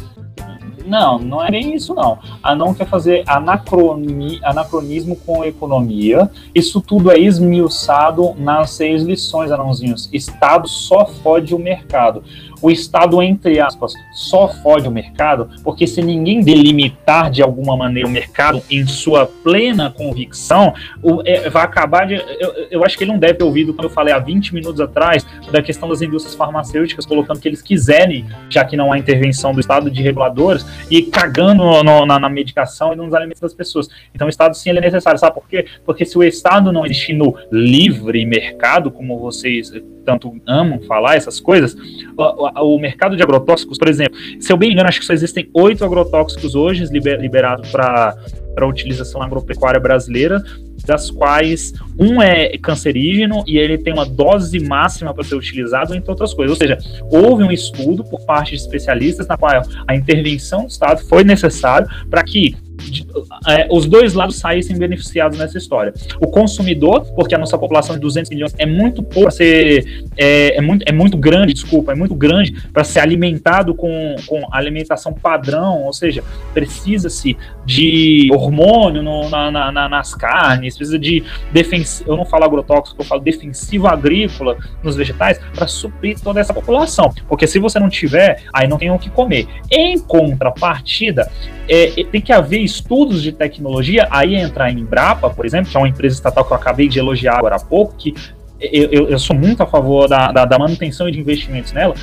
Não, 0.87 1.19
não 1.19 1.45
é 1.45 1.51
bem 1.51 1.75
isso, 1.75 1.95
não. 1.95 2.19
A 2.43 2.55
não 2.55 2.75
quer 2.75 2.87
fazer 2.87 3.23
anacroni, 3.27 4.41
anacronismo 4.43 5.17
com 5.17 5.45
economia. 5.45 6.31
Isso 6.55 6.81
tudo 6.81 7.11
é 7.11 7.19
esmiuçado 7.19 8.35
nas 8.37 8.71
seis 8.71 9.03
lições, 9.03 9.51
anãozinhos. 9.51 10.09
Estado 10.13 10.69
só 10.69 11.07
fode 11.07 11.55
o 11.55 11.59
mercado. 11.59 12.23
O 12.63 12.71
Estado, 12.71 13.21
entre 13.23 13.59
aspas, 13.61 13.93
só 14.13 14.49
fode 14.49 14.87
o 14.87 14.91
mercado 14.91 15.51
porque 15.65 15.87
se 15.87 16.01
ninguém 16.01 16.41
delimitar 16.41 17.31
de 17.31 17.43
alguma 17.43 17.77
maneira 17.77 18.09
o 18.09 18.11
mercado 18.11 18.63
em 18.71 18.87
sua 18.87 19.27
plena 19.27 19.91
convicção, 19.91 20.73
o- 21.03 21.23
é, 21.27 21.51
vai 21.51 21.65
acabar 21.65 22.07
de. 22.07 22.15
Eu, 22.15 22.55
eu 22.71 22.85
acho 22.85 22.97
que 22.97 23.05
ele 23.05 23.11
não 23.13 23.19
deve 23.19 23.35
ter 23.35 23.45
ouvido 23.45 23.75
quando 23.75 23.85
eu 23.85 23.91
falei 23.91 24.15
há 24.15 24.19
20 24.19 24.55
minutos 24.55 24.81
atrás 24.81 25.27
da 25.51 25.61
questão 25.61 25.89
das 25.89 26.01
indústrias 26.03 26.35
farmacêuticas, 26.37 27.05
colocando 27.05 27.41
que 27.41 27.49
eles 27.49 27.61
quiserem, 27.61 28.25
já 28.49 28.65
que 28.65 28.77
não 28.77 28.93
há 28.93 28.99
intervenção 28.99 29.53
do 29.53 29.61
Estado 29.61 29.91
de 29.91 30.01
reguladores, 30.03 30.65
e 30.91 31.03
cagando 31.03 31.65
no- 31.83 32.07
na, 32.07 32.19
na 32.19 32.29
medicação 32.29 32.93
e 32.93 32.97
nos 32.97 33.13
alimentos 33.13 33.41
das 33.41 33.53
pessoas. 33.55 33.89
Então 34.15 34.27
o 34.27 34.31
Estado 34.31 34.55
sim 34.57 34.71
ele 34.71 34.79
é 34.79 34.83
necessário, 34.83 35.19
sabe 35.19 35.35
por 35.35 35.49
quê? 35.49 35.67
Porque 35.85 36.05
se 36.05 36.17
o 36.17 36.23
Estado 36.23 36.71
não 36.73 36.85
existir 36.87 37.13
no 37.15 37.35
livre 37.51 38.25
mercado, 38.25 38.91
como 38.91 39.19
vocês 39.19 39.73
tanto 40.03 40.33
amam 40.47 40.81
falar 40.83 41.17
essas 41.17 41.41
coisas, 41.41 41.75
o, 42.17 42.75
o- 42.77 42.79
mercado 42.79 43.17
de 43.17 43.23
agrotóxicos, 43.23 43.79
por 43.79 43.89
exemplo, 43.89 44.17
se 44.41 44.53
eu 44.53 44.57
bem 44.57 44.69
me 44.69 44.75
engano, 44.75 44.89
acho 44.89 45.01
que 45.01 45.07
só 45.07 45.13
existem 45.13 45.49
oito 45.55 45.85
agrotóxicos 45.85 46.55
hoje 46.55 46.85
liber- 46.87 47.21
liberados 47.21 47.71
para 47.71 48.17
para 48.55 48.67
utilização 48.67 49.23
agropecuária 49.23 49.81
brasileira, 49.81 50.39
das 50.87 51.11
quais 51.11 51.73
um 51.99 52.21
é 52.21 52.59
cancerígeno 52.59 53.43
e 53.47 53.57
ele 53.57 53.79
tem 53.79 53.95
uma 53.95 54.05
dose 54.05 54.61
máxima 54.61 55.15
para 55.15 55.25
ser 55.25 55.37
utilizado, 55.37 55.95
entre 55.95 56.11
outras 56.11 56.35
coisas. 56.35 56.51
Ou 56.55 56.59
seja, 56.59 56.77
houve 57.11 57.45
um 57.45 57.51
estudo 57.51 58.05
por 58.05 58.21
parte 58.27 58.51
de 58.51 58.57
especialistas 58.57 59.27
na 59.27 59.39
qual 59.39 59.63
a 59.89 59.97
intervenção 59.97 60.65
do 60.65 60.69
Estado 60.69 61.01
foi 61.07 61.25
necessária 61.25 61.89
para 62.11 62.23
que 62.23 62.55
de- 62.91 63.07
é, 63.49 63.67
os 63.71 63.87
dois 63.87 64.15
lados 64.15 64.37
saíssem 64.37 64.77
beneficiados 64.77 65.39
nessa 65.39 65.59
história. 65.59 65.93
O 66.21 66.27
consumidor, 66.27 67.05
porque 67.15 67.35
a 67.35 67.39
nossa 67.39 67.57
população 67.59 67.95
de 67.95 68.01
200 68.01 68.31
milhões 68.31 68.55
é 68.59 68.67
muito 68.67 69.03
pouco 69.03 69.31
ser 69.31 70.03
é, 70.17 70.57
é 70.59 70.61
muito, 70.61 70.85
é 70.87 70.93
muito 70.93 71.17
grande, 71.17 71.53
desculpa, 71.55 71.93
é 71.93 71.95
muito 71.95 72.15
grande 72.15 72.53
para 72.73 72.85
ser 72.85 73.01
alimentado 73.01 73.75
com, 73.75 74.17
com 74.27 74.43
alimentação 74.53 75.13
padrão, 75.13 75.83
ou 75.85 75.93
seja, 75.93 76.23
precisa-se 76.53 77.37
de 77.65 78.29
hormônio 78.33 79.03
no- 79.03 79.29
na- 79.31 79.51
na- 79.51 79.73
na- 79.73 79.89
nas 79.89 80.15
carnes, 80.15 80.77
precisa 80.77 80.99
de 80.99 81.23
defensivo, 81.53 82.11
eu 82.11 82.17
não 82.17 82.25
falo 82.25 82.45
agrotóxico, 82.45 83.01
eu 83.01 83.07
falo 83.07 83.21
defensivo 83.21 83.87
agrícola 83.87 84.57
nos 84.83 84.97
vegetais 84.97 85.39
para 85.55 85.67
suprir 85.67 86.19
toda 86.21 86.41
essa 86.41 86.53
população. 86.53 87.13
Porque 87.29 87.47
se 87.47 87.59
você 87.59 87.79
não 87.79 87.89
tiver, 87.89 88.43
aí 88.53 88.67
não 88.69 88.79
tem 88.79 88.91
o 88.91 88.99
que 88.99 89.11
comer. 89.11 89.47
Em 89.71 89.99
contrapartida, 89.99 91.31
é, 91.69 91.87
tem 92.11 92.21
que 92.21 92.33
haver 92.33 92.61
estudos 92.75 93.23
de 93.23 93.33
tecnologia, 93.33 94.07
aí 94.11 94.35
entra 94.35 94.65
a 94.65 94.71
Embrapa, 94.71 95.31
por 95.31 95.45
exemplo, 95.47 95.71
que 95.71 95.77
é 95.77 95.81
uma 95.81 95.89
empresa 95.89 96.15
estatal 96.17 96.45
que 96.45 96.53
eu 96.53 96.57
acabei 96.57 96.89
de 96.89 96.99
elogiar 96.99 97.37
agora 97.39 97.57
há 97.57 97.61
pouco, 97.61 97.95
que 97.97 98.15
eu, 98.61 98.89
eu- 98.93 99.09
eu 99.09 99.19
sou 99.19 99.35
muito 99.37 99.61
a 99.63 99.67
favor 99.67 100.09
da, 100.09 100.31
da, 100.31 100.45
da 100.45 100.57
manutenção 100.59 101.09
e 101.09 101.13
de 101.13 101.19
investimentos 101.19 101.73
nela, 101.73 101.95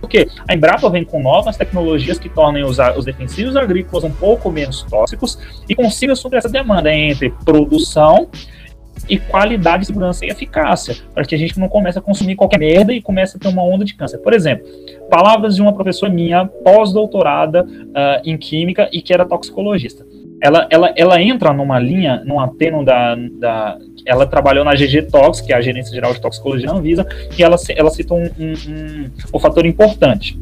porque 0.00 0.26
a 0.48 0.54
Embrapa 0.54 0.90
vem 0.90 1.04
com 1.04 1.22
novas 1.22 1.56
tecnologias 1.56 2.18
que 2.18 2.28
tornem 2.28 2.64
os, 2.64 2.78
os 2.96 3.04
defensivos 3.04 3.54
agrícolas 3.56 4.02
um 4.04 4.10
pouco 4.10 4.50
menos 4.50 4.82
tóxicos 4.82 5.38
e 5.68 5.74
consiga 5.76 6.16
suprir 6.16 6.38
essa 6.38 6.48
demanda 6.48 6.92
entre 6.92 7.30
produção 7.44 8.28
e 9.08 9.16
qualidade, 9.16 9.86
segurança 9.86 10.26
e 10.26 10.28
eficácia, 10.28 10.96
para 11.14 11.24
que 11.24 11.32
a 11.34 11.38
gente 11.38 11.58
não 11.58 11.68
comece 11.68 11.98
a 11.98 12.02
consumir 12.02 12.34
qualquer 12.34 12.58
merda 12.58 12.92
e 12.92 13.00
comece 13.00 13.36
a 13.36 13.40
ter 13.40 13.46
uma 13.48 13.62
onda 13.62 13.84
de 13.84 13.94
câncer. 13.94 14.18
Por 14.18 14.34
exemplo, 14.34 14.66
palavras 15.08 15.54
de 15.54 15.62
uma 15.62 15.72
professora 15.72 16.12
minha, 16.12 16.46
pós-doutorada 16.46 17.64
ah, 17.94 18.20
em 18.24 18.36
química 18.36 18.88
e 18.92 19.00
que 19.00 19.12
era 19.14 19.24
toxicologista. 19.24 20.04
Ela, 20.40 20.68
ela, 20.70 20.92
ela 20.96 21.22
entra 21.22 21.52
numa 21.52 21.78
linha, 21.78 22.22
num 22.24 22.38
ateno 22.38 22.84
da, 22.84 23.16
da. 23.16 23.78
Ela 24.06 24.26
trabalhou 24.26 24.64
na 24.64 24.74
GG 24.74 25.08
Tox, 25.10 25.40
que 25.40 25.52
é 25.52 25.56
a 25.56 25.60
Gerência 25.60 25.92
Geral 25.92 26.14
de 26.14 26.20
Toxicologia 26.20 26.68
da 26.68 26.74
Anvisa, 26.74 27.06
e 27.36 27.42
ela, 27.42 27.56
ela 27.76 27.90
citou 27.90 28.18
um, 28.18 28.30
um, 28.38 28.52
um, 28.52 29.10
um 29.34 29.38
fator 29.38 29.66
importante. 29.66 30.38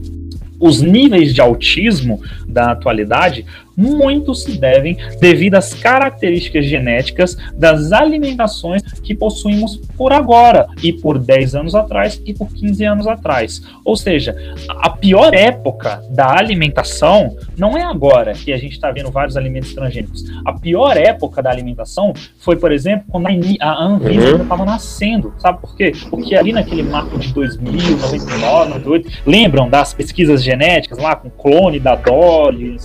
Os 0.61 0.81
níveis 0.81 1.35
de 1.35 1.41
autismo 1.41 2.21
da 2.47 2.73
atualidade 2.73 3.45
muito 3.77 4.35
se 4.35 4.59
devem 4.59 4.97
devido 5.21 5.55
às 5.55 5.75
características 5.75 6.65
genéticas 6.65 7.37
das 7.55 7.93
alimentações 7.93 8.83
que 9.01 9.15
possuímos 9.15 9.77
por 9.97 10.13
agora, 10.13 10.67
e 10.83 10.93
por 10.93 11.19
10 11.19 11.55
anos 11.55 11.75
atrás, 11.75 12.21
e 12.25 12.33
por 12.35 12.49
15 12.53 12.85
anos 12.85 13.07
atrás. 13.07 13.63
Ou 13.85 13.97
seja, 13.97 14.35
a 14.69 14.91
pior 14.91 15.35
época 15.35 16.03
da 16.11 16.39
alimentação 16.39 17.37
não 17.57 17.77
é 17.77 17.83
agora 17.83 18.33
que 18.33 18.53
a 18.53 18.57
gente 18.57 18.73
está 18.73 18.91
vendo 18.91 19.11
vários 19.11 19.37
alimentos 19.37 19.75
transgênicos. 19.75 20.25
A 20.45 20.53
pior 20.53 20.97
época 20.97 21.43
da 21.43 21.51
alimentação 21.51 22.13
foi, 22.39 22.57
por 22.57 22.73
exemplo, 22.73 23.05
quando 23.11 23.27
a 23.61 23.83
Anvisa 23.85 24.37
Uhum. 24.37 24.43
estava 24.43 24.65
nascendo. 24.65 25.35
Sabe 25.39 25.61
por 25.61 25.77
quê? 25.77 25.93
Porque 26.11 26.35
ali 26.35 26.53
naquele 26.53 26.83
marco 26.83 27.19
de 27.19 27.33
2000, 27.33 27.97
99, 27.99 28.71
98, 28.71 29.11
lembram 29.27 29.69
das 29.69 29.93
pesquisas 29.93 30.43
genéticas 30.43 30.99
lá 30.99 31.15
com 31.17 31.29
clone 31.31 31.79
da 31.79 31.95
Dolly? 31.95 32.77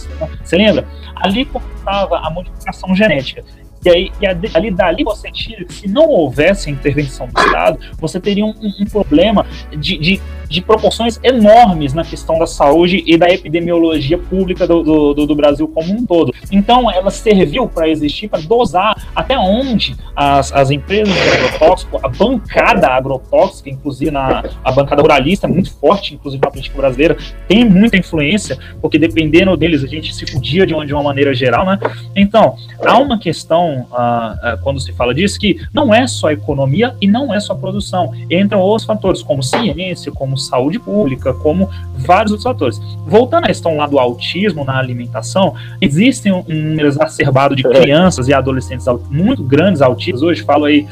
Você 0.43 0.55
lembra? 0.57 0.80
Ali 1.15 1.45
começava 1.45 2.17
a 2.17 2.29
modificação 2.29 2.95
genética. 2.95 3.43
E 3.83 3.89
aí, 3.89 4.11
e 4.21 4.27
ali, 4.27 4.49
ali 4.53 4.71
dali 4.71 5.03
você 5.03 5.31
tira 5.31 5.65
que 5.65 5.73
se 5.73 5.87
não 5.87 6.07
houvesse 6.07 6.69
a 6.69 6.71
intervenção 6.71 7.27
do 7.27 7.39
Estado, 7.39 7.79
você 7.97 8.19
teria 8.19 8.45
um, 8.45 8.53
um- 8.79 8.85
problema 8.85 9.45
de, 9.71 9.97
de, 9.97 10.21
de 10.49 10.61
proporções 10.61 11.19
enormes 11.23 11.93
na 11.93 12.03
questão 12.03 12.37
da 12.37 12.45
saúde 12.45 13.03
e 13.07 13.17
da 13.17 13.27
epidemiologia 13.29 14.17
pública 14.17 14.67
do, 14.67 14.83
do, 15.13 15.25
do- 15.25 15.35
Brasil 15.35 15.67
como 15.67 15.91
um 15.93 16.05
todo. 16.05 16.33
Então, 16.51 16.91
ela 16.91 17.09
serviu 17.09 17.67
para 17.67 17.87
existir, 17.89 18.27
para 18.27 18.41
dosar 18.41 18.95
até 19.15 19.37
onde 19.39 19.95
as, 20.15 20.51
as 20.53 20.69
empresas 20.69 21.13
de 21.13 21.19
agrotóxico, 21.29 21.99
a 22.03 22.07
bancada 22.09 22.87
agrotóxica, 22.89 23.69
inclusive 23.69 24.11
na, 24.11 24.43
a 24.63 24.71
bancada 24.71 25.01
ruralista, 25.01 25.47
muito 25.47 25.73
forte, 25.73 26.13
inclusive 26.13 26.43
na 26.43 26.51
política 26.51 26.77
brasileira, 26.77 27.17
tem 27.47 27.63
muita 27.65 27.97
influência, 27.97 28.57
porque 28.81 28.99
dependendo 28.99 29.55
deles 29.57 29.83
a 29.83 29.87
gente 29.87 30.13
se 30.13 30.25
podia 30.31 30.67
de 30.67 30.73
uma, 30.73 30.85
de 30.85 30.93
uma 30.93 31.01
maneira 31.01 31.33
geral, 31.33 31.65
né? 31.65 31.79
Então, 32.15 32.55
há 32.85 32.97
uma 32.99 33.17
questão, 33.17 33.70
ah, 33.91 34.57
quando 34.63 34.79
se 34.79 34.91
fala 34.93 35.13
disso, 35.13 35.39
que 35.39 35.59
não 35.73 35.93
é 35.93 36.07
só 36.07 36.31
economia 36.31 36.95
e 37.01 37.07
não 37.07 37.33
é 37.33 37.39
só 37.39 37.53
produção. 37.55 38.11
Entram 38.29 38.59
outros 38.59 38.85
fatores, 38.85 39.21
como 39.21 39.43
ciência, 39.43 40.11
como 40.11 40.37
saúde 40.37 40.79
pública, 40.79 41.33
como 41.33 41.69
vários 41.97 42.31
outros 42.31 42.43
fatores. 42.43 42.81
Voltando 43.05 43.45
à 43.45 43.47
questão 43.47 43.75
lá 43.77 43.87
do 43.87 43.99
autismo 43.99 44.63
na 44.63 44.77
alimentação, 44.77 45.55
existem 45.79 46.31
um, 46.31 46.43
um 46.47 46.69
número 46.69 46.87
exacerbado 46.87 47.55
de 47.55 47.63
crianças 47.63 48.27
e 48.27 48.33
adolescentes 48.33 48.85
muito 49.09 49.43
grandes 49.43 49.81
autistas. 49.81 50.21
Hoje 50.21 50.41
falo 50.43 50.65
aí 50.65 50.87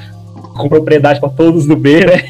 com 0.60 0.70
propriedade 0.70 1.20
para 1.20 1.30
todos 1.30 1.66
do 1.66 1.76
B, 1.76 2.06
né? 2.06 2.24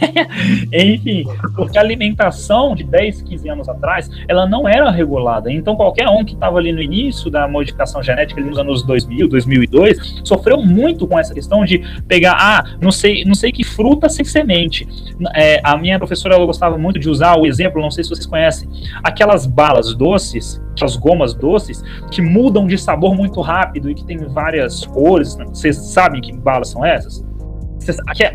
Enfim, 0.71 1.25
porque 1.55 1.77
a 1.77 1.81
alimentação 1.81 2.75
de 2.75 2.83
10, 2.83 3.23
15 3.23 3.49
anos 3.49 3.69
atrás, 3.69 4.09
ela 4.27 4.47
não 4.47 4.67
era 4.67 4.89
regulada. 4.89 5.51
Então, 5.51 5.75
qualquer 5.75 6.07
um 6.07 6.23
que 6.23 6.33
estava 6.33 6.57
ali 6.57 6.71
no 6.71 6.81
início 6.81 7.29
da 7.29 7.47
modificação 7.47 8.01
genética, 8.01 8.39
ali 8.39 8.49
nos 8.49 8.59
anos 8.59 8.83
2000, 8.83 9.27
2002, 9.27 10.21
sofreu 10.23 10.61
muito 10.61 11.07
com 11.07 11.17
essa 11.17 11.33
questão 11.33 11.65
de 11.65 11.79
pegar, 12.07 12.37
ah, 12.39 12.63
não 12.79 12.91
sei, 12.91 13.25
não 13.25 13.33
sei 13.33 13.51
que 13.51 13.63
fruta 13.63 14.07
sem 14.07 14.23
semente. 14.23 14.87
É, 15.35 15.59
a 15.63 15.75
minha 15.77 15.97
professora 15.97 16.35
ela 16.35 16.45
gostava 16.45 16.77
muito 16.77 16.99
de 16.99 17.09
usar 17.09 17.35
o 17.37 17.45
exemplo, 17.45 17.81
não 17.81 17.91
sei 17.91 18.03
se 18.03 18.11
vocês 18.11 18.25
conhecem, 18.25 18.69
aquelas 19.03 19.45
balas 19.45 19.93
doces 19.95 20.61
as 20.83 20.95
gomas 20.95 21.33
doces 21.33 21.83
que 22.11 22.21
mudam 22.21 22.65
de 22.65 22.77
sabor 22.77 23.15
muito 23.15 23.41
rápido 23.41 23.89
e 23.89 23.95
que 23.95 24.05
tem 24.05 24.17
várias 24.17 24.85
cores. 24.85 25.35
Né? 25.35 25.45
Vocês 25.45 25.75
sabem 25.75 26.21
que 26.21 26.31
balas 26.37 26.69
são 26.69 26.85
essas? 26.85 27.23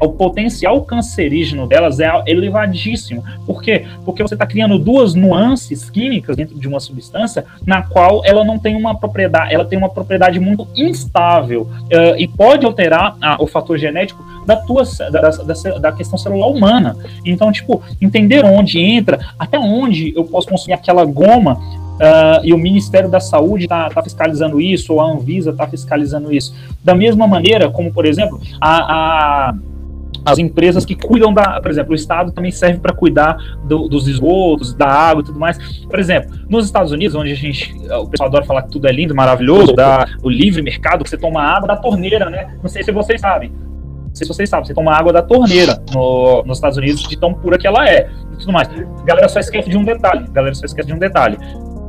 O 0.01 0.09
potencial 0.09 0.83
cancerígeno 0.83 1.67
delas 1.67 2.01
é 2.01 2.11
elevadíssimo. 2.27 3.23
Por 3.47 3.63
quê? 3.63 3.87
Porque 4.05 4.23
você 4.23 4.35
está 4.35 4.47
criando 4.47 4.79
duas 4.79 5.15
nuances 5.15 5.89
químicas 5.91 6.37
dentro 6.37 6.59
de 6.59 6.67
uma 6.67 6.81
substância 6.81 7.45
na 7.67 7.83
qual 7.83 8.23
ela 8.25 8.45
não 8.45 8.59
tem 8.59 8.75
uma 8.77 8.99
propriedade, 8.99 9.55
ela 9.55 9.65
tem 9.65 9.79
uma 9.79 9.89
propriedade 9.89 10.41
muito 10.41 10.67
instável 10.75 11.63
uh, 11.63 12.17
e 12.19 12.27
pode 12.27 12.65
alterar 12.67 13.15
uh, 13.15 13.43
o 13.43 13.47
fator 13.47 13.79
genético 13.79 14.25
da 14.47 14.57
tua 14.57 14.83
da, 15.11 15.31
da, 15.31 15.79
da, 15.79 15.93
questão 15.93 16.19
celular 16.19 16.49
humana. 16.49 16.97
Então, 17.25 17.51
tipo, 17.51 17.83
entender 18.01 18.45
onde 18.45 18.79
entra, 18.79 19.19
até 19.39 19.59
onde 19.59 20.13
eu 20.15 20.25
posso 20.25 20.49
consumir 20.49 20.75
aquela 20.75 21.05
goma 21.05 21.59
Uh, 21.95 22.43
e 22.43 22.53
o 22.53 22.59
Ministério 22.59 23.09
da 23.09 23.21
Saúde 23.21 23.65
está 23.65 23.89
tá 23.89 24.03
fiscalizando 24.03 24.61
isso, 24.61 24.93
ou 24.93 25.01
a 25.01 25.05
Anvisa 25.05 25.51
está 25.51 25.67
fiscalizando 25.67 26.33
isso. 26.33 26.55
Da 26.83 26.95
mesma 26.95 27.27
maneira, 27.27 27.71
como, 27.71 27.93
por 27.93 28.05
exemplo, 28.05 28.41
a, 28.61 29.51
a 29.51 29.55
as 30.25 30.39
empresas 30.39 30.85
que 30.85 30.95
cuidam 30.95 31.35
da, 31.35 31.61
por 31.61 31.71
exemplo, 31.71 31.93
o 31.93 31.95
Estado 31.95 32.33
também 32.33 32.51
serve 32.51 32.79
para 32.79 32.95
cuidar 32.95 33.37
do, 33.65 33.89
dos 33.89 34.09
esgotos, 34.09 34.73
da 34.73 34.87
água 34.87 35.21
e 35.21 35.25
tudo 35.27 35.39
mais. 35.39 35.59
Por 35.83 35.99
exemplo, 35.99 36.35
nos 36.49 36.65
Estados 36.65 36.93
Unidos, 36.93 37.15
onde 37.15 37.33
a 37.33 37.35
gente, 37.35 37.75
o 37.91 38.07
pessoal 38.07 38.29
adora 38.29 38.45
falar 38.45 38.63
que 38.63 38.71
tudo 38.71 38.89
é 38.89 38.93
lindo, 38.93 39.15
maravilhoso, 39.15 39.75
da, 39.75 40.07
o 40.23 40.31
livre 40.31 40.63
mercado, 40.63 41.05
que 41.05 41.11
você 41.11 41.19
toma 41.19 41.43
água 41.43 41.69
da 41.69 41.77
torneira, 41.77 42.31
né? 42.31 42.57
Não 42.63 42.71
sei 42.71 42.83
se 42.83 42.91
vocês 42.91 43.21
sabem. 43.21 43.51
Não 43.51 44.15
sei 44.15 44.27
se 44.27 44.33
vocês 44.33 44.49
sabem, 44.49 44.65
você 44.65 44.73
toma 44.73 44.93
água 44.93 45.13
da 45.13 45.23
torneira 45.23 45.83
no, 45.93 46.43
nos 46.45 46.57
Estados 46.57 46.79
Unidos 46.79 47.03
de 47.03 47.19
tão 47.19 47.35
pura 47.35 47.59
que 47.59 47.67
ela 47.67 47.87
é 47.87 48.09
e 48.33 48.37
tudo 48.39 48.53
mais. 48.53 48.69
Galera 49.05 49.29
só 49.29 49.41
esquece 49.41 49.69
de 49.69 49.77
um 49.77 49.85
detalhe. 49.85 50.27
Galera 50.33 50.55
só 50.55 50.65
esquece 50.65 50.89
de 50.89 50.95
um 50.95 50.99
detalhe 50.99 51.37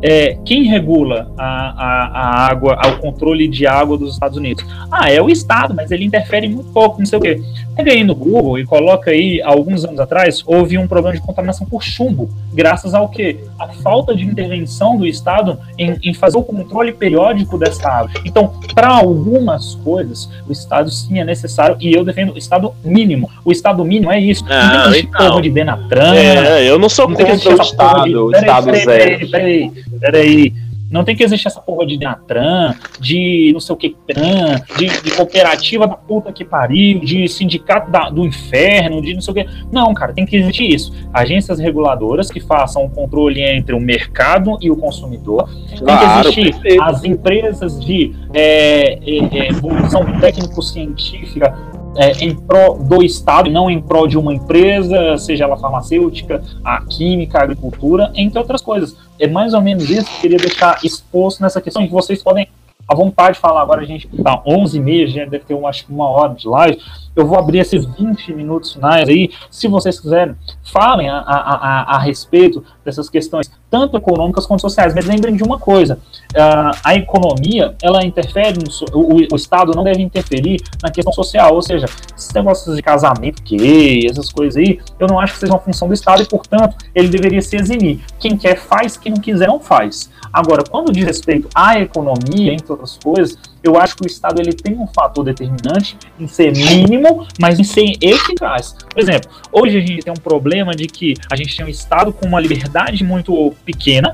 é, 0.02 0.38
quem 0.46 0.64
regula 0.64 1.32
a, 1.38 1.44
a, 1.44 2.08
a, 2.08 2.52
água, 2.52 2.80
o 2.88 3.00
controle 3.00 3.48
de 3.48 3.66
água 3.66 3.98
dos 3.98 4.14
Estados 4.14 4.38
Unidos? 4.38 4.66
Ah, 4.92 5.12
é 5.12 5.22
o 5.22 5.30
Estado, 5.30 5.74
mas 5.74 5.92
ele 5.92 6.06
interfere 6.06 6.48
muito 6.48 6.72
pouco, 6.72 7.00
não 7.00 7.06
sei 7.06 7.18
o 7.18 7.22
quê. 7.22 7.42
Pega 7.76 7.92
aí 7.92 8.04
no 8.04 8.16
Google 8.16 8.58
e 8.60 8.66
coloca 8.66 9.12
aí, 9.12 9.42
alguns 9.42 9.84
anos 9.84 10.00
atrás, 10.00 10.44
houve 10.46 10.78
um 10.78 10.88
problema 10.88 11.18
de 11.18 11.22
contaminação 11.22 11.68
por 11.68 11.84
chumbo, 11.84 12.30
graças 12.54 12.94
ao 12.94 13.10
quê? 13.10 13.38
A 13.60 13.68
falta 13.68 14.16
de 14.16 14.24
intervenção 14.24 14.98
do 14.98 15.06
Estado 15.06 15.60
em, 15.78 15.98
em 16.04 16.14
fazer 16.14 16.38
o 16.38 16.44
controle 16.44 16.94
periódico 16.94 17.58
dessa 17.58 17.90
água. 17.90 18.12
Então, 18.24 18.54
para 18.74 18.90
algumas 18.90 19.76
coisas, 19.76 20.30
o 20.48 20.52
Estado 20.52 20.90
sim 20.90 21.20
é 21.20 21.26
necessário, 21.26 21.76
e 21.80 21.94
eu 21.94 22.06
defendo 22.06 22.34
o 22.34 22.38
Estado 22.38 22.74
mínimo. 22.84 23.30
O 23.44 23.52
Estado 23.52 23.84
mínimo 23.84 24.12
é 24.12 24.20
isso. 24.20 24.46
Não, 24.46 24.86
não 24.86 24.92
tem 24.92 25.02
que 25.02 25.08
então. 25.08 25.42
de 25.42 25.50
Denatran. 25.50 26.16
É, 26.16 26.70
eu 26.70 26.80
não 26.80 26.88
sou 26.88 27.10
não 27.10 27.16
contra 27.16 27.56
o 27.56 27.62
Estado, 27.62 28.04
de... 28.06 28.16
o 28.16 28.32
Estado 28.32 28.66
peraí, 28.66 28.86
zero. 28.86 29.30
Peraí, 29.30 29.30
peraí, 29.30 29.86
peraí. 30.00 30.54
Não 30.90 31.04
tem 31.04 31.16
que 31.16 31.24
existir 31.24 31.48
essa 31.48 31.60
porra 31.60 31.86
de 31.86 31.98
Denatran, 31.98 32.76
de 33.00 33.50
não 33.52 33.60
sei 33.60 33.74
o 33.74 33.78
que 33.78 33.96
Tran, 34.08 34.62
de, 34.78 34.88
de, 35.02 35.12
cooperativa 35.16 35.88
da 35.88 35.96
puta 35.96 36.32
que 36.32 36.46
pariu, 36.46 37.00
de 37.00 37.28
sindicato 37.28 37.90
da, 37.90 38.10
do 38.10 38.24
inferno, 38.24 39.02
de 39.02 39.14
não 39.16 39.22
sei 39.22 39.32
o 39.32 39.36
que. 39.36 39.48
Não, 39.72 39.94
cara, 39.96 40.14
tem 40.14 40.26
que 40.26 40.38
existir 40.38 40.74
isso. 40.74 40.94
Agências 41.12 41.58
reguladoras 41.58 42.30
que 42.30 42.40
façam 42.40 42.86
o 42.86 42.90
controle 42.90 43.42
entre 43.42 43.74
o 43.74 43.80
mercado 43.80 44.58
e 44.62 44.70
o 44.70 44.78
consumidor. 44.78 45.50
Claro, 45.78 46.00
tem 46.00 46.34
que 46.34 46.40
existir 46.40 46.62
perfeito. 46.62 46.84
as 46.84 47.04
empresas 47.04 47.84
de 47.84 48.16
é, 48.34 48.94
é, 48.94 49.38
é, 49.38 49.50
evolução 49.50 50.06
técnico-científica 50.20 51.75
é, 51.96 52.12
em 52.24 52.36
prol 52.36 52.78
do 52.78 53.04
Estado, 53.04 53.50
não 53.50 53.70
em 53.70 53.82
prol 53.82 54.08
de 54.08 54.18
uma 54.18 54.34
empresa, 54.34 55.18
seja 55.18 55.46
ela 55.46 55.58
farmacêutica, 55.58 56.44
a 56.64 56.84
química, 56.86 57.40
a 57.40 57.44
agricultura, 57.44 58.12
entre 58.16 58.40
outras 58.40 58.62
coisas. 58.62 58.96
É 59.20 59.28
mais 59.28 59.54
ou 59.54 59.62
menos 59.62 59.90
isso 59.90 60.06
que 60.06 60.16
eu 60.16 60.22
queria 60.22 60.38
deixar 60.38 60.80
exposto 60.84 61.42
nessa 61.42 61.62
questão, 61.62 61.86
que 61.86 61.94
vocês 61.94 62.22
podem 62.22 62.48
à 62.88 62.96
vontade 62.96 63.36
de 63.36 63.40
falar. 63.40 63.62
Agora 63.62 63.82
a 63.82 63.86
gente 63.86 64.08
tá 64.24 64.42
11 64.46 64.78
e 64.78 64.82
meia, 64.82 65.08
já 65.08 65.26
deve 65.26 65.46
ter 65.46 65.54
uma, 65.54 65.70
acho 65.70 65.86
uma 65.90 66.10
hora 66.10 66.34
de 66.34 66.48
live. 66.48 66.80
Eu 67.16 67.26
vou 67.26 67.38
abrir 67.38 67.60
esses 67.60 67.86
20 67.86 68.34
minutos 68.34 68.74
finais 68.74 69.08
aí. 69.08 69.32
Se 69.50 69.68
vocês 69.68 70.00
quiserem, 70.00 70.36
falem 70.64 71.10
a, 71.10 71.18
a, 71.18 71.56
a, 71.56 71.96
a 71.96 72.00
respeito 72.00 72.64
dessas 72.84 73.10
questões, 73.10 73.50
tanto 73.70 73.98
econômicas 73.98 74.46
quanto 74.46 74.62
sociais. 74.62 74.94
Mas 74.94 75.06
lembrem 75.06 75.36
de 75.36 75.44
uma 75.44 75.58
coisa: 75.58 75.98
uh, 76.36 76.78
a 76.84 76.96
economia 76.96 77.74
ela 77.82 78.04
interfere, 78.06 78.58
no, 78.60 79.00
o, 79.00 79.34
o, 79.34 79.36
Estado 79.36 79.72
não 79.74 79.84
deve 79.84 80.02
interferir 80.02 80.62
na 80.84 80.92
questão 80.92 81.14
social. 81.14 81.56
Ou 81.56 81.62
seja, 81.62 81.86
esses 82.16 82.32
negócios 82.34 82.76
de 82.76 82.82
casamento, 82.82 83.42
que 83.44 84.08
essas 84.08 84.32
coisas 84.32 84.58
aí, 84.58 84.80
eu 85.00 85.08
não 85.08 85.20
acho 85.20 85.34
que 85.34 85.40
seja 85.40 85.54
uma 85.54 85.60
função 85.60 85.88
do 85.88 85.94
Estado 85.94 86.22
e, 86.22 86.26
portanto, 86.26 86.76
ele 86.94 87.08
deveria 87.08 87.42
se 87.42 87.56
eximir. 87.56 88.02
Quem 88.20 88.38
quer 88.38 88.58
faz, 88.58 88.98
quem 88.98 89.14
não 89.14 89.22
quiser 89.22 89.48
não 89.48 89.60
faz. 89.60 90.10
Agora, 90.36 90.66
quando 90.70 90.92
diz 90.92 91.06
respeito 91.06 91.48
à 91.56 91.80
economia, 91.80 92.52
entre 92.52 92.70
outras 92.70 93.00
coisas, 93.02 93.38
eu 93.64 93.80
acho 93.80 93.96
que 93.96 94.04
o 94.04 94.06
Estado 94.06 94.42
ele 94.42 94.52
tem 94.52 94.78
um 94.78 94.86
fator 94.86 95.24
determinante 95.24 95.98
em 96.20 96.28
ser 96.28 96.52
mínimo, 96.52 97.26
mas 97.40 97.58
em 97.58 97.64
ser 97.64 97.94
eficaz. 98.02 98.76
Por 98.90 99.02
exemplo, 99.02 99.32
hoje 99.50 99.78
a 99.78 99.80
gente 99.80 100.04
tem 100.04 100.12
um 100.12 100.22
problema 100.22 100.76
de 100.76 100.88
que 100.88 101.14
a 101.32 101.38
gente 101.38 101.56
tem 101.56 101.66
um 101.66 101.70
Estado 101.70 102.12
com 102.12 102.28
uma 102.28 102.42
liberdade 102.42 103.02
muito 103.02 103.54
pequena, 103.64 104.14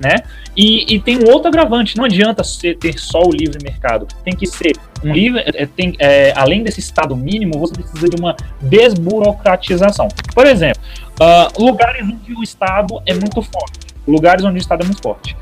né? 0.00 0.22
E, 0.56 0.94
e, 0.94 1.00
tem 1.00 1.18
um 1.18 1.28
outro 1.28 1.48
agravante, 1.48 1.96
não 1.96 2.04
adianta 2.04 2.44
ser, 2.44 2.78
ter 2.78 2.96
só 2.96 3.20
o 3.20 3.32
livre 3.32 3.58
mercado, 3.60 4.06
tem 4.22 4.36
que 4.36 4.46
ser 4.46 4.76
um 5.02 5.12
livre, 5.12 5.42
é, 5.44 5.66
tem, 5.66 5.96
é, 5.98 6.32
além 6.36 6.62
desse 6.62 6.78
estado 6.78 7.16
mínimo, 7.16 7.58
você 7.58 7.74
precisa 7.74 8.08
de 8.08 8.14
uma 8.14 8.36
desburocratização. 8.62 10.06
Por 10.32 10.46
exemplo, 10.46 10.80
uh, 11.20 11.60
lugares 11.60 12.04
onde 12.04 12.32
o 12.32 12.44
estado 12.44 13.02
é 13.04 13.12
muito 13.12 13.42
forte, 13.42 13.80
lugares 14.06 14.44
onde 14.44 14.58
o 14.58 14.60
estado 14.60 14.82
é 14.82 14.84
muito 14.84 15.02
forte. 15.02 15.36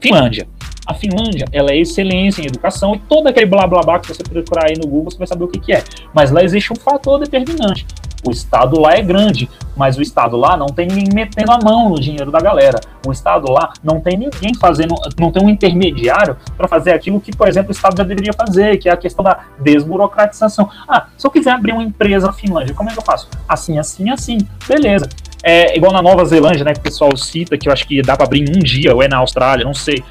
Finlândia. 0.00 0.46
A 0.86 0.94
Finlândia, 0.94 1.46
ela 1.50 1.72
é 1.72 1.78
excelência 1.78 2.42
em 2.42 2.46
educação 2.46 2.94
e 2.94 2.98
todo 3.00 3.26
aquele 3.26 3.46
blá 3.46 3.66
blá 3.66 3.80
blá 3.80 3.98
que 3.98 4.06
você 4.06 4.22
procurar 4.22 4.66
aí 4.68 4.76
no 4.78 4.86
Google, 4.86 5.10
você 5.10 5.18
vai 5.18 5.26
saber 5.26 5.44
o 5.44 5.48
que, 5.48 5.58
que 5.58 5.72
é. 5.72 5.82
Mas 6.14 6.30
lá 6.30 6.44
existe 6.44 6.72
um 6.72 6.76
fator 6.76 7.18
determinante. 7.18 7.84
O 8.24 8.30
Estado 8.30 8.80
lá 8.80 8.94
é 8.94 9.02
grande, 9.02 9.48
mas 9.76 9.96
o 9.96 10.02
Estado 10.02 10.36
lá 10.36 10.56
não 10.56 10.66
tem 10.66 10.86
ninguém 10.86 11.12
metendo 11.12 11.52
a 11.52 11.58
mão 11.58 11.90
no 11.90 12.00
dinheiro 12.00 12.30
da 12.30 12.40
galera. 12.40 12.80
O 13.06 13.12
Estado 13.12 13.50
lá 13.50 13.72
não 13.82 14.00
tem 14.00 14.16
ninguém 14.16 14.54
fazendo, 14.54 14.94
não 15.18 15.30
tem 15.30 15.44
um 15.44 15.48
intermediário 15.50 16.36
para 16.56 16.66
fazer 16.66 16.92
aquilo 16.92 17.20
que, 17.20 17.34
por 17.36 17.46
exemplo, 17.46 17.68
o 17.68 17.72
Estado 17.72 17.96
já 17.96 18.04
deveria 18.04 18.32
fazer, 18.32 18.78
que 18.78 18.88
é 18.88 18.92
a 18.92 18.96
questão 18.96 19.24
da 19.24 19.44
desburocratização. 19.60 20.68
Ah, 20.88 21.06
se 21.16 21.26
eu 21.26 21.30
quiser 21.30 21.50
abrir 21.50 21.72
uma 21.72 21.82
empresa 21.82 22.26
na 22.26 22.32
Finlândia, 22.32 22.74
como 22.74 22.90
é 22.90 22.92
que 22.92 22.98
eu 22.98 23.04
faço? 23.04 23.28
Assim, 23.48 23.78
assim, 23.78 24.10
assim. 24.10 24.38
Beleza. 24.66 25.08
É 25.48 25.76
igual 25.76 25.92
na 25.92 26.02
Nova 26.02 26.24
Zelândia, 26.24 26.64
né, 26.64 26.72
que 26.72 26.80
o 26.80 26.82
pessoal 26.82 27.16
cita, 27.16 27.56
que 27.56 27.68
eu 27.68 27.72
acho 27.72 27.86
que 27.86 28.02
dá 28.02 28.16
para 28.16 28.26
abrir 28.26 28.40
em 28.40 28.50
um 28.50 28.58
dia, 28.58 28.92
ou 28.92 29.00
é 29.00 29.06
na 29.06 29.18
Austrália, 29.18 29.64
não 29.64 29.72
sei. 29.72 30.02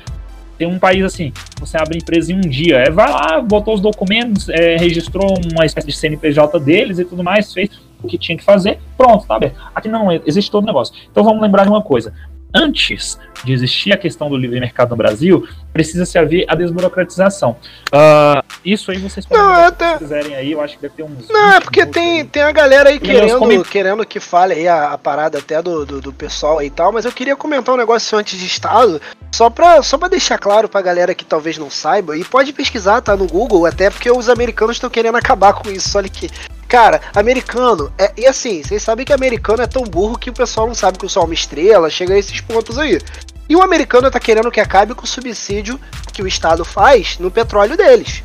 Tem 0.58 0.66
um 0.66 0.80
país 0.80 1.04
assim, 1.04 1.34
você 1.60 1.76
abre 1.76 1.98
empresa 1.98 2.32
em 2.32 2.38
um 2.38 2.40
dia. 2.40 2.78
É, 2.78 2.90
vai 2.90 3.12
lá, 3.12 3.42
botou 3.42 3.74
os 3.74 3.82
documentos, 3.82 4.48
é, 4.48 4.78
registrou 4.78 5.38
uma 5.54 5.66
espécie 5.66 5.88
de 5.88 5.94
CNPJ 5.94 6.58
deles 6.62 7.00
e 7.00 7.04
tudo 7.04 7.22
mais, 7.22 7.52
fez 7.52 7.70
o 8.02 8.08
que 8.08 8.18
tinha 8.18 8.38
que 8.38 8.46
fazer, 8.46 8.80
pronto, 8.98 9.28
tá 9.28 9.36
aberto. 9.36 9.60
Aqui 9.76 9.90
não, 9.90 10.10
existe 10.26 10.50
todo 10.50 10.64
o 10.64 10.68
negócio. 10.68 10.96
Então 11.12 11.22
vamos 11.22 11.42
lembrar 11.42 11.64
de 11.64 11.70
uma 11.70 11.82
coisa 11.82 12.14
antes 12.56 13.20
de 13.44 13.54
existir 13.54 13.92
a 13.92 13.98
questão 13.98 14.30
do 14.30 14.38
livre 14.38 14.60
mercado 14.60 14.92
no 14.92 14.96
Brasil, 14.96 15.48
precisa 15.74 16.06
se 16.06 16.18
haver 16.18 16.46
a 16.48 16.56
desburocratização. 16.56 17.58
Uh, 17.88 18.42
isso 18.64 18.90
aí 18.90 18.98
vocês 18.98 19.26
podem, 19.26 19.44
não, 19.44 19.54
até... 19.54 19.94
se 19.94 20.00
quiserem 20.00 20.36
aí, 20.36 20.52
eu 20.54 20.62
acho 20.62 20.76
que 20.76 20.82
deve 20.82 20.96
ter 20.96 21.04
uns. 21.04 21.28
Não, 21.28 21.54
é 21.54 21.60
porque 21.60 21.86
tem, 21.86 22.22
aí. 22.22 22.24
tem 22.24 22.42
a 22.42 22.52
galera 22.52 22.90
aí 22.90 23.00
querendo, 23.00 23.64
querendo 23.66 24.06
que 24.06 24.20
fale 24.20 24.54
aí 24.54 24.68
a, 24.68 24.94
a 24.94 24.98
parada 24.98 25.38
até 25.38 25.62
do, 25.62 25.86
do, 25.86 26.02
do, 26.02 26.14
pessoal 26.14 26.60
aí 26.60 26.68
e 26.68 26.72
tal, 26.72 26.92
mas 26.92 27.06
eu 27.06 27.12
queria 27.12 27.36
comentar 27.36 27.76
um 27.76 27.78
negócio 27.78 28.18
antes 28.18 28.40
de 28.40 28.46
Estado, 28.46 29.02
só 29.36 29.50
pra, 29.50 29.84
só 29.84 29.98
pra 29.98 30.08
deixar 30.08 30.38
claro 30.38 30.70
pra 30.70 30.82
galera 30.82 31.14
que 31.14 31.26
talvez 31.26 31.58
não 31.58 31.70
saiba, 31.70 32.18
e 32.18 32.24
pode 32.24 32.54
pesquisar, 32.54 33.02
tá 33.02 33.18
no 33.18 33.28
Google, 33.28 33.66
até 33.66 33.90
porque 33.90 34.10
os 34.10 34.30
americanos 34.30 34.78
estão 34.78 34.90
querendo 34.90 35.18
acabar 35.18 35.54
com 35.54 35.70
isso, 35.70 35.98
olha 35.98 36.08
que 36.08 36.30
Cara, 36.68 37.00
americano, 37.14 37.94
é, 37.98 38.12
e 38.18 38.26
assim, 38.26 38.64
vocês 38.64 38.82
sabem 38.82 39.06
que 39.06 39.14
americano 39.14 39.62
é 39.62 39.68
tão 39.68 39.84
burro 39.84 40.18
que 40.18 40.32
o 40.32 40.34
pessoal 40.34 40.66
não 40.66 40.74
sabe 40.74 40.98
que 40.98 41.06
o 41.06 41.10
sol 41.10 41.24
é 41.24 41.26
uma 41.28 41.34
estrela, 41.34 41.92
chega 41.92 42.16
a 42.16 42.18
esses 42.18 42.42
pontos 42.42 42.80
aí. 42.80 43.00
E 43.48 43.56
o 43.56 43.62
americano 43.62 44.10
tá 44.10 44.20
querendo 44.20 44.50
que 44.50 44.60
acabe 44.60 44.96
com 44.96 45.04
o 45.04 45.08
subsídio 45.08 45.80
que 46.12 46.24
o 46.24 46.28
Estado 46.28 46.66
faz 46.66 47.20
no 47.20 47.30
petróleo 47.30 47.78
deles, 47.78 48.24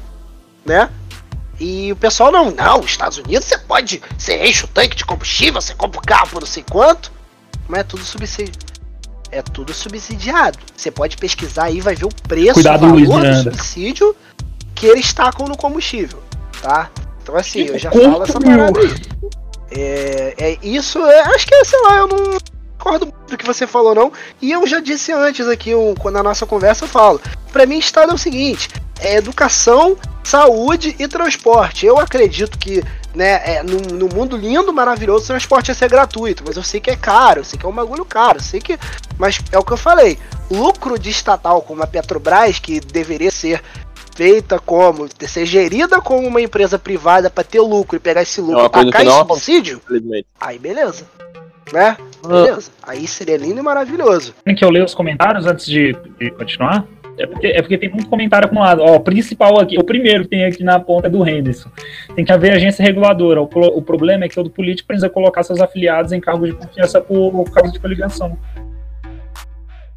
né? 0.64 0.88
E 1.60 1.92
o 1.92 1.96
pessoal 1.96 2.32
não, 2.32 2.50
não, 2.50 2.80
os 2.80 2.92
Estados 2.92 3.18
Unidos 3.18 3.46
você 3.46 3.58
pode, 3.58 4.02
você 4.16 4.42
enche 4.42 4.64
o 4.64 4.68
tanque 4.68 4.96
de 4.96 5.04
combustível, 5.04 5.60
você 5.60 5.74
compra 5.74 6.00
o 6.00 6.02
carro 6.02 6.28
por 6.28 6.40
não 6.40 6.48
sei 6.48 6.64
quanto, 6.68 7.12
mas 7.68 7.80
é 7.80 7.84
tudo 7.84 8.02
subsídio. 8.02 8.69
É 9.30 9.42
tudo 9.42 9.72
subsidiado. 9.72 10.58
Você 10.76 10.90
pode 10.90 11.16
pesquisar 11.16 11.64
aí, 11.64 11.80
vai 11.80 11.94
ver 11.94 12.06
o 12.06 12.14
preço, 12.28 12.54
Cuidado, 12.54 12.86
o 12.86 13.06
valor 13.06 13.22
do 13.22 13.42
subsídio 13.42 14.16
que 14.74 14.86
eles 14.86 15.12
tacam 15.12 15.46
no 15.46 15.56
combustível, 15.56 16.22
tá? 16.62 16.90
Então 17.22 17.36
assim, 17.36 17.60
eu 17.60 17.78
já 17.78 17.90
falo 17.90 18.22
essa 18.22 18.40
parada 18.40 18.80
aí. 18.80 18.94
É, 19.70 20.34
é 20.38 20.58
isso, 20.62 20.98
é, 20.98 21.20
acho 21.20 21.46
que, 21.46 21.64
sei 21.64 21.80
lá, 21.82 21.98
eu 21.98 22.08
não 22.08 22.38
concordo 22.80 23.06
muito 23.06 23.30
do 23.30 23.36
que 23.36 23.46
você 23.46 23.66
falou, 23.66 23.94
não. 23.94 24.12
E 24.40 24.50
eu 24.50 24.66
já 24.66 24.80
disse 24.80 25.12
antes 25.12 25.46
aqui, 25.46 25.74
um, 25.74 25.94
na 26.10 26.22
nossa 26.22 26.46
conversa, 26.46 26.84
eu 26.84 26.88
falo. 26.88 27.20
Para 27.52 27.66
mim, 27.66 27.78
Estado 27.78 28.10
é 28.10 28.14
o 28.14 28.18
seguinte: 28.18 28.68
é 29.00 29.16
educação, 29.16 29.96
saúde 30.24 30.96
e 30.98 31.06
transporte. 31.06 31.86
Eu 31.86 31.98
acredito 31.98 32.58
que, 32.58 32.82
né, 33.14 33.56
é, 33.56 33.62
no, 33.62 33.78
no, 33.98 34.08
mundo 34.08 34.36
lindo, 34.36 34.72
maravilhoso, 34.72 35.24
o 35.24 35.26
transporte 35.28 35.68
ia 35.68 35.74
ser 35.74 35.88
gratuito. 35.88 36.44
Mas 36.46 36.56
eu 36.56 36.62
sei 36.62 36.80
que 36.80 36.90
é 36.90 36.96
caro, 36.96 37.40
eu 37.40 37.44
sei 37.44 37.58
que 37.58 37.66
é 37.66 37.68
um 37.68 37.72
bagulho 37.72 38.04
caro, 38.04 38.38
eu 38.38 38.42
sei 38.42 38.60
que. 38.60 38.78
Mas 39.18 39.40
é 39.50 39.58
o 39.58 39.64
que 39.64 39.72
eu 39.72 39.76
falei. 39.76 40.18
lucro 40.50 40.98
de 40.98 41.10
estatal 41.10 41.62
como 41.62 41.82
a 41.82 41.86
Petrobras, 41.86 42.58
que 42.58 42.80
deveria 42.80 43.30
ser 43.30 43.62
feita 44.14 44.58
como, 44.58 45.08
ser 45.26 45.46
gerida 45.46 46.00
como 46.00 46.26
uma 46.26 46.40
empresa 46.40 46.78
privada 46.78 47.30
para 47.30 47.44
ter 47.44 47.60
lucro 47.60 47.96
e 47.96 48.00
pegar 48.00 48.22
esse 48.22 48.40
lucro 48.40 48.58
É 48.58 48.62
uma 48.62 48.66
e 48.66 48.90
tacar 48.90 49.02
em 49.02 49.04
não 49.06 49.18
subsídio, 49.18 49.80
aí 50.38 50.58
beleza. 50.58 51.04
Né? 51.72 51.96
Beleza. 52.26 52.70
Aí 52.82 53.06
seria 53.06 53.36
lindo 53.36 53.60
e 53.60 53.62
maravilhoso. 53.62 54.34
Tem 54.44 54.54
que 54.54 54.64
eu 54.64 54.70
ler 54.70 54.84
os 54.84 54.92
comentários 54.92 55.46
antes 55.46 55.66
de, 55.66 55.96
de 56.18 56.30
continuar? 56.32 56.84
É 57.20 57.26
porque, 57.26 57.46
é 57.46 57.60
porque 57.60 57.78
tem 57.78 57.90
muito 57.90 58.08
comentário 58.08 58.46
acumulado. 58.46 58.80
Ó, 58.80 58.96
o 58.96 59.00
principal 59.00 59.60
aqui, 59.60 59.78
o 59.78 59.84
primeiro 59.84 60.24
que 60.24 60.30
tem 60.30 60.44
aqui 60.44 60.64
na 60.64 60.80
ponta 60.80 61.06
é 61.06 61.10
do 61.10 61.26
Henderson. 61.26 61.70
Tem 62.16 62.24
que 62.24 62.32
haver 62.32 62.52
agência 62.52 62.82
reguladora. 62.82 63.42
O, 63.42 63.44
o 63.44 63.82
problema 63.82 64.24
é 64.24 64.28
que 64.28 64.34
todo 64.34 64.48
político 64.48 64.86
precisa 64.86 65.10
colocar 65.10 65.42
seus 65.42 65.60
afiliados 65.60 66.12
em 66.12 66.20
cargos 66.20 66.50
de 66.50 66.56
confiança 66.56 67.00
por, 67.00 67.30
por 67.30 67.50
causa 67.50 67.72
de 67.72 67.78
coligação. 67.78 68.38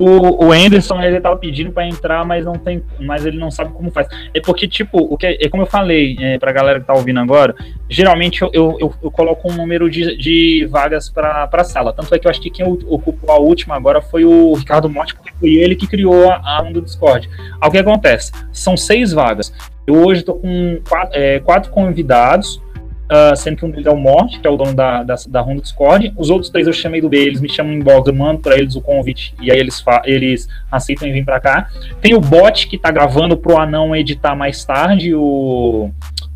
O, 0.03 0.47
o 0.47 0.51
Anderson 0.51 1.01
ele 1.01 1.21
tava 1.21 1.37
pedindo 1.37 1.71
para 1.71 1.87
entrar, 1.87 2.25
mas 2.25 2.43
não 2.43 2.53
tem, 2.53 2.83
mas 2.99 3.25
ele 3.25 3.37
não 3.37 3.49
sabe 3.49 3.71
como 3.71 3.89
faz. 3.89 4.07
É 4.33 4.41
porque 4.41 4.67
tipo, 4.67 4.97
o 4.97 5.17
que 5.17 5.25
é 5.39 5.47
como 5.47 5.63
eu 5.63 5.67
falei 5.67 6.17
é, 6.19 6.37
para 6.37 6.51
galera 6.51 6.79
que 6.79 6.85
tá 6.85 6.93
ouvindo 6.93 7.19
agora, 7.19 7.55
geralmente 7.89 8.41
eu, 8.41 8.49
eu, 8.53 8.77
eu, 8.79 8.93
eu 9.03 9.11
coloco 9.11 9.49
um 9.49 9.55
número 9.55 9.89
de, 9.89 10.17
de 10.17 10.65
vagas 10.69 11.09
para 11.09 11.49
a 11.51 11.63
sala. 11.63 11.93
Tanto 11.93 12.13
é 12.13 12.19
que 12.19 12.27
eu 12.27 12.31
acho 12.31 12.41
que 12.41 12.49
quem 12.49 12.65
ocupou 12.65 13.31
a 13.31 13.37
última 13.37 13.75
agora 13.75 14.01
foi 14.01 14.25
o 14.25 14.53
Ricardo 14.53 14.89
Monte, 14.89 15.15
porque 15.15 15.31
foi 15.39 15.53
ele 15.53 15.75
que 15.75 15.87
criou 15.87 16.29
a, 16.29 16.41
a 16.43 16.61
onda 16.61 16.73
do 16.73 16.81
Discord. 16.81 17.29
Aí 17.61 17.69
o 17.69 17.71
que 17.71 17.77
acontece? 17.77 18.31
São 18.51 18.75
seis 18.75 19.13
vagas. 19.13 19.53
Eu 19.85 19.95
hoje 19.95 20.21
estou 20.21 20.35
com 20.35 20.79
quatro, 20.87 21.19
é, 21.19 21.39
quatro 21.39 21.71
convidados, 21.71 22.61
ah, 23.09 23.35
sendo 23.35 23.57
que 23.57 23.65
um 23.65 23.69
deles 23.69 23.85
é 23.85 23.91
o 23.91 23.97
Morte, 23.97 24.39
que 24.39 24.47
é 24.47 24.49
o 24.49 24.57
dono 24.57 24.73
da, 24.73 25.03
da, 25.03 25.15
da 25.27 25.41
Honda 25.41 25.61
Discord. 25.61 26.13
Os 26.17 26.29
outros 26.29 26.49
três 26.49 26.67
eu 26.67 26.73
chamei 26.73 27.01
do 27.01 27.09
B, 27.09 27.17
eles 27.17 27.41
me 27.41 27.49
chamam 27.49 27.73
em 27.73 27.77
inbox, 27.77 28.07
eu 28.07 28.13
mando 28.13 28.39
para 28.39 28.57
eles 28.57 28.75
o 28.75 28.81
convite 28.81 29.35
e 29.41 29.51
aí 29.51 29.59
eles, 29.59 29.83
eles 30.05 30.47
aceitam 30.71 31.07
e 31.07 31.11
vêm 31.11 31.23
para 31.23 31.39
cá. 31.39 31.69
Tem 32.01 32.13
o 32.13 32.19
bot 32.19 32.67
que 32.67 32.77
tá 32.77 32.91
gravando 32.91 33.37
pro 33.37 33.57
Anão 33.57 33.95
editar 33.95 34.35
mais 34.35 34.63
tarde 34.63 35.13
o, 35.13 35.91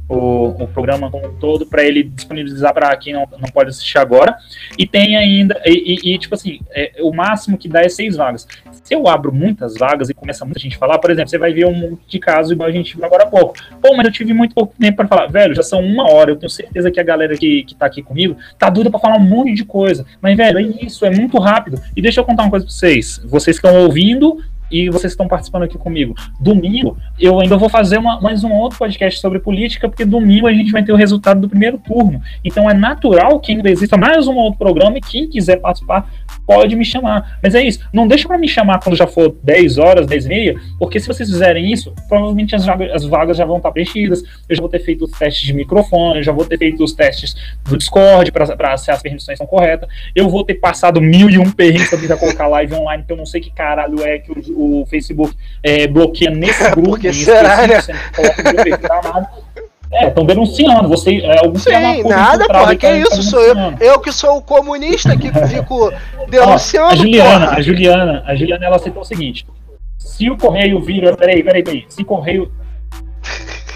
o, 0.10 0.64
o 0.64 0.68
programa 0.68 1.12
como 1.12 1.28
um 1.28 1.34
todo 1.34 1.66
para 1.66 1.84
ele 1.84 2.03
disponibilizar 2.03 2.74
para 2.74 2.95
quem 2.95 3.14
não, 3.14 3.28
não 3.39 3.49
pode 3.53 3.70
assistir 3.70 3.97
agora. 3.97 4.38
E 4.78 4.88
tem 4.88 5.18
ainda, 5.18 5.62
e, 5.66 5.95
e- 6.03 6.14
e, 6.14 6.18
tipo 6.18 6.34
assim, 6.34 6.60
é, 6.72 6.93
o 7.01 7.14
máximo 7.14 7.58
que 7.58 7.68
dá 7.68 7.82
é 7.82 7.89
seis 7.89 8.16
vagas. 8.16 8.47
Se 8.84 8.93
eu 8.95 9.08
abro 9.08 9.34
muitas 9.34 9.74
vagas 9.76 10.10
e 10.10 10.14
começa 10.14 10.45
muita 10.45 10.60
gente 10.60 10.76
a 10.76 10.80
falar, 10.80 10.97
por 10.99 11.12
exemplo, 11.12 11.30
você 11.30 11.38
vai 11.38 11.51
ver 11.51 11.66
um 11.66 11.74
monte 11.76 12.01
de 12.08 12.20
casos 12.20 12.51
igual 12.53 12.70
a 12.70 12.72
gente 12.72 12.95
viu 12.95 13.05
agora 13.05 13.24
há 13.24 13.28
pouco. 13.28 13.55
Pô, 13.82 13.95
mas 13.95 14.05
eu 14.05 14.12
tive 14.12 14.34
muito 14.34 14.55
pouco 14.55 14.74
tempo 14.80 14.95
para 14.97 15.08
falar. 15.08 15.28
Velho, 15.28 15.53
já 15.53 15.64
são 15.64 15.82
uma 15.82 16.10
hora, 16.10 16.32
eu 16.32 16.36
tenho 16.38 16.49
certeza 16.49 16.89
que 16.89 16.99
a 16.99 17.03
galera 17.03 17.36
que, 17.36 17.64
que 17.64 17.76
tá 17.76 17.86
aqui 17.86 18.01
comigo 18.01 18.38
tá 18.58 18.70
doida 18.70 18.89
para 18.89 18.99
falar 18.99 19.18
um 19.18 19.28
monte 19.28 19.53
de 19.53 19.66
coisa. 19.66 20.05
Mas, 20.22 20.38
velho, 20.38 20.58
é 20.60 20.62
isso, 20.86 21.05
é 21.05 21.10
muito 21.10 21.38
rápido. 21.38 21.82
E 21.95 22.01
deixa 22.01 22.22
eu 22.22 22.26
contar 22.26 22.43
uma 22.43 22.49
coisa 22.49 22.66
pra 22.66 22.74
vocês. 22.74 23.20
Vocês 23.26 23.60
que 23.60 23.68
estão 23.68 23.84
ouvindo 23.84 24.41
e 24.72 24.89
vocês 24.89 25.13
estão 25.13 25.28
participando 25.28 25.63
aqui 25.63 25.78
comigo. 25.78 26.15
Domingo, 26.39 26.97
eu 27.20 27.39
ainda 27.39 27.57
vou 27.57 27.70
fazer 27.70 27.97
uma- 27.97 28.20
mais 28.22 28.43
um 28.43 28.51
outro 28.53 28.78
podcast 28.78 29.20
sobre 29.20 29.39
política, 29.39 29.88
porque 29.88 30.05
domingo 30.05 30.47
a 30.47 30.53
gente 30.53 30.72
vai 30.72 30.84
ter 30.84 30.91
o 30.91 30.95
resultado 30.95 31.41
do 31.41 31.49
primeiro 31.49 31.78
turno. 31.78 32.22
Então 32.43 32.70
é 32.70 32.74
natural 32.74 33.39
que 33.39 33.51
ainda 33.53 33.70
exista 33.70 33.97
mais 33.97 34.28
um 34.28 34.36
outro 34.36 34.57
programa 34.59 34.97
e 34.97 35.01
quem 35.01 35.28
quiser 35.28 35.57
participar 35.57 36.09
pode 36.45 36.76
me 36.76 36.86
chamar. 36.86 37.38
Mas 37.43 37.55
é 37.55 37.61
isso, 37.63 37.80
não 37.91 38.07
deixa 38.07 38.28
para 38.28 38.38
me 38.38 38.47
chamar 38.47 38.80
quando 38.80 38.95
já 38.95 39.05
for 39.07 39.36
10 39.43 39.78
horas, 39.78 40.07
10 40.07 40.26
e 40.26 40.30
meia, 40.30 40.55
porque 40.80 40.99
se 40.99 41.07
vocês 41.07 41.30
fizerem 41.30 41.72
isso, 41.72 41.93
provavelmente 42.07 42.55
as 42.55 42.65
vagas, 42.65 42.91
as 42.91 43.05
vagas 43.05 43.38
já 43.38 43.45
vão 43.45 43.57
estar 43.57 43.72
preenchidas. 43.72 44.24
Eu 44.47 44.55
já 44.55 44.61
vou 44.61 44.70
ter 44.70 44.80
feito 44.80 45.05
os 45.05 45.11
testes 45.11 45.43
de 45.45 45.53
microfone, 45.53 46.18
eu 46.20 46.24
já 46.24 46.32
vou 46.32 46.45
ter 46.45 46.57
feito 46.57 46.84
os 46.84 46.93
testes 46.93 47.36
do 47.65 47.78
Discord 47.78 48.32
para 48.32 48.78
se 48.78 48.91
as 48.91 49.01
permissões 49.01 49.38
são 49.38 49.45
corretas. 49.47 49.89
Eu 50.15 50.30
vou 50.30 50.43
ter 50.43 50.55
passado 50.55 51.01
mil 51.01 51.30
e 51.30 51.38
um 51.38 51.51
perrengues 51.51 51.89
pra 51.89 51.99
tentar 51.99 52.18
colocar 52.18 52.47
live 52.47 52.74
online, 52.76 53.03
que 53.05 53.11
eu 53.11 53.18
não 53.18 53.26
sei 53.26 53.41
que 53.41 53.51
caralho 53.51 54.01
é 54.03 54.20
que 54.20 54.32
o, 54.32 54.57
o 54.58 54.86
Facebook 54.86 55.36
é, 55.64 55.88
bloqueia 55.88 56.32
nesse 56.32 56.70
grupo. 56.72 56.89
Porque 56.91 57.14
será, 57.14 57.68
né? 57.68 57.80
É, 59.91 60.08
estão 60.08 60.26
denunciando. 60.26 60.89
Você, 60.89 61.18
é, 61.18 61.39
algum 61.39 61.58
Sim, 61.58 62.03
nada, 62.03 62.45
aí 62.49 62.78
Que 62.78 62.88
tá 62.88 62.97
isso? 62.97 63.24
Sou 63.24 63.41
eu, 63.41 63.55
eu 63.80 63.99
que 63.99 64.12
sou 64.12 64.38
o 64.38 64.41
comunista 64.41 65.16
que 65.16 65.32
fico 65.47 65.88
Ó, 65.88 66.26
denunciando. 66.28 66.91
a 66.91 66.95
Juliana, 66.95 67.45
porra. 67.45 67.58
a 67.58 67.62
Juliana, 67.62 68.24
a 68.26 68.36
Juliana, 68.36 68.66
ela 68.66 68.80
citou 68.80 69.01
o 69.01 69.05
seguinte: 69.05 69.45
se 69.97 70.30
o 70.30 70.38
correio 70.38 70.82
vira, 70.82 71.16
peraí, 71.16 71.43
peraí, 71.43 71.64
peraí, 71.64 71.86
se 71.88 72.03
correio 72.03 72.51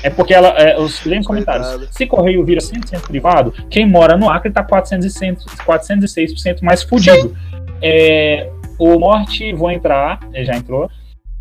é 0.04 0.10
porque 0.10 0.34
ela, 0.34 0.50
é, 0.50 0.80
os 0.80 1.06
lendo 1.06 1.22
os 1.22 1.28
comentários. 1.28 1.88
Se 1.92 2.06
correio 2.08 2.44
vira 2.44 2.60
100% 2.60 3.02
privado, 3.02 3.54
quem 3.70 3.86
mora 3.86 4.18
no 4.18 4.30
Acre 4.30 4.52
tá 4.52 4.64
406%, 4.64 5.44
406% 5.66 6.62
mais 6.62 6.82
fudido. 6.82 7.36
É, 7.82 8.50
o 8.84 9.00
Morte, 9.00 9.54
vou 9.54 9.70
entrar, 9.72 10.20
já 10.44 10.56
entrou. 10.56 10.90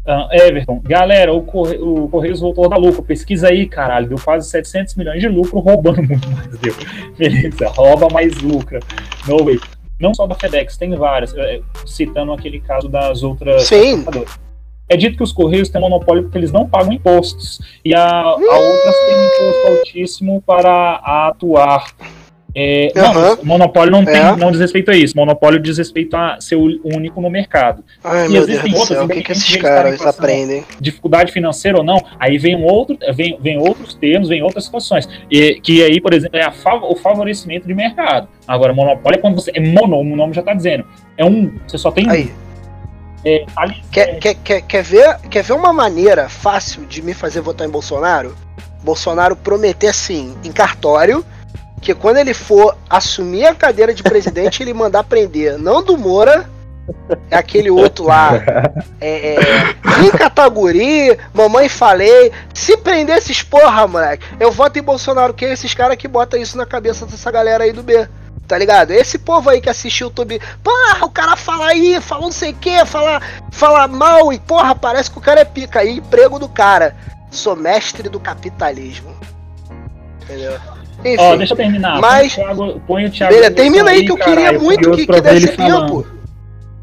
Ah, 0.07 0.29
Everton, 0.33 0.81
galera, 0.83 1.33
o, 1.33 1.43
Corre- 1.43 1.79
o 1.79 2.09
Correios 2.09 2.41
voltou 2.41 2.69
da 2.69 2.77
lucro. 2.77 3.03
Pesquisa 3.03 3.49
aí, 3.49 3.67
caralho. 3.67 4.09
Deu 4.09 4.19
quase 4.19 4.49
700 4.49 4.95
milhões 4.95 5.21
de 5.21 5.29
lucro, 5.29 5.59
roubando 5.59 6.03
muito 6.03 6.29
mais. 6.31 6.59
Deu. 6.59 6.75
Beleza, 7.19 7.69
rouba 7.69 8.09
mais 8.13 8.39
lucra. 8.41 8.81
No 9.29 9.45
way. 9.45 9.61
Não 10.01 10.15
só 10.15 10.27
da 10.27 10.35
FedEx, 10.35 10.77
tem 10.79 10.95
várias. 10.97 11.35
eh, 11.37 11.61
Citando 11.87 12.33
aquele 12.33 12.61
caso 12.61 12.89
das 12.89 13.23
outras. 13.23 13.65
Sim. 13.65 14.05
É 14.89 14.97
dito 14.97 15.17
que 15.19 15.23
os 15.23 15.33
Correios 15.33 15.69
têm 15.69 15.81
monopólio 15.81 16.25
porque 16.25 16.39
eles 16.39 16.51
não 16.51 16.67
pagam 16.69 16.93
impostos. 16.93 17.61
E 17.85 17.95
a, 17.95 18.03
a 18.23 18.35
outras 18.35 18.95
têm 19.07 19.15
um 19.17 19.25
imposto 19.27 19.69
altíssimo 19.69 20.43
para 20.43 20.95
atuar. 21.29 21.87
É, 22.55 22.93
não, 22.95 23.05
Aham. 23.13 23.39
o 23.43 23.47
monopólio 23.47 23.93
não, 23.93 24.05
tem, 24.05 24.17
É. 24.17 24.37
não 24.37 24.51
diz 24.51 24.61
respeito 24.61 24.91
a 24.91 24.97
isso. 24.97 25.17
Monopólio 25.17 25.61
diz 25.61 25.79
respeito 25.79 26.17
a 26.17 26.41
ser 26.41 26.57
o 26.57 26.67
único 26.85 27.21
no 27.21 27.31
mercado. 27.31 27.85
Ai, 28.03 28.27
E 28.27 28.31
meu 28.31 28.43
existem 28.43 28.73
Deus 28.73 28.89
céu, 28.89 29.05
o 29.05 29.09
que, 29.09 29.23
que 29.23 29.33
esses 29.33 29.57
caras 29.57 30.01
aprendem? 30.05 30.65
dificuldade 30.81 31.33
financeira 31.33 31.79
ou 31.79 31.85
não, 31.85 32.03
aí 32.19 32.39
vem 32.39 32.57
um 32.57 32.65
outro, 32.65 32.97
vem, 33.15 33.39
vem 33.41 33.59
outros 33.59 33.95
termos, 33.95 34.29
vem 34.29 34.43
outras 34.43 34.65
situações. 34.65 35.09
E, 35.31 35.61
que 35.61 35.83
aí, 35.83 36.01
por 36.01 36.13
exemplo, 36.13 36.39
é 36.39 36.43
a 36.45 36.53
o 36.83 36.97
favorecimento 36.97 37.67
de 37.67 37.75
mercado. 37.75 38.29
Agora, 38.47 38.73
monopólio 38.73 39.19
é 39.19 39.21
quando 39.21 39.35
você. 39.37 39.51
É 39.55 39.61
mono, 39.61 39.99
o 39.99 40.05
nome 40.17 40.33
já 40.35 40.41
está 40.41 40.55
dizendo. 40.55 40.85
É 41.17 41.25
um. 41.25 41.53
Você 41.67 41.79
só 41.79 41.91
tem. 41.91 42.09
Aí, 42.09 42.33
É, 43.25 43.45
ali, 43.55 43.77
quer, 43.93 44.19
quer, 44.19 44.35
quer, 44.35 44.61
quer, 44.63 44.83
ver, 44.83 45.17
quer 45.29 45.43
ver 45.43 45.53
uma 45.53 45.73
maneira 45.75 46.29
fácil 46.29 46.87
de 46.87 47.03
me 47.03 47.13
fazer 47.13 47.41
votar 47.43 47.67
em 47.67 47.71
Bolsonaro? 47.71 48.35
Bolsonaro 48.83 49.37
prometer 49.37 49.89
assim, 49.89 50.35
em 50.43 50.51
cartório, 50.51 51.23
que 51.81 51.95
quando 51.95 52.19
ele 52.19 52.35
for 52.35 52.77
assumir 52.89 53.47
a 53.47 53.55
cadeira 53.55 53.95
de 53.95 54.03
presidente, 54.03 54.63
ele 54.63 54.75
mandar 54.75 55.05
prender 55.05 55.59
não 55.59 55.83
do 55.83 55.97
Moura, 55.97 56.49
é 57.31 57.37
aquele 57.37 57.71
outro 57.71 58.05
lá, 58.05 58.33
é, 59.01 59.35
é, 59.35 59.41
em 60.05 60.11
Cataguri, 60.11 61.17
mamãe 61.33 61.69
falei, 61.69 62.33
se 62.53 62.77
prender 62.77 63.17
esses 63.17 63.43
porra, 63.43 63.87
moleque, 63.87 64.27
eu 64.39 64.51
voto 64.51 64.79
em 64.79 64.83
Bolsonaro, 64.83 65.33
que 65.33 65.45
é 65.45 65.53
esses 65.53 65.73
caras 65.73 65.97
que 65.97 66.09
botam 66.09 66.41
isso 66.41 66.57
na 66.57 66.67
cabeça 66.67 67.07
dessa 67.07 67.31
galera 67.31 67.65
aí 67.65 67.73
do 67.73 67.83
B. 67.83 68.09
Tá 68.47 68.59
ligado? 68.59 68.91
Esse 68.91 69.17
povo 69.17 69.49
aí 69.49 69.61
que 69.61 69.71
assistiu 69.71 70.09
o 70.09 70.11
YouTube, 70.11 70.41
porra, 70.61 71.05
o 71.05 71.11
cara 71.11 71.37
fala 71.37 71.69
aí, 71.69 72.01
fala 72.01 72.23
não 72.23 72.33
sei 72.33 72.51
o 72.51 72.57
que, 72.57 72.85
fala, 72.85 73.23
fala 73.53 73.87
mal 73.87 74.33
e 74.33 74.41
porra, 74.41 74.75
parece 74.75 75.09
que 75.09 75.19
o 75.19 75.21
cara 75.21 75.41
é 75.41 75.45
pica 75.45 75.79
aí, 75.79 75.99
emprego 75.99 76.37
do 76.37 76.49
cara. 76.49 76.97
Sou 77.31 77.55
mestre 77.55 78.09
do 78.09 78.19
capitalismo. 78.19 79.15
Entendeu? 80.23 80.59
Enfim. 81.05 81.17
Ó, 81.19 81.37
deixa 81.37 81.53
eu 81.53 81.57
terminar. 81.57 82.01
mas- 82.01 82.35
Põe 82.35 82.45
o 82.45 82.47
Thiago, 82.47 82.81
põe 82.87 83.05
o 83.07 83.11
Thiago 83.11 83.35
Beleza, 83.35 83.51
termina 83.55 83.91
aí 83.91 84.05
que 84.05 84.13
eu 84.13 84.17
caralho, 84.17 84.37
queria 84.43 84.59
muito 84.61 84.91
que, 84.93 85.07
que 85.07 85.21
desse 85.21 85.49
falando. 85.53 85.87
tempo. 86.03 86.07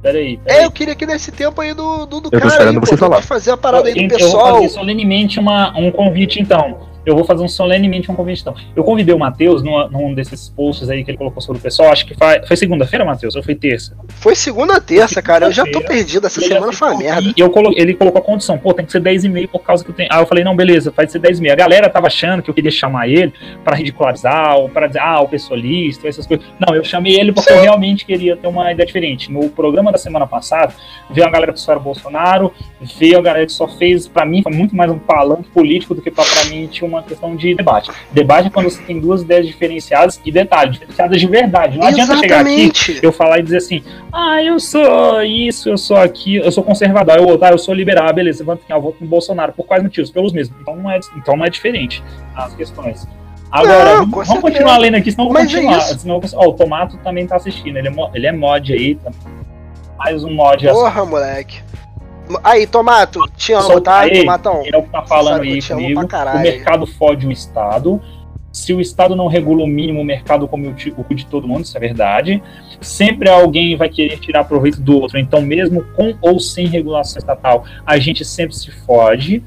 Peraí, 0.01 0.37
peraí. 0.37 0.59
É, 0.61 0.65
eu 0.65 0.71
queria 0.71 0.95
que 0.95 1.05
desse 1.05 1.31
tempo 1.31 1.59
aí 1.59 1.73
do, 1.73 2.05
do, 2.05 2.21
do 2.21 2.27
Eu 2.27 2.31
tô 2.31 2.37
cara 2.39 2.47
esperando 2.47 2.75
aí, 2.75 2.79
você 2.85 2.91
pô, 2.91 2.97
falar. 2.97 3.21
fazer 3.21 3.51
a 3.51 3.57
parada 3.57 3.87
aí 3.87 3.93
do 3.93 3.99
Eu- 3.99 4.03
Eu 4.03 4.09
pessoal. 4.09 4.45
vou 4.53 4.55
fazer 4.63 4.69
solenemente 4.69 5.39
uma, 5.39 5.77
um 5.77 5.91
convite, 5.91 6.39
então. 6.41 6.77
Eu 7.07 7.15
vou 7.15 7.23
fazer 7.23 7.41
um 7.41 7.47
solenemente 7.47 8.11
um 8.11 8.15
convite, 8.15 8.41
então. 8.41 8.53
Eu 8.75 8.83
convidei 8.83 9.15
o 9.15 9.17
Matheus 9.19 9.63
numa- 9.63 9.87
num 9.87 10.13
desses 10.13 10.49
posts 10.49 10.89
aí 10.89 11.03
que 11.03 11.11
ele 11.11 11.17
colocou 11.17 11.41
sobre 11.41 11.59
o 11.59 11.61
pessoal. 11.63 11.89
Acho 11.91 12.05
que 12.05 12.13
foi, 12.13 12.45
foi 12.45 12.57
segunda-feira, 12.57 13.05
Matheus? 13.05 13.35
Ou 13.35 13.41
foi 13.41 13.55
terça? 13.55 13.95
Foi 14.19 14.35
segunda 14.35 14.79
terça, 14.81 15.21
cara. 15.21 15.45
Eu 15.45 15.51
já 15.53 15.65
tô 15.65 15.79
perdido. 15.81 16.27
Essa 16.27 16.41
semana 16.41 16.73
foi 16.73 16.89
uma 16.89 16.97
merda. 16.99 17.33
E 17.35 17.39
eu 17.39 17.49
colo- 17.49 17.73
ele 17.77 17.93
colocou 17.93 18.19
a 18.21 18.23
condição, 18.23 18.57
pô, 18.57 18.73
tem 18.73 18.85
que 18.85 18.91
ser 18.91 18.99
10 18.99 19.23
e 19.23 19.29
meio 19.29 19.47
por 19.47 19.59
causa 19.63 19.83
que 19.85 19.89
eu 19.91 19.95
tenho. 19.95 20.09
Ah, 20.11 20.19
eu 20.19 20.25
falei, 20.25 20.43
não, 20.43 20.55
beleza, 20.55 20.91
pode 20.91 21.11
ser 21.11 21.19
10 21.19 21.39
e 21.39 21.41
meia. 21.41 21.53
A 21.53 21.57
galera 21.57 21.89
tava 21.89 22.07
achando 22.07 22.43
que 22.43 22.49
eu 22.49 22.53
queria 22.53 22.69
chamar 22.71 23.07
ele 23.07 23.33
pra 23.63 23.75
ridicularizar, 23.75 24.57
ou 24.57 24.67
pra 24.67 24.87
dizer, 24.87 24.99
ah, 24.99 25.21
o 25.21 25.27
pessoalista, 25.29 26.07
essas 26.07 26.27
coisas. 26.27 26.45
Não, 26.59 26.75
eu 26.75 26.83
chamei 26.83 27.17
ele 27.17 27.31
porque 27.31 27.51
eu 27.53 27.61
realmente 27.61 28.05
queria 28.05 28.35
ter 28.35 28.47
uma 28.47 28.71
ideia 28.71 28.85
diferente. 28.85 29.31
No 29.31 29.49
programa 29.49 29.91
da 29.91 29.97
semana 29.97 30.27
passada, 30.27 30.73
veio 31.09 31.25
a 31.25 31.29
galera 31.29 31.53
que 31.53 31.59
só 31.59 31.71
era 31.71 31.79
Bolsonaro, 31.79 32.51
veio 32.99 33.17
a 33.17 33.21
galera 33.21 33.45
que 33.45 33.51
só 33.53 33.67
fez, 33.67 34.07
pra 34.07 34.25
mim, 34.25 34.41
foi 34.43 34.51
muito 34.51 34.75
mais 34.75 34.91
um 34.91 34.99
palanque 34.99 35.49
político 35.49 35.95
do 35.95 36.01
que 36.01 36.11
mim 36.49 36.67
tinha 36.67 36.87
uma 36.97 37.03
questão 37.03 37.35
de 37.35 37.55
debate. 37.55 37.91
Debate 38.11 38.47
é 38.47 38.49
quando 38.49 38.69
você 38.69 38.81
tem 38.83 38.99
duas 38.99 39.21
ideias 39.21 39.45
diferenciadas, 39.47 40.19
e 40.25 40.31
detalhe, 40.31 40.71
diferenciadas 40.71 41.19
de 41.19 41.27
verdade. 41.27 41.77
Não 41.77 41.87
adianta 41.87 42.17
chegar 42.17 42.41
aqui 42.41 42.49
Exatamente. 42.51 42.99
eu 43.01 43.11
falar 43.11 43.39
e 43.39 43.43
dizer 43.43 43.57
assim, 43.57 43.83
ah, 44.11 44.41
eu 44.43 44.59
sou 44.59 45.21
isso, 45.23 45.69
eu 45.69 45.77
sou 45.77 45.97
aquilo, 45.97 46.45
eu 46.45 46.51
sou 46.51 46.63
conservador, 46.63 47.17
eu, 47.17 47.27
outro, 47.27 47.45
ah, 47.47 47.51
eu 47.51 47.57
sou 47.57 47.73
liberal, 47.73 48.11
beleza, 48.13 48.43
vamos 48.43 48.61
eu 48.69 48.81
voto 48.81 48.97
no 49.01 49.07
Bolsonaro. 49.07 49.53
Por 49.53 49.65
quais 49.65 49.81
motivos? 49.81 50.11
Pelos 50.11 50.33
mesmos. 50.33 50.57
Então 50.61 50.75
não 50.75 50.91
é, 50.91 50.99
então 51.15 51.37
não 51.37 51.45
é 51.45 51.49
diferente 51.49 52.03
as 52.35 52.53
questões. 52.55 53.07
Agora, 53.49 53.95
Não, 53.99 54.05
vamos, 54.07 54.27
com 54.27 54.41
continuar 54.41 54.77
lendo 54.77 54.95
aqui, 54.95 55.11
senão 55.11 55.25
vou 55.25 55.33
Mas 55.33 55.49
é 55.53 55.55
continuar. 55.55 55.77
isso. 55.79 55.99
senão, 55.99 56.19
vou- 56.19 56.29
ó, 56.35 56.47
o 56.49 56.53
Tomato 56.53 56.97
também 56.97 57.25
tá 57.25 57.37
assistindo, 57.37 57.77
ele 57.77 57.87
é, 57.87 57.93
ele 58.13 58.27
é 58.27 58.31
mod 58.31 58.73
aí, 58.73 58.95
tá? 58.95 59.09
mais 59.97 60.23
um 60.23 60.33
mod. 60.33 60.67
assim. 60.67 60.77
Porra, 60.77 61.05
moleque. 61.05 61.61
Aí, 62.43 62.67
Tomato, 62.67 63.21
te 63.35 63.53
amo, 63.53 63.63
Só 63.63 63.79
tá? 63.79 63.99
aí, 63.99 64.19
Tomatão. 64.19 64.63
É 64.65 64.77
o 64.77 64.83
que 64.83 64.89
tá 64.89 65.03
falando 65.03 65.41
que 65.41 65.47
aí 65.47 65.59
amo 65.59 65.61
comigo. 65.61 66.01
O 66.01 66.39
mercado 66.39 66.85
fode 66.85 67.27
o 67.27 67.31
Estado. 67.31 68.01
Se 68.51 68.73
o 68.73 68.81
Estado 68.81 69.15
não 69.15 69.27
regula 69.27 69.63
o 69.63 69.67
mínimo, 69.67 70.01
o 70.01 70.05
mercado 70.05 70.47
come 70.47 70.67
o 70.67 70.73
de 71.15 71.25
todo 71.27 71.47
mundo, 71.47 71.63
isso 71.63 71.77
é 71.77 71.79
verdade. 71.79 72.41
Sempre 72.81 73.29
alguém 73.29 73.75
vai 73.75 73.87
querer 73.87 74.19
tirar 74.19 74.45
proveito 74.45 74.81
do 74.81 74.99
outro. 74.99 75.19
Então, 75.19 75.41
mesmo 75.41 75.83
com 75.95 76.15
ou 76.21 76.39
sem 76.39 76.65
regulação 76.67 77.19
estatal, 77.19 77.65
a 77.85 77.97
gente 77.99 78.25
sempre 78.25 78.55
se 78.55 78.71
fode. 78.71 79.43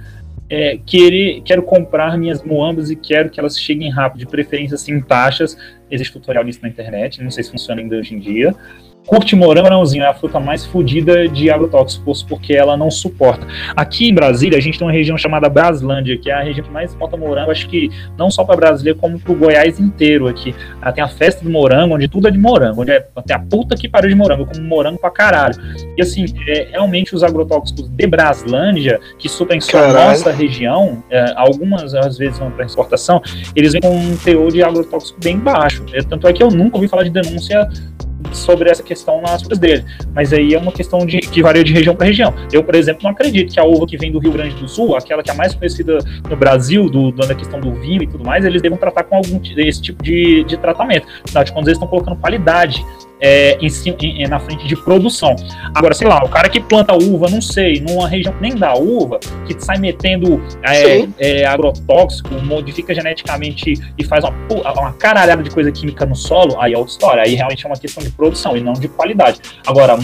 É, 0.48 0.78
querer, 0.84 1.42
quero 1.42 1.62
comprar 1.62 2.18
minhas 2.18 2.42
moambas 2.42 2.90
e 2.90 2.96
quero 2.96 3.30
que 3.30 3.38
elas 3.38 3.58
cheguem 3.58 3.90
rápido, 3.90 4.20
de 4.20 4.26
preferência 4.26 4.76
sem 4.76 5.00
taxas. 5.00 5.56
Existe 5.90 6.12
tutorial 6.12 6.44
nisso 6.44 6.60
na 6.62 6.68
internet, 6.68 7.22
não 7.22 7.30
sei 7.30 7.44
se 7.44 7.50
funciona 7.50 7.80
ainda 7.80 7.96
hoje 7.96 8.14
em 8.14 8.18
dia. 8.18 8.54
Curte 9.10 9.34
morangãozinho, 9.34 10.04
é 10.04 10.06
a 10.06 10.14
fruta 10.14 10.38
mais 10.38 10.64
fodida 10.64 11.26
de 11.26 11.50
agrotóxicos, 11.50 12.22
porque 12.22 12.54
ela 12.54 12.76
não 12.76 12.92
suporta. 12.92 13.44
Aqui 13.74 14.08
em 14.08 14.14
Brasília, 14.14 14.56
a 14.56 14.60
gente 14.60 14.78
tem 14.78 14.86
uma 14.86 14.92
região 14.92 15.18
chamada 15.18 15.48
Braslândia, 15.48 16.16
que 16.16 16.30
é 16.30 16.32
a 16.32 16.42
região 16.44 16.64
que 16.64 16.70
mais 16.70 16.92
exporta 16.92 17.16
morango, 17.16 17.50
acho 17.50 17.68
que 17.68 17.90
não 18.16 18.30
só 18.30 18.44
para 18.44 18.54
Brasília, 18.54 18.94
como 18.94 19.18
para 19.18 19.32
o 19.32 19.34
Goiás 19.34 19.80
inteiro 19.80 20.28
aqui. 20.28 20.54
Ah, 20.80 20.92
tem 20.92 21.02
a 21.02 21.08
festa 21.08 21.42
do 21.42 21.50
morango, 21.50 21.96
onde 21.96 22.06
tudo 22.06 22.28
é 22.28 22.30
de 22.30 22.38
morango, 22.38 22.82
onde 22.82 22.92
é 22.92 23.04
até 23.16 23.34
a 23.34 23.38
puta 23.40 23.74
que 23.74 23.88
pariu 23.88 24.10
de 24.10 24.14
morango, 24.14 24.46
como 24.46 24.62
morango 24.62 25.00
pra 25.00 25.10
caralho. 25.10 25.56
E 25.98 26.02
assim, 26.02 26.26
é, 26.46 26.68
realmente 26.70 27.12
os 27.12 27.24
agrotóxicos 27.24 27.88
de 27.88 28.06
Braslândia, 28.06 29.00
que 29.18 29.28
suprem 29.28 29.60
só 29.60 29.86
a 29.86 29.92
nossa 29.92 30.30
região, 30.30 31.02
é, 31.10 31.32
algumas 31.34 31.96
às 31.96 32.16
vezes 32.16 32.38
vão 32.38 32.52
para 32.52 32.64
exportação, 32.64 33.20
eles 33.56 33.72
vêm 33.72 33.80
com 33.80 33.90
um 33.90 34.16
teor 34.18 34.52
de 34.52 34.62
agrotóxico 34.62 35.18
bem 35.20 35.36
baixo. 35.36 35.84
É, 35.92 36.00
tanto 36.00 36.28
é 36.28 36.32
que 36.32 36.44
eu 36.44 36.48
nunca 36.48 36.76
ouvi 36.76 36.86
falar 36.86 37.02
de 37.02 37.10
denúncia 37.10 37.68
sobre 38.32 38.70
essa 38.70 38.82
questão 38.82 39.20
nas 39.20 39.40
frutas 39.40 39.58
dele. 39.58 39.84
Mas 40.14 40.32
aí 40.32 40.54
é 40.54 40.58
uma 40.58 40.72
questão 40.72 41.04
de, 41.06 41.18
que 41.18 41.42
varia 41.42 41.64
de 41.64 41.72
região 41.72 41.94
para 41.94 42.06
região. 42.06 42.34
Eu, 42.52 42.62
por 42.62 42.74
exemplo, 42.74 43.02
não 43.04 43.10
acredito 43.10 43.52
que 43.52 43.60
a 43.60 43.64
uva 43.64 43.86
que 43.86 43.96
vem 43.96 44.12
do 44.12 44.18
Rio 44.18 44.32
Grande 44.32 44.54
do 44.56 44.68
Sul, 44.68 44.96
aquela 44.96 45.22
que 45.22 45.30
é 45.30 45.34
mais 45.34 45.54
conhecida 45.54 45.98
no 46.28 46.36
Brasil, 46.36 46.88
do, 46.88 47.12
da 47.12 47.34
questão 47.34 47.60
do 47.60 47.72
vinho 47.74 48.02
e 48.02 48.06
tudo 48.06 48.24
mais, 48.24 48.44
eles 48.44 48.62
devam 48.62 48.78
tratar 48.78 49.04
com 49.04 49.16
algum 49.16 49.40
esse 49.56 49.82
tipo 49.82 50.02
de, 50.02 50.44
de 50.44 50.56
tratamento. 50.56 51.06
Afinal 51.24 51.44
de 51.44 51.52
contas, 51.52 51.68
eles 51.68 51.76
estão 51.76 51.88
colocando 51.88 52.16
qualidade 52.16 52.84
é, 53.20 53.58
em, 53.60 53.68
em- 54.22 54.28
na 54.28 54.38
frente 54.40 54.66
de 54.66 54.76
produção. 54.76 55.34
Agora, 55.74 55.94
sei 55.94 56.08
lá, 56.08 56.22
o 56.24 56.28
cara 56.28 56.48
que 56.48 56.60
planta 56.60 56.94
uva, 56.94 57.28
não 57.28 57.40
sei, 57.40 57.80
numa 57.80 58.08
região 58.08 58.32
que 58.34 58.40
nem 58.42 58.54
da 58.54 58.74
uva, 58.74 59.18
que 59.46 59.54
sai 59.62 59.78
metendo 59.78 60.42
é, 60.62 61.06
é, 61.18 61.44
agrotóxico, 61.46 62.34
modifica 62.42 62.94
geneticamente 62.94 63.74
e 63.98 64.04
faz 64.04 64.24
uma, 64.24 64.34
uma 64.72 64.92
caralhada 64.94 65.42
de 65.42 65.50
coisa 65.50 65.70
química 65.70 66.04
no 66.06 66.14
solo, 66.14 66.56
aí 66.60 66.72
é 66.74 66.78
outra 66.78 66.92
história. 66.92 67.22
Aí 67.22 67.34
realmente 67.34 67.64
é 67.64 67.68
uma 67.68 67.76
questão 67.76 68.02
de 68.02 68.10
produção 68.10 68.56
e 68.56 68.60
não 68.60 68.72
de 68.72 68.88
qualidade. 68.88 69.40
Agora, 69.66 69.98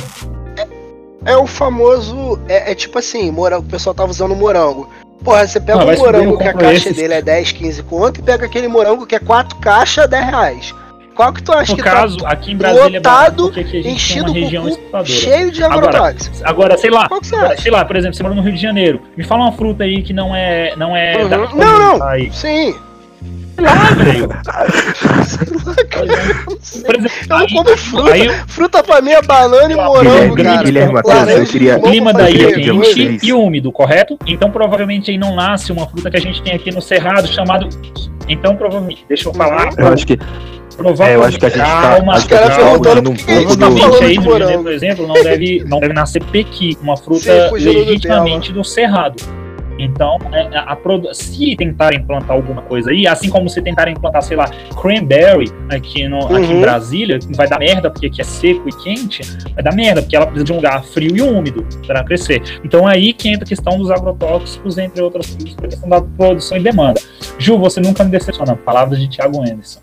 É 1.25 1.37
o 1.37 1.47
famoso. 1.47 2.39
É, 2.49 2.71
é 2.73 2.75
tipo 2.75 2.99
assim, 2.99 3.31
morango, 3.31 3.67
o 3.67 3.71
pessoal 3.71 3.95
tava 3.95 4.11
usando 4.11 4.35
morango. 4.37 4.89
Porra, 5.25 5.47
você 5.47 5.59
pega 5.59 5.81
Ah, 5.81 5.85
um 5.87 5.97
morango 5.97 6.39
que 6.39 6.47
a 6.47 6.53
caixa 6.53 6.91
esses. 6.91 6.97
dele 6.97 7.15
é 7.15 7.23
10, 7.23 7.51
15 7.53 7.83
conto 7.83 8.21
e 8.21 8.23
pega 8.23 8.47
aquele 8.47 8.69
morango 8.69 9.07
que 9.07 9.15
é 9.15 9.19
4 9.19 9.57
caixas, 9.59 10.09
10 10.09 10.25
reais. 10.27 10.75
Qual 11.17 11.33
que 11.33 11.43
tu 11.43 11.51
acha 11.51 11.73
no 11.73 11.79
que 11.79 11.83
caso, 11.83 12.19
tá 12.19 12.29
aqui 12.29 12.53
em 12.53 12.57
Brasília 12.57 12.97
é 12.99 12.99
lotado, 12.99 13.45
porque 13.45 13.61
aqui 13.61 13.83
tem 13.83 13.95
enchido 13.95 14.27
com 14.27 14.33
região 14.33 14.63
cu, 14.65 14.69
exportadora. 14.69 15.09
cheio 15.09 15.51
de 15.51 15.65
Agora, 15.65 15.89
agrotóxicos? 15.89 16.43
Agora, 16.45 16.77
sei 16.79 16.91
lá, 16.91 17.09
Qual 17.09 17.21
que 17.23 17.27
você 17.29 17.37
acha? 17.37 17.63
sei 17.63 17.71
lá, 17.73 17.85
por 17.87 17.97
exemplo, 17.97 18.15
você 18.17 18.23
mora 18.23 18.35
no 18.35 18.43
Rio 18.43 18.53
de 18.53 18.61
Janeiro, 18.61 19.01
me 19.17 19.25
fala 19.25 19.45
uma 19.45 19.53
fruta 19.53 19.85
aí 19.85 20.03
que 20.03 20.13
não 20.13 20.37
é. 20.37 20.75
Não 20.77 20.95
é. 20.95 21.17
Uhum. 21.17 21.29
da- 21.29 21.39
Não, 21.39 21.99
não. 21.99 22.07
Aí. 22.07 22.31
Sim. 22.33 22.77
Ah, 23.65 23.95
velho. 23.95 24.29
Sei 25.25 25.47
lá, 25.65 25.75
cara. 25.89 26.07
Por 26.85 26.95
exemplo, 26.97 27.17
Eu 27.23 27.29
não 27.29 27.37
aí, 27.39 27.53
como 27.55 27.77
fruta. 27.77 28.13
aí 28.13 28.29
Fruta 28.47 28.83
pra 28.83 29.01
mim 29.01 29.11
é 29.13 29.23
banana 29.23 29.73
e 29.73 29.77
morango, 29.77 30.35
Guilherme, 30.35 30.43
cara. 30.55 30.63
Guilherme 30.65 30.93
Matheus, 30.95 31.15
Laranja 31.17 31.39
eu 31.43 31.47
queria- 31.47 31.73
e 31.73 31.77
o 31.77 31.83
clima 31.83 32.11
pra 32.13 32.23
daí 32.23 32.35
é 32.37 32.39
fazer 32.45 32.55
de 32.57 32.63
quente 32.71 32.77
vocês. 32.79 33.23
e 33.23 33.33
úmido, 33.33 33.73
correto? 33.73 34.19
Então 34.27 34.51
provavelmente 34.51 35.11
aí 35.11 35.19
não 35.19 35.35
nasce 35.35 35.73
uma 35.73 35.87
fruta 35.89 36.11
que 36.11 36.17
a 36.17 36.21
gente 36.21 36.43
tem 36.43 36.55
aqui 36.55 36.71
no 36.73 36.83
Cerrado 36.83 37.27
chamado. 37.29 37.69
Então 38.29 38.57
provavelmente, 38.57 39.05
deixa 39.09 39.29
eu 39.29 39.35
falar. 39.35 39.71
Eu 39.79 39.89
acho 39.89 40.07
que, 40.07 40.19
provavelmente, 40.77 41.11
é, 41.11 41.17
eu 41.17 41.25
acho 41.25 41.39
que 41.39 41.47
a 41.47 41.49
gente 41.49 41.59
tá, 41.59 41.81
calma, 41.83 42.13
a 42.15 42.19
gente 42.19 42.29
tá 42.29 42.39
calma. 42.39 42.57
perguntando 42.57 43.13
fugindo 43.13 43.17
por 43.17 43.25
que 43.25 43.33
a 43.33 43.39
gente 43.39 43.47
pouco 43.47 43.57
do... 43.57 43.59
falando 43.59 43.81
Provavelmente 43.81 44.05
aí 44.05 44.11
de 44.11 44.17
do 44.17 44.21
Rio 44.21 44.35
de 44.35 44.39
Janeiro, 44.39 44.47
morango. 44.47 44.63
por 44.65 44.73
exemplo, 44.73 45.07
não 45.07 45.15
deve, 45.15 45.65
não 45.67 45.81
deve 45.81 45.93
nascer 45.95 46.23
pequi, 46.25 46.77
uma 46.83 46.97
fruta 46.97 47.21
Sim, 47.21 47.49
fugindo 47.49 47.73
do 47.73 47.79
legitimamente 47.81 48.53
do 48.53 48.65
cerrado. 48.65 49.46
Então, 49.79 50.17
é, 50.33 50.57
a, 50.57 50.63
a 50.73 50.77
produ- 50.77 51.13
se 51.15 51.55
tentarem 51.57 52.03
plantar 52.03 52.33
alguma 52.35 52.63
coisa 52.63 52.91
aí, 52.91 53.07
assim 53.07 53.29
como 53.29 53.49
se 53.49 53.61
tentarem 53.61 53.95
plantar, 53.95 54.23
sei 54.23 54.37
lá, 54.37 54.49
cranberry 54.81 55.51
aqui, 55.71 56.09
no, 56.09 56.19
aqui 56.27 56.35
em 56.53 56.55
Uhum. 56.55 56.61
Brasília, 56.61 57.19
vai 57.35 57.49
dar 57.49 57.59
merda 57.59 57.91
porque 57.91 58.07
aqui 58.07 58.21
é 58.21 58.25
seco 58.25 58.69
e 58.69 58.73
quente, 58.83 59.23
vai 59.55 59.63
dar 59.63 59.75
merda 59.75 60.01
porque 60.03 60.17
ela 60.17 60.27
precisa 60.27 60.45
de 60.45 60.53
um 60.53 60.57
lugar 60.57 60.83
frio 60.85 61.17
e 61.17 61.21
úmido 61.21 61.67
para 61.87 62.03
crescer. 62.05 62.43
Então, 62.65 62.87
aí 62.87 63.13
que 63.13 63.29
entra 63.29 63.45
a 63.45 63.49
questão 63.49 63.77
dos 63.79 63.91
agrotóxicos, 63.91 64.79
entre 64.79 65.03
outras 65.03 65.27
coisas, 65.31 65.55
para 65.55 65.67
a 65.67 65.69
questão 65.69 65.89
da 65.89 66.01
produção 66.01 66.57
e 66.57 66.63
demanda. 66.63 67.01
Ju, 67.39 67.59
você 67.59 67.81
nunca 67.81 68.03
me 68.05 68.11
decepciona. 68.11 68.57
Palavras 68.57 68.99
de 68.99 69.09
Thiago 69.09 69.41
Anderson. 69.41 69.81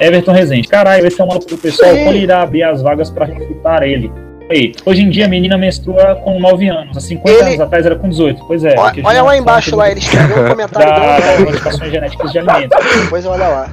Everton 0.00 0.32
Rezende. 0.32 0.68
Caralho, 0.68 1.06
esse 1.06 1.20
é 1.20 1.24
um 1.24 1.28
maluco 1.28 1.46
do 1.46 1.56
pessoal. 1.56 1.94
Sim. 1.94 2.04
Quando 2.04 2.16
irá 2.16 2.42
abrir 2.42 2.62
as 2.64 2.82
vagas 2.82 3.10
para 3.10 3.24
refutar 3.26 3.82
ele? 3.82 4.10
Aí, 4.48 4.72
hoje 4.84 5.02
em 5.02 5.10
dia 5.10 5.24
a 5.24 5.28
menina 5.28 5.58
menstrua 5.58 6.14
com 6.22 6.38
9 6.38 6.68
anos. 6.68 6.96
Há 6.96 7.00
50 7.00 7.30
Ele- 7.38 7.48
anos 7.48 7.60
atrás 7.60 7.84
era 7.84 7.96
com 7.96 8.08
18. 8.08 8.44
Pois 8.46 8.62
é. 8.64 8.74
Olha, 8.78 8.82
porque 8.92 9.00
olha 9.04 9.16
já 9.16 9.22
lá 9.22 9.36
embaixo 9.36 9.74
lá, 9.76 9.90
ele 9.90 9.98
escreveu 10.00 10.44
um 10.44 10.48
comentário 10.50 10.88
da, 10.88 11.44
modificações 11.44 11.90
genéticas 11.90 12.32
de 12.32 12.38
alimentos. 12.38 12.78
Depois 13.02 13.26
olha 13.26 13.48
lá. 13.48 13.70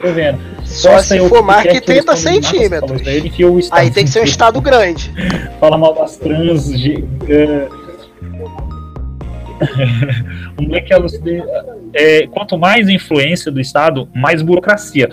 Tô 0.00 0.12
vendo. 0.12 0.38
Só 0.64 0.92
Posta 0.92 1.14
se 1.14 1.28
for 1.28 1.42
mais 1.42 1.62
que 1.62 1.68
que 1.80 1.90
eles 1.92 2.04
30 2.04 2.16
falem 2.16 2.40
de 2.40 2.46
marcas, 2.46 2.50
centímetros. 2.50 3.72
aí, 3.72 3.90
tem 3.90 4.04
que 4.04 4.10
ser 4.10 4.20
um 4.20 4.24
estado 4.24 4.60
grande. 4.60 5.12
Fala 5.60 5.76
mal 5.78 5.94
das 5.94 6.16
trans. 6.16 6.70
ge- 6.78 7.04
eh, 7.28 7.68
o 10.58 10.62
moleque 10.62 10.92
é 10.92 10.96
lucidez- 10.96 11.44
é, 11.94 12.26
quanto 12.26 12.58
mais 12.58 12.88
influência 12.88 13.50
do 13.50 13.60
Estado, 13.60 14.08
mais 14.14 14.42
burocracia. 14.42 15.08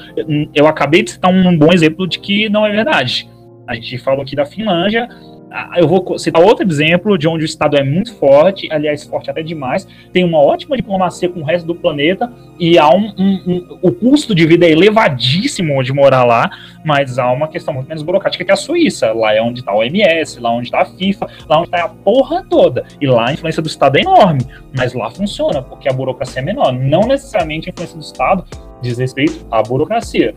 Eu 0.53 0.68
acabei 0.68 1.02
de 1.03 1.11
citar 1.11 1.31
um 1.31 1.57
bom 1.57 1.72
exemplo 1.72 2.07
de 2.07 2.19
que 2.19 2.49
não 2.49 2.65
é 2.65 2.72
verdade. 2.72 3.30
A 3.68 3.76
gente 3.76 3.98
falou 3.98 4.22
aqui 4.22 4.35
da 4.35 4.45
Finlândia. 4.45 5.07
ah, 5.49 5.72
Eu 5.77 5.88
vou 5.88 6.18
citar 6.19 6.41
outro 6.41 6.68
exemplo 6.68 7.18
de 7.18 7.27
onde 7.27 7.44
o 7.44 7.45
Estado 7.45 7.77
é 7.77 7.84
muito 7.84 8.14
forte, 8.15 8.68
aliás, 8.72 9.03
forte 9.06 9.30
até 9.30 9.41
demais, 9.41 9.88
tem 10.11 10.23
uma 10.26 10.40
ótima 10.40 10.76
diplomacia 10.76 11.30
com 11.30 11.40
o 11.40 11.44
resto 11.44 11.65
do 11.65 11.73
planeta 11.76 12.31
e 12.60 12.77
há 12.77 12.90
um, 12.90 13.14
um- 13.18 13.41
um- 13.48 13.77
o 13.81 13.91
custo 13.91 14.34
de 14.35 14.45
vida 14.45 14.65
é 14.65 14.72
elevadíssimo 14.72 15.81
de 15.84 15.94
morar 15.94 16.23
lá, 16.26 16.49
mas 16.84 17.18
há 17.18 17.31
uma 17.31 17.48
questão 17.48 17.73
muito 17.73 17.88
menos 17.88 18.03
burocrática 18.03 18.44
que 18.44 18.52
a 18.52 18.56
Suíça. 18.56 19.14
Lá 19.14 19.34
é 19.34 19.41
onde 19.41 19.60
está 19.60 19.72
o 19.73 19.77
OMS, 19.77 20.40
lá 20.41 20.52
onde 20.52 20.68
está 20.68 20.81
a 20.81 20.85
FIFA, 20.85 21.27
lá 21.48 21.60
onde 21.60 21.68
está 21.68 21.84
a 21.85 21.90
porra 21.90 22.44
toda. 22.49 22.84
E 22.99 23.07
lá 23.07 23.30
a 23.30 23.34
influência 23.34 23.61
do 23.61 23.68
Estado 23.69 23.98
é 23.98 24.02
enorme, 24.02 24.41
mas 24.77 24.94
lá 24.94 25.10
funciona, 25.11 25.61
porque 25.61 25.88
a 25.88 25.94
burocracia 25.94 26.41
é 26.41 26.45
menor. 26.45 26.73
Não 26.73 27.02
necessariamente 27.07 27.69
a 27.69 27.72
influência 27.72 27.95
do 27.98 28.03
Estado 28.03 28.44
diz 28.81 28.98
respeito 28.98 29.45
à 29.49 29.61
burocracia. 29.61 30.34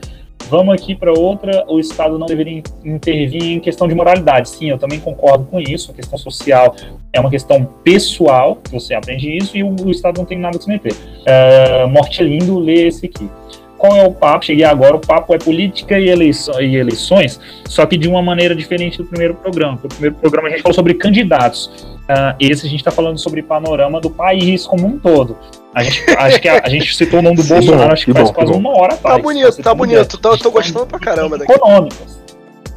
Vamos 0.49 0.75
aqui 0.75 0.95
para 0.95 1.13
outra, 1.13 1.65
o 1.69 1.81
Estado 1.81 2.19
não 2.19 2.27
deveria 2.27 2.59
in- 2.59 2.63
intervir 2.85 3.43
em 3.43 3.59
questão 3.59 3.89
de 3.89 3.95
moralidade. 3.95 4.49
Sim, 4.49 4.71
eu 4.71 4.79
também 4.79 5.01
concordo 5.01 5.45
com 5.45 5.61
isso. 5.61 5.91
A 5.91 5.95
questão 5.95 6.17
social 6.17 6.75
é 7.13 7.19
uma 7.19 7.31
questão 7.31 7.65
pessoal, 7.83 8.59
você 8.71 8.95
aprende 8.95 9.37
isso, 9.37 9.57
e 9.57 9.65
o, 9.65 9.75
o 9.85 9.91
Estado 9.91 10.19
não 10.19 10.25
tem 10.25 10.39
nada 10.39 10.57
que 10.57 10.65
se 10.65 10.71
meter. 10.71 10.95
É, 11.25 11.85
Morte 11.87 12.23
é 12.23 12.25
lindo, 12.25 12.59
lê 12.59 12.87
esse 12.87 13.07
aqui. 13.07 13.29
Qual 13.77 13.95
é 13.97 14.07
o 14.07 14.13
papo? 14.13 14.47
Cheguei 14.47 14.65
agora, 14.65 14.97
o 14.97 15.01
papo 15.01 15.35
é 15.35 15.39
política 15.39 15.99
e, 15.99 16.07
e 16.07 16.77
eleições, 16.77 17.41
só 17.69 17.85
que 17.85 17.99
de 17.99 18.09
uma 18.09 18.23
maneira 18.23 18.55
diferente 18.55 18.99
do 18.99 19.05
primeiro 19.05 19.35
programa. 19.35 19.77
porque 19.77 19.89
O 19.89 19.91
primeiro 19.91 20.15
programa 20.17 20.49
a 20.49 20.51
gente 20.53 20.63
falou 20.63 20.75
sobre 20.75 20.95
candidatos. 20.95 21.96
Ah, 22.09 22.37
esse 22.39 22.67
a 22.67 22.69
gente 22.71 22.81
está 22.81 22.91
falando 22.91 23.19
sobre 23.19 23.43
panorama 23.43 24.01
do 24.01 24.09
país 24.11 24.67
como 24.67 24.87
um 24.87 24.99
todo. 24.99 25.37
A 25.75 25.83
gente, 25.83 26.05
acho 26.17 26.41
que 26.41 26.49
a, 26.49 26.63
a 26.65 26.69
gente 26.69 26.95
citou 26.95 27.19
o 27.19 27.23
nome 27.23 27.37
do 27.37 27.43
Sim, 27.45 27.55
Bolsonaro, 27.55 27.87
bom, 27.89 27.93
acho 27.93 28.05
que 28.05 28.13
que 28.13 28.19
faz 28.19 28.29
bom, 28.31 28.35
quase 28.35 28.53
que 28.53 28.59
uma 28.59 28.71
hora 28.71 28.95
atrás. 28.95 29.17
Tá 29.17 29.23
bonito, 29.23 29.63
tá 29.63 29.75
bonito. 29.75 30.19
Tô, 30.19 30.39
tô 30.39 30.51
gostando 30.51 30.87
pra 30.87 30.99
caramba 30.99 31.37
daqui. 31.37 31.53
Econômicas. 31.53 32.19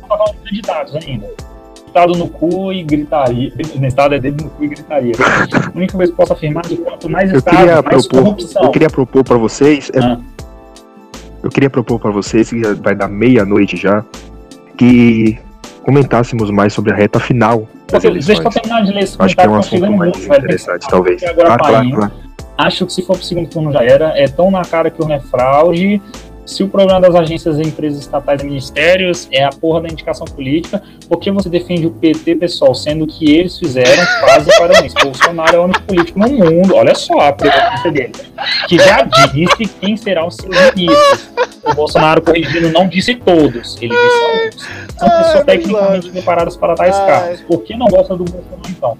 Falando 0.08 0.32
de 0.34 0.50
candidatos 0.50 0.96
ainda. 0.96 1.28
Estado 1.86 2.14
no 2.18 2.28
cu 2.28 2.74
e 2.74 2.84
gritaria. 2.84 3.54
Estado 3.88 4.16
é 4.16 4.20
dedo 4.20 4.44
no 4.44 4.50
cu 4.50 4.64
e 4.64 4.68
gritaria. 4.68 5.14
A 5.74 5.78
única 5.78 5.96
coisa 5.96 6.12
que 6.12 6.18
posso 6.18 6.34
afirmar 6.34 6.66
é 6.66 6.70
que 6.70 6.78
quanto 6.78 7.10
mais 7.10 7.32
Eu 7.32 7.38
Estado, 7.40 7.58
queria 7.58 7.82
mais 7.82 8.08
propor, 8.08 8.24
corrupção. 8.24 8.64
eu 8.64 8.72
queria 8.72 8.90
propor 8.90 9.24
para 9.24 9.38
vocês, 9.38 9.92
é- 9.94 10.00
Ah. 10.00 10.18
eu 11.44 11.50
queria 11.50 11.70
propor 11.70 12.00
para 12.00 12.12
vocês 12.12 12.50
que 12.50 12.62
vai 12.76 12.96
dar 12.96 13.08
meia-noite 13.08 13.78
já, 13.78 14.04
que 14.78 15.38
comentássemos 15.90 16.52
mais 16.52 16.72
sobre 16.72 16.94
a 16.94 16.96
reta 16.96 17.20
final 17.20 17.68
das 17.88 18.04
Porque, 18.04 18.10
deixa 18.12 18.32
eu 18.32 18.36
eleições. 18.36 18.54
terminar 18.54 18.84
de 18.84 18.92
ler 18.94 19.04
esse 19.04 19.16
Acho 19.18 19.36
que 19.36 19.42
é 19.42 19.50
um 19.50 19.56
assunto 19.56 19.82
mais 19.82 19.96
muito, 19.96 20.20
velho. 20.20 20.38
interessante, 20.38 20.88
talvez. 20.88 21.24
Agora, 21.24 21.48
Claro, 21.48 21.64
claro, 21.64 21.90
claro. 21.92 22.12
Acho 22.60 22.86
que 22.86 22.94
se 22.94 23.02
for 23.06 23.16
pro 23.16 23.26
segundo 23.26 23.50
turno 23.50 23.72
já 23.72 23.84
era. 23.84 24.14
É 24.20 24.28
tão 24.28 24.52
na 24.52 24.62
cara 24.62 24.92
que 24.92 25.02
o 25.04 25.12
é 25.12 25.20
fraude. 25.20 26.00
Se 26.46 26.64
o 26.64 26.68
problema 26.68 27.00
das 27.00 27.14
agências 27.14 27.60
e 27.60 27.62
empresas 27.62 28.00
estatais 28.00 28.42
e 28.42 28.46
ministérios 28.46 29.28
é 29.32 29.44
a 29.44 29.50
porra 29.52 29.82
da 29.82 29.88
indicação 29.90 30.26
política, 30.26 30.82
por 31.08 31.20
que 31.20 31.30
você 31.30 31.48
defende 31.48 31.86
o 31.86 31.92
PT, 31.92 32.36
pessoal, 32.38 32.74
sendo 32.74 33.06
que 33.06 33.32
eles 33.36 33.58
fizeram, 33.60 34.04
fazem 34.22 34.58
parabéns? 34.58 34.94
Bolsonaro 34.96 35.56
é 35.56 35.60
o 35.60 35.64
único 35.66 35.82
político 35.84 36.18
no 36.20 36.28
mundo, 36.28 36.76
olha 36.76 36.96
só 36.96 37.20
a 37.20 37.34
preferência 37.34 37.92
dele, 37.92 38.12
que 38.68 38.78
já 38.80 39.04
disse 39.32 39.66
quem 39.80 39.96
será 39.96 40.26
o 40.26 40.32
seu 40.32 40.50
ministro. 40.50 41.20
O 41.64 41.74
Bolsonaro 41.76 42.20
corrigindo 42.22 42.72
não 42.72 42.88
disse 42.88 43.14
todos, 43.16 43.78
ele 43.80 43.94
disse 43.96 44.24
alguns. 44.24 44.68
São 44.98 45.10
pessoas 45.10 45.34
meu 45.36 45.46
tecnicamente 45.46 46.10
preparadas 46.10 46.58
para 46.58 46.74
tais 46.74 46.96
Ai. 46.96 47.06
cargos. 47.08 47.42
Por 47.42 47.62
que 47.62 47.76
não 47.78 47.86
gosta 47.88 48.16
do 48.16 48.24
Bolsonaro 48.24 48.62
então? 48.70 48.98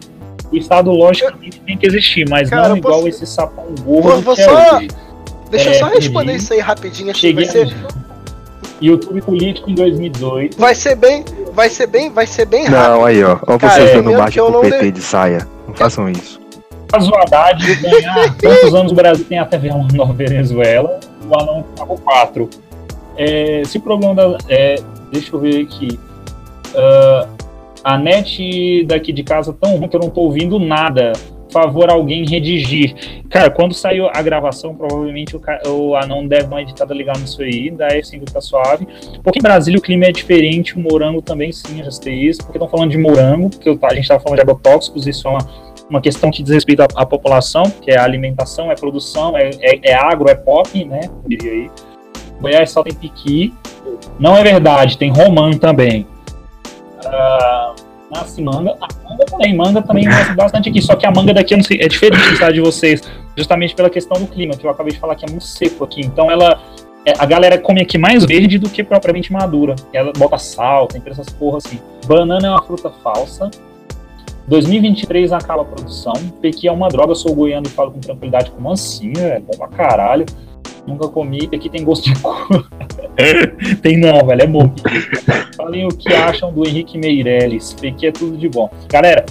O 0.52 0.56
Estado, 0.56 0.92
logicamente, 0.92 1.60
tem 1.62 1.78
que 1.78 1.88
existir, 1.88 2.28
mas 2.30 2.50
Cara, 2.50 2.70
não 2.70 2.78
igual 2.78 2.96
posso- 2.98 3.08
esse 3.08 3.26
sapão 3.26 3.66
Vou- 3.84 4.02
gordo 4.04 4.22
vou 4.22 4.36
que 4.36 4.42
é 4.42 4.46
só- 4.46 4.78
hoje. 4.78 4.88
Deixa 5.50 5.70
eu 5.70 5.74
É, 5.74 5.80
só 5.80 5.86
responder 5.88 6.34
isso 6.36 6.54
aí 6.54 6.60
rapidinho. 6.60 7.12
Assim, 7.12 7.20
Cheguei 7.20 7.46
vai, 7.46 7.54
ser, 7.54 7.76
YouTube 8.82 9.22
político 9.22 9.70
em 9.70 9.76
2018. 9.76 10.58
vai 10.60 10.76
ser 10.76 10.96
bem. 10.96 11.26
Vai 11.54 11.70
ser 11.70 11.88
bem. 11.88 12.10
Vai 12.10 12.26
ser 12.28 12.46
bem 12.46 12.66
rápido. 12.66 12.90
Não, 12.92 13.06
aí, 13.06 13.24
ó. 13.24 13.38
Ó, 13.48 13.58
Cara, 13.58 13.74
vocês 13.74 13.94
dando 13.94 14.12
margem 14.14 14.32
que 14.34 14.40
eu 14.40 14.52
pro 14.52 14.62
PT 14.62 14.82
de- 14.84 14.92
de 14.92 15.02
saia. 15.02 15.48
Não 15.68 15.74
façam 15.74 16.10
isso. 16.10 16.40
Caso 16.88 17.12
o 17.12 17.16
Haddad 17.16 17.76
ganhar 17.76 18.36
tantos 18.38 18.74
anos 18.74 18.92
o 18.92 18.96
Brasil 18.96 19.26
tem 19.26 19.38
até 19.38 19.58
ver 19.58 19.72
uma 19.74 19.88
nova 19.94 20.14
Venezuela, 20.14 21.00
o 21.30 21.40
anão 21.40 21.64
pagou 21.78 21.98
quatro. 22.00 22.50
É, 23.18 23.62
se 23.66 23.78
o 23.78 23.82
problema 23.82 24.16
da. 24.16 24.38
é, 24.48 24.76
deixa 25.12 25.36
eu 25.36 25.40
ver 25.40 25.62
aqui. 25.64 26.00
Ah, 26.76 27.28
a 27.84 27.98
net 27.98 28.86
daqui 28.88 29.12
de 29.14 29.24
casa 29.24 29.54
tão 29.60 29.76
ruim 29.78 29.88
que 29.88 29.96
eu 29.96 30.00
não 30.00 30.10
tô 30.10 30.22
ouvindo 30.22 30.58
nada. 30.60 31.14
Favor 31.52 31.90
alguém 31.90 32.26
redigir. 32.28 33.22
Cara, 33.30 33.50
quando 33.50 33.74
saiu 33.74 34.08
a 34.14 34.22
gravação, 34.22 34.76
provavelmente 34.76 35.36
o, 35.36 35.42
o 35.70 35.96
anão 35.96 36.28
deve 36.28 36.46
uma 36.46 36.62
editada 36.62 36.94
legal 36.94 37.16
nisso 37.18 37.42
aí, 37.42 37.72
da 37.72 37.88
F5 37.90 38.32
tá 38.32 38.42
suave. 38.42 38.88
Porque 39.24 39.40
em 39.40 39.42
Brasília 39.42 39.80
o 39.80 39.82
clima 39.82 40.06
é 40.06 40.12
diferente, 40.12 40.76
o 40.76 40.80
morango 40.80 41.22
também 41.22 41.52
sim, 41.52 41.84
já 41.84 41.92
sei 41.92 42.16
isso, 42.16 42.40
porque 42.40 42.58
estão 42.58 42.70
falando 42.70 42.92
de 42.92 42.98
morango, 42.98 43.50
porque 43.50 43.78
a 43.82 43.94
gente 43.94 44.08
tava 44.08 44.20
falando 44.20 44.38
de 44.38 44.42
agrotóxicos, 44.42 45.08
isso 45.08 45.28
é 45.28 45.32
uma 45.32 45.70
uma 45.90 46.00
questão 46.00 46.30
que 46.30 46.44
diz 46.44 46.54
respeito 46.54 46.82
à, 46.82 46.88
à 46.96 47.06
população, 47.06 47.64
que 47.64 47.90
é 47.92 47.98
a 47.98 48.04
alimentação, 48.04 48.72
é 48.72 48.76
produção, 48.76 49.36
é, 49.36 49.50
é, 49.60 49.90
é 49.90 49.94
agro, 49.94 50.30
é 50.30 50.36
pop, 50.36 50.86
né? 50.86 51.02
Diria 51.28 51.52
aí. 51.52 51.72
Goiás 52.40 52.72
só 52.72 52.84
tem 52.84 52.94
piqui. 52.94 53.54
Não 54.20 54.38
é 54.38 54.44
verdade, 54.44 54.98
tem 54.98 55.12
romã 55.12 55.52
também. 55.52 56.06
Ah, 57.06 57.74
nasce 58.12 58.42
manga. 58.42 58.76
A 58.82 59.10
manga 59.10 59.26
também, 59.26 59.56
manga 59.56 59.82
também 59.82 60.06
nasce 60.06 60.34
bastante 60.34 60.70
aqui. 60.70 60.82
Só 60.82 60.96
que 60.96 61.06
a 61.06 61.12
manga 61.12 61.34
daqui 61.34 61.62
sei, 61.64 61.80
é 61.82 61.88
diferente 61.88 62.40
da 62.40 62.52
de 62.52 62.62
vocês, 62.62 63.02
justamente 63.36 63.76
pela 63.76 63.90
questão 63.90 64.20
do 64.20 64.28
clima, 64.28 64.56
que 64.56 64.66
eu 64.66 64.70
acabei 64.70 64.94
de 64.94 65.00
falar 65.00 65.16
que 65.16 65.26
é 65.26 65.30
muito 65.30 65.46
seco 65.46 65.84
aqui. 65.84 66.02
Então 66.02 66.30
ela. 66.30 66.62
é, 67.06 67.14
a 67.18 67.26
galera 67.26 67.58
come 67.58 67.82
aqui 67.82 67.98
mais 67.98 68.26
verde 68.26 68.58
do 68.58 68.70
que 68.70 68.84
propriamente 68.84 69.32
madura. 69.32 69.76
Ela 69.94 70.12
bota 70.18 70.38
sal, 70.38 70.88
tem 70.88 71.02
essas 71.06 71.30
porra 71.30 71.58
assim. 71.58 71.80
Banana 72.06 72.48
é 72.48 72.50
uma 72.50 72.62
fruta 72.62 72.92
falsa. 73.04 73.50
2023 74.48 75.32
acaba 75.32 75.62
a 75.62 75.66
produção. 75.66 76.14
Pequi 76.42 76.68
é 76.68 76.72
uma 76.72 76.90
droga, 76.90 77.14
sou 77.14 77.34
goiano 77.36 77.68
e 77.68 77.70
falo 77.70 77.92
com 77.92 78.00
tranquilidade 78.00 78.50
como 78.52 78.72
assim, 78.72 79.14
é 79.18 79.40
bom 79.40 79.56
pra 79.58 79.68
caralho. 79.68 80.26
Nunca 80.88 81.08
comi, 81.08 81.48
Pequi 81.48 81.70
tem 81.70 81.84
gosto 81.84 82.12
de 82.12 82.20
cu. 82.20 82.66
tem 83.82 83.98
não, 83.98 84.26
velho, 84.26 84.42
é 84.42 84.48
bom. 84.48 84.74
Falem 85.56 85.86
o 85.86 85.90
que 85.90 86.14
acham 86.14 86.52
do 86.52 86.68
Henrique 86.68 86.98
Meirelles. 86.98 87.76
Pequi 87.80 88.08
é 88.08 88.12
tudo 88.12 88.38
de 88.38 88.50
bom. 88.50 88.70
Galera, 88.90 89.26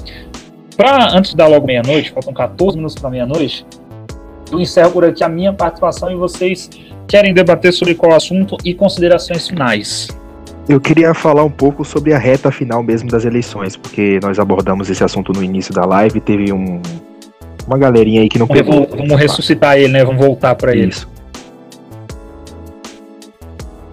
pra, 0.76 1.08
antes 1.12 1.32
de 1.32 1.36
dar 1.36 1.46
logo 1.46 1.66
meia-noite, 1.66 2.10
faltam 2.10 2.32
14 2.32 2.76
minutos 2.76 2.96
pra 2.96 3.10
meia-noite, 3.10 3.66
eu 4.50 4.60
encerro 4.60 4.90
por 4.92 5.04
aqui 5.04 5.22
a 5.22 5.28
minha 5.28 5.52
participação 5.52 6.10
e 6.10 6.16
vocês 6.16 6.70
querem 7.06 7.32
debater 7.32 7.72
sobre 7.72 7.94
qual 7.94 8.14
assunto 8.14 8.56
e 8.64 8.74
considerações 8.74 9.48
finais. 9.48 10.08
Eu 10.68 10.78
queria 10.78 11.14
falar 11.14 11.44
um 11.44 11.50
pouco 11.50 11.82
sobre 11.84 12.12
a 12.12 12.18
reta 12.18 12.50
final 12.50 12.82
mesmo 12.82 13.10
das 13.10 13.24
eleições, 13.24 13.74
porque 13.76 14.20
nós 14.22 14.38
abordamos 14.38 14.90
esse 14.90 15.02
assunto 15.02 15.32
no 15.32 15.42
início 15.42 15.72
da 15.72 15.86
live, 15.86 16.20
teve 16.20 16.52
um, 16.52 16.80
uma 17.66 17.78
galerinha 17.78 18.20
aí 18.20 18.28
que 18.28 18.38
não 18.38 18.46
Vamos, 18.46 18.62
pegou. 18.62 18.86
vamos 18.86 19.18
ressuscitar 19.18 19.78
ele, 19.78 19.92
né? 19.92 20.04
Vamos 20.04 20.22
voltar 20.24 20.54
pra 20.54 20.72
ele. 20.72 20.88
Isso. 20.88 21.08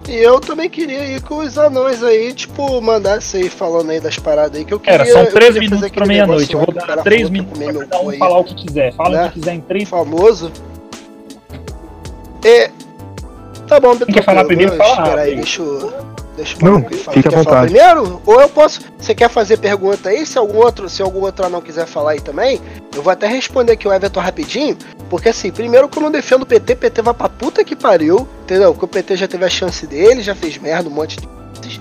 E 0.08 0.14
eu 0.16 0.38
também 0.38 0.70
queria 0.70 1.04
ir 1.04 1.20
com 1.20 1.38
os 1.38 1.58
anões 1.58 2.02
aí, 2.02 2.32
tipo, 2.32 2.80
mandar 2.80 3.20
você 3.20 3.38
aí 3.38 3.50
falando 3.50 3.90
aí 3.90 3.98
das 4.00 4.18
paradas 4.18 4.56
aí 4.56 4.64
que 4.64 4.72
eu 4.72 4.78
queria. 4.78 4.98
Cara, 4.98 5.10
são 5.10 5.22
eu 5.22 5.32
13 5.32 5.52
queria 5.54 5.68
minutos 5.70 5.90
pra 5.90 6.06
meia-noite. 6.06 6.54
Eu 6.54 6.60
vou 6.60 6.72
dar 6.72 6.86
cara 6.86 7.02
3 7.02 7.22
falou 7.28 7.44
pra 7.44 7.58
minutos 7.58 7.78
pra 7.78 7.86
cada 7.88 8.04
um 8.04 8.10
aí, 8.10 8.18
falar 8.18 8.38
o 8.38 8.44
que 8.44 8.54
quiser. 8.54 8.92
Fala 8.94 9.10
Né? 9.10 9.24
o 9.24 9.28
que 9.28 9.40
quiser 9.40 9.54
em 9.54 9.60
3 9.60 9.88
famoso. 9.88 10.52
E. 12.44 12.70
Tá 13.66 13.80
bom, 13.80 13.96
Beto. 13.96 14.12
quer 14.12 14.22
falar 14.22 14.44
primeiro, 14.44 14.76
fala 14.76 14.92
Espera 15.02 15.20
aí, 15.22 15.34
deixa 15.34 15.62
eu. 15.62 16.15
Deixa 16.36 16.56
eu 16.60 16.70
Não, 16.70 16.84
fica 16.84 17.28
à 17.28 17.32
vontade. 17.32 17.72
primeiro? 17.72 18.20
Ou 18.26 18.40
eu 18.40 18.48
posso. 18.48 18.80
Você 18.98 19.14
quer 19.14 19.30
fazer 19.30 19.56
pergunta 19.56 20.10
aí? 20.10 20.26
Se 20.26 20.36
algum 20.38 20.58
outro, 20.58 20.88
se 20.88 21.00
algum 21.02 21.20
outro 21.20 21.48
não 21.48 21.62
quiser 21.62 21.86
falar 21.86 22.12
aí 22.12 22.20
também, 22.20 22.60
eu 22.94 23.02
vou 23.02 23.10
até 23.12 23.26
responder 23.26 23.72
aqui 23.72 23.88
o 23.88 23.92
Everton 23.92 24.20
rapidinho. 24.20 24.76
Porque 25.08 25.30
assim, 25.30 25.50
primeiro 25.50 25.88
que 25.88 25.96
eu 25.98 26.02
não 26.02 26.10
defendo 26.10 26.42
o 26.42 26.46
PT, 26.46 26.74
PT 26.76 27.02
vai 27.02 27.14
pra 27.14 27.28
puta 27.28 27.64
que 27.64 27.74
pariu, 27.74 28.28
entendeu? 28.42 28.72
Porque 28.72 28.84
o 28.84 28.88
PT 28.88 29.16
já 29.16 29.26
teve 29.28 29.44
a 29.44 29.48
chance 29.48 29.86
dele, 29.86 30.20
já 30.20 30.34
fez 30.34 30.58
merda, 30.58 30.88
um 30.88 30.92
monte 30.92 31.16
de 31.18 31.26
coisas. 31.26 31.80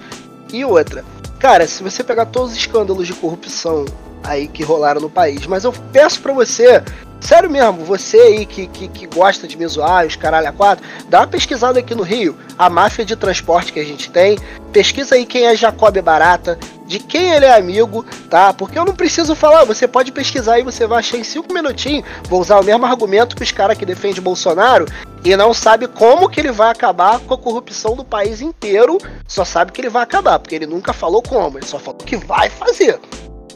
E 0.54 0.64
outra, 0.64 1.04
cara, 1.40 1.68
se 1.68 1.84
você 1.84 2.04
pegar 2.04 2.28
todos 2.28 2.52
os 2.52 2.58
escândalos 2.58 3.08
de 3.08 3.14
corrupção 3.14 3.84
aí 4.24 4.48
que 4.48 4.64
rolaram 4.64 5.02
no 5.02 5.10
país, 5.10 5.46
mas 5.46 5.64
eu 5.64 5.74
peço 5.92 6.22
pra 6.22 6.34
você, 6.34 6.82
sério 7.26 7.50
mesmo, 7.50 7.84
você 7.84 8.18
aí 8.18 8.46
que, 8.46 8.68
que, 8.68 8.88
que 8.88 9.08
gosta 9.08 9.48
de 9.48 9.58
me 9.58 9.66
zoar, 9.68 10.06
os 10.06 10.16
caralho 10.16 10.48
a 10.48 10.52
quatro, 10.52 10.86
dá 11.10 11.22
uma 11.22 11.28
pesquisada 11.28 11.80
aqui 11.80 11.96
no 11.96 12.04
Rio, 12.04 12.38
a 12.58 12.70
máfia 12.70 13.04
de 13.04 13.16
transporte 13.16 13.74
que 13.74 13.80
a 13.80 13.84
gente 13.84 14.12
tem, 14.12 14.38
pesquisa 14.72 15.16
aí 15.16 15.26
quem 15.26 15.48
é 15.48 15.56
Jacob 15.56 15.98
Barata, 16.02 16.60
de 16.86 17.00
quem 17.00 17.32
ele 17.32 17.46
é 17.46 17.56
amigo, 17.56 18.06
tá? 18.30 18.54
Porque 18.54 18.78
eu 18.78 18.86
não 18.86 18.94
preciso 18.94 19.34
falar, 19.34 19.64
você 19.64 19.88
pode 19.88 20.12
pesquisar 20.12 20.60
e 20.60 20.64
você 20.64 20.86
vai 20.86 21.00
achar 21.00 21.18
em 21.18 21.24
cinco 21.24 21.52
minutinhos. 21.52 22.06
Vou 22.30 22.40
usar 22.40 22.60
o 22.60 22.64
mesmo 22.64 22.86
argumento 22.86 23.36
que 23.36 23.42
os 23.42 23.52
caras 23.52 23.78
que 23.78 23.86
defendem 23.86 24.22
Bolsonaro 24.22 24.86
e 25.24 25.36
não 25.36 25.52
sabe 25.52 25.88
como 25.88 26.30
que 26.30 26.40
ele 26.40 26.52
vai 26.52 26.70
acabar 26.70 27.20
com 27.20 27.34
a 27.34 27.38
corrupção 27.38 27.96
do 27.96 28.06
país 28.06 28.42
inteiro, 28.42 29.00
só 29.28 29.44
sabe 29.44 29.72
que 29.72 29.82
ele 29.82 29.90
vai 29.90 30.04
acabar, 30.04 30.38
porque 30.38 30.54
ele 30.54 30.68
nunca 30.68 30.94
falou 30.94 31.24
como, 31.24 31.58
ele 31.58 31.66
só 31.66 31.80
falou 31.80 32.00
que 32.00 32.18
vai 32.18 32.52
fazer, 32.52 33.00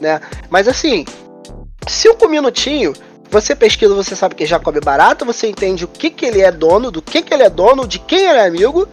né? 0.00 0.20
Mas 0.48 0.66
assim, 0.66 1.04
cinco 1.86 2.28
minutinhos, 2.28 2.98
você 3.30 3.54
pesquisa, 3.54 3.94
você 3.94 4.16
sabe 4.16 4.34
que 4.34 4.44
é 4.44 4.46
Jacob 4.46 4.76
Barata, 4.84 5.24
você 5.24 5.48
entende 5.48 5.84
o 5.84 5.88
que 5.88 6.10
que 6.10 6.26
ele 6.26 6.40
é 6.40 6.50
dono, 6.50 6.90
do 6.90 7.00
que 7.00 7.22
que 7.22 7.32
ele 7.32 7.44
é 7.44 7.50
dono, 7.50 7.86
de 7.86 7.98
quem 8.00 8.26
ele 8.26 8.38
é 8.38 8.46
amigo 8.46 8.88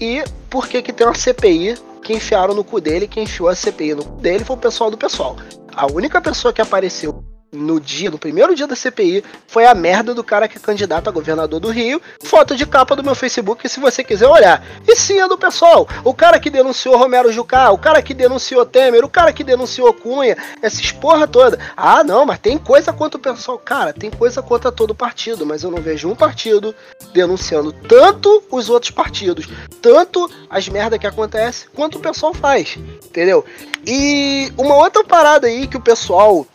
e 0.00 0.24
por 0.50 0.68
que 0.68 0.82
que 0.82 0.92
tem 0.92 1.06
uma 1.06 1.14
CPI 1.14 1.76
que 2.02 2.12
enfiaram 2.12 2.54
no 2.54 2.64
cu 2.64 2.80
dele, 2.80 3.06
quem 3.06 3.24
enfiou 3.24 3.48
a 3.48 3.54
CPI 3.54 3.94
no 3.94 4.04
cu 4.04 4.20
dele 4.20 4.44
foi 4.44 4.56
o 4.56 4.58
pessoal 4.58 4.90
do 4.90 4.98
pessoal. 4.98 5.36
A 5.74 5.86
única 5.86 6.20
pessoa 6.20 6.52
que 6.52 6.60
apareceu 6.60 7.22
no 7.56 7.80
dia, 7.80 8.10
no 8.10 8.18
primeiro 8.18 8.54
dia 8.54 8.66
da 8.66 8.76
CPI, 8.76 9.24
foi 9.46 9.66
a 9.66 9.74
merda 9.74 10.14
do 10.14 10.22
cara 10.22 10.46
que 10.46 10.58
é 10.58 10.60
candidato 10.60 11.08
a 11.08 11.12
governador 11.12 11.58
do 11.58 11.70
Rio. 11.70 12.00
Foto 12.22 12.54
de 12.54 12.66
capa 12.66 12.94
do 12.94 13.02
meu 13.02 13.14
Facebook, 13.14 13.68
se 13.68 13.80
você 13.80 14.04
quiser 14.04 14.28
olhar. 14.28 14.64
E 14.86 14.94
sim, 14.94 15.18
é 15.18 15.28
do 15.28 15.38
pessoal. 15.38 15.88
O 16.04 16.14
cara 16.14 16.38
que 16.38 16.50
denunciou 16.50 16.96
Romero 16.96 17.32
Jucá, 17.32 17.70
o 17.70 17.78
cara 17.78 18.02
que 18.02 18.14
denunciou 18.14 18.64
Temer, 18.66 19.04
o 19.04 19.08
cara 19.08 19.32
que 19.32 19.42
denunciou 19.42 19.92
Cunha, 19.92 20.36
essas 20.60 20.92
porra 20.92 21.26
toda. 21.26 21.58
Ah, 21.76 22.04
não, 22.04 22.26
mas 22.26 22.38
tem 22.38 22.58
coisa 22.58 22.92
contra 22.92 23.18
o 23.18 23.22
pessoal. 23.22 23.58
Cara, 23.58 23.92
tem 23.92 24.10
coisa 24.10 24.42
contra 24.42 24.70
todo 24.70 24.94
partido, 24.94 25.46
mas 25.46 25.62
eu 25.62 25.70
não 25.70 25.80
vejo 25.80 26.08
um 26.08 26.14
partido 26.14 26.74
denunciando 27.12 27.72
tanto 27.72 28.42
os 28.50 28.68
outros 28.68 28.90
partidos, 28.90 29.48
tanto 29.80 30.30
as 30.50 30.68
merdas 30.68 30.98
que 30.98 31.06
acontecem, 31.06 31.68
quanto 31.74 31.98
o 31.98 32.00
pessoal 32.00 32.34
faz. 32.34 32.76
Entendeu? 33.04 33.44
E 33.86 34.52
uma 34.56 34.74
outra 34.76 35.04
parada 35.04 35.46
aí 35.46 35.66
que 35.66 35.76
o 35.76 35.80
pessoal 35.80 36.46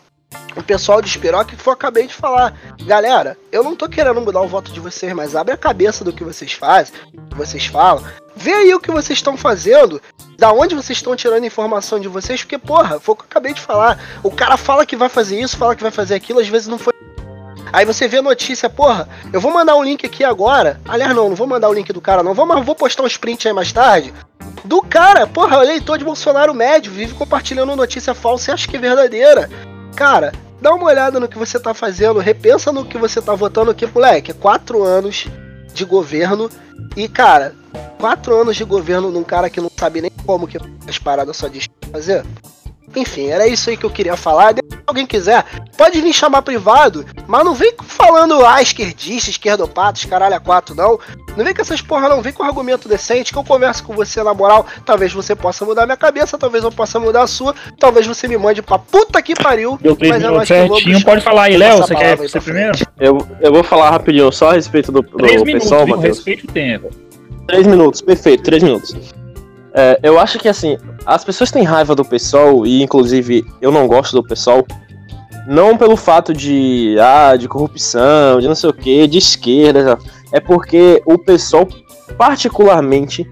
o 0.56 0.62
pessoal 0.62 1.00
de 1.00 1.08
Espiroca 1.08 1.56
que 1.56 1.68
eu 1.68 1.72
acabei 1.72 2.06
de 2.06 2.14
falar. 2.14 2.54
Galera, 2.84 3.36
eu 3.50 3.62
não 3.62 3.74
tô 3.74 3.88
querendo 3.88 4.20
mudar 4.20 4.40
o 4.40 4.48
voto 4.48 4.72
de 4.72 4.80
vocês, 4.80 5.12
mas 5.12 5.34
abre 5.34 5.54
a 5.54 5.56
cabeça 5.56 6.04
do 6.04 6.12
que 6.12 6.24
vocês 6.24 6.52
fazem, 6.52 6.94
do 7.12 7.22
que 7.28 7.36
vocês 7.36 7.66
falam. 7.66 8.04
Vê 8.34 8.52
aí 8.52 8.74
o 8.74 8.80
que 8.80 8.90
vocês 8.90 9.18
estão 9.18 9.36
fazendo, 9.36 10.00
da 10.38 10.52
onde 10.52 10.74
vocês 10.74 10.98
estão 10.98 11.14
tirando 11.14 11.44
informação 11.44 12.00
de 12.00 12.08
vocês, 12.08 12.42
porque, 12.42 12.58
porra, 12.58 12.98
foi 12.98 13.14
o 13.14 13.16
que 13.16 13.22
eu 13.22 13.26
acabei 13.30 13.52
de 13.52 13.60
falar. 13.60 13.98
O 14.22 14.30
cara 14.30 14.56
fala 14.56 14.86
que 14.86 14.96
vai 14.96 15.08
fazer 15.08 15.40
isso, 15.40 15.56
fala 15.56 15.76
que 15.76 15.82
vai 15.82 15.92
fazer 15.92 16.14
aquilo, 16.14 16.40
às 16.40 16.48
vezes 16.48 16.68
não 16.68 16.78
foi. 16.78 16.92
Aí 17.72 17.86
você 17.86 18.06
vê 18.06 18.18
a 18.18 18.22
notícia, 18.22 18.68
porra, 18.68 19.08
eu 19.32 19.40
vou 19.40 19.50
mandar 19.50 19.76
um 19.76 19.82
link 19.82 20.04
aqui 20.04 20.22
agora. 20.22 20.78
Aliás, 20.86 21.14
não, 21.14 21.30
não 21.30 21.36
vou 21.36 21.46
mandar 21.46 21.70
o 21.70 21.72
link 21.72 21.90
do 21.90 22.02
cara, 22.02 22.22
não. 22.22 22.34
Vou, 22.34 22.44
mas 22.44 22.64
vou 22.64 22.74
postar 22.74 23.02
um 23.02 23.06
sprint 23.06 23.48
aí 23.48 23.54
mais 23.54 23.72
tarde. 23.72 24.12
Do 24.64 24.82
cara, 24.82 25.26
porra, 25.26 25.62
eleitor 25.62 25.96
de 25.96 26.04
Bolsonaro 26.04 26.52
médio, 26.52 26.92
vive 26.92 27.14
compartilhando 27.14 27.74
notícia 27.74 28.14
falsa 28.14 28.50
e 28.50 28.54
acha 28.54 28.68
que 28.68 28.76
é 28.76 28.80
verdadeira. 28.80 29.48
Cara, 29.94 30.32
dá 30.60 30.74
uma 30.74 30.86
olhada 30.86 31.20
no 31.20 31.28
que 31.28 31.38
você 31.38 31.58
tá 31.60 31.74
fazendo, 31.74 32.18
repensa 32.18 32.72
no 32.72 32.84
que 32.84 32.98
você 32.98 33.20
tá 33.20 33.34
votando 33.34 33.70
aqui, 33.70 33.86
moleque. 33.86 34.30
É 34.30 34.34
quatro 34.34 34.82
anos 34.82 35.26
de 35.74 35.84
governo 35.84 36.50
e, 36.96 37.08
cara, 37.08 37.54
quatro 37.98 38.34
anos 38.34 38.56
de 38.56 38.64
governo 38.64 39.10
num 39.10 39.24
cara 39.24 39.50
que 39.50 39.60
não 39.60 39.70
sabe 39.76 40.00
nem 40.00 40.10
como 40.24 40.46
que 40.46 40.58
as 40.88 40.98
paradas 40.98 41.36
só 41.36 41.48
diz 41.48 41.68
fazer. 41.90 42.24
Enfim, 42.94 43.28
era 43.28 43.46
isso 43.46 43.70
aí 43.70 43.76
que 43.76 43.84
eu 43.84 43.90
queria 43.90 44.16
falar. 44.16 44.54
Se 44.82 44.84
alguém 44.88 45.06
quiser, 45.06 45.44
pode 45.76 46.02
me 46.02 46.12
chamar 46.12 46.42
privado, 46.42 47.06
mas 47.28 47.44
não 47.44 47.54
vem 47.54 47.72
falando, 47.84 48.44
ah, 48.44 48.60
esquerdista, 48.60 49.30
esquerdopatas, 49.30 50.04
caralho, 50.04 50.34
a 50.34 50.40
quatro, 50.40 50.74
não. 50.74 50.98
Não 51.36 51.44
vem 51.44 51.54
com 51.54 51.62
essas 51.62 51.80
porra, 51.80 52.08
não. 52.08 52.20
Vem 52.20 52.32
com 52.32 52.42
argumento 52.42 52.88
decente, 52.88 53.32
que 53.32 53.38
eu 53.38 53.44
converso 53.44 53.84
com 53.84 53.94
você 53.94 54.22
na 54.22 54.34
moral. 54.34 54.66
Talvez 54.84 55.12
você 55.12 55.34
possa 55.36 55.64
mudar 55.64 55.86
minha 55.86 55.96
cabeça, 55.96 56.36
talvez 56.36 56.64
eu 56.64 56.72
possa 56.72 56.98
mudar 56.98 57.22
a 57.22 57.26
sua, 57.26 57.54
talvez 57.78 58.06
você 58.06 58.26
me 58.26 58.36
mande 58.36 58.60
pra 58.60 58.76
puta 58.78 59.22
que 59.22 59.34
pariu. 59.34 59.78
Mas 59.82 60.22
eu 60.22 60.30
minutos 60.30 60.40
acho 60.40 60.46
que 60.46 60.52
eu 60.52 60.68
vou 60.68 60.76
certinho. 60.76 61.04
Pode 61.04 61.20
falar 61.22 61.44
aí, 61.44 61.56
Léo. 61.56 61.78
Você 61.78 61.94
quer 61.94 62.28
ser 62.28 62.42
primeiro? 62.42 62.72
Eu, 62.98 63.26
eu 63.40 63.52
vou 63.52 63.62
falar 63.62 63.90
rapidinho, 63.90 64.32
só 64.32 64.50
a 64.50 64.54
respeito 64.54 64.90
do, 64.90 65.00
do 65.00 65.16
Três 65.16 65.42
minutos, 65.42 65.62
pessoal, 65.62 65.86
viu? 65.86 65.96
Matheus. 65.96 66.16
Respeite 66.18 66.44
o 66.44 66.48
tempo. 66.48 66.90
Três 67.46 67.66
minutos, 67.66 68.00
perfeito, 68.00 68.42
três 68.42 68.62
minutos. 68.62 68.94
É, 69.74 69.98
eu 70.02 70.18
acho 70.18 70.38
que 70.38 70.48
assim, 70.48 70.76
as 71.06 71.24
pessoas 71.24 71.50
têm 71.50 71.62
raiva 71.62 71.94
do 71.94 72.04
pessoal, 72.04 72.66
e 72.66 72.82
inclusive 72.82 73.44
eu 73.60 73.70
não 73.72 73.86
gosto 73.86 74.12
do 74.12 74.22
pessoal, 74.22 74.64
Não 75.46 75.76
pelo 75.76 75.96
fato 75.96 76.32
de, 76.32 76.96
ah, 77.00 77.36
de 77.36 77.48
corrupção, 77.48 78.40
de 78.40 78.46
não 78.46 78.54
sei 78.54 78.70
o 78.70 78.72
que, 78.72 79.06
de 79.08 79.18
esquerda, 79.18 79.98
é 80.30 80.38
porque 80.38 81.02
o 81.04 81.18
pessoal, 81.18 81.66
particularmente, 82.16 83.28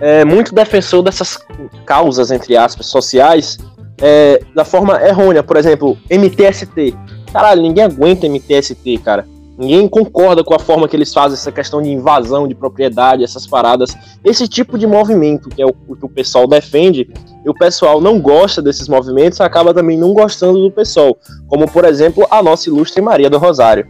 é 0.00 0.24
muito 0.24 0.54
defensor 0.54 1.02
dessas 1.02 1.38
causas, 1.86 2.30
entre 2.30 2.56
aspas, 2.56 2.86
sociais, 2.86 3.56
é, 4.02 4.42
da 4.54 4.64
forma 4.64 5.00
errônea. 5.02 5.42
Por 5.42 5.56
exemplo, 5.56 5.96
MTST. 6.10 6.94
Caralho, 7.32 7.62
ninguém 7.62 7.84
aguenta 7.84 8.26
MTST, 8.26 8.98
cara. 8.98 9.26
Ninguém 9.58 9.88
concorda 9.88 10.44
com 10.44 10.54
a 10.54 10.58
forma 10.58 10.86
que 10.86 10.94
eles 10.94 11.12
fazem 11.14 11.34
essa 11.34 11.50
questão 11.50 11.80
de 11.80 11.90
invasão 11.90 12.46
de 12.46 12.54
propriedade, 12.54 13.24
essas 13.24 13.46
paradas. 13.46 13.96
Esse 14.22 14.46
tipo 14.46 14.76
de 14.78 14.86
movimento 14.86 15.48
que 15.48 15.62
é 15.62 15.66
o, 15.66 15.72
que 15.72 16.04
o 16.04 16.08
pessoal 16.08 16.46
defende, 16.46 17.10
e 17.44 17.48
o 17.48 17.54
pessoal 17.54 18.00
não 18.00 18.20
gosta 18.20 18.60
desses 18.60 18.86
movimentos, 18.86 19.40
acaba 19.40 19.72
também 19.72 19.96
não 19.96 20.12
gostando 20.12 20.60
do 20.60 20.70
pessoal. 20.70 21.16
Como, 21.48 21.70
por 21.70 21.84
exemplo, 21.86 22.26
a 22.30 22.42
nossa 22.42 22.68
ilustre 22.68 23.00
Maria 23.00 23.30
do 23.30 23.38
Rosário. 23.38 23.86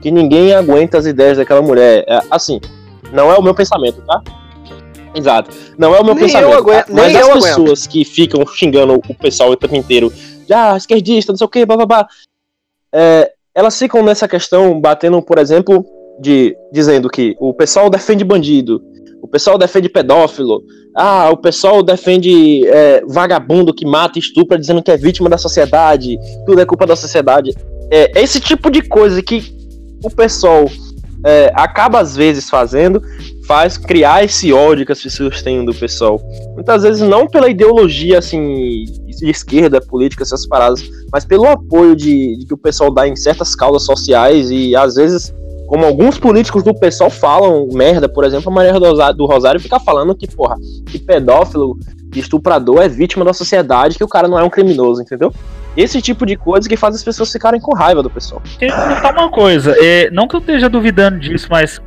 Que 0.00 0.10
ninguém 0.10 0.54
aguenta 0.54 0.98
as 0.98 1.06
ideias 1.06 1.36
daquela 1.38 1.62
mulher. 1.62 2.04
É, 2.06 2.20
assim, 2.30 2.60
não 3.12 3.30
é 3.32 3.36
o 3.36 3.42
meu 3.42 3.54
pensamento, 3.54 4.00
tá? 4.06 4.22
Exato. 5.14 5.50
Não 5.76 5.94
é 5.94 6.00
o 6.00 6.04
meu 6.04 6.14
Nem 6.14 6.24
pensamento. 6.24 6.52
eu 6.52 6.58
aguento- 6.58 6.86
tá? 6.86 6.92
mas 6.92 7.12
nem 7.12 7.16
as 7.22 7.28
pessoas 7.28 7.86
que 7.86 8.04
ficam 8.04 8.46
xingando 8.46 8.94
o 8.94 9.14
pessoal 9.14 9.50
o 9.50 9.56
tempo 9.56 9.74
inteiro, 9.74 10.12
ah, 10.52 10.76
esquerdista, 10.76 11.32
não 11.32 11.36
sei 11.36 11.44
o 11.44 11.50
que, 11.50 11.66
babá, 11.66 12.06
é, 12.92 13.32
elas 13.58 13.76
ficam 13.76 14.04
nessa 14.04 14.28
questão 14.28 14.80
batendo, 14.80 15.20
por 15.20 15.36
exemplo, 15.36 15.84
de 16.20 16.56
dizendo 16.72 17.10
que 17.10 17.34
o 17.40 17.52
pessoal 17.52 17.90
defende 17.90 18.22
bandido, 18.22 18.80
o 19.20 19.26
pessoal 19.26 19.58
defende 19.58 19.88
pedófilo, 19.88 20.62
ah, 20.96 21.28
o 21.32 21.36
pessoal 21.36 21.82
defende 21.82 22.64
é, 22.68 23.02
vagabundo 23.08 23.74
que 23.74 23.84
mata 23.84 24.16
e 24.16 24.20
estupra, 24.20 24.56
dizendo 24.56 24.80
que 24.80 24.92
é 24.92 24.96
vítima 24.96 25.28
da 25.28 25.36
sociedade, 25.36 26.16
tudo 26.46 26.60
é 26.60 26.64
culpa 26.64 26.86
da 26.86 26.94
sociedade. 26.94 27.52
É 27.90 28.22
esse 28.22 28.38
tipo 28.38 28.70
de 28.70 28.80
coisa 28.80 29.20
que 29.20 29.42
o 30.04 30.10
pessoal 30.10 30.64
é, 31.26 31.50
acaba 31.52 31.98
às 31.98 32.14
vezes 32.14 32.48
fazendo, 32.48 33.02
faz 33.48 33.78
criar 33.78 34.22
esse 34.22 34.52
ódio 34.52 34.84
que 34.84 34.92
as 34.92 35.02
pessoas 35.02 35.40
têm 35.40 35.64
do 35.64 35.74
pessoal. 35.74 36.20
Muitas 36.52 36.82
vezes 36.82 37.00
não 37.00 37.26
pela 37.26 37.48
ideologia 37.48 38.18
assim 38.18 38.84
de 39.06 39.30
esquerda, 39.30 39.80
política, 39.80 40.22
essas 40.22 40.46
paradas, 40.46 40.84
mas 41.10 41.24
pelo 41.24 41.48
apoio 41.48 41.96
de, 41.96 42.36
de 42.36 42.46
que 42.46 42.52
o 42.52 42.58
pessoal 42.58 42.92
dá 42.92 43.08
em 43.08 43.16
certas 43.16 43.56
causas 43.56 43.84
sociais 43.84 44.50
e 44.50 44.76
às 44.76 44.96
vezes, 44.96 45.34
como 45.66 45.86
alguns 45.86 46.18
políticos 46.18 46.62
do 46.62 46.74
pessoal 46.74 47.08
falam 47.08 47.66
merda, 47.72 48.06
por 48.06 48.22
exemplo, 48.22 48.52
a 48.52 48.54
Maria 48.54 48.74
do 49.14 49.24
Rosário, 49.24 49.58
fica 49.58 49.80
falando 49.80 50.14
que, 50.14 50.28
porra, 50.28 50.56
que 50.86 50.98
pedófilo, 50.98 51.78
que 52.12 52.20
estuprador 52.20 52.82
é 52.82 52.88
vítima 52.88 53.24
da 53.24 53.32
sociedade, 53.32 53.96
que 53.96 54.04
o 54.04 54.08
cara 54.08 54.28
não 54.28 54.38
é 54.38 54.44
um 54.44 54.50
criminoso, 54.50 55.00
entendeu? 55.00 55.32
Esse 55.74 56.02
tipo 56.02 56.26
de 56.26 56.36
coisa 56.36 56.68
que 56.68 56.76
faz 56.76 56.94
as 56.94 57.02
pessoas 57.02 57.32
ficarem 57.32 57.60
com 57.60 57.74
raiva 57.74 58.02
do 58.02 58.10
pessoal. 58.10 58.42
Queria 58.58 58.76
perguntar 58.76 59.14
uma 59.14 59.30
coisa, 59.30 59.74
é, 59.78 60.10
não 60.10 60.28
que 60.28 60.36
eu 60.36 60.40
esteja 60.40 60.68
duvidando 60.68 61.18
disso, 61.18 61.48
mas 61.50 61.80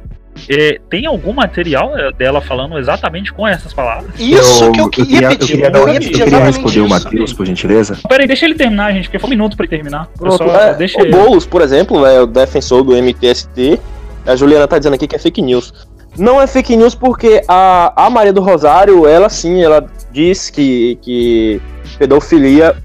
é, 0.50 0.80
tem 0.90 1.06
algum 1.06 1.34
material 1.34 1.98
é, 1.98 2.12
dela 2.12 2.42
falando 2.42 2.78
exatamente 2.78 3.32
com 3.32 3.48
essas 3.48 3.74
palavras? 3.74 4.12
Isso 4.20 4.72
que 4.72 4.80
eu 4.80 4.90
queria 4.90 5.30
queria, 5.30 5.30
pedir. 5.30 5.42
Eu 5.42 5.48
queria, 5.48 5.66
Eu, 5.66 5.72
dar- 5.72 5.80
ia 5.80 5.96
eu 5.96 6.00
queria 6.00 6.24
exatamente 6.26 6.46
responder 6.46 6.80
o. 6.82 6.90
Matheus, 6.90 7.34
por 7.34 7.46
gentileza. 7.46 7.98
Peraí, 8.08 8.28
deixa 8.28 8.46
ele 8.46 8.56
terminar, 8.56 8.92
gente, 8.94 9.06
porque 9.06 9.20
foi 9.20 9.28
um 9.28 9.32
minuto 9.32 9.56
pra 9.56 9.66
ele 9.66 9.70
terminar. 9.70 10.08
Eu 10.14 10.18
Pronto, 10.18 10.38
só, 10.38 10.56
é, 10.60 10.74
deixa 10.74 10.98
o 10.98 11.02
ele. 11.02 11.12
Boulos, 11.12 11.46
por 11.46 11.62
exemplo, 11.62 12.06
é 12.06 12.22
o 12.22 12.26
defensor 12.26 12.84
do 12.84 12.94
MTST. 12.96 13.80
A 14.26 14.36
Juliana 14.36 14.68
tá 14.68 14.78
dizendo 14.78 14.94
aqui 14.94 15.08
que 15.08 15.16
é 15.16 15.20
fake 15.20 15.42
news. 15.42 15.74
Não 16.18 16.42
é 16.42 16.46
fake 16.46 16.76
news 16.76 16.94
porque 16.94 17.42
a, 17.48 17.94
a 18.06 18.10
Maria 18.10 18.34
do 18.34 18.42
Rosário, 18.42 19.08
ela 19.08 19.30
sim, 19.30 19.64
ela 19.64 19.86
diz 20.12 20.50
que, 20.50 20.98
que 21.02 21.62
pedofilia 21.98 22.76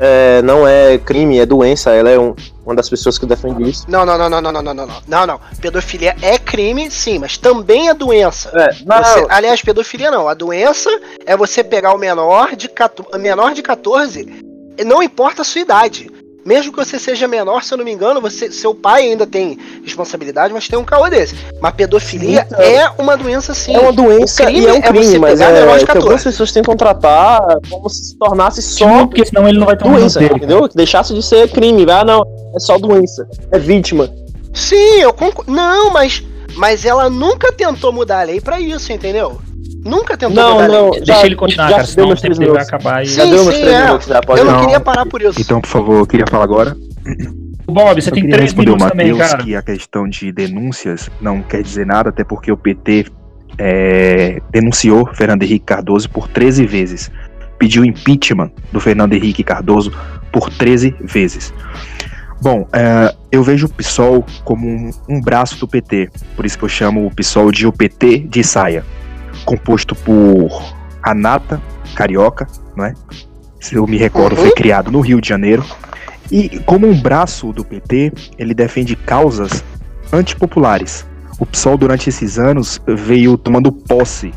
é, 0.00 0.42
não 0.42 0.66
é 0.66 0.98
crime, 0.98 1.38
é 1.38 1.46
doença. 1.46 1.90
Ela 1.90 2.10
é 2.10 2.18
um- 2.18 2.34
uma 2.64 2.74
das 2.74 2.88
pessoas 2.88 3.16
que 3.18 3.26
defende 3.26 3.62
isso. 3.68 3.84
Não, 3.88 4.04
não, 4.04 4.18
não, 4.18 4.28
não, 4.28 4.42
não, 4.42 4.52
não, 4.52 4.62
não, 4.62 4.74
não, 4.74 4.86
não, 4.86 5.02
não, 5.06 5.26
não. 5.26 5.40
Pedofilia 5.60 6.16
é 6.20 6.38
crime, 6.38 6.90
sim, 6.90 7.18
mas 7.18 7.36
também 7.36 7.88
é 7.88 7.94
doença. 7.94 8.50
É, 8.54 8.68
não, 8.84 9.02
Você- 9.02 9.26
aliás, 9.28 9.62
pedofilia 9.62 10.10
não. 10.10 10.28
A 10.28 10.34
doença 10.34 10.90
é 11.24 11.36
você 11.36 11.62
pegar 11.62 11.94
o 11.94 11.98
menor 11.98 12.56
de, 12.56 12.68
14 12.68 13.18
menor 13.18 13.54
de 13.54 13.62
14, 13.62 14.42
e 14.78 14.84
não 14.84 15.02
importa 15.02 15.42
a 15.42 15.44
sua 15.44 15.60
idade. 15.60 16.10
Mesmo 16.46 16.72
que 16.72 16.78
você 16.78 16.96
seja 16.96 17.26
menor, 17.26 17.64
se 17.64 17.74
eu 17.74 17.78
não 17.78 17.84
me 17.84 17.90
engano, 17.90 18.20
você, 18.20 18.52
seu 18.52 18.72
pai 18.72 19.02
ainda 19.02 19.26
tem 19.26 19.58
responsabilidade, 19.82 20.54
mas 20.54 20.68
tem 20.68 20.78
um 20.78 20.84
caô 20.84 21.10
desse. 21.10 21.34
Mas 21.60 21.74
pedofilia 21.74 22.46
Então, 22.46 22.60
é 22.60 22.88
uma 22.96 23.16
doença 23.16 23.52
sim. 23.52 23.74
é 23.74 23.80
uma 23.80 23.92
doença 23.92 24.44
o 24.44 24.46
crime 24.46 24.60
e 24.60 24.66
é 24.68 24.72
um 24.72 24.76
é 24.76 24.80
crime, 24.82 25.04
você 25.04 25.18
mas 25.18 25.40
pegar 25.40 25.52
menor 25.52 25.74
é 25.74 25.78
de 25.78 25.84
que 25.84 25.90
algumas 25.90 26.22
14. 26.22 26.24
pessoas 26.24 26.52
tentam 26.52 26.76
tratar 26.76 27.40
como 27.68 27.90
se 27.90 28.04
se 28.04 28.16
tornasse 28.16 28.62
só 28.62 28.86
Não, 28.86 29.08
porque 29.08 29.26
senão 29.26 29.48
ele 29.48 29.58
não 29.58 29.66
vai 29.66 29.76
ter 29.76 29.88
um 29.88 29.94
doença, 29.94 30.22
entendeu? 30.22 30.68
Que 30.68 30.76
deixasse 30.76 31.12
de 31.12 31.22
ser 31.22 31.50
crime. 31.50 31.84
Ah, 31.90 32.04
não, 32.04 32.22
é 32.54 32.60
só 32.60 32.78
doença, 32.78 33.26
é 33.50 33.58
vítima. 33.58 34.08
Sim, 34.54 35.00
eu 35.00 35.12
concordo. 35.12 35.50
Não, 35.50 35.90
mas, 35.90 36.22
mas 36.54 36.84
ela 36.84 37.10
nunca 37.10 37.52
tentou 37.52 37.92
mudar 37.92 38.20
a 38.20 38.22
lei 38.22 38.40
pra 38.40 38.60
isso, 38.60 38.92
entendeu? 38.92 39.40
Nunca 39.86 40.16
tentou 40.16 40.34
Não, 40.36 40.52
mudar 40.54 40.68
não. 40.68 40.90
Deixa 40.90 41.04
Já- 41.06 41.26
ele 41.26 41.36
continuar, 41.36 41.64
já 41.68 41.70
cara, 41.76 41.82
deu 41.84 41.92
senão 41.92 42.10
o 42.10 42.16
tempo 42.16 42.52
vai 42.54 42.62
acabar 42.62 43.02
e. 43.04 43.06
Sim, 43.06 43.14
Já 43.16 43.24
deu 43.24 43.38
sim, 43.38 43.50
três 43.50 43.66
é. 43.66 43.84
minutos, 43.84 44.08
né? 44.08 44.20
Pode 44.26 44.40
Eu 44.40 44.44
não 44.46 44.52
Não. 44.52 44.60
queria 44.60 44.80
parar 44.80 45.06
por 45.06 45.22
isso. 45.22 45.40
Então, 45.40 45.60
por 45.60 45.68
favor, 45.68 45.98
eu 46.00 46.06
queria 46.06 46.26
falar 46.28 46.44
agora. 46.44 46.76
Bob, 47.66 48.00
você 48.00 48.10
eu 48.10 48.14
tem 48.14 48.28
três 48.28 48.54
minutos 48.54 48.88
também, 48.88 49.12
Matheus 49.12 49.30
cara. 49.30 49.42
que 49.44 49.56
a 49.56 49.62
questão 49.62 50.08
de 50.08 50.30
denúncias 50.32 51.10
não 51.20 51.42
quer 51.42 51.62
dizer 51.62 51.84
nada, 51.86 52.10
até 52.10 52.22
porque 52.22 52.50
o 52.52 52.56
PT 52.56 53.06
é, 53.58 54.40
denunciou 54.50 55.06
Fernando 55.14 55.42
Henrique 55.42 55.64
Cardoso 55.64 56.08
por 56.10 56.28
13 56.28 56.64
vezes. 56.66 57.10
Pediu 57.58 57.84
impeachment 57.84 58.50
do 58.72 58.80
Fernando 58.80 59.14
Henrique 59.14 59.42
Cardoso 59.42 59.92
por 60.30 60.50
13 60.50 60.94
vezes. 61.00 61.52
Bom, 62.40 62.68
é, 62.72 63.14
eu 63.32 63.42
vejo 63.42 63.66
o 63.66 63.70
PSOL 63.72 64.24
como 64.44 64.66
um, 64.68 64.90
um 65.08 65.20
braço 65.20 65.58
do 65.58 65.66
PT, 65.66 66.10
por 66.36 66.44
isso 66.44 66.58
que 66.58 66.64
eu 66.64 66.68
chamo 66.68 67.06
o 67.06 67.10
PSOL 67.14 67.50
de 67.50 67.66
o 67.66 67.72
PT 67.72 68.18
de 68.28 68.44
saia, 68.44 68.84
composto 69.46 69.94
por 69.94 70.50
Anata, 71.02 71.62
carioca, 71.94 72.46
não 72.76 72.84
é? 72.84 72.92
Se 73.60 73.76
eu 73.76 73.86
me 73.86 73.96
recordo, 73.96 74.36
foi 74.36 74.48
Uhum. 74.48 74.54
criado 74.54 74.90
no 74.92 75.00
Rio 75.00 75.20
de 75.20 75.28
Janeiro. 75.28 75.64
E 76.30 76.58
como 76.66 76.86
um 76.86 77.00
braço 77.00 77.52
do 77.52 77.64
PT, 77.64 78.12
ele 78.36 78.52
defende 78.52 78.94
causas 78.96 79.64
antipopulares. 80.12 81.06
O 81.38 81.46
PSOL, 81.46 81.76
durante 81.76 82.08
esses 82.08 82.38
anos, 82.38 82.80
veio 82.86 83.36
tomando 83.38 83.70
posse 83.70 84.32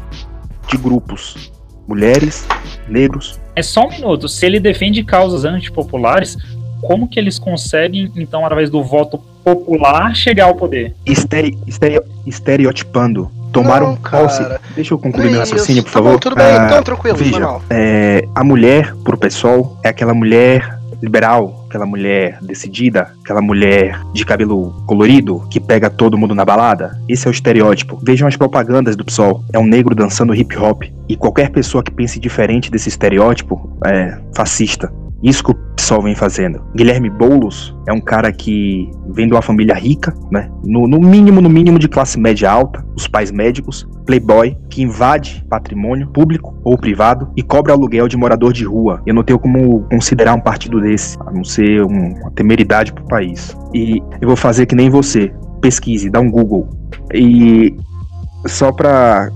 de 0.68 0.78
grupos. 0.78 1.52
Mulheres, 1.88 2.46
negros. 2.88 3.40
É 3.56 3.64
só 3.64 3.88
um 3.88 3.90
minuto. 3.90 4.28
Se 4.30 4.46
ele 4.46 4.60
defende 4.60 5.04
causas 5.04 5.44
antipopulares, 5.46 6.38
como 6.82 7.08
que 7.08 7.20
eles 7.20 7.40
conseguem, 7.40 8.12
então, 8.16 8.46
através 8.46 8.70
do 8.70 8.84
voto 8.84 9.18
popular, 9.44 10.16
chegar 10.16 10.46
ao 10.46 10.56
poder? 10.56 10.96
estere- 11.06 11.58
estere- 11.66 12.02
estereotipando. 12.28 13.32
Tomaram 13.52 13.88
Não, 13.88 13.96
cara. 13.98 14.24
posse. 14.24 14.44
Deixa 14.76 14.94
eu 14.94 15.00
concluir 15.00 15.32
meu 15.32 15.40
é 15.40 15.44
isso. 15.44 15.54
raciocínio, 15.54 15.84
por 15.84 15.92
Tá 15.92 16.00
bom, 16.00 16.06
favor. 16.06 16.20
tudo 16.20 16.36
bem, 16.36 16.46
Ah, 16.46 16.66
então 16.66 16.84
tranquilo, 16.84 17.18
veja, 17.18 17.58
é, 17.70 18.28
a 18.36 18.44
mulher, 18.44 18.94
pro 19.04 19.18
pessoal, 19.18 19.78
é 19.84 19.90
aquela 19.90 20.14
mulher 20.14 20.78
liberal, 21.02 21.66
aquela 21.70 21.86
mulher 21.86 22.40
decidida, 22.42 23.14
aquela 23.24 23.42
mulher 23.42 24.00
de 24.14 24.26
cabelo 24.26 24.72
colorido 24.86 25.48
que 25.50 25.60
pega 25.60 25.90
todo 25.90 26.18
mundo 26.18 26.36
na 26.36 26.44
balada. 26.44 27.00
Esse 27.08 27.26
é 27.28 27.30
o 27.30 27.32
estereótipo. 27.32 27.98
Vejam 28.04 28.28
as 28.28 28.36
propagandas 28.36 28.96
do 28.98 29.06
PSOL. 29.06 29.44
É 29.54 29.58
um 29.58 29.66
negro 29.66 29.96
dançando 29.96 30.36
hip 30.36 30.58
hop. 30.58 30.84
E 31.08 31.16
qualquer 31.16 31.52
pessoa 31.52 31.82
que 31.82 31.90
pense 31.92 32.20
diferente 32.20 32.70
desse 32.70 32.90
estereótipo 32.90 33.78
é 33.86 34.18
fascista. 34.36 34.92
Isso 35.22 35.44
que 35.44 35.52
o 35.52 35.56
PSOL 35.76 36.02
vem 36.04 36.16
fazendo. 36.16 36.62
Guilherme 36.76 37.10
Boulos 37.10 37.76
é 37.88 37.94
um 37.94 38.00
cara 38.00 38.32
que 38.32 38.90
vem 39.10 39.28
de 39.28 39.34
uma 39.34 39.42
família 39.42 39.76
rica, 39.76 40.14
né? 40.32 40.50
No, 40.64 40.88
no 40.88 41.00
mínimo, 41.00 41.42
no 41.42 41.50
mínimo 41.50 41.80
de 41.80 41.88
classe 41.88 42.20
média 42.20 42.50
alta, 42.50 42.86
os 42.96 43.08
pais 43.08 43.32
médicos, 43.32 43.88
playboy, 44.06 44.58
que 44.70 44.82
invade 44.82 45.46
patrimônio 45.50 46.08
público 46.12 46.58
ou 46.64 46.78
privado 46.78 47.32
e 47.36 47.44
cobra 47.44 47.74
aluguel 47.74 48.08
de 48.08 48.18
morador 48.18 48.54
de 48.54 48.64
rua. 48.66 49.02
Eu 49.06 49.14
não 49.14 49.24
tenho 49.24 49.40
como 49.40 49.82
considerar 49.90 50.34
um 50.36 50.42
partido 50.42 50.80
desse, 50.80 51.18
a 51.26 51.32
não 51.32 51.44
ser 51.44 51.84
um- 51.84 52.14
uma 52.22 52.32
temeridade 52.32 52.94
pro 52.94 53.06
país. 53.06 53.56
E 53.74 54.02
eu 54.22 54.28
vou 54.28 54.38
fazer 54.38 54.66
que 54.66 54.76
nem 54.76 54.90
você. 54.90 55.34
Pesquise, 55.62 56.10
dá 56.10 56.20
um 56.22 56.32
Google. 56.32 56.70
E 57.14 57.76
só 58.48 58.72
pra 58.72 59.30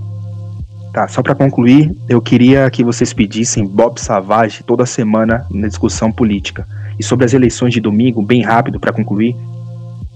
Tá, 0.94 1.08
só 1.08 1.24
pra 1.24 1.34
concluir, 1.34 1.92
eu 2.08 2.22
queria 2.22 2.70
que 2.70 2.84
vocês 2.84 3.12
pedissem 3.12 3.66
Bob 3.66 4.00
Savage 4.00 4.62
toda 4.62 4.86
semana 4.86 5.44
na 5.50 5.66
discussão 5.66 6.12
política. 6.12 6.64
E 6.96 7.02
sobre 7.02 7.24
as 7.24 7.34
eleições 7.34 7.74
de 7.74 7.80
domingo, 7.80 8.22
bem 8.22 8.42
rápido 8.42 8.78
pra 8.78 8.92
concluir, 8.92 9.34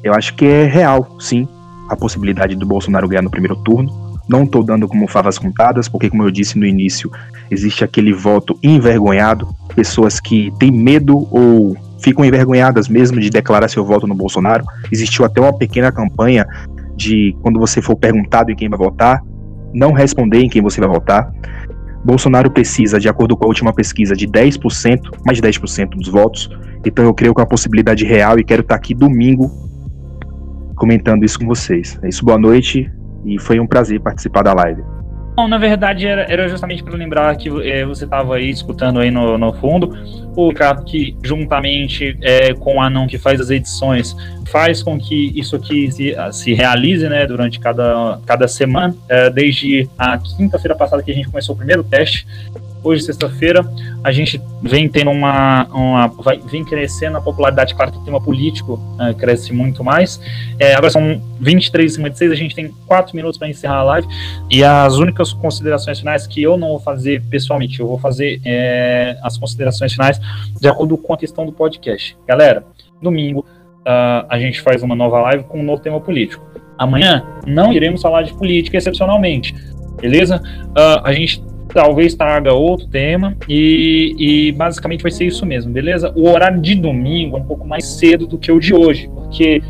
eu 0.04 0.14
acho 0.14 0.36
que 0.36 0.46
é 0.46 0.66
real, 0.66 1.16
sim, 1.18 1.48
a 1.88 1.96
possibilidade 1.96 2.54
do 2.54 2.64
Bolsonaro 2.64 3.08
ganhar 3.08 3.22
no 3.22 3.30
primeiro 3.30 3.56
turno. 3.56 3.90
Não 4.28 4.46
tô 4.46 4.62
dando 4.62 4.86
como 4.86 5.08
favas 5.08 5.36
contadas, 5.36 5.88
porque 5.88 6.08
como 6.08 6.22
eu 6.22 6.30
disse 6.30 6.56
no 6.56 6.64
início, 6.64 7.10
existe 7.50 7.82
aquele 7.82 8.12
voto 8.12 8.56
envergonhado, 8.62 9.48
pessoas 9.74 10.20
que 10.20 10.52
têm 10.60 10.70
medo 10.70 11.26
ou 11.32 11.76
ficam 12.00 12.24
envergonhadas 12.24 12.86
mesmo 12.86 13.18
de 13.18 13.30
declarar 13.30 13.66
seu 13.66 13.84
voto 13.84 14.06
no 14.06 14.14
Bolsonaro. 14.14 14.64
Existiu 14.92 15.24
até 15.24 15.40
uma 15.40 15.58
pequena 15.58 15.90
campanha 15.90 16.46
de 16.94 17.36
quando 17.42 17.58
você 17.58 17.82
for 17.82 17.96
perguntado 17.96 18.52
em 18.52 18.54
quem 18.54 18.68
vai 18.68 18.78
votar, 18.78 19.20
não 19.72 19.92
responder 19.92 20.40
em 20.40 20.48
quem 20.48 20.62
você 20.62 20.80
vai 20.80 20.88
votar. 20.88 21.32
Bolsonaro 22.04 22.50
precisa, 22.50 22.98
de 22.98 23.08
acordo 23.08 23.36
com 23.36 23.44
a 23.44 23.48
última 23.48 23.72
pesquisa, 23.72 24.14
de 24.14 24.26
10%, 24.26 25.00
mais 25.26 25.40
de 25.40 25.48
10% 25.48 25.90
dos 25.90 26.08
votos. 26.08 26.48
Então 26.84 27.04
eu 27.04 27.12
creio 27.12 27.34
que 27.34 27.40
é 27.40 27.42
uma 27.42 27.48
possibilidade 27.48 28.04
real 28.04 28.38
e 28.38 28.44
quero 28.44 28.62
estar 28.62 28.76
aqui 28.76 28.94
domingo 28.94 29.50
comentando 30.76 31.24
isso 31.24 31.38
com 31.38 31.46
vocês. 31.46 31.98
É 32.02 32.08
isso, 32.08 32.24
boa 32.24 32.38
noite 32.38 32.90
e 33.24 33.38
foi 33.38 33.58
um 33.58 33.66
prazer 33.66 34.00
participar 34.00 34.42
da 34.42 34.54
live. 34.54 34.82
Não, 35.38 35.46
na 35.46 35.56
verdade 35.56 36.04
era, 36.04 36.22
era 36.22 36.48
justamente 36.48 36.82
para 36.82 36.96
lembrar 36.96 37.36
que 37.36 37.48
é, 37.48 37.84
você 37.84 38.02
estava 38.02 38.34
aí 38.34 38.50
escutando 38.50 38.98
aí 38.98 39.08
no, 39.08 39.38
no 39.38 39.52
fundo 39.52 39.96
o 40.34 40.48
Ricardo 40.48 40.84
que 40.84 41.16
juntamente 41.22 42.18
é, 42.20 42.52
com 42.54 42.78
o 42.78 42.80
Anão 42.80 43.06
que 43.06 43.18
faz 43.18 43.40
as 43.40 43.48
edições 43.48 44.16
faz 44.48 44.82
com 44.82 44.98
que 44.98 45.32
isso 45.38 45.54
aqui 45.54 45.92
se, 45.92 46.16
se 46.32 46.54
realize 46.54 47.08
né, 47.08 47.24
durante 47.24 47.60
cada, 47.60 48.18
cada 48.26 48.48
semana. 48.48 48.96
É, 49.08 49.30
desde 49.30 49.88
a 49.96 50.18
quinta-feira 50.18 50.74
passada 50.74 51.04
que 51.04 51.10
a 51.12 51.14
gente 51.14 51.28
começou 51.28 51.54
o 51.54 51.58
primeiro 51.58 51.84
teste, 51.84 52.26
hoje, 52.82 53.02
sexta-feira, 53.02 53.68
a 54.02 54.12
gente 54.12 54.40
vem 54.62 54.88
tendo 54.88 55.10
uma. 55.10 55.66
uma 55.66 56.06
vai, 56.08 56.38
vem 56.38 56.64
crescendo 56.64 57.18
a 57.18 57.20
popularidade, 57.20 57.74
claro 57.74 57.92
que 57.92 57.98
o 57.98 58.04
tema 58.04 58.20
político 58.20 58.80
é, 59.00 59.14
cresce 59.14 59.52
muito 59.52 59.84
mais. 59.84 60.20
É, 60.58 60.74
agora 60.74 60.90
são 60.90 61.20
23h56, 61.42 62.32
a 62.32 62.34
gente 62.34 62.54
tem 62.54 62.72
4 62.86 63.14
minutos 63.14 63.38
para 63.38 63.48
encerrar 63.48 63.78
a 63.78 63.82
live. 63.84 64.08
E 64.50 64.62
as 64.64 64.94
únicas 64.94 65.32
considerações 65.32 65.98
finais 65.98 66.26
que 66.26 66.42
eu 66.42 66.56
não 66.56 66.68
vou 66.68 66.80
fazer 66.80 67.22
pessoalmente, 67.30 67.80
eu 67.80 67.86
vou 67.86 67.98
fazer 67.98 68.40
é, 68.44 69.18
as 69.22 69.36
considerações 69.36 69.92
finais 69.92 70.20
de 70.60 70.68
acordo 70.68 70.96
com 70.96 71.12
a 71.12 71.16
questão 71.16 71.44
do 71.46 71.52
podcast. 71.52 72.16
Galera, 72.26 72.64
domingo. 73.00 73.44
Uh, 73.80 74.26
a 74.28 74.38
gente 74.38 74.60
faz 74.60 74.82
uma 74.82 74.94
nova 74.94 75.18
live 75.22 75.44
com 75.44 75.60
um 75.60 75.62
novo 75.62 75.80
tema 75.80 75.98
político. 75.98 76.44
Amanhã 76.76 77.24
não 77.46 77.72
iremos 77.72 78.02
falar 78.02 78.22
de 78.22 78.34
política 78.34 78.76
excepcionalmente, 78.76 79.54
beleza? 79.98 80.42
Uh, 80.68 81.00
a 81.02 81.12
gente 81.12 81.42
talvez 81.72 82.14
traga 82.14 82.52
outro 82.52 82.86
tema 82.86 83.36
e, 83.48 84.14
e, 84.18 84.52
basicamente 84.52 85.02
vai 85.02 85.10
ser 85.10 85.26
isso 85.26 85.44
mesmo, 85.44 85.72
beleza? 85.72 86.12
O 86.16 86.28
horário 86.28 86.60
de 86.60 86.74
domingo 86.74 87.36
é 87.36 87.40
um 87.40 87.44
pouco 87.44 87.66
mais 87.66 87.86
cedo 87.86 88.26
do 88.26 88.38
que 88.38 88.50
o 88.50 88.58
de 88.58 88.74
hoje, 88.74 89.08
porque 89.14 89.62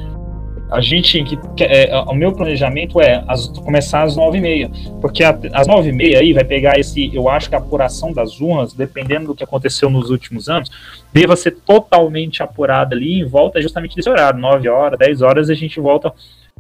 a 0.71 0.81
gente 0.81 1.25
que 1.57 1.65
é, 1.65 1.97
o 2.07 2.15
meu 2.15 2.33
planejamento 2.33 3.01
é 3.01 3.25
as, 3.27 3.49
começar 3.49 4.03
às 4.03 4.17
nove 4.17 4.39
e 4.39 4.41
meia, 4.41 4.71
porque 5.01 5.25
às 5.25 5.67
nove 5.67 5.89
e 5.89 5.93
meia 5.93 6.21
aí 6.21 6.33
vai 6.33 6.45
pegar 6.45 6.79
esse, 6.79 7.15
eu 7.15 7.29
acho 7.29 7.49
que 7.49 7.55
a 7.55 7.59
apuração 7.59 8.13
das 8.13 8.41
urnas, 8.41 8.75
dependendo 8.75 9.29
do 9.29 9.35
que 9.35 9.43
aconteceu 9.43 9.89
nos 9.89 10.11
últimos 10.11 10.49
anos, 10.49 10.71
deva 11.13 11.37
ser 11.37 11.53
totalmente 11.65 12.43
apurada 12.43 12.95
ali 12.95 13.21
em 13.21 13.25
volta 13.25 13.63
justamente 13.63 13.97
desse 13.97 14.11
horário, 14.11 14.39
nove 14.39 14.69
horas, 14.69 14.99
dez 14.99 15.23
horas 15.23 15.49
a 15.49 15.55
gente 15.55 15.81
volta 15.81 16.13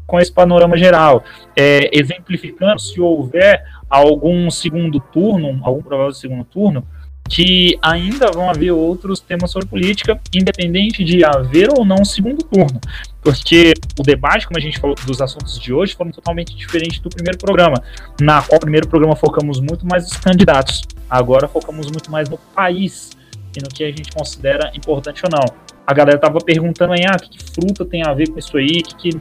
com 0.09 0.19
esse 0.19 0.33
panorama 0.33 0.77
geral, 0.79 1.23
é, 1.55 1.91
exemplificando 1.93 2.81
se 2.81 2.99
houver 2.99 3.63
algum 3.91 4.51
segundo 4.51 4.99
turno, 4.99 5.61
algum 5.63 5.83
provável 5.83 6.15
segundo 6.15 6.45
turno, 6.45 6.83
que 7.29 7.79
ainda 7.83 8.31
vão 8.33 8.49
haver 8.49 8.71
outros 8.71 9.21
temas 9.21 9.51
sobre 9.51 9.69
política, 9.69 10.19
independente 10.35 11.05
de 11.05 11.23
haver 11.23 11.69
ou 11.77 11.85
não 11.85 12.03
segundo 12.07 12.43
turno. 12.43 12.81
Porque 13.21 13.75
o 13.99 14.03
debate, 14.03 14.47
como 14.47 14.57
a 14.57 14.63
gente 14.63 14.79
falou 14.79 14.97
dos 15.07 15.21
assuntos 15.21 15.59
de 15.59 15.75
hoje, 15.75 15.95
foram 15.95 16.11
totalmente 16.11 16.57
diferentes 16.57 17.01
do 17.01 17.11
primeiro 17.11 17.37
programa. 17.37 17.83
Na 18.19 18.41
qual 18.41 18.57
o 18.57 18.61
primeiro 18.61 18.89
programa 18.89 19.15
focamos 19.15 19.61
muito 19.61 19.87
mais 19.87 20.05
nos 20.05 20.17
candidatos. 20.17 20.85
Agora 21.11 21.47
focamos 21.47 21.91
muito 21.91 22.11
mais 22.11 22.31
no 22.31 22.39
país 22.39 23.11
e 23.55 23.63
no 23.63 23.69
que 23.69 23.85
a 23.85 23.89
gente 23.89 24.11
considera 24.11 24.73
importante 24.75 25.23
ou 25.23 25.31
não. 25.31 25.55
A 25.87 25.93
galera 25.93 26.19
tava 26.19 26.39
perguntando 26.39 26.95
aí, 26.95 27.05
ah, 27.07 27.19
que, 27.19 27.29
que 27.29 27.45
fruta 27.45 27.85
tem 27.85 28.03
a 28.03 28.15
ver 28.15 28.31
com 28.31 28.39
isso 28.39 28.57
aí? 28.57 28.83
Que, 28.83 28.95
que 28.97 29.21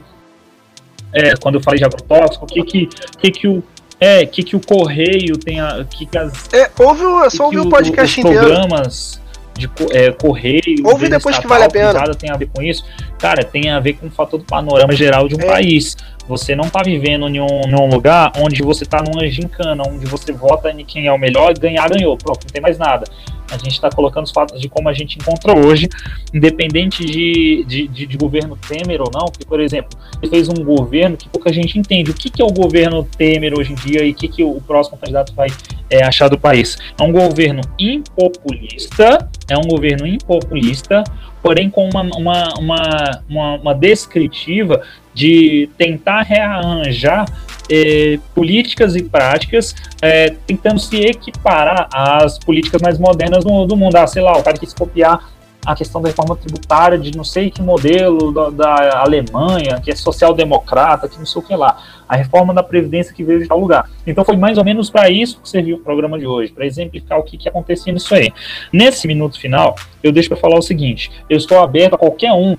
é, 1.12 1.36
quando 1.36 1.56
eu 1.56 1.60
falei 1.62 1.78
de 1.78 1.84
agrotóxico, 1.84 2.44
o 2.44 2.48
que, 2.48 2.62
que, 2.62 2.88
que, 3.18 3.30
que 3.30 3.48
o 3.48 3.62
é, 4.00 4.24
que 4.24 4.42
que 4.42 4.56
o 4.56 4.60
correio 4.60 5.36
tem 5.36 5.60
a, 5.60 5.84
que, 5.84 6.06
que 6.06 6.16
as 6.16 6.52
É, 6.52 6.70
ouve, 6.78 7.04
o, 7.04 7.30
só 7.30 7.46
ouvi 7.46 7.58
o 7.58 7.68
podcast 7.68 8.20
inteiro. 8.20 8.38
programas 8.38 9.20
de 9.56 9.68
é, 9.90 10.12
correio, 10.12 10.86
ouve 10.86 11.08
depois 11.08 11.36
que 11.36 11.46
vale 11.48 11.64
a 11.64 11.68
pena. 11.68 12.14
Tem 12.14 12.30
a 12.30 12.36
ver 12.36 12.48
com 12.54 12.62
isso. 12.62 12.84
Cara, 13.18 13.42
tem 13.42 13.70
a 13.70 13.80
ver 13.80 13.94
com 13.94 14.06
o 14.06 14.10
fator 14.10 14.38
do 14.38 14.44
panorama 14.44 14.92
geral 14.92 15.26
de 15.26 15.34
um 15.34 15.40
é. 15.40 15.46
país. 15.46 15.96
Você 16.28 16.54
não 16.54 16.68
tá 16.68 16.82
vivendo 16.84 17.26
em 17.26 17.40
um, 17.40 17.62
em 17.66 17.74
um, 17.74 17.88
lugar 17.88 18.30
onde 18.36 18.62
você 18.62 18.84
tá 18.84 19.02
numa 19.02 19.26
gincana, 19.26 19.82
onde 19.84 20.06
você 20.06 20.30
vota 20.30 20.70
em 20.70 20.84
quem 20.84 21.06
é 21.06 21.12
o 21.12 21.18
melhor 21.18 21.50
e 21.50 21.54
ganhar, 21.54 21.88
ganhou. 21.88 22.16
Pronto, 22.16 22.44
não 22.44 22.52
tem 22.52 22.62
mais 22.62 22.78
nada. 22.78 23.04
A 23.50 23.56
gente 23.56 23.72
está 23.72 23.90
colocando 23.90 24.24
os 24.24 24.30
fatos 24.30 24.60
de 24.60 24.68
como 24.68 24.88
a 24.88 24.92
gente 24.92 25.18
encontrou 25.18 25.58
hoje, 25.64 25.88
independente 26.32 27.04
de, 27.04 27.64
de, 27.66 27.88
de, 27.88 28.06
de, 28.06 28.16
governo 28.16 28.56
Temer 28.56 29.00
ou 29.00 29.10
não, 29.12 29.26
porque, 29.26 29.44
por 29.44 29.60
exemplo, 29.60 29.98
ele 30.22 30.30
fez 30.30 30.48
um 30.48 30.64
governo 30.64 31.16
que 31.16 31.28
pouca 31.28 31.52
gente 31.52 31.78
entende. 31.78 32.10
O 32.10 32.14
que, 32.14 32.30
que 32.30 32.42
é 32.42 32.44
o 32.44 32.52
governo 32.52 33.04
Temer 33.04 33.58
hoje 33.58 33.72
em 33.72 33.74
dia 33.76 34.04
e 34.04 34.10
o 34.10 34.14
que, 34.14 34.28
que 34.28 34.44
o 34.44 34.60
próximo 34.60 34.98
candidato 34.98 35.34
vai 35.34 35.48
é, 35.90 36.04
achar 36.04 36.28
do 36.28 36.38
país? 36.38 36.76
É 36.98 37.02
um 37.02 37.12
governo 37.12 37.62
impopulista, 37.78 39.28
é 39.48 39.56
um 39.56 39.62
governo 39.62 40.06
impopulista, 40.06 41.02
porém 41.42 41.70
com 41.70 41.88
uma, 41.88 42.02
uma, 42.02 42.54
uma, 42.58 43.22
uma, 43.28 43.54
uma 43.56 43.74
descritiva 43.74 44.82
de 45.14 45.68
tentar 45.76 46.22
rearranjar 46.22 47.26
eh, 47.70 48.18
políticas 48.34 48.96
e 48.96 49.02
práticas 49.02 49.74
eh, 50.02 50.34
tentando 50.46 50.78
se 50.78 50.96
equiparar 50.96 51.88
às 51.92 52.38
políticas 52.38 52.80
mais 52.80 52.98
modernas 52.98 53.44
do, 53.44 53.66
do 53.66 53.76
mundo. 53.76 53.96
Ah, 53.96 54.06
sei 54.06 54.22
lá, 54.22 54.36
o 54.36 54.42
cara 54.42 54.56
quis 54.56 54.72
copiar 54.72 55.38
a 55.66 55.74
questão 55.74 56.00
da 56.00 56.08
reforma 56.08 56.34
tributária 56.34 56.96
de 56.96 57.14
não 57.16 57.24
sei 57.24 57.50
que 57.50 57.60
modelo 57.60 58.32
da, 58.32 58.48
da 58.48 59.00
Alemanha, 59.00 59.80
que 59.82 59.90
é 59.90 59.94
social-democrata, 59.94 61.08
que 61.08 61.18
não 61.18 61.26
sei 61.26 61.42
o 61.42 61.44
que 61.44 61.54
lá. 61.54 61.76
A 62.08 62.16
reforma 62.16 62.54
da 62.54 62.62
Previdência 62.62 63.12
que 63.12 63.22
veio 63.22 63.40
de 63.40 63.48
tal 63.48 63.60
lugar. 63.60 63.90
Então 64.06 64.24
foi 64.24 64.36
mais 64.36 64.56
ou 64.56 64.64
menos 64.64 64.88
para 64.88 65.10
isso 65.10 65.40
que 65.40 65.48
serviu 65.48 65.76
o 65.76 65.80
programa 65.80 66.18
de 66.18 66.26
hoje, 66.26 66.52
para 66.52 66.64
exemplificar 66.64 67.18
o 67.18 67.22
que, 67.22 67.36
que 67.36 67.48
acontecia 67.48 67.92
nisso 67.92 68.14
aí. 68.14 68.32
Nesse 68.72 69.06
minuto 69.06 69.38
final, 69.38 69.74
eu 70.02 70.10
deixo 70.10 70.30
para 70.30 70.38
falar 70.38 70.58
o 70.58 70.62
seguinte: 70.62 71.10
eu 71.28 71.36
estou 71.36 71.58
aberto 71.58 71.94
a 71.94 71.98
qualquer 71.98 72.32
um 72.32 72.56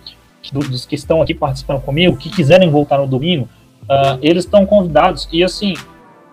dos 0.52 0.86
que 0.86 0.96
estão 0.96 1.22
aqui 1.22 1.34
participando 1.34 1.82
comigo, 1.82 2.16
que 2.16 2.30
quiserem 2.30 2.70
voltar 2.70 2.98
no 2.98 3.08
domingo, 3.08 3.50
uh, 3.90 4.20
eles 4.22 4.46
estão 4.46 4.66
convidados. 4.66 5.28
E 5.32 5.44
assim, 5.44 5.74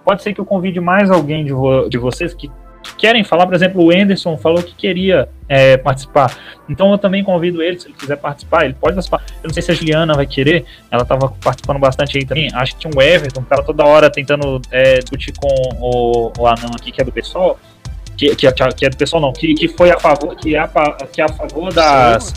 pode 0.04 0.22
ser 0.22 0.32
que 0.32 0.40
eu 0.40 0.46
convide 0.46 0.78
mais 0.78 1.10
alguém 1.10 1.44
de, 1.44 1.52
vo 1.52 1.88
de 1.88 1.98
vocês 1.98 2.32
que, 2.32 2.48
que, 2.82 2.96
querem 2.96 3.24
falar. 3.24 3.46
Por 3.46 3.54
exemplo, 3.54 3.82
o 3.82 3.90
Anderson 3.90 4.36
falou 4.36 4.62
que 4.62 4.74
queria 4.74 5.28
é, 5.48 5.76
participar. 5.76 6.36
Então 6.68 6.92
eu 6.92 6.98
também 6.98 7.24
convido 7.24 7.60
ele, 7.60 7.78
se 7.80 7.88
ele 7.88 7.94
quiser 7.94 8.16
participar, 8.16 8.64
ele 8.64 8.74
pode 8.74 8.94
participar. 8.94 9.24
Eu 9.42 9.48
não 9.48 9.54
sei 9.54 9.62
se 9.62 9.72
a 9.72 9.74
Juliana 9.74 10.14
vai 10.14 10.26
querer, 10.26 10.64
ela 10.90 11.02
estava 11.02 11.28
participando 11.42 11.80
bastante 11.80 12.18
aí 12.18 12.24
também. 12.24 12.48
Acho 12.54 12.74
que 12.74 12.80
tinha 12.80 12.92
um 12.94 13.02
Everton, 13.02 13.42
que 13.42 13.64
toda 13.64 13.84
hora 13.84 14.10
tentando 14.10 14.60
é, 14.70 14.98
discutir 14.98 15.32
com 15.36 15.48
o, 15.80 16.32
o 16.38 16.46
anão 16.46 16.70
aqui, 16.78 16.92
que 16.92 17.00
é 17.00 17.04
do 17.04 17.12
pessoal. 17.12 17.58
Que, 18.16 18.34
que, 18.34 18.50
que, 18.50 18.86
é 18.86 18.88
do 18.88 18.96
pessoal 18.96 19.20
não, 19.20 19.30
que, 19.30 19.52
que 19.54 19.68
foi 19.68 19.90
a 19.90 20.00
favor, 20.00 20.34
que 20.36 20.54
é 20.54 20.58
a, 20.58 20.68
que 21.12 21.20
é 21.20 21.24
a 21.24 21.28
favor 21.28 21.72
das. 21.72 22.32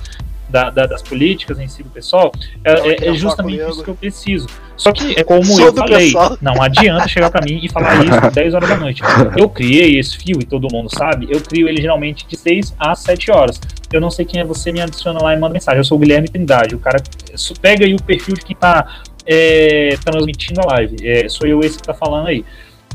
Da, 0.50 0.72
da, 0.72 0.88
das 0.88 1.04
políticas 1.04 1.60
em 1.60 1.68
si 1.68 1.84
do 1.84 1.92
pessoal, 1.92 2.32
é, 2.64 2.72
é, 2.72 3.10
é 3.10 3.14
justamente 3.14 3.62
isso 3.62 3.84
que 3.84 3.90
eu 3.92 3.94
preciso. 3.94 4.48
Só 4.80 4.94
que 4.94 5.20
é 5.20 5.24
como 5.26 5.44
Sou 5.44 5.66
eu 5.66 5.74
falei, 5.74 6.06
pessoal. 6.06 6.38
não 6.42 6.62
adianta 6.62 7.06
chegar 7.06 7.30
para 7.30 7.46
mim 7.46 7.60
e 7.62 7.68
falar 7.68 8.02
isso 8.02 8.16
às 8.26 8.34
10 8.34 8.54
horas 8.54 8.70
da 8.70 8.78
noite. 8.78 9.02
Eu 9.36 9.50
criei 9.50 10.00
esse 10.00 10.18
fio, 10.18 10.40
e 10.42 10.46
todo 10.46 10.70
mundo 10.72 10.90
sabe, 10.90 11.28
eu 11.30 11.42
crio 11.42 11.68
ele 11.68 11.82
geralmente 11.82 12.26
de 12.26 12.38
6 12.38 12.76
às 12.80 13.00
7 13.00 13.30
horas. 13.30 13.60
Eu 13.92 14.00
não 14.00 14.10
sei 14.10 14.24
quem 14.24 14.40
é 14.40 14.46
você, 14.46 14.72
me 14.72 14.80
adiciona 14.80 15.22
lá 15.22 15.34
e 15.36 15.38
manda 15.38 15.54
mensagem. 15.54 15.80
Eu 15.80 15.84
sou 15.84 15.98
o 15.98 16.00
Guilherme 16.00 16.30
Trindade. 16.30 16.76
O 16.76 16.80
cara 16.80 17.04
pega 17.62 17.86
aí 17.86 17.94
o 17.94 18.02
perfil 18.02 18.36
de 18.36 18.42
quem 18.42 18.56
tá 18.56 19.02
é, 19.26 19.98
transmitindo 20.06 20.62
a 20.62 20.76
live. 20.76 20.96
É, 21.06 21.28
sou 21.28 21.46
eu 21.46 21.60
esse 21.60 21.78
que 21.78 21.84
tá 21.84 21.94
falando 21.94 22.28
aí. 22.28 22.46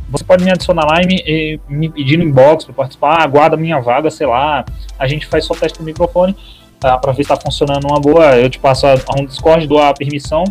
Você 0.09 0.25
pode 0.25 0.43
me 0.43 0.51
adicionar 0.51 0.87
lá 0.87 1.03
e 1.03 1.07
me, 1.07 1.61
me 1.69 1.89
pedir 1.91 2.17
no 2.17 2.25
inbox 2.25 2.65
para 2.65 2.75
participar, 2.75 3.23
aguarda 3.23 3.59
minha 3.59 3.79
vaga, 3.81 4.11
sei 4.11 4.27
lá. 4.27 4.65
A 4.99 5.07
gente 5.07 5.27
faz 5.27 5.45
só 5.45 5.55
teste 5.55 5.79
do 5.79 5.85
microfone 5.85 6.35
tá, 6.81 6.99
para 6.99 7.13
ver 7.13 7.25
se 7.25 7.33
está 7.33 7.37
funcionando 7.37 7.87
uma 7.87 8.01
boa. 8.01 8.37
Eu 8.37 8.49
te 8.49 8.59
passo 8.59 8.87
a, 8.87 8.95
a 8.95 9.21
um 9.21 9.27
Discord, 9.27 9.67
dou 9.67 9.83
a 9.83 9.93
permissão, 9.93 10.45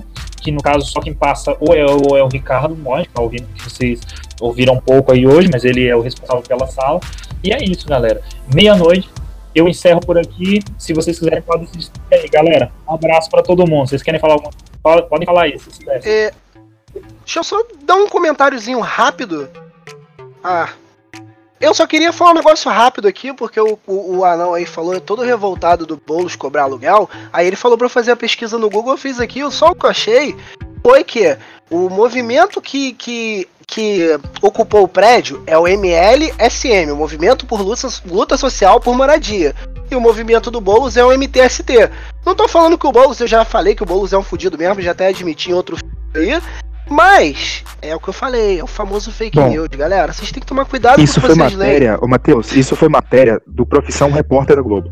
que 0.44 0.52
no 0.52 0.62
caso 0.62 0.86
só 0.86 1.00
quem 1.00 1.14
passa 1.14 1.56
ou 1.60 1.74
é, 1.74 1.86
ou 1.86 2.18
é 2.18 2.24
o 2.24 2.28
Ricardo 2.28 2.76
Monte, 2.76 3.08
que, 3.08 3.14
tá 3.14 3.22
ouvindo, 3.22 3.48
que 3.56 3.64
vocês 3.64 4.02
ouviram 4.40 4.74
um 4.74 4.82
pouco 4.82 5.12
aí 5.12 5.26
hoje, 5.26 5.50
mas 5.52 5.64
ele 5.64 5.88
é 5.88 5.96
o 5.96 6.02
responsável 6.02 6.44
pela 6.44 6.68
sala. 6.68 7.00
E 7.44 7.52
é 7.52 7.64
isso, 7.64 7.88
galera. 7.88 8.22
Meia-noite, 8.54 9.10
eu 9.56 9.68
encerro 9.68 10.02
por 10.02 10.18
aqui. 10.18 10.60
Se 10.78 10.94
vocês 10.94 11.18
quiserem, 11.18 11.42
podem 11.42 11.66
se 11.68 11.78
despedir 11.78 12.30
galera. 12.30 12.72
Um 12.88 12.94
abraço 12.94 13.30
para 13.30 13.42
todo 13.42 13.68
mundo. 13.68 13.88
Vocês 13.88 14.04
querem 14.04 14.20
falar 14.20 14.34
alguma 14.34 14.52
coisa? 14.82 15.04
Podem 15.04 15.26
falar 15.26 15.44
aí, 15.44 15.58
se 15.58 15.70
quiserem. 15.70 16.02
É, 16.06 16.32
deixa 17.22 17.40
eu 17.40 17.44
só 17.44 17.64
dar 17.84 17.96
um 17.96 18.10
comentáriozinho 18.10 18.80
rápido. 18.80 19.50
Ah, 20.44 20.70
eu 21.64 21.74
só 21.74 21.88
queria 21.88 22.12
falar 22.12 22.32
um 22.32 22.36
negócio 22.36 22.70
rápido 22.70 23.08
aqui, 23.08 23.32
porque 23.34 23.58
o, 23.58 23.80
o, 23.88 24.18
o 24.18 24.26
anão 24.26 24.54
aí 24.54 24.66
falou 24.66 25.00
todo 25.00 25.22
revoltado 25.22 25.86
do 25.86 25.96
Boulos 25.96 26.36
cobrar 26.36 26.64
aluguel. 26.64 27.10
Aí 27.32 27.48
ele 27.48 27.56
falou 27.56 27.78
eu 27.80 27.90
fazer 27.90 28.12
a 28.12 28.18
pesquisa 28.18 28.58
no 28.58 28.70
Google, 28.70 28.94
eu 28.94 28.98
fiz 28.98 29.18
aqui, 29.18 29.40
só 29.50 29.68
o 29.68 29.76
que 29.76 29.86
eu 29.86 29.90
achei 29.90 30.36
foi 30.86 31.06
que 31.06 31.38
o 31.72 31.90
movimento 31.90 32.62
que, 32.62 32.92
que, 32.92 33.48
que 33.66 34.20
ocupou 34.42 34.84
o 34.84 34.88
prédio 34.90 35.42
é 35.48 35.58
o 35.58 35.66
MLSM, 35.66 36.92
o 36.92 36.98
Movimento 36.98 37.46
por 37.46 37.62
Luta, 37.62 37.88
Luta 38.06 38.36
Social 38.36 38.82
por 38.82 38.94
Moradia. 38.94 39.56
E 39.90 39.96
o 39.96 40.02
movimento 40.02 40.52
do 40.52 40.60
Boulos 40.60 40.98
é 40.98 41.06
o 41.06 41.18
MTST. 41.18 41.90
Não 42.26 42.36
tô 42.36 42.50
falando 42.50 42.78
que 42.78 42.86
o 42.86 42.92
Boulos, 42.92 43.22
eu 43.22 43.28
já 43.28 43.46
falei 43.46 43.74
que 43.74 43.84
o 43.84 43.86
Boulos 43.86 44.12
é 44.12 44.18
um 44.18 44.24
fudido 44.24 44.58
mesmo, 44.58 44.82
já 44.82 44.92
até 44.92 45.08
admiti 45.08 45.50
em 45.50 45.54
outro 45.54 45.78
aí. 46.14 46.42
Mas, 46.90 47.64
é 47.82 47.96
o 47.96 48.00
que 48.00 48.10
eu 48.10 48.14
falei, 48.14 48.60
é 48.60 48.64
o 48.64 48.68
famoso 48.68 49.12
fake 49.12 49.40
Bom, 49.40 49.50
news, 49.50 49.68
galera. 49.70 50.12
Vocês 50.12 50.32
têm 50.32 50.42
que 50.42 50.46
tomar 50.46 50.66
cuidado 50.66 51.02
isso 51.02 51.20
com 51.20 51.28
o 51.28 51.30
que 51.30 51.36
vocês 51.36 51.52
foi 51.52 51.58
matéria, 51.58 51.92
leem. 51.92 52.00
Ô, 52.02 52.08
Matheus, 52.08 52.52
isso 52.54 52.76
foi 52.76 52.90
matéria 52.90 53.42
do 53.48 53.66
Profissão 53.66 54.12
Repórter 54.12 54.56
da 54.56 54.62
Globo. 54.62 54.90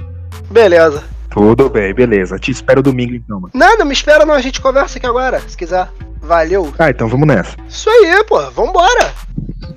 Beleza. 0.49 1.03
Tudo 1.29 1.69
bem, 1.69 1.93
beleza. 1.93 2.37
Te 2.37 2.51
espero 2.51 2.83
domingo 2.83 3.13
então, 3.13 3.39
mano. 3.39 3.51
Não 3.53 3.85
me 3.85 3.93
espera 3.93 4.25
não, 4.25 4.33
a 4.33 4.41
gente 4.41 4.59
conversa 4.59 4.97
aqui 4.97 5.07
agora, 5.07 5.39
se 5.47 5.55
quiser. 5.55 5.87
Valeu. 6.21 6.73
Ah, 6.77 6.89
então 6.89 7.07
vamos 7.07 7.27
nessa. 7.27 7.55
Isso 7.67 7.89
aí, 7.89 8.23
pô, 8.25 8.39
vambora. 8.51 9.13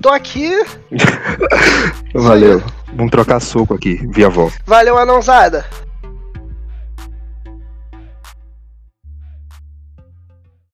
Tô 0.01 0.09
aqui. 0.09 0.51
Valeu. 2.13 2.61
Vamos 2.93 3.11
trocar 3.11 3.39
soco 3.39 3.73
aqui, 3.73 3.99
via 4.11 4.29
voz. 4.29 4.53
Valeu, 4.65 4.97
anãozada. 4.97 5.65